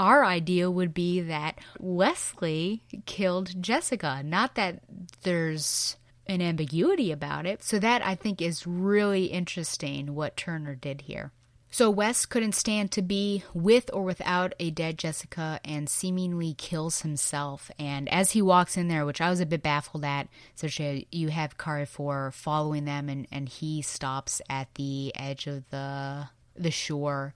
our 0.00 0.24
idea 0.24 0.70
would 0.70 0.94
be 0.94 1.20
that 1.20 1.58
Wesley 1.78 2.82
killed 3.04 3.62
Jessica, 3.62 4.22
not 4.24 4.54
that 4.54 4.80
there's 5.24 5.98
an 6.26 6.40
ambiguity 6.40 7.12
about 7.12 7.44
it. 7.44 7.62
So 7.62 7.78
that 7.78 8.04
I 8.04 8.14
think 8.14 8.40
is 8.40 8.66
really 8.66 9.26
interesting 9.26 10.14
what 10.14 10.38
Tourneur 10.38 10.74
did 10.74 11.02
here. 11.02 11.32
So 11.70 11.90
Wes 11.90 12.24
couldn't 12.24 12.54
stand 12.54 12.90
to 12.92 13.02
be 13.02 13.44
with 13.52 13.90
or 13.92 14.02
without 14.02 14.54
a 14.58 14.70
dead 14.70 14.96
Jessica 14.96 15.60
and 15.66 15.86
seemingly 15.86 16.54
kills 16.54 17.02
himself. 17.02 17.70
And 17.78 18.08
as 18.08 18.30
he 18.30 18.40
walks 18.40 18.78
in 18.78 18.88
there, 18.88 19.04
which 19.04 19.20
I 19.20 19.28
was 19.28 19.40
a 19.40 19.46
bit 19.46 19.62
baffled 19.62 20.04
at, 20.04 20.28
as 20.62 20.78
you 20.78 21.28
have 21.28 21.58
Carrefour 21.58 22.32
following 22.32 22.86
them 22.86 23.10
and, 23.10 23.28
and 23.30 23.50
he 23.50 23.82
stops 23.82 24.40
at 24.48 24.74
the 24.76 25.12
edge 25.14 25.46
of 25.46 25.68
the 25.68 26.28
the 26.56 26.70
shore. 26.70 27.34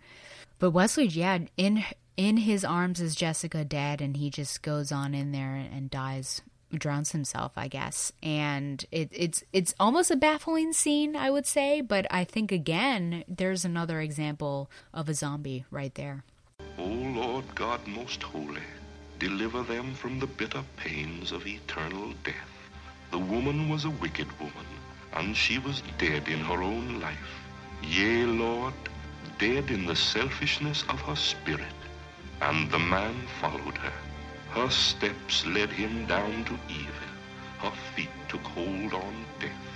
But 0.59 0.71
Wesley, 0.71 1.07
yeah, 1.07 1.39
in 1.57 1.85
in 2.17 2.39
his 2.39 2.65
arms 2.65 3.01
is 3.01 3.15
Jessica 3.15 3.65
dead, 3.65 4.01
and 4.01 4.17
he 4.17 4.31
just 4.31 4.63
goes 4.63 4.93
on 4.93 5.15
in 5.15 5.33
there 5.33 5.55
and 5.55 5.91
dies, 5.91 6.43
drowns 6.73 7.13
himself, 7.13 7.53
I 7.57 7.69
guess. 7.69 8.13
And 8.23 8.85
it, 8.93 9.09
it's 9.13 9.43
it's 9.53 9.75
almost 9.81 10.11
a 10.11 10.17
baffling 10.17 10.73
scene, 10.73 11.17
I 11.17 11.31
would 11.31 11.47
say. 11.47 11.81
But 11.81 12.07
I 12.11 12.25
think 12.25 12.53
again, 12.53 13.25
there's 13.29 13.65
another 13.65 14.01
example 14.01 14.71
of 14.93 15.09
a 15.09 15.15
zombie 15.15 15.65
right 15.71 15.95
there. 15.95 16.25
O 16.79 16.85
Lord 16.85 17.45
God 17.55 17.87
most 17.87 18.23
holy, 18.23 18.63
deliver 19.19 19.63
them 19.63 19.95
from 19.95 20.19
the 20.19 20.27
bitter 20.27 20.63
pains 20.77 21.33
of 21.33 21.47
eternal 21.47 22.13
death. 22.25 22.55
The 23.11 23.19
woman 23.19 23.69
was 23.69 23.85
a 23.85 23.91
wicked 23.91 24.29
woman, 24.41 24.67
and 25.13 25.37
she 25.37 25.59
was 25.59 25.83
dead 25.99 26.29
in 26.29 26.41
her 26.41 26.63
own 26.63 27.01
life. 27.01 27.41
Yea, 27.83 28.25
Lord, 28.25 28.75
dead 29.39 29.71
in 29.71 29.87
the 29.87 29.97
selfishness 29.97 30.85
of 30.89 31.01
her 31.03 31.17
spirit. 31.17 31.74
And 32.47 32.71
the 32.71 32.79
man 32.79 33.15
followed 33.41 33.79
her. 33.79 33.93
Her 34.51 34.71
steps 34.71 35.47
led 35.47 35.71
him 35.71 36.07
down 36.07 36.45
to 36.45 36.59
evil. 36.69 37.09
Her 37.59 37.73
feet 37.95 38.11
took 38.29 38.43
hold 38.43 38.93
on 38.93 39.25
death. 39.41 39.67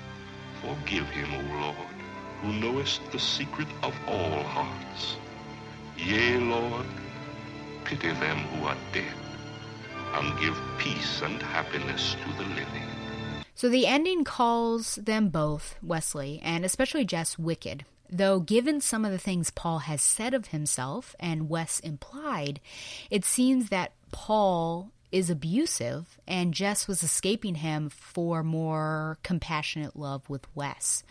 Forgive 0.60 1.08
him, 1.08 1.30
O 1.32 1.60
Lord, 1.60 1.96
who 2.42 2.52
knowest 2.52 3.00
the 3.10 3.18
secret 3.18 3.68
of 3.82 3.94
all 4.06 4.42
hearts. 4.42 5.16
Yea, 5.96 6.36
Lord, 6.36 6.86
pity 7.84 8.12
them 8.12 8.38
who 8.50 8.66
are 8.66 8.76
dead, 8.92 9.16
and 10.14 10.38
give 10.38 10.56
peace 10.78 11.22
and 11.22 11.42
happiness 11.42 12.16
to 12.22 12.32
the 12.36 12.48
living. 12.50 12.88
So 13.54 13.68
the 13.70 13.86
ending 13.86 14.24
calls 14.24 14.96
them 14.96 15.30
both, 15.30 15.76
Wesley, 15.82 16.38
and 16.44 16.66
especially 16.66 17.06
Jess, 17.06 17.38
wicked. 17.38 17.86
Though, 18.10 18.40
given 18.40 18.80
some 18.80 19.04
of 19.04 19.12
the 19.12 19.18
things 19.18 19.50
Paul 19.50 19.80
has 19.80 20.00
said 20.00 20.34
of 20.34 20.48
himself 20.48 21.14
and 21.20 21.48
Wes 21.48 21.80
implied, 21.80 22.60
it 23.10 23.24
seems 23.24 23.68
that 23.68 23.92
Paul 24.12 24.92
is 25.10 25.30
abusive 25.30 26.18
and 26.26 26.54
Jess 26.54 26.86
was 26.86 27.02
escaping 27.02 27.56
him 27.56 27.88
for 27.88 28.42
more 28.42 29.18
compassionate 29.22 29.96
love 29.96 30.28
with 30.28 30.46
Wes. 30.54 31.02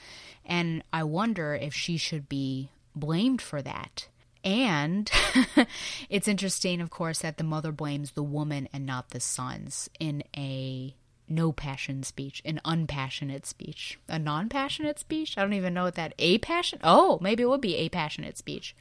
And 0.45 0.83
I 0.93 1.03
wonder 1.03 1.55
if 1.55 1.73
she 1.73 1.97
should 1.97 2.29
be 2.29 2.69
blamed 2.95 3.41
for 3.41 3.61
that. 3.61 4.07
And 4.43 5.11
it's 6.09 6.27
interesting, 6.27 6.79
of 6.79 6.89
course, 6.89 7.19
that 7.19 7.37
the 7.37 7.43
mother 7.43 7.71
blames 7.71 8.11
the 8.11 8.23
woman 8.23 8.69
and 8.71 8.85
not 8.85 9.09
the 9.09 9.19
sons 9.19 9.89
in 9.99 10.23
a 10.35 10.95
no 11.29 11.51
passion 11.51 12.03
speech, 12.03 12.41
an 12.45 12.61
unpassionate 12.65 13.45
speech, 13.45 13.99
a 14.07 14.19
non 14.19 14.49
passionate 14.49 14.99
speech. 14.99 15.37
I 15.37 15.41
don't 15.41 15.53
even 15.53 15.73
know 15.73 15.83
what 15.83 15.95
that 15.95 16.13
a 16.19 16.37
passion. 16.39 16.79
Oh, 16.83 17.19
maybe 17.21 17.43
it 17.43 17.49
would 17.49 17.61
be 17.61 17.75
a 17.75 17.89
passionate 17.89 18.37
speech 18.37 18.75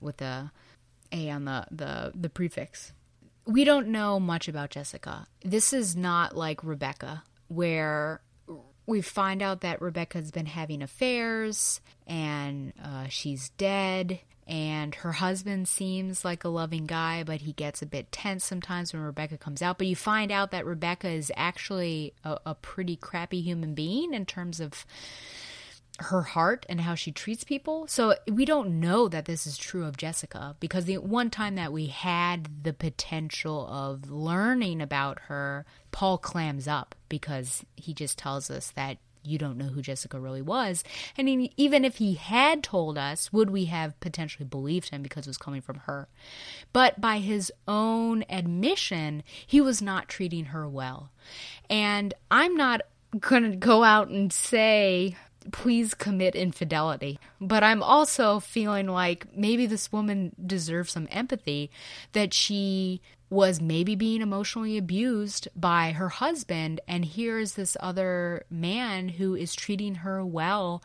with 0.00 0.18
the 0.18 0.50
a 1.12 1.30
on 1.30 1.44
the 1.44 1.66
the 1.70 2.12
the 2.14 2.28
prefix. 2.28 2.92
We 3.46 3.64
don't 3.64 3.88
know 3.88 4.18
much 4.18 4.48
about 4.48 4.70
Jessica. 4.70 5.26
This 5.44 5.72
is 5.72 5.94
not 5.94 6.36
like 6.36 6.64
Rebecca, 6.64 7.22
where 7.48 8.20
we 8.86 9.00
find 9.00 9.42
out 9.42 9.60
that 9.60 9.80
Rebecca's 9.80 10.30
been 10.30 10.46
having 10.46 10.82
affairs 10.82 11.80
and 12.06 12.72
uh, 12.82 13.06
she's 13.08 13.50
dead 13.50 14.20
and 14.46 14.94
her 14.96 15.12
husband 15.12 15.66
seems 15.66 16.24
like 16.24 16.44
a 16.44 16.48
loving 16.48 16.86
guy, 16.86 17.24
but 17.24 17.40
he 17.40 17.52
gets 17.52 17.82
a 17.82 17.86
bit 17.86 18.12
tense 18.12 18.44
sometimes 18.44 18.92
when 18.92 19.02
Rebecca 19.02 19.36
comes 19.36 19.60
out. 19.60 19.78
But 19.78 19.88
you 19.88 19.96
find 19.96 20.30
out 20.30 20.52
that 20.52 20.64
Rebecca 20.64 21.08
is 21.08 21.32
actually 21.36 22.14
a, 22.22 22.38
a 22.46 22.54
pretty 22.54 22.96
crappy 22.96 23.40
human 23.40 23.74
being 23.74 24.14
in 24.14 24.24
terms 24.24 24.60
of 24.60 24.86
her 25.98 26.22
heart 26.22 26.66
and 26.68 26.80
how 26.80 26.94
she 26.94 27.10
treats 27.10 27.42
people. 27.42 27.86
So 27.88 28.14
we 28.30 28.44
don't 28.44 28.80
know 28.80 29.08
that 29.08 29.24
this 29.24 29.46
is 29.46 29.56
true 29.56 29.84
of 29.84 29.96
Jessica 29.96 30.54
because 30.60 30.84
the 30.84 30.98
one 30.98 31.30
time 31.30 31.54
that 31.56 31.72
we 31.72 31.86
had 31.86 32.64
the 32.64 32.72
potential 32.72 33.66
of 33.68 34.10
learning 34.10 34.80
about 34.80 35.20
her, 35.26 35.64
Paul 35.92 36.18
clams 36.18 36.68
up 36.68 36.94
because 37.08 37.64
he 37.76 37.94
just 37.94 38.18
tells 38.18 38.50
us 38.50 38.70
that 38.72 38.98
you 39.26 39.38
don't 39.38 39.58
know 39.58 39.66
who 39.66 39.82
Jessica 39.82 40.20
really 40.20 40.42
was. 40.42 40.84
And 41.16 41.50
even 41.56 41.84
if 41.84 41.96
he 41.96 42.14
had 42.14 42.62
told 42.62 42.96
us, 42.96 43.32
would 43.32 43.50
we 43.50 43.66
have 43.66 43.98
potentially 44.00 44.46
believed 44.46 44.90
him 44.90 45.02
because 45.02 45.26
it 45.26 45.30
was 45.30 45.38
coming 45.38 45.60
from 45.60 45.80
her? 45.80 46.08
But 46.72 47.00
by 47.00 47.18
his 47.18 47.52
own 47.66 48.24
admission, 48.28 49.22
he 49.46 49.60
was 49.60 49.82
not 49.82 50.08
treating 50.08 50.46
her 50.46 50.68
well. 50.68 51.10
And 51.68 52.14
I'm 52.30 52.56
not 52.56 52.82
going 53.18 53.50
to 53.50 53.56
go 53.56 53.82
out 53.82 54.08
and 54.08 54.32
say, 54.32 55.16
please 55.52 55.94
commit 55.94 56.34
infidelity. 56.34 57.18
But 57.40 57.62
I'm 57.62 57.82
also 57.82 58.40
feeling 58.40 58.86
like 58.88 59.26
maybe 59.36 59.66
this 59.66 59.92
woman 59.92 60.34
deserves 60.44 60.92
some 60.92 61.08
empathy 61.10 61.70
that 62.12 62.32
she 62.32 63.00
was 63.28 63.60
maybe 63.60 63.96
being 63.96 64.22
emotionally 64.22 64.78
abused 64.78 65.48
by 65.56 65.92
her 65.92 66.08
husband, 66.08 66.80
and 66.86 67.04
here's 67.04 67.54
this 67.54 67.76
other 67.80 68.44
man 68.48 69.08
who 69.08 69.34
is 69.34 69.54
treating 69.54 69.96
her 69.96 70.24
well. 70.24 70.82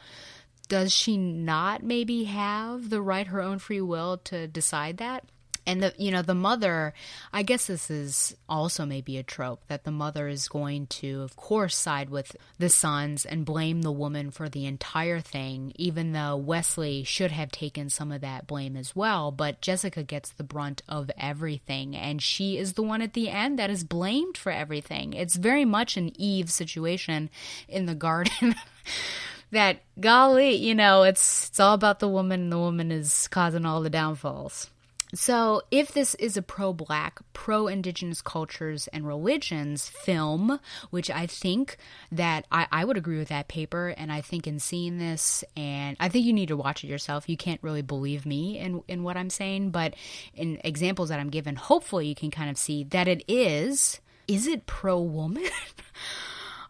Does 0.67 0.91
she 0.91 1.17
not 1.17 1.83
maybe 1.83 2.23
have 2.23 2.89
the 2.89 3.01
right, 3.01 3.27
her 3.27 3.41
own 3.41 3.59
free 3.59 3.81
will 3.81 4.17
to 4.19 4.47
decide 4.47 4.97
that? 4.97 5.25
And 5.65 5.83
the 5.83 5.93
you 5.97 6.11
know 6.11 6.21
the 6.21 6.33
mother 6.33 6.93
i 7.33 7.43
guess 7.43 7.67
this 7.67 7.89
is 7.89 8.35
also 8.47 8.85
maybe 8.85 9.17
a 9.17 9.23
trope 9.23 9.61
that 9.67 9.83
the 9.83 9.91
mother 9.91 10.27
is 10.27 10.47
going 10.47 10.87
to 10.87 11.21
of 11.21 11.35
course 11.35 11.75
side 11.75 12.09
with 12.09 12.35
the 12.57 12.69
sons 12.69 13.25
and 13.25 13.45
blame 13.45 13.81
the 13.81 13.91
woman 13.91 14.31
for 14.31 14.49
the 14.49 14.65
entire 14.65 15.19
thing 15.19 15.71
even 15.75 16.13
though 16.13 16.35
wesley 16.35 17.03
should 17.03 17.31
have 17.31 17.51
taken 17.51 17.89
some 17.89 18.11
of 18.11 18.21
that 18.21 18.47
blame 18.47 18.75
as 18.75 18.95
well. 18.95 19.31
But 19.31 19.61
jessica 19.61 20.03
gets 20.03 20.31
the 20.31 20.43
brunt 20.43 20.81
of 20.87 21.11
everything 21.17 21.95
and 21.95 22.21
she 22.21 22.57
is 22.57 22.73
the 22.73 22.83
one 22.83 23.01
at 23.01 23.13
the 23.13 23.29
end 23.29 23.59
that 23.59 23.69
is 23.69 23.83
blamed 23.83 24.37
for 24.37 24.51
everything. 24.51 25.13
It's 25.13 25.35
very 25.35 25.65
much 25.65 25.97
an 25.97 26.11
eve 26.19 26.49
situation 26.49 27.29
in 27.67 27.85
the 27.85 27.95
garden 27.95 28.55
that 29.51 29.83
golly 29.99 30.55
you 30.55 30.73
know 30.73 31.03
it's 31.03 31.49
it's 31.49 31.59
all 31.59 31.73
about 31.73 31.99
the 31.99 32.07
woman 32.07 32.43
and 32.43 32.51
the 32.51 32.57
woman 32.57 32.89
is 32.89 33.27
causing 33.27 33.65
all 33.65 33.81
the 33.81 33.89
downfalls 33.89 34.70
so, 35.13 35.61
if 35.71 35.91
this 35.91 36.15
is 36.15 36.37
a 36.37 36.41
pro 36.41 36.71
black, 36.71 37.19
pro 37.33 37.67
indigenous 37.67 38.21
cultures 38.21 38.87
and 38.87 39.05
religions 39.05 39.89
film, 39.89 40.59
which 40.89 41.09
I 41.09 41.27
think 41.27 41.75
that 42.13 42.45
I, 42.49 42.67
I, 42.71 42.85
would 42.85 42.95
agree 42.95 43.17
with 43.17 43.27
that 43.27 43.49
paper, 43.49 43.89
and 43.89 44.09
I 44.09 44.21
think 44.21 44.47
in 44.47 44.59
seeing 44.59 44.99
this, 44.99 45.43
and 45.57 45.97
I 45.99 46.07
think 46.07 46.25
you 46.25 46.31
need 46.31 46.47
to 46.47 46.55
watch 46.55 46.85
it 46.85 46.87
yourself. 46.87 47.27
You 47.27 47.35
can't 47.35 47.61
really 47.61 47.81
believe 47.81 48.25
me 48.25 48.57
in, 48.57 48.83
in 48.87 49.03
what 49.03 49.17
I'm 49.17 49.29
saying, 49.29 49.71
but 49.71 49.95
in 50.33 50.61
examples 50.63 51.09
that 51.09 51.19
I'm 51.19 51.29
given, 51.29 51.57
hopefully 51.57 52.07
you 52.07 52.15
can 52.15 52.31
kind 52.31 52.49
of 52.49 52.57
see 52.57 52.85
that 52.85 53.09
it 53.09 53.23
is. 53.27 53.99
Is 54.29 54.47
it 54.47 54.65
pro 54.65 55.01
woman? 55.01 55.43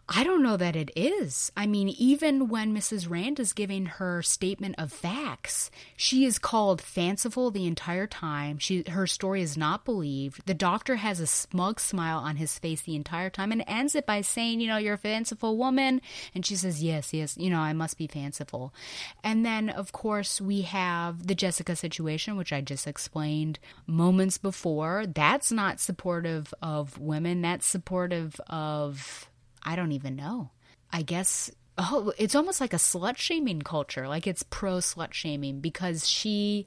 I 0.08 0.24
don't 0.24 0.42
know 0.42 0.56
that 0.56 0.74
it 0.74 0.90
is. 0.96 1.52
I 1.56 1.66
mean, 1.66 1.88
even 1.88 2.48
when 2.48 2.74
Mrs. 2.74 3.08
Rand 3.08 3.38
is 3.38 3.52
giving 3.52 3.86
her 3.86 4.20
statement 4.20 4.74
of 4.76 4.92
facts, 4.92 5.70
she 5.96 6.24
is 6.24 6.40
called 6.40 6.82
fanciful 6.82 7.50
the 7.50 7.66
entire 7.66 8.08
time. 8.08 8.58
She 8.58 8.82
her 8.88 9.06
story 9.06 9.42
is 9.42 9.56
not 9.56 9.84
believed. 9.84 10.44
The 10.44 10.54
doctor 10.54 10.96
has 10.96 11.20
a 11.20 11.26
smug 11.26 11.78
smile 11.78 12.18
on 12.18 12.36
his 12.36 12.58
face 12.58 12.82
the 12.82 12.96
entire 12.96 13.30
time 13.30 13.52
and 13.52 13.64
ends 13.66 13.94
it 13.94 14.04
by 14.04 14.22
saying, 14.22 14.60
you 14.60 14.66
know, 14.66 14.76
you're 14.76 14.94
a 14.94 14.98
fanciful 14.98 15.56
woman. 15.56 16.02
And 16.34 16.44
she 16.44 16.56
says, 16.56 16.82
yes, 16.82 17.14
yes, 17.14 17.38
you 17.38 17.48
know, 17.48 17.60
I 17.60 17.72
must 17.72 17.96
be 17.96 18.08
fanciful. 18.08 18.74
And 19.22 19.46
then, 19.46 19.70
of 19.70 19.92
course, 19.92 20.40
we 20.40 20.62
have 20.62 21.28
the 21.28 21.34
Jessica 21.34 21.76
situation, 21.76 22.36
which 22.36 22.52
I 22.52 22.60
just 22.60 22.88
explained 22.88 23.60
moments 23.86 24.36
before. 24.36 25.06
That's 25.06 25.52
not 25.52 25.78
supportive 25.80 26.52
of 26.60 26.98
women. 26.98 27.40
That's 27.40 27.66
supportive 27.66 28.40
of 28.48 29.28
I 29.62 29.76
don't 29.76 29.92
even 29.92 30.16
know. 30.16 30.50
I 30.92 31.02
guess 31.02 31.50
oh, 31.78 32.12
it's 32.18 32.34
almost 32.34 32.60
like 32.60 32.72
a 32.72 32.78
slut 32.78 33.16
shaming 33.16 33.62
culture. 33.62 34.08
Like 34.08 34.26
it's 34.26 34.42
pro 34.42 34.78
slut 34.78 35.12
shaming 35.12 35.60
because 35.60 36.08
she, 36.08 36.66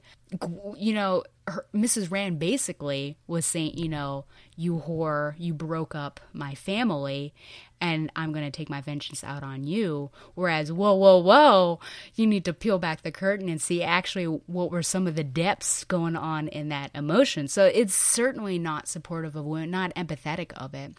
you 0.76 0.92
know, 0.92 1.24
her, 1.46 1.66
Mrs. 1.74 2.10
Rand 2.10 2.38
basically 2.38 3.16
was 3.26 3.46
saying, 3.46 3.78
you 3.78 3.88
know, 3.88 4.24
you 4.56 4.82
whore, 4.86 5.34
you 5.38 5.54
broke 5.54 5.94
up 5.94 6.20
my 6.32 6.54
family 6.54 7.32
and 7.80 8.10
I'm 8.16 8.32
going 8.32 8.44
to 8.44 8.50
take 8.50 8.70
my 8.70 8.80
vengeance 8.80 9.22
out 9.22 9.42
on 9.42 9.64
you. 9.64 10.10
Whereas, 10.34 10.72
whoa, 10.72 10.94
whoa, 10.94 11.18
whoa, 11.18 11.80
you 12.14 12.26
need 12.26 12.44
to 12.46 12.52
peel 12.52 12.78
back 12.78 13.02
the 13.02 13.12
curtain 13.12 13.48
and 13.48 13.60
see 13.60 13.82
actually 13.82 14.24
what 14.24 14.70
were 14.70 14.82
some 14.82 15.06
of 15.06 15.14
the 15.14 15.24
depths 15.24 15.84
going 15.84 16.16
on 16.16 16.48
in 16.48 16.70
that 16.70 16.90
emotion. 16.94 17.48
So 17.48 17.66
it's 17.66 17.94
certainly 17.94 18.58
not 18.58 18.88
supportive 18.88 19.36
of 19.36 19.44
women, 19.44 19.70
not 19.70 19.94
empathetic 19.94 20.52
of 20.54 20.74
it. 20.74 20.94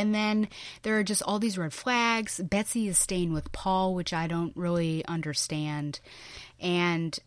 And 0.00 0.14
then 0.14 0.48
there 0.80 0.98
are 0.98 1.04
just 1.04 1.22
all 1.22 1.38
these 1.38 1.58
red 1.58 1.74
flags. 1.74 2.40
Betsy 2.40 2.88
is 2.88 2.96
staying 2.96 3.34
with 3.34 3.52
Paul, 3.52 3.94
which 3.94 4.14
I 4.14 4.26
don't 4.26 4.56
really 4.56 5.04
understand. 5.04 6.00
And 6.58 7.18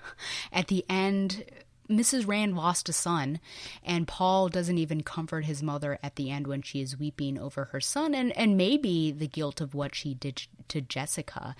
at 0.52 0.68
the 0.68 0.84
end, 0.90 1.42
Mrs. 1.88 2.28
Rand 2.28 2.54
lost 2.54 2.90
a 2.90 2.92
son, 2.92 3.40
and 3.82 4.06
Paul 4.06 4.50
doesn't 4.50 4.76
even 4.76 5.02
comfort 5.02 5.46
his 5.46 5.62
mother 5.62 5.98
at 6.02 6.16
the 6.16 6.30
end 6.30 6.46
when 6.46 6.60
she 6.60 6.82
is 6.82 6.98
weeping 6.98 7.38
over 7.38 7.64
her 7.66 7.80
son, 7.80 8.14
and, 8.14 8.36
and 8.36 8.58
maybe 8.58 9.10
the 9.10 9.26
guilt 9.26 9.62
of 9.62 9.74
what 9.74 9.94
she 9.94 10.12
did 10.12 10.42
to 10.68 10.82
Jessica. 10.82 11.56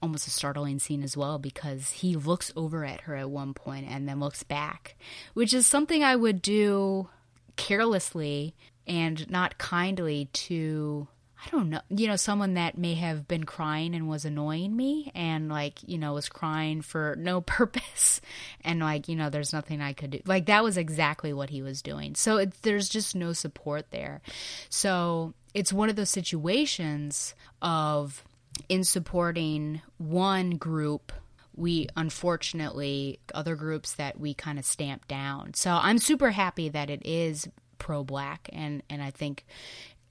Almost 0.00 0.28
a 0.28 0.30
startling 0.30 0.78
scene 0.78 1.02
as 1.02 1.16
well 1.16 1.40
because 1.40 1.90
he 1.90 2.14
looks 2.14 2.52
over 2.54 2.84
at 2.84 3.02
her 3.02 3.16
at 3.16 3.28
one 3.28 3.54
point 3.54 3.88
and 3.88 4.08
then 4.08 4.20
looks 4.20 4.44
back, 4.44 4.94
which 5.34 5.52
is 5.52 5.66
something 5.66 6.04
I 6.04 6.14
would 6.14 6.42
do 6.42 7.08
carelessly 7.56 8.54
and 8.86 9.28
not 9.30 9.58
kindly 9.58 10.28
to 10.32 11.08
I 11.44 11.50
don't 11.50 11.70
know, 11.70 11.80
you 11.88 12.06
know, 12.06 12.14
someone 12.14 12.54
that 12.54 12.78
may 12.78 12.94
have 12.94 13.26
been 13.26 13.44
crying 13.44 13.96
and 13.96 14.08
was 14.08 14.24
annoying 14.24 14.76
me 14.76 15.10
and 15.12 15.48
like, 15.48 15.80
you 15.84 15.98
know, 15.98 16.12
was 16.12 16.28
crying 16.28 16.82
for 16.82 17.16
no 17.18 17.40
purpose 17.40 18.20
and 18.62 18.78
like, 18.80 19.08
you 19.08 19.16
know, 19.16 19.28
there's 19.28 19.52
nothing 19.52 19.80
I 19.80 19.92
could 19.92 20.10
do. 20.10 20.20
Like 20.24 20.46
that 20.46 20.62
was 20.62 20.76
exactly 20.76 21.32
what 21.32 21.50
he 21.50 21.60
was 21.60 21.82
doing. 21.82 22.14
So 22.14 22.36
it, 22.36 22.62
there's 22.62 22.88
just 22.88 23.16
no 23.16 23.32
support 23.32 23.90
there. 23.90 24.22
So 24.68 25.34
it's 25.52 25.72
one 25.72 25.88
of 25.88 25.96
those 25.96 26.10
situations 26.10 27.34
of 27.60 28.22
in 28.68 28.84
supporting 28.84 29.82
one 29.98 30.50
group 30.50 31.12
we 31.54 31.86
unfortunately 31.96 33.18
other 33.34 33.56
groups 33.56 33.94
that 33.94 34.18
we 34.18 34.32
kind 34.32 34.58
of 34.58 34.64
stamp 34.64 35.06
down. 35.06 35.52
So 35.54 35.72
I'm 35.72 35.98
super 35.98 36.30
happy 36.30 36.70
that 36.70 36.88
it 36.88 37.02
is 37.04 37.48
pro 37.82 38.04
black 38.04 38.48
and 38.52 38.80
and 38.88 39.02
I 39.02 39.10
think 39.10 39.44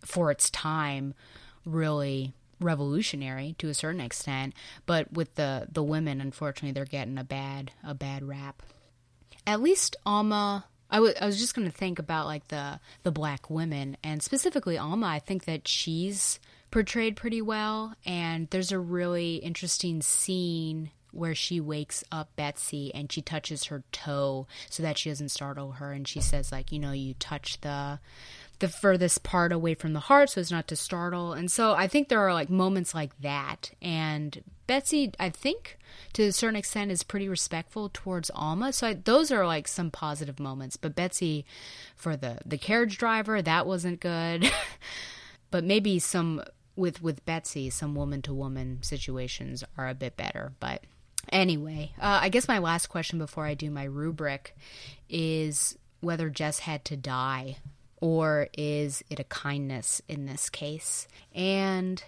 for 0.01 0.29
its 0.29 0.49
time 0.49 1.13
really 1.63 2.33
revolutionary 2.59 3.55
to 3.59 3.69
a 3.69 3.73
certain 3.73 4.01
extent. 4.01 4.53
But 4.85 5.13
with 5.13 5.35
the 5.35 5.67
the 5.71 5.81
women 5.81 6.19
unfortunately 6.19 6.73
they're 6.73 6.85
getting 6.85 7.17
a 7.17 7.23
bad 7.23 7.71
a 7.81 7.93
bad 7.93 8.23
rap. 8.23 8.61
At 9.47 9.61
least 9.61 9.95
alma 10.05 10.65
I, 10.89 10.97
w- 10.97 11.13
I 11.21 11.25
was 11.25 11.39
just 11.39 11.55
going 11.55 11.71
to 11.71 11.75
think 11.75 11.97
about 11.97 12.25
like 12.25 12.49
the 12.49 12.81
the 13.03 13.11
black 13.11 13.49
women. 13.49 13.95
And 14.03 14.21
specifically 14.21 14.77
alma 14.77 15.07
i 15.07 15.19
think 15.19 15.45
that 15.45 15.65
she's 15.65 16.39
portrayed 16.71 17.15
pretty 17.15 17.41
well. 17.41 17.95
And 18.05 18.49
there's 18.49 18.73
a 18.73 18.79
really 18.79 19.35
interesting 19.35 20.01
scene 20.01 20.91
where 21.11 21.35
she 21.35 21.59
wakes 21.59 22.03
up 22.11 22.35
Betsy 22.35 22.93
and 22.93 23.11
she 23.11 23.21
touches 23.21 23.65
her 23.65 23.83
toe 23.91 24.47
so 24.69 24.83
that 24.83 24.97
she 24.97 25.09
doesn't 25.09 25.29
startle 25.29 25.73
her. 25.73 25.91
And 25.91 26.07
she 26.07 26.21
says 26.21 26.51
like 26.51 26.71
you 26.71 26.79
know 26.79 26.91
you 26.91 27.13
touch 27.15 27.61
the 27.61 27.99
the 28.59 28.67
furthest 28.67 29.23
part 29.23 29.51
away 29.51 29.73
from 29.73 29.93
the 29.93 29.99
heart 29.99 30.29
so 30.29 30.41
as 30.41 30.51
not 30.51 30.67
to 30.67 30.75
startle. 30.75 31.33
And 31.33 31.51
so 31.51 31.73
I 31.73 31.87
think 31.87 32.09
there 32.09 32.21
are 32.21 32.33
like 32.33 32.49
moments 32.49 32.93
like 32.93 33.19
that. 33.21 33.71
And 33.81 34.43
Betsy 34.67 35.11
I 35.19 35.29
think 35.29 35.77
to 36.13 36.23
a 36.23 36.31
certain 36.31 36.55
extent 36.55 36.91
is 36.91 37.03
pretty 37.03 37.27
respectful 37.27 37.89
towards 37.93 38.29
Alma. 38.35 38.71
So 38.73 38.87
I, 38.87 38.93
those 38.93 39.31
are 39.31 39.45
like 39.45 39.67
some 39.67 39.91
positive 39.91 40.39
moments. 40.39 40.77
But 40.77 40.95
Betsy 40.95 41.45
for 41.95 42.15
the 42.15 42.39
the 42.45 42.57
carriage 42.57 42.97
driver 42.97 43.41
that 43.41 43.65
wasn't 43.65 43.99
good. 43.99 44.51
But 45.51 45.65
maybe 45.65 45.99
some 45.99 46.41
with 46.75 47.03
with 47.03 47.23
Betsy, 47.25 47.69
some 47.69 47.93
woman 47.93 48.21
to 48.23 48.33
woman 48.33 48.79
situations 48.81 49.63
are 49.77 49.87
a 49.87 49.93
bit 49.93 50.17
better. 50.17 50.53
But 50.59 50.85
Anyway, 51.31 51.93
uh, 51.99 52.19
I 52.21 52.29
guess 52.29 52.47
my 52.47 52.59
last 52.59 52.87
question 52.87 53.17
before 53.17 53.45
I 53.45 53.53
do 53.53 53.71
my 53.71 53.85
rubric 53.85 54.55
is 55.09 55.77
whether 56.01 56.29
Jess 56.29 56.59
had 56.59 56.83
to 56.85 56.97
die 56.97 57.57
or 58.01 58.49
is 58.57 59.03
it 59.09 59.19
a 59.19 59.25
kindness 59.25 60.01
in 60.09 60.25
this 60.25 60.49
case? 60.49 61.07
And 61.33 62.03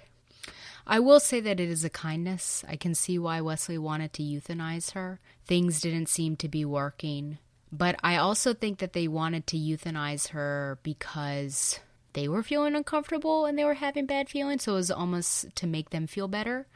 I 0.85 0.99
will 0.99 1.19
say 1.19 1.39
that 1.39 1.59
it 1.59 1.69
is 1.69 1.85
a 1.85 1.89
kindness. 1.89 2.65
I 2.67 2.75
can 2.75 2.95
see 2.95 3.17
why 3.17 3.39
Wesley 3.39 3.77
wanted 3.77 4.11
to 4.13 4.23
euthanize 4.23 4.91
her. 4.91 5.19
Things 5.45 5.79
didn't 5.79 6.09
seem 6.09 6.35
to 6.37 6.49
be 6.49 6.65
working. 6.65 7.37
But 7.71 7.95
I 8.03 8.17
also 8.17 8.53
think 8.53 8.79
that 8.79 8.93
they 8.93 9.07
wanted 9.07 9.47
to 9.47 9.57
euthanize 9.57 10.29
her 10.29 10.79
because 10.83 11.79
they 12.13 12.27
were 12.27 12.43
feeling 12.43 12.75
uncomfortable 12.75 13.45
and 13.45 13.57
they 13.57 13.63
were 13.63 13.73
having 13.75 14.05
bad 14.05 14.29
feelings. 14.29 14.63
So 14.63 14.73
it 14.73 14.75
was 14.75 14.91
almost 14.91 15.55
to 15.55 15.67
make 15.67 15.91
them 15.91 16.05
feel 16.05 16.27
better. 16.27 16.67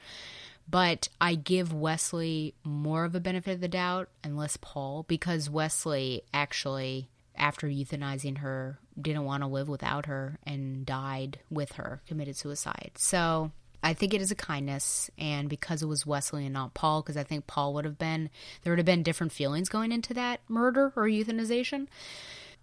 But 0.70 1.08
I 1.22 1.36
give 1.36 1.74
Wesley 1.74 2.54
more 2.64 3.06
of 3.06 3.16
a 3.16 3.20
benefit 3.20 3.54
of 3.54 3.62
the 3.62 3.68
doubt 3.68 4.10
and 4.24 4.38
less 4.38 4.58
Paul 4.58 5.06
because 5.08 5.50
Wesley 5.50 6.24
actually, 6.34 7.10
after 7.36 7.68
euthanizing 7.68 8.40
her, 8.40 8.80
didn't 9.00 9.24
want 9.24 9.44
to 9.44 9.48
live 9.48 9.70
without 9.70 10.08
her 10.08 10.40
and 10.44 10.86
died 10.86 11.40
with 11.50 11.74
her, 11.74 12.02
committed 12.08 12.36
suicide. 12.36 12.92
So 12.96 13.52
I 13.82 13.94
think 13.94 14.14
it 14.14 14.22
is 14.22 14.32
a 14.32 14.36
kindness, 14.36 15.10
and 15.18 15.48
because 15.48 15.82
it 15.82 15.88
was 15.88 16.06
Wesley 16.06 16.46
and 16.46 16.54
not 16.54 16.74
Paul, 16.74 17.02
because 17.02 17.16
I 17.16 17.24
think 17.24 17.48
Paul 17.48 17.74
would 17.76 17.86
have 17.86 18.00
been, 18.00 18.30
there 18.64 18.72
would 18.72 18.80
have 18.80 18.86
been 18.86 19.04
different 19.04 19.32
feelings 19.32 19.70
going 19.70 19.92
into 19.92 20.14
that 20.16 20.42
murder 20.50 20.92
or 20.96 21.04
euthanization. 21.04 21.88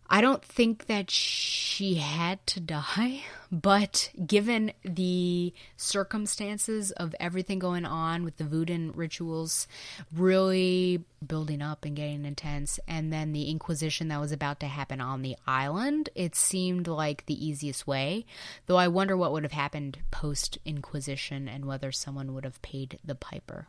I 0.09 0.21
don't 0.21 0.45
think 0.45 0.87
that 0.87 1.11
she 1.11 1.95
had 1.95 2.47
to 2.49 2.61
die, 2.61 3.23
but 3.51 4.11
given 4.27 4.73
the 4.85 5.55
circumstances 5.77 6.93
of 6.93 7.15
everything 7.19 7.59
going 7.59 7.87
on 7.87 8.23
with 8.23 8.37
the 8.37 8.45
voodoo 8.45 8.93
rituals 8.93 9.67
really 10.15 11.03
building 11.27 11.63
up 11.63 11.87
and 11.87 11.97
getting 11.97 12.27
intense, 12.27 12.79
and 12.87 13.13
then 13.13 13.33
the 13.33 13.51
Inquisition 13.51 14.09
that 14.09 14.21
was 14.21 14.31
about 14.31 14.61
to 14.61 14.67
happen 14.67 15.01
on 15.01 15.23
the 15.23 15.37
island, 15.47 16.11
it 16.15 16.37
seemed 16.37 16.87
like 16.87 17.25
the 17.25 17.47
easiest 17.47 17.87
way. 17.87 18.27
Though 18.67 18.77
I 18.77 18.89
wonder 18.89 19.17
what 19.17 19.33
would 19.33 19.43
have 19.43 19.53
happened 19.53 19.99
post 20.11 20.59
Inquisition 20.67 21.49
and 21.49 21.65
whether 21.65 21.91
someone 21.91 22.35
would 22.35 22.45
have 22.45 22.61
paid 22.61 22.99
the 23.03 23.15
piper. 23.15 23.69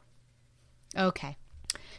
Okay. 0.98 1.38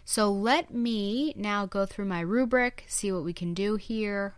So 0.09 0.31
let 0.31 0.73
me 0.73 1.35
now 1.37 1.67
go 1.67 1.85
through 1.85 2.05
my 2.05 2.21
rubric, 2.21 2.85
see 2.87 3.11
what 3.11 3.25
we 3.25 3.33
can 3.33 3.55
do 3.55 3.75
here. 3.75 4.35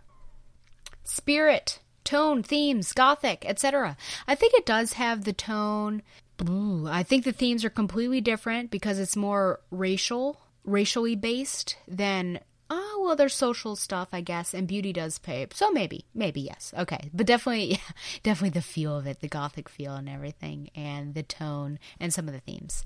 Spirit, 1.05 1.81
tone, 2.05 2.43
themes, 2.43 2.95
gothic, 2.95 3.45
etc. 3.47 3.99
I 4.27 4.35
think 4.35 4.55
it 4.55 4.65
does 4.65 4.95
have 4.95 5.25
the 5.25 5.35
tone. 5.35 6.03
Ooh, 6.49 6.87
I 6.89 7.03
think 7.03 7.25
the 7.25 7.33
themes 7.33 7.67
are 7.67 7.71
completely 7.71 8.23
different 8.23 8.71
because 8.71 8.99
it's 8.99 9.15
more 9.15 9.61
racial, 9.71 10.41
racially 10.65 11.15
based 11.15 11.77
than 11.87 12.41
oh 12.71 13.03
well 13.03 13.17
there's 13.17 13.33
social 13.33 13.75
stuff 13.75 14.09
i 14.13 14.21
guess 14.21 14.53
and 14.53 14.69
beauty 14.69 14.93
does 14.93 15.19
pay 15.19 15.47
so 15.55 15.71
maybe 15.71 16.05
maybe 16.15 16.43
yes 16.43 16.75
okay 16.77 17.09
but 17.15 17.25
definitely 17.25 17.71
yeah, 17.71 17.79
definitely 18.23 18.51
the 18.51 18.61
feel 18.61 18.95
of 18.95 19.07
it 19.07 19.21
the 19.21 19.29
gothic 19.29 19.71
feel 19.71 19.95
and 19.95 20.07
everything 20.07 20.69
and 20.75 21.15
the 21.15 21.23
tone 21.23 21.79
and 21.99 22.13
some 22.13 22.29
of 22.29 22.35
the 22.35 22.41
themes 22.41 22.85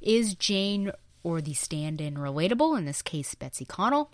is 0.00 0.34
jane 0.34 0.90
or 1.22 1.40
the 1.40 1.54
stand-in 1.54 2.14
relatable 2.14 2.76
in 2.78 2.84
this 2.84 3.02
case 3.02 3.34
betsy 3.34 3.64
connell. 3.64 4.10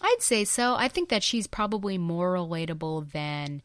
I'd 0.00 0.20
say 0.20 0.44
so. 0.44 0.74
I 0.74 0.88
think 0.88 1.08
that 1.08 1.22
she's 1.22 1.46
probably 1.46 1.98
more 1.98 2.34
relatable 2.34 3.12
than 3.12 3.62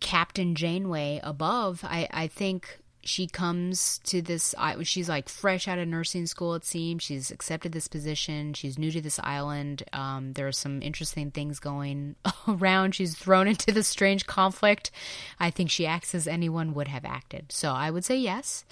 captain 0.00 0.54
janeway 0.54 1.20
above. 1.22 1.84
I 1.84 2.08
i 2.10 2.26
think 2.26 2.78
she 3.04 3.26
comes 3.26 3.98
to 4.04 4.22
this 4.22 4.54
she's 4.82 5.08
like 5.08 5.28
fresh 5.28 5.68
out 5.68 5.78
of 5.78 5.88
nursing 5.88 6.26
school 6.26 6.54
it 6.54 6.64
seems. 6.64 7.02
She's 7.02 7.30
accepted 7.30 7.72
this 7.72 7.88
position. 7.88 8.54
She's 8.54 8.78
new 8.78 8.90
to 8.90 9.00
this 9.00 9.20
island. 9.22 9.82
Um, 9.92 10.32
there 10.32 10.48
are 10.48 10.52
some 10.52 10.82
interesting 10.82 11.30
things 11.30 11.60
going 11.60 12.16
around. 12.48 12.94
She's 12.94 13.14
thrown 13.14 13.48
into 13.48 13.72
this 13.72 13.88
strange 13.88 14.26
conflict. 14.26 14.90
I 15.38 15.50
think 15.50 15.70
she 15.70 15.86
acts 15.86 16.14
as 16.14 16.26
anyone 16.26 16.74
would 16.74 16.88
have 16.88 17.04
acted. 17.04 17.52
So 17.52 17.70
i 17.70 17.90
would 17.90 18.04
say 18.04 18.16
yes. 18.16 18.64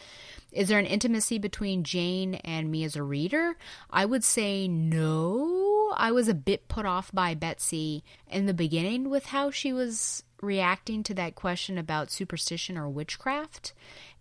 Is 0.53 0.69
there 0.69 0.79
an 0.79 0.87
intimacy 0.87 1.39
between 1.39 1.83
jane 1.83 2.35
and 2.37 2.71
me 2.71 2.85
as 2.85 2.97
a 2.97 3.03
reader? 3.03 3.57
I 3.91 4.05
would 4.05 4.23
say 4.23 4.69
no. 4.69 5.95
I 5.97 6.13
was 6.13 6.29
a 6.29 6.35
bit 6.35 6.69
put 6.69 6.85
off 6.85 7.11
by 7.13 7.35
betsy 7.35 8.05
in 8.31 8.47
the 8.47 8.55
beginning 8.55 9.09
with 9.09 9.27
how 9.27 9.51
she 9.51 9.73
was 9.73 10.25
reacting 10.43 11.03
to 11.05 11.15
that 11.15 11.37
question 11.37 11.79
about 11.79 12.11
superstition 12.11 12.77
or 12.77 12.89
witchcraft 12.89 13.73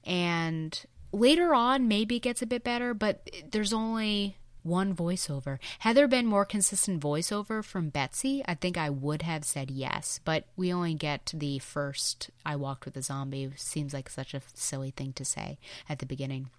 and 0.05 0.79
later 1.11 1.53
on, 1.53 1.87
maybe 1.87 2.17
it 2.17 2.21
gets 2.21 2.41
a 2.41 2.47
bit 2.47 2.63
better, 2.63 2.93
but 2.93 3.29
there's 3.51 3.73
only 3.73 4.37
one 4.63 4.95
voiceover. 4.95 5.57
Had 5.79 5.95
there 5.95 6.07
been 6.07 6.25
more 6.25 6.45
consistent 6.45 7.01
voiceover 7.01 7.63
from 7.63 7.89
Betsy, 7.89 8.43
I 8.47 8.53
think 8.53 8.77
I 8.77 8.89
would 8.89 9.23
have 9.23 9.43
said 9.43 9.71
yes. 9.71 10.19
But 10.23 10.45
we 10.55 10.71
only 10.71 10.93
get 10.93 11.31
the 11.35 11.59
first 11.59 12.29
I 12.45 12.55
walked 12.55 12.85
with 12.85 12.95
a 12.97 13.01
zombie. 13.01 13.51
Seems 13.55 13.93
like 13.93 14.09
such 14.09 14.33
a 14.33 14.41
silly 14.53 14.91
thing 14.91 15.13
to 15.13 15.25
say 15.25 15.57
at 15.89 15.99
the 15.99 16.05
beginning. 16.05 16.49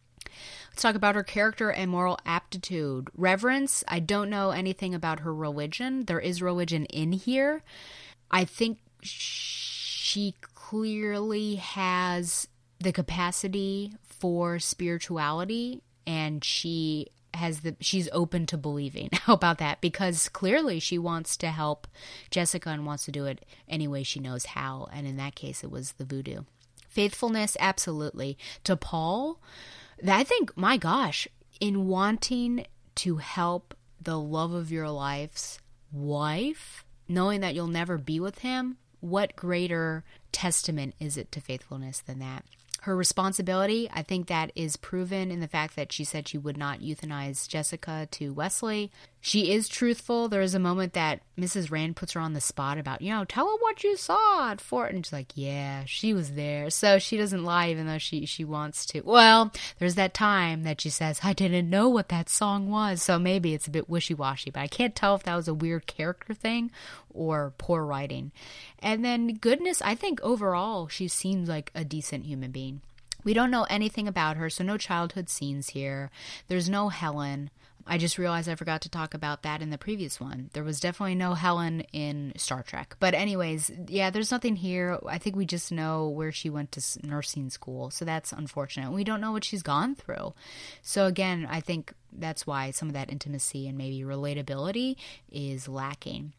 Let's 0.71 0.83
talk 0.83 0.95
about 0.95 1.15
her 1.15 1.23
character 1.23 1.71
and 1.71 1.91
moral 1.91 2.19
aptitude. 2.25 3.09
Reverence, 3.17 3.85
I 3.89 4.01
don't 4.01 4.31
know 4.31 4.51
anything 4.51 4.95
about 4.95 5.21
her 5.21 5.35
religion. 5.35 6.05
There 6.07 6.21
is 6.21 6.43
religion 6.43 6.87
in 6.87 7.13
here. 7.13 7.63
I 8.31 8.45
think 8.45 8.79
she 9.03 10.35
clearly 10.55 11.57
has 11.57 12.49
the 12.83 12.93
capacity 12.93 13.93
for 14.05 14.59
spirituality 14.59 15.83
and 16.07 16.45
she 16.45 17.09
has 17.35 17.61
the 17.61 17.75
she's 17.81 18.09
open 18.13 18.47
to 18.47 18.59
believing. 18.59 19.09
How 19.13 19.35
about 19.35 19.59
that? 19.59 19.81
Because 19.81 20.29
clearly 20.29 20.79
she 20.79 20.99
wants 20.99 21.37
to 21.39 21.49
help 21.49 21.87
jessica 22.31 22.71
and 22.71 22.85
wants 22.85 23.05
to 23.07 23.13
do 23.13 23.25
it 23.27 23.45
any 23.69 23.89
way 23.89 24.03
she 24.03 24.21
knows 24.21 24.47
how 24.47 24.89
and 24.93 25.07
in 25.07 25.17
that 25.17 25.35
case 25.35 25.65
it 25.65 25.71
was 25.71 25.93
the 25.93 26.05
voodoo. 26.05 26.43
Faithfulness 26.89 27.57
absolutely. 27.59 28.37
To 28.65 28.77
paul 28.77 29.41
i 30.09 30.25
think 30.25 30.57
my 30.57 30.77
gosh 30.77 31.29
in 31.61 31.87
wanting 31.87 32.67
to 32.95 33.17
help 33.17 33.75
the 34.01 34.19
love 34.19 34.53
of 34.53 34.73
your 34.73 34.91
life's 34.91 35.59
wife 35.93 36.85
knowing 37.09 37.41
that 37.41 37.55
you'll 37.55 37.67
never 37.67 37.99
be 37.99 38.19
with 38.19 38.39
him 38.39 38.77
what 39.01 39.37
greater 39.37 40.05
testament 40.33 40.95
is 40.99 41.17
it 41.17 41.31
to 41.31 41.41
faithfulness 41.41 42.01
than 42.01 42.19
that 42.19 42.45
her 42.83 42.97
responsibility, 42.97 43.89
I 43.93 44.03
think 44.03 44.27
that 44.27 44.51
is 44.57 44.77
proven 44.77 45.31
in 45.31 45.39
the 45.39 45.47
fact 45.47 45.77
that 45.77 45.93
she 45.93 46.03
said 46.03 46.27
she 46.27 46.37
would 46.37 46.57
not 46.57 46.81
euthanize 46.81 47.47
Jessica 47.47 48.09
to 48.11 48.33
Wesley. 48.33 48.91
She 49.25 49.53
is 49.53 49.69
truthful. 49.69 50.29
There 50.29 50.43
is 50.43 50.57
a 50.57 50.59
moment 50.59 50.95
that 50.95 51.21
Mrs. 51.39 51.71
Rand 51.71 51.95
puts 51.95 52.15
her 52.15 52.21
on 52.21 52.33
the 52.33 52.41
spot 52.41 52.77
about, 52.77 53.01
you 53.01 53.13
know, 53.13 53.25
tell 53.25 53.47
her 53.47 53.57
what 53.61 53.85
you 53.85 53.97
saw 53.97 54.51
at 54.51 54.61
Fort. 54.61 54.93
And 54.93 55.07
she's 55.07 55.13
like, 55.13 55.31
yeah, 55.37 55.85
she 55.87 56.13
was 56.13 56.33
there. 56.33 56.71
So 56.71 56.99
she 56.99 57.17
doesn't 57.17 57.45
lie 57.45 57.71
even 57.71 57.87
though 57.87 57.99
she, 57.99 58.27
she 58.27 58.45
wants 58.45 58.85
to. 58.87 59.01
Well, 59.03 59.53
there's 59.79 59.95
that 59.95 60.13
time 60.13 60.65
that 60.65 60.81
she 60.81 60.91
says, 60.91 61.21
I 61.23 61.35
didn't 61.35 61.71
know 61.71 61.89
what 61.89 62.09
that 62.09 62.29
song 62.29 62.69
was. 62.69 63.01
So 63.01 63.17
maybe 63.17 63.55
it's 63.55 63.69
a 63.69 63.71
bit 63.71 63.89
wishy 63.89 64.13
washy, 64.13 64.51
but 64.51 64.59
I 64.59 64.67
can't 64.67 64.97
tell 64.97 65.15
if 65.15 65.23
that 65.23 65.37
was 65.37 65.47
a 65.47 65.55
weird 65.55 65.87
character 65.87 66.35
thing 66.35 66.73
or 67.09 67.55
poor 67.59 67.85
writing. 67.85 68.33
And 68.81 69.05
then 69.05 69.35
goodness, 69.35 69.81
I 69.83 69.95
think 69.95 70.21
overall 70.23 70.89
she 70.89 71.07
seems 71.07 71.49
like 71.49 71.71
a 71.77 71.85
decent 71.85 72.25
human 72.25 72.51
being. 72.51 72.81
We 73.23 73.35
don't 73.35 73.53
know 73.53 73.69
anything 73.71 74.09
about 74.09 74.37
her, 74.37 74.51
so 74.51 74.65
no 74.65 74.77
childhood 74.77 75.29
scenes 75.29 75.69
here. 75.69 76.11
There's 76.49 76.69
no 76.69 76.89
Helen. 76.89 77.51
I 77.87 77.99
just 77.99 78.19
realized 78.19 78.49
I 78.49 78.55
forgot 78.55 78.83
to 78.83 78.89
talk 78.89 79.15
about 79.15 79.43
that 79.43 79.63
in 79.63 79.71
the 79.71 79.79
previous 79.79 80.21
one. 80.21 80.51
There 80.53 80.65
was 80.65 80.81
definitely 80.81 81.15
no 81.15 81.35
Helen 81.35 81.81
in 81.93 82.33
Star 82.37 82.63
Trek. 82.63 82.97
But, 83.01 83.15
anyways, 83.15 83.71
yeah, 83.89 84.11
there's 84.11 84.31
nothing 84.31 84.57
here. 84.57 84.99
I 85.07 85.19
think 85.19 85.37
we 85.37 85.47
just 85.47 85.73
know 85.73 86.09
where 86.09 86.33
she 86.33 86.51
went 86.51 86.73
to 86.73 87.07
nursing 87.07 87.51
school. 87.51 87.91
So 87.91 88.05
that's 88.05 88.33
unfortunate. 88.33 88.93
We 88.93 89.05
don't 89.05 89.21
know 89.21 89.33
what 89.33 89.45
she's 89.45 89.63
gone 89.63 89.95
through. 89.95 90.35
So, 90.83 91.07
again, 91.07 91.47
I 91.51 91.61
think 91.61 91.93
that's 92.13 92.47
why 92.47 92.71
some 92.71 92.89
of 92.89 92.95
that 92.95 93.11
intimacy 93.11 93.67
and 93.67 93.77
maybe 93.77 94.01
relatability 94.01 94.97
is 95.31 95.69
lacking. 95.69 96.35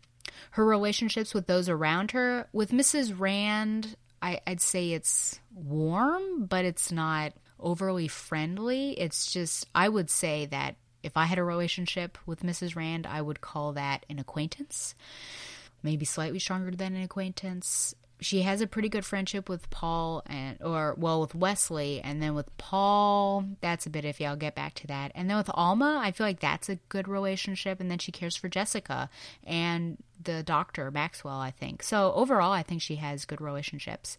Her 0.51 0.65
relationships 0.65 1.33
with 1.33 1.47
those 1.47 1.69
around 1.69 2.11
her, 2.11 2.47
with 2.53 2.71
Mrs. 2.71 3.17
Rand, 3.17 3.95
I, 4.21 4.39
I'd 4.47 4.61
say 4.61 4.91
it's 4.91 5.39
warm, 5.53 6.45
but 6.45 6.65
it's 6.65 6.91
not 6.91 7.33
overly 7.59 8.07
friendly. 8.07 8.91
It's 8.91 9.31
just, 9.31 9.67
I 9.75 9.89
would 9.89 10.09
say 10.09 10.45
that 10.47 10.75
if 11.03 11.17
I 11.17 11.25
had 11.25 11.37
a 11.37 11.43
relationship 11.43 12.17
with 12.25 12.43
Mrs. 12.43 12.75
Rand, 12.75 13.05
I 13.05 13.21
would 13.21 13.41
call 13.41 13.73
that 13.73 14.05
an 14.09 14.19
acquaintance. 14.19 14.95
Maybe 15.83 16.05
slightly 16.05 16.39
stronger 16.39 16.71
than 16.71 16.95
an 16.95 17.03
acquaintance 17.03 17.93
she 18.23 18.43
has 18.43 18.61
a 18.61 18.67
pretty 18.67 18.89
good 18.89 19.05
friendship 19.05 19.49
with 19.49 19.69
Paul 19.69 20.23
and 20.25 20.57
or 20.61 20.95
well 20.97 21.21
with 21.21 21.35
Wesley 21.35 22.01
and 22.01 22.21
then 22.21 22.33
with 22.33 22.55
Paul 22.57 23.45
that's 23.61 23.85
a 23.85 23.89
bit 23.89 24.05
iffy 24.05 24.25
I'll 24.25 24.35
get 24.35 24.55
back 24.55 24.73
to 24.75 24.87
that 24.87 25.11
and 25.13 25.29
then 25.29 25.37
with 25.37 25.51
Alma 25.53 25.99
I 26.01 26.11
feel 26.11 26.25
like 26.25 26.39
that's 26.39 26.69
a 26.69 26.77
good 26.89 27.07
relationship 27.07 27.79
and 27.79 27.91
then 27.91 27.99
she 27.99 28.11
cares 28.11 28.35
for 28.35 28.49
Jessica 28.49 29.09
and 29.43 29.97
the 30.23 30.41
doctor 30.41 30.89
Maxwell 30.89 31.39
I 31.39 31.51
think 31.51 31.83
so 31.83 32.13
overall 32.13 32.51
I 32.51 32.63
think 32.63 32.81
she 32.81 32.95
has 32.95 33.25
good 33.25 33.41
relationships 33.41 34.17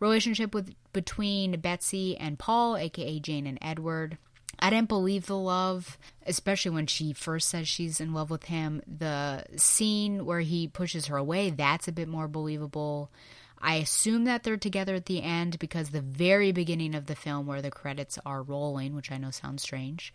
relationship 0.00 0.54
with 0.54 0.74
between 0.92 1.60
Betsy 1.60 2.16
and 2.16 2.38
Paul 2.38 2.76
aka 2.76 3.20
Jane 3.20 3.46
and 3.46 3.58
Edward 3.62 4.18
I 4.58 4.70
didn't 4.70 4.88
believe 4.88 5.26
the 5.26 5.36
love, 5.36 5.98
especially 6.26 6.70
when 6.70 6.86
she 6.86 7.12
first 7.12 7.48
says 7.48 7.68
she's 7.68 8.00
in 8.00 8.14
love 8.14 8.30
with 8.30 8.44
him. 8.44 8.82
The 8.86 9.44
scene 9.56 10.24
where 10.24 10.40
he 10.40 10.68
pushes 10.68 11.06
her 11.06 11.16
away, 11.16 11.50
that's 11.50 11.88
a 11.88 11.92
bit 11.92 12.08
more 12.08 12.28
believable. 12.28 13.10
I 13.58 13.76
assume 13.76 14.24
that 14.24 14.42
they're 14.42 14.56
together 14.56 14.94
at 14.94 15.06
the 15.06 15.22
end 15.22 15.58
because 15.58 15.90
the 15.90 16.02
very 16.02 16.52
beginning 16.52 16.94
of 16.94 17.06
the 17.06 17.16
film, 17.16 17.46
where 17.46 17.62
the 17.62 17.70
credits 17.70 18.18
are 18.24 18.42
rolling, 18.42 18.94
which 18.94 19.10
I 19.10 19.16
know 19.16 19.30
sounds 19.30 19.62
strange, 19.62 20.12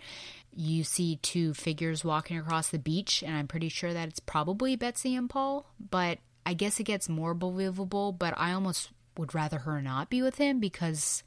you 0.55 0.83
see 0.83 1.17
two 1.17 1.53
figures 1.53 2.05
walking 2.05 2.37
across 2.37 2.69
the 2.69 2.79
beach, 2.79 3.23
and 3.23 3.35
I'm 3.35 3.47
pretty 3.47 3.69
sure 3.69 3.93
that 3.93 4.07
it's 4.07 4.19
probably 4.19 4.75
Betsy 4.75 5.15
and 5.15 5.29
Paul. 5.29 5.65
But 5.79 6.19
I 6.45 6.53
guess 6.53 6.79
it 6.79 6.83
gets 6.83 7.09
more 7.09 7.33
believable, 7.33 8.11
but 8.11 8.33
I 8.37 8.53
almost 8.53 8.91
would 9.17 9.33
rather 9.35 9.59
her 9.59 9.81
not 9.81 10.09
be 10.09 10.21
with 10.21 10.37
him 10.37 10.59
because 10.59 11.23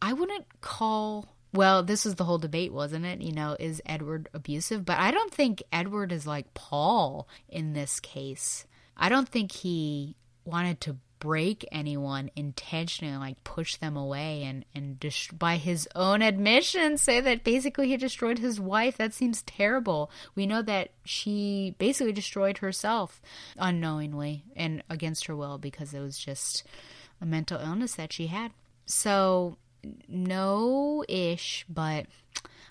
I 0.00 0.12
wouldn't 0.12 0.60
call 0.60 1.34
well, 1.52 1.82
this 1.82 2.04
was 2.04 2.14
the 2.14 2.24
whole 2.24 2.38
debate, 2.38 2.72
wasn't 2.72 3.06
it? 3.06 3.20
You 3.20 3.32
know, 3.32 3.56
is 3.58 3.82
Edward 3.84 4.28
abusive? 4.32 4.84
But 4.84 4.98
I 4.98 5.10
don't 5.10 5.32
think 5.32 5.62
Edward 5.72 6.12
is 6.12 6.26
like 6.26 6.54
Paul 6.54 7.28
in 7.48 7.72
this 7.72 8.00
case. 8.00 8.66
I 8.96 9.08
don't 9.08 9.28
think 9.28 9.52
he 9.52 10.16
wanted 10.44 10.80
to 10.82 10.96
break 11.20 11.68
anyone 11.70 12.30
intentionally 12.34 13.14
like 13.14 13.44
push 13.44 13.76
them 13.76 13.94
away 13.94 14.42
and 14.42 14.64
and 14.74 14.98
by 15.38 15.56
his 15.58 15.86
own 15.94 16.22
admission 16.22 16.96
say 16.96 17.20
that 17.20 17.44
basically 17.44 17.88
he 17.88 17.96
destroyed 17.98 18.38
his 18.38 18.58
wife 18.58 18.96
that 18.96 19.12
seems 19.12 19.42
terrible 19.42 20.10
we 20.34 20.46
know 20.46 20.62
that 20.62 20.88
she 21.04 21.74
basically 21.78 22.12
destroyed 22.12 22.58
herself 22.58 23.20
unknowingly 23.58 24.42
and 24.56 24.82
against 24.88 25.26
her 25.26 25.36
will 25.36 25.58
because 25.58 25.92
it 25.92 26.00
was 26.00 26.18
just 26.18 26.64
a 27.20 27.26
mental 27.26 27.60
illness 27.60 27.96
that 27.96 28.14
she 28.14 28.28
had 28.28 28.50
so 28.86 29.58
no 30.08 31.04
ish, 31.08 31.64
but 31.68 32.06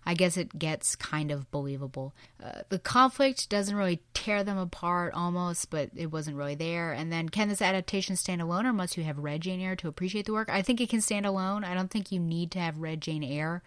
I 0.06 0.14
guess 0.14 0.38
it 0.38 0.57
gets 0.57 0.95
kind 0.95 1.31
of 1.31 1.52
believable. 1.52 2.15
Uh, 2.44 2.61
the 2.69 2.80
conflict 2.80 3.49
doesn't 3.49 3.76
really 3.76 4.02
tear 4.14 4.44
them 4.44 4.57
apart 4.57 5.14
almost, 5.14 5.69
but 5.69 5.90
it 5.95 6.07
wasn't 6.07 6.38
really 6.38 6.56
there. 6.56 6.94
And 6.94 7.11
then, 7.11 7.30
can 7.30 7.49
this 7.49 7.61
adaptation 7.61 8.15
stand 8.15 8.41
alone, 8.41 8.65
or 8.65 8.73
must 8.73 8.98
you 8.98 9.03
have 9.03 9.19
read 9.19 9.41
Jane 9.41 9.61
Eyre 9.61 9.76
to 9.77 9.88
appreciate 9.88 10.26
the 10.26 10.34
work? 10.34 10.49
I 10.49 10.61
think 10.61 10.81
it 10.81 10.90
can 10.90 11.02
stand 11.02 11.26
alone. 11.26 11.64
I 11.64 11.73
don't 11.73 11.91
think 11.91 12.11
you 12.11 12.19
need 12.19 12.52
to 12.52 12.60
have 12.60 12.80
read 12.80 13.02
Jane 13.02 13.23
Eyre. 13.23 13.61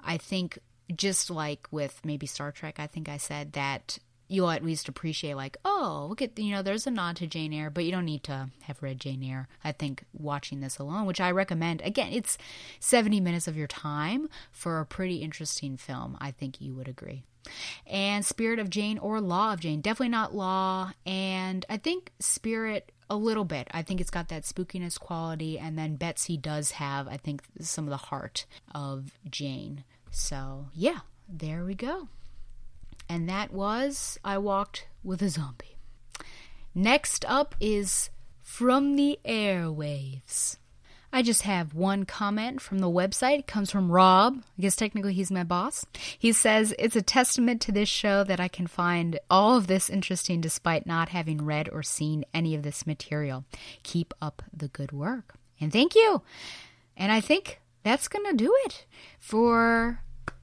I 0.00 0.18
think 0.18 0.58
just 0.94 1.30
like 1.30 1.66
with 1.70 2.00
maybe 2.04 2.26
Star 2.26 2.52
Trek, 2.52 2.78
I 2.78 2.86
think 2.86 3.08
I 3.08 3.16
said 3.16 3.54
that 3.54 3.98
you'll 4.28 4.50
at 4.50 4.64
least 4.64 4.88
appreciate 4.88 5.34
like 5.34 5.56
oh 5.64 6.06
look 6.08 6.22
at 6.22 6.38
you 6.38 6.52
know 6.52 6.62
there's 6.62 6.86
a 6.86 6.90
nod 6.90 7.16
to 7.16 7.26
jane 7.26 7.52
eyre 7.52 7.70
but 7.70 7.84
you 7.84 7.90
don't 7.90 8.04
need 8.04 8.22
to 8.22 8.48
have 8.62 8.82
read 8.82 9.00
jane 9.00 9.22
eyre 9.24 9.48
i 9.64 9.72
think 9.72 10.04
watching 10.12 10.60
this 10.60 10.78
alone 10.78 11.06
which 11.06 11.20
i 11.20 11.30
recommend. 11.30 11.80
Again 11.82 12.12
it's 12.12 12.36
70 12.80 13.20
minutes 13.20 13.48
of 13.48 13.56
your 13.56 13.66
time 13.66 14.28
for 14.52 14.80
a 14.80 14.86
pretty 14.86 15.16
interesting 15.16 15.76
film. 15.76 16.16
I 16.20 16.30
think 16.30 16.60
you 16.60 16.74
would 16.74 16.88
agree. 16.88 17.24
And 17.86 18.24
spirit 18.24 18.58
of 18.58 18.68
jane 18.68 18.98
or 18.98 19.20
law 19.20 19.52
of 19.54 19.60
jane. 19.60 19.80
Definitely 19.80 20.10
not 20.10 20.34
law 20.34 20.92
and 21.06 21.64
i 21.68 21.76
think 21.76 22.12
spirit 22.20 22.92
a 23.10 23.16
little 23.16 23.44
bit. 23.44 23.68
I 23.70 23.82
think 23.82 24.02
it's 24.02 24.10
got 24.10 24.28
that 24.28 24.42
spookiness 24.42 25.00
quality 25.00 25.58
and 25.58 25.78
then 25.78 25.96
betsy 25.96 26.36
does 26.36 26.72
have 26.72 27.08
i 27.08 27.16
think 27.16 27.42
some 27.60 27.84
of 27.84 27.90
the 27.90 27.96
heart 27.96 28.44
of 28.74 29.12
jane. 29.30 29.84
So 30.10 30.66
yeah 30.74 31.00
there 31.28 31.64
we 31.64 31.74
go 31.74 32.08
and 33.08 33.28
that 33.28 33.52
was 33.52 34.18
I 34.24 34.38
Walked 34.38 34.86
with 35.02 35.22
a 35.22 35.28
Zombie. 35.28 35.78
Next 36.74 37.24
up 37.26 37.54
is 37.60 38.10
From 38.42 38.96
the 38.96 39.18
Airwaves. 39.24 40.56
I 41.10 41.22
just 41.22 41.42
have 41.42 41.74
one 41.74 42.04
comment 42.04 42.60
from 42.60 42.80
the 42.80 42.90
website. 42.90 43.38
It 43.40 43.46
comes 43.46 43.70
from 43.70 43.90
Rob. 43.90 44.42
I 44.58 44.62
guess 44.62 44.76
technically 44.76 45.14
he's 45.14 45.30
my 45.30 45.42
boss. 45.42 45.86
He 46.18 46.32
says, 46.32 46.74
It's 46.78 46.96
a 46.96 47.02
testament 47.02 47.62
to 47.62 47.72
this 47.72 47.88
show 47.88 48.24
that 48.24 48.40
I 48.40 48.48
can 48.48 48.66
find 48.66 49.18
all 49.30 49.56
of 49.56 49.68
this 49.68 49.88
interesting 49.88 50.42
despite 50.42 50.86
not 50.86 51.08
having 51.08 51.44
read 51.44 51.70
or 51.72 51.82
seen 51.82 52.24
any 52.34 52.54
of 52.54 52.62
this 52.62 52.86
material. 52.86 53.44
Keep 53.82 54.12
up 54.20 54.42
the 54.52 54.68
good 54.68 54.92
work. 54.92 55.34
And 55.60 55.72
thank 55.72 55.94
you. 55.94 56.22
And 56.96 57.10
I 57.10 57.20
think 57.20 57.60
that's 57.82 58.08
going 58.08 58.26
to 58.26 58.36
do 58.36 58.54
it 58.66 58.84
for 59.18 60.02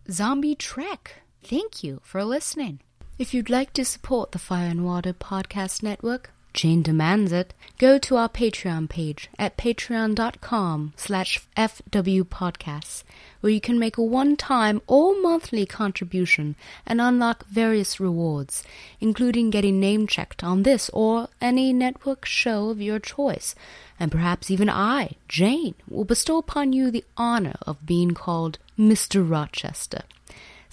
Zombie 0.09 0.55
Trek. 0.55 1.21
Thank 1.47 1.83
you 1.83 2.01
for 2.03 2.23
listening. 2.23 2.79
If 3.19 3.31
you'd 3.31 3.51
like 3.51 3.71
to 3.73 3.85
support 3.85 4.31
the 4.31 4.39
Fire 4.39 4.67
and 4.67 4.83
Water 4.83 5.13
Podcast 5.13 5.83
Network, 5.83 6.31
Jane 6.55 6.81
demands 6.81 7.31
it, 7.31 7.53
go 7.77 7.99
to 7.99 8.17
our 8.17 8.27
Patreon 8.29 8.89
page 8.89 9.29
at 9.37 9.55
patreon.com 9.55 10.93
slash 10.95 11.39
fwpodcasts, 11.55 13.03
where 13.41 13.53
you 13.53 13.61
can 13.61 13.77
make 13.77 13.95
a 13.95 14.01
one-time 14.01 14.81
or 14.87 15.21
monthly 15.21 15.67
contribution 15.67 16.55
and 16.83 16.99
unlock 16.99 17.45
various 17.45 17.99
rewards, 17.99 18.63
including 18.99 19.51
getting 19.51 19.79
name-checked 19.79 20.43
on 20.43 20.63
this 20.63 20.89
or 20.93 21.27
any 21.39 21.71
network 21.71 22.25
show 22.25 22.71
of 22.71 22.81
your 22.81 22.97
choice. 22.97 23.53
And 23.99 24.11
perhaps 24.11 24.49
even 24.49 24.67
I, 24.67 25.11
Jane, 25.27 25.75
will 25.87 26.05
bestow 26.05 26.39
upon 26.39 26.73
you 26.73 26.89
the 26.89 27.05
honor 27.15 27.57
of 27.67 27.85
being 27.85 28.15
called 28.15 28.57
Mr. 28.79 29.23
Rochester 29.29 30.01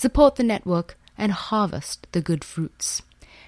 support 0.03 0.35
the 0.35 0.43
network, 0.43 0.99
and 1.17 1.31
harvest 1.31 2.09
the 2.11 2.21
good 2.21 2.43
fruits. 2.43 3.03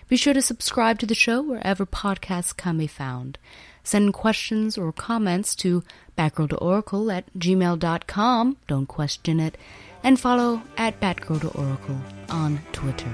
Be 0.08 0.16
sure 0.16 0.34
to 0.34 0.40
subscribe 0.40 1.00
to 1.00 1.06
the 1.06 1.14
show 1.14 1.42
wherever 1.42 1.84
podcasts 1.84 2.56
can 2.56 2.78
be 2.78 2.86
found. 2.86 3.38
Send 3.82 4.14
questions 4.14 4.78
or 4.78 4.92
comments 4.92 5.56
to 5.56 5.82
batgirltooracle 6.16 7.12
at 7.12 7.24
gmail.com, 7.36 8.56
don't 8.68 8.86
question 8.86 9.40
it, 9.40 9.58
and 10.04 10.20
follow 10.20 10.62
at 10.76 11.00
batgirltooracle 11.00 12.00
on 12.30 12.60
Twitter. 12.70 13.10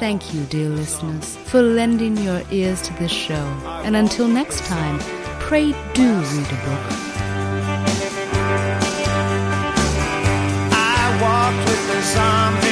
Thank 0.00 0.32
you, 0.32 0.42
dear 0.44 0.70
listeners, 0.70 1.36
for 1.36 1.60
lending 1.60 2.16
your 2.16 2.42
ears 2.50 2.80
to 2.82 2.94
this 2.94 3.12
show, 3.12 3.44
and 3.84 3.94
until 3.94 4.26
next 4.26 4.64
time, 4.64 4.98
pray 5.40 5.72
do 5.92 6.14
read 6.14 6.48
a 6.50 6.64
book. 6.64 7.03
With 12.04 12.63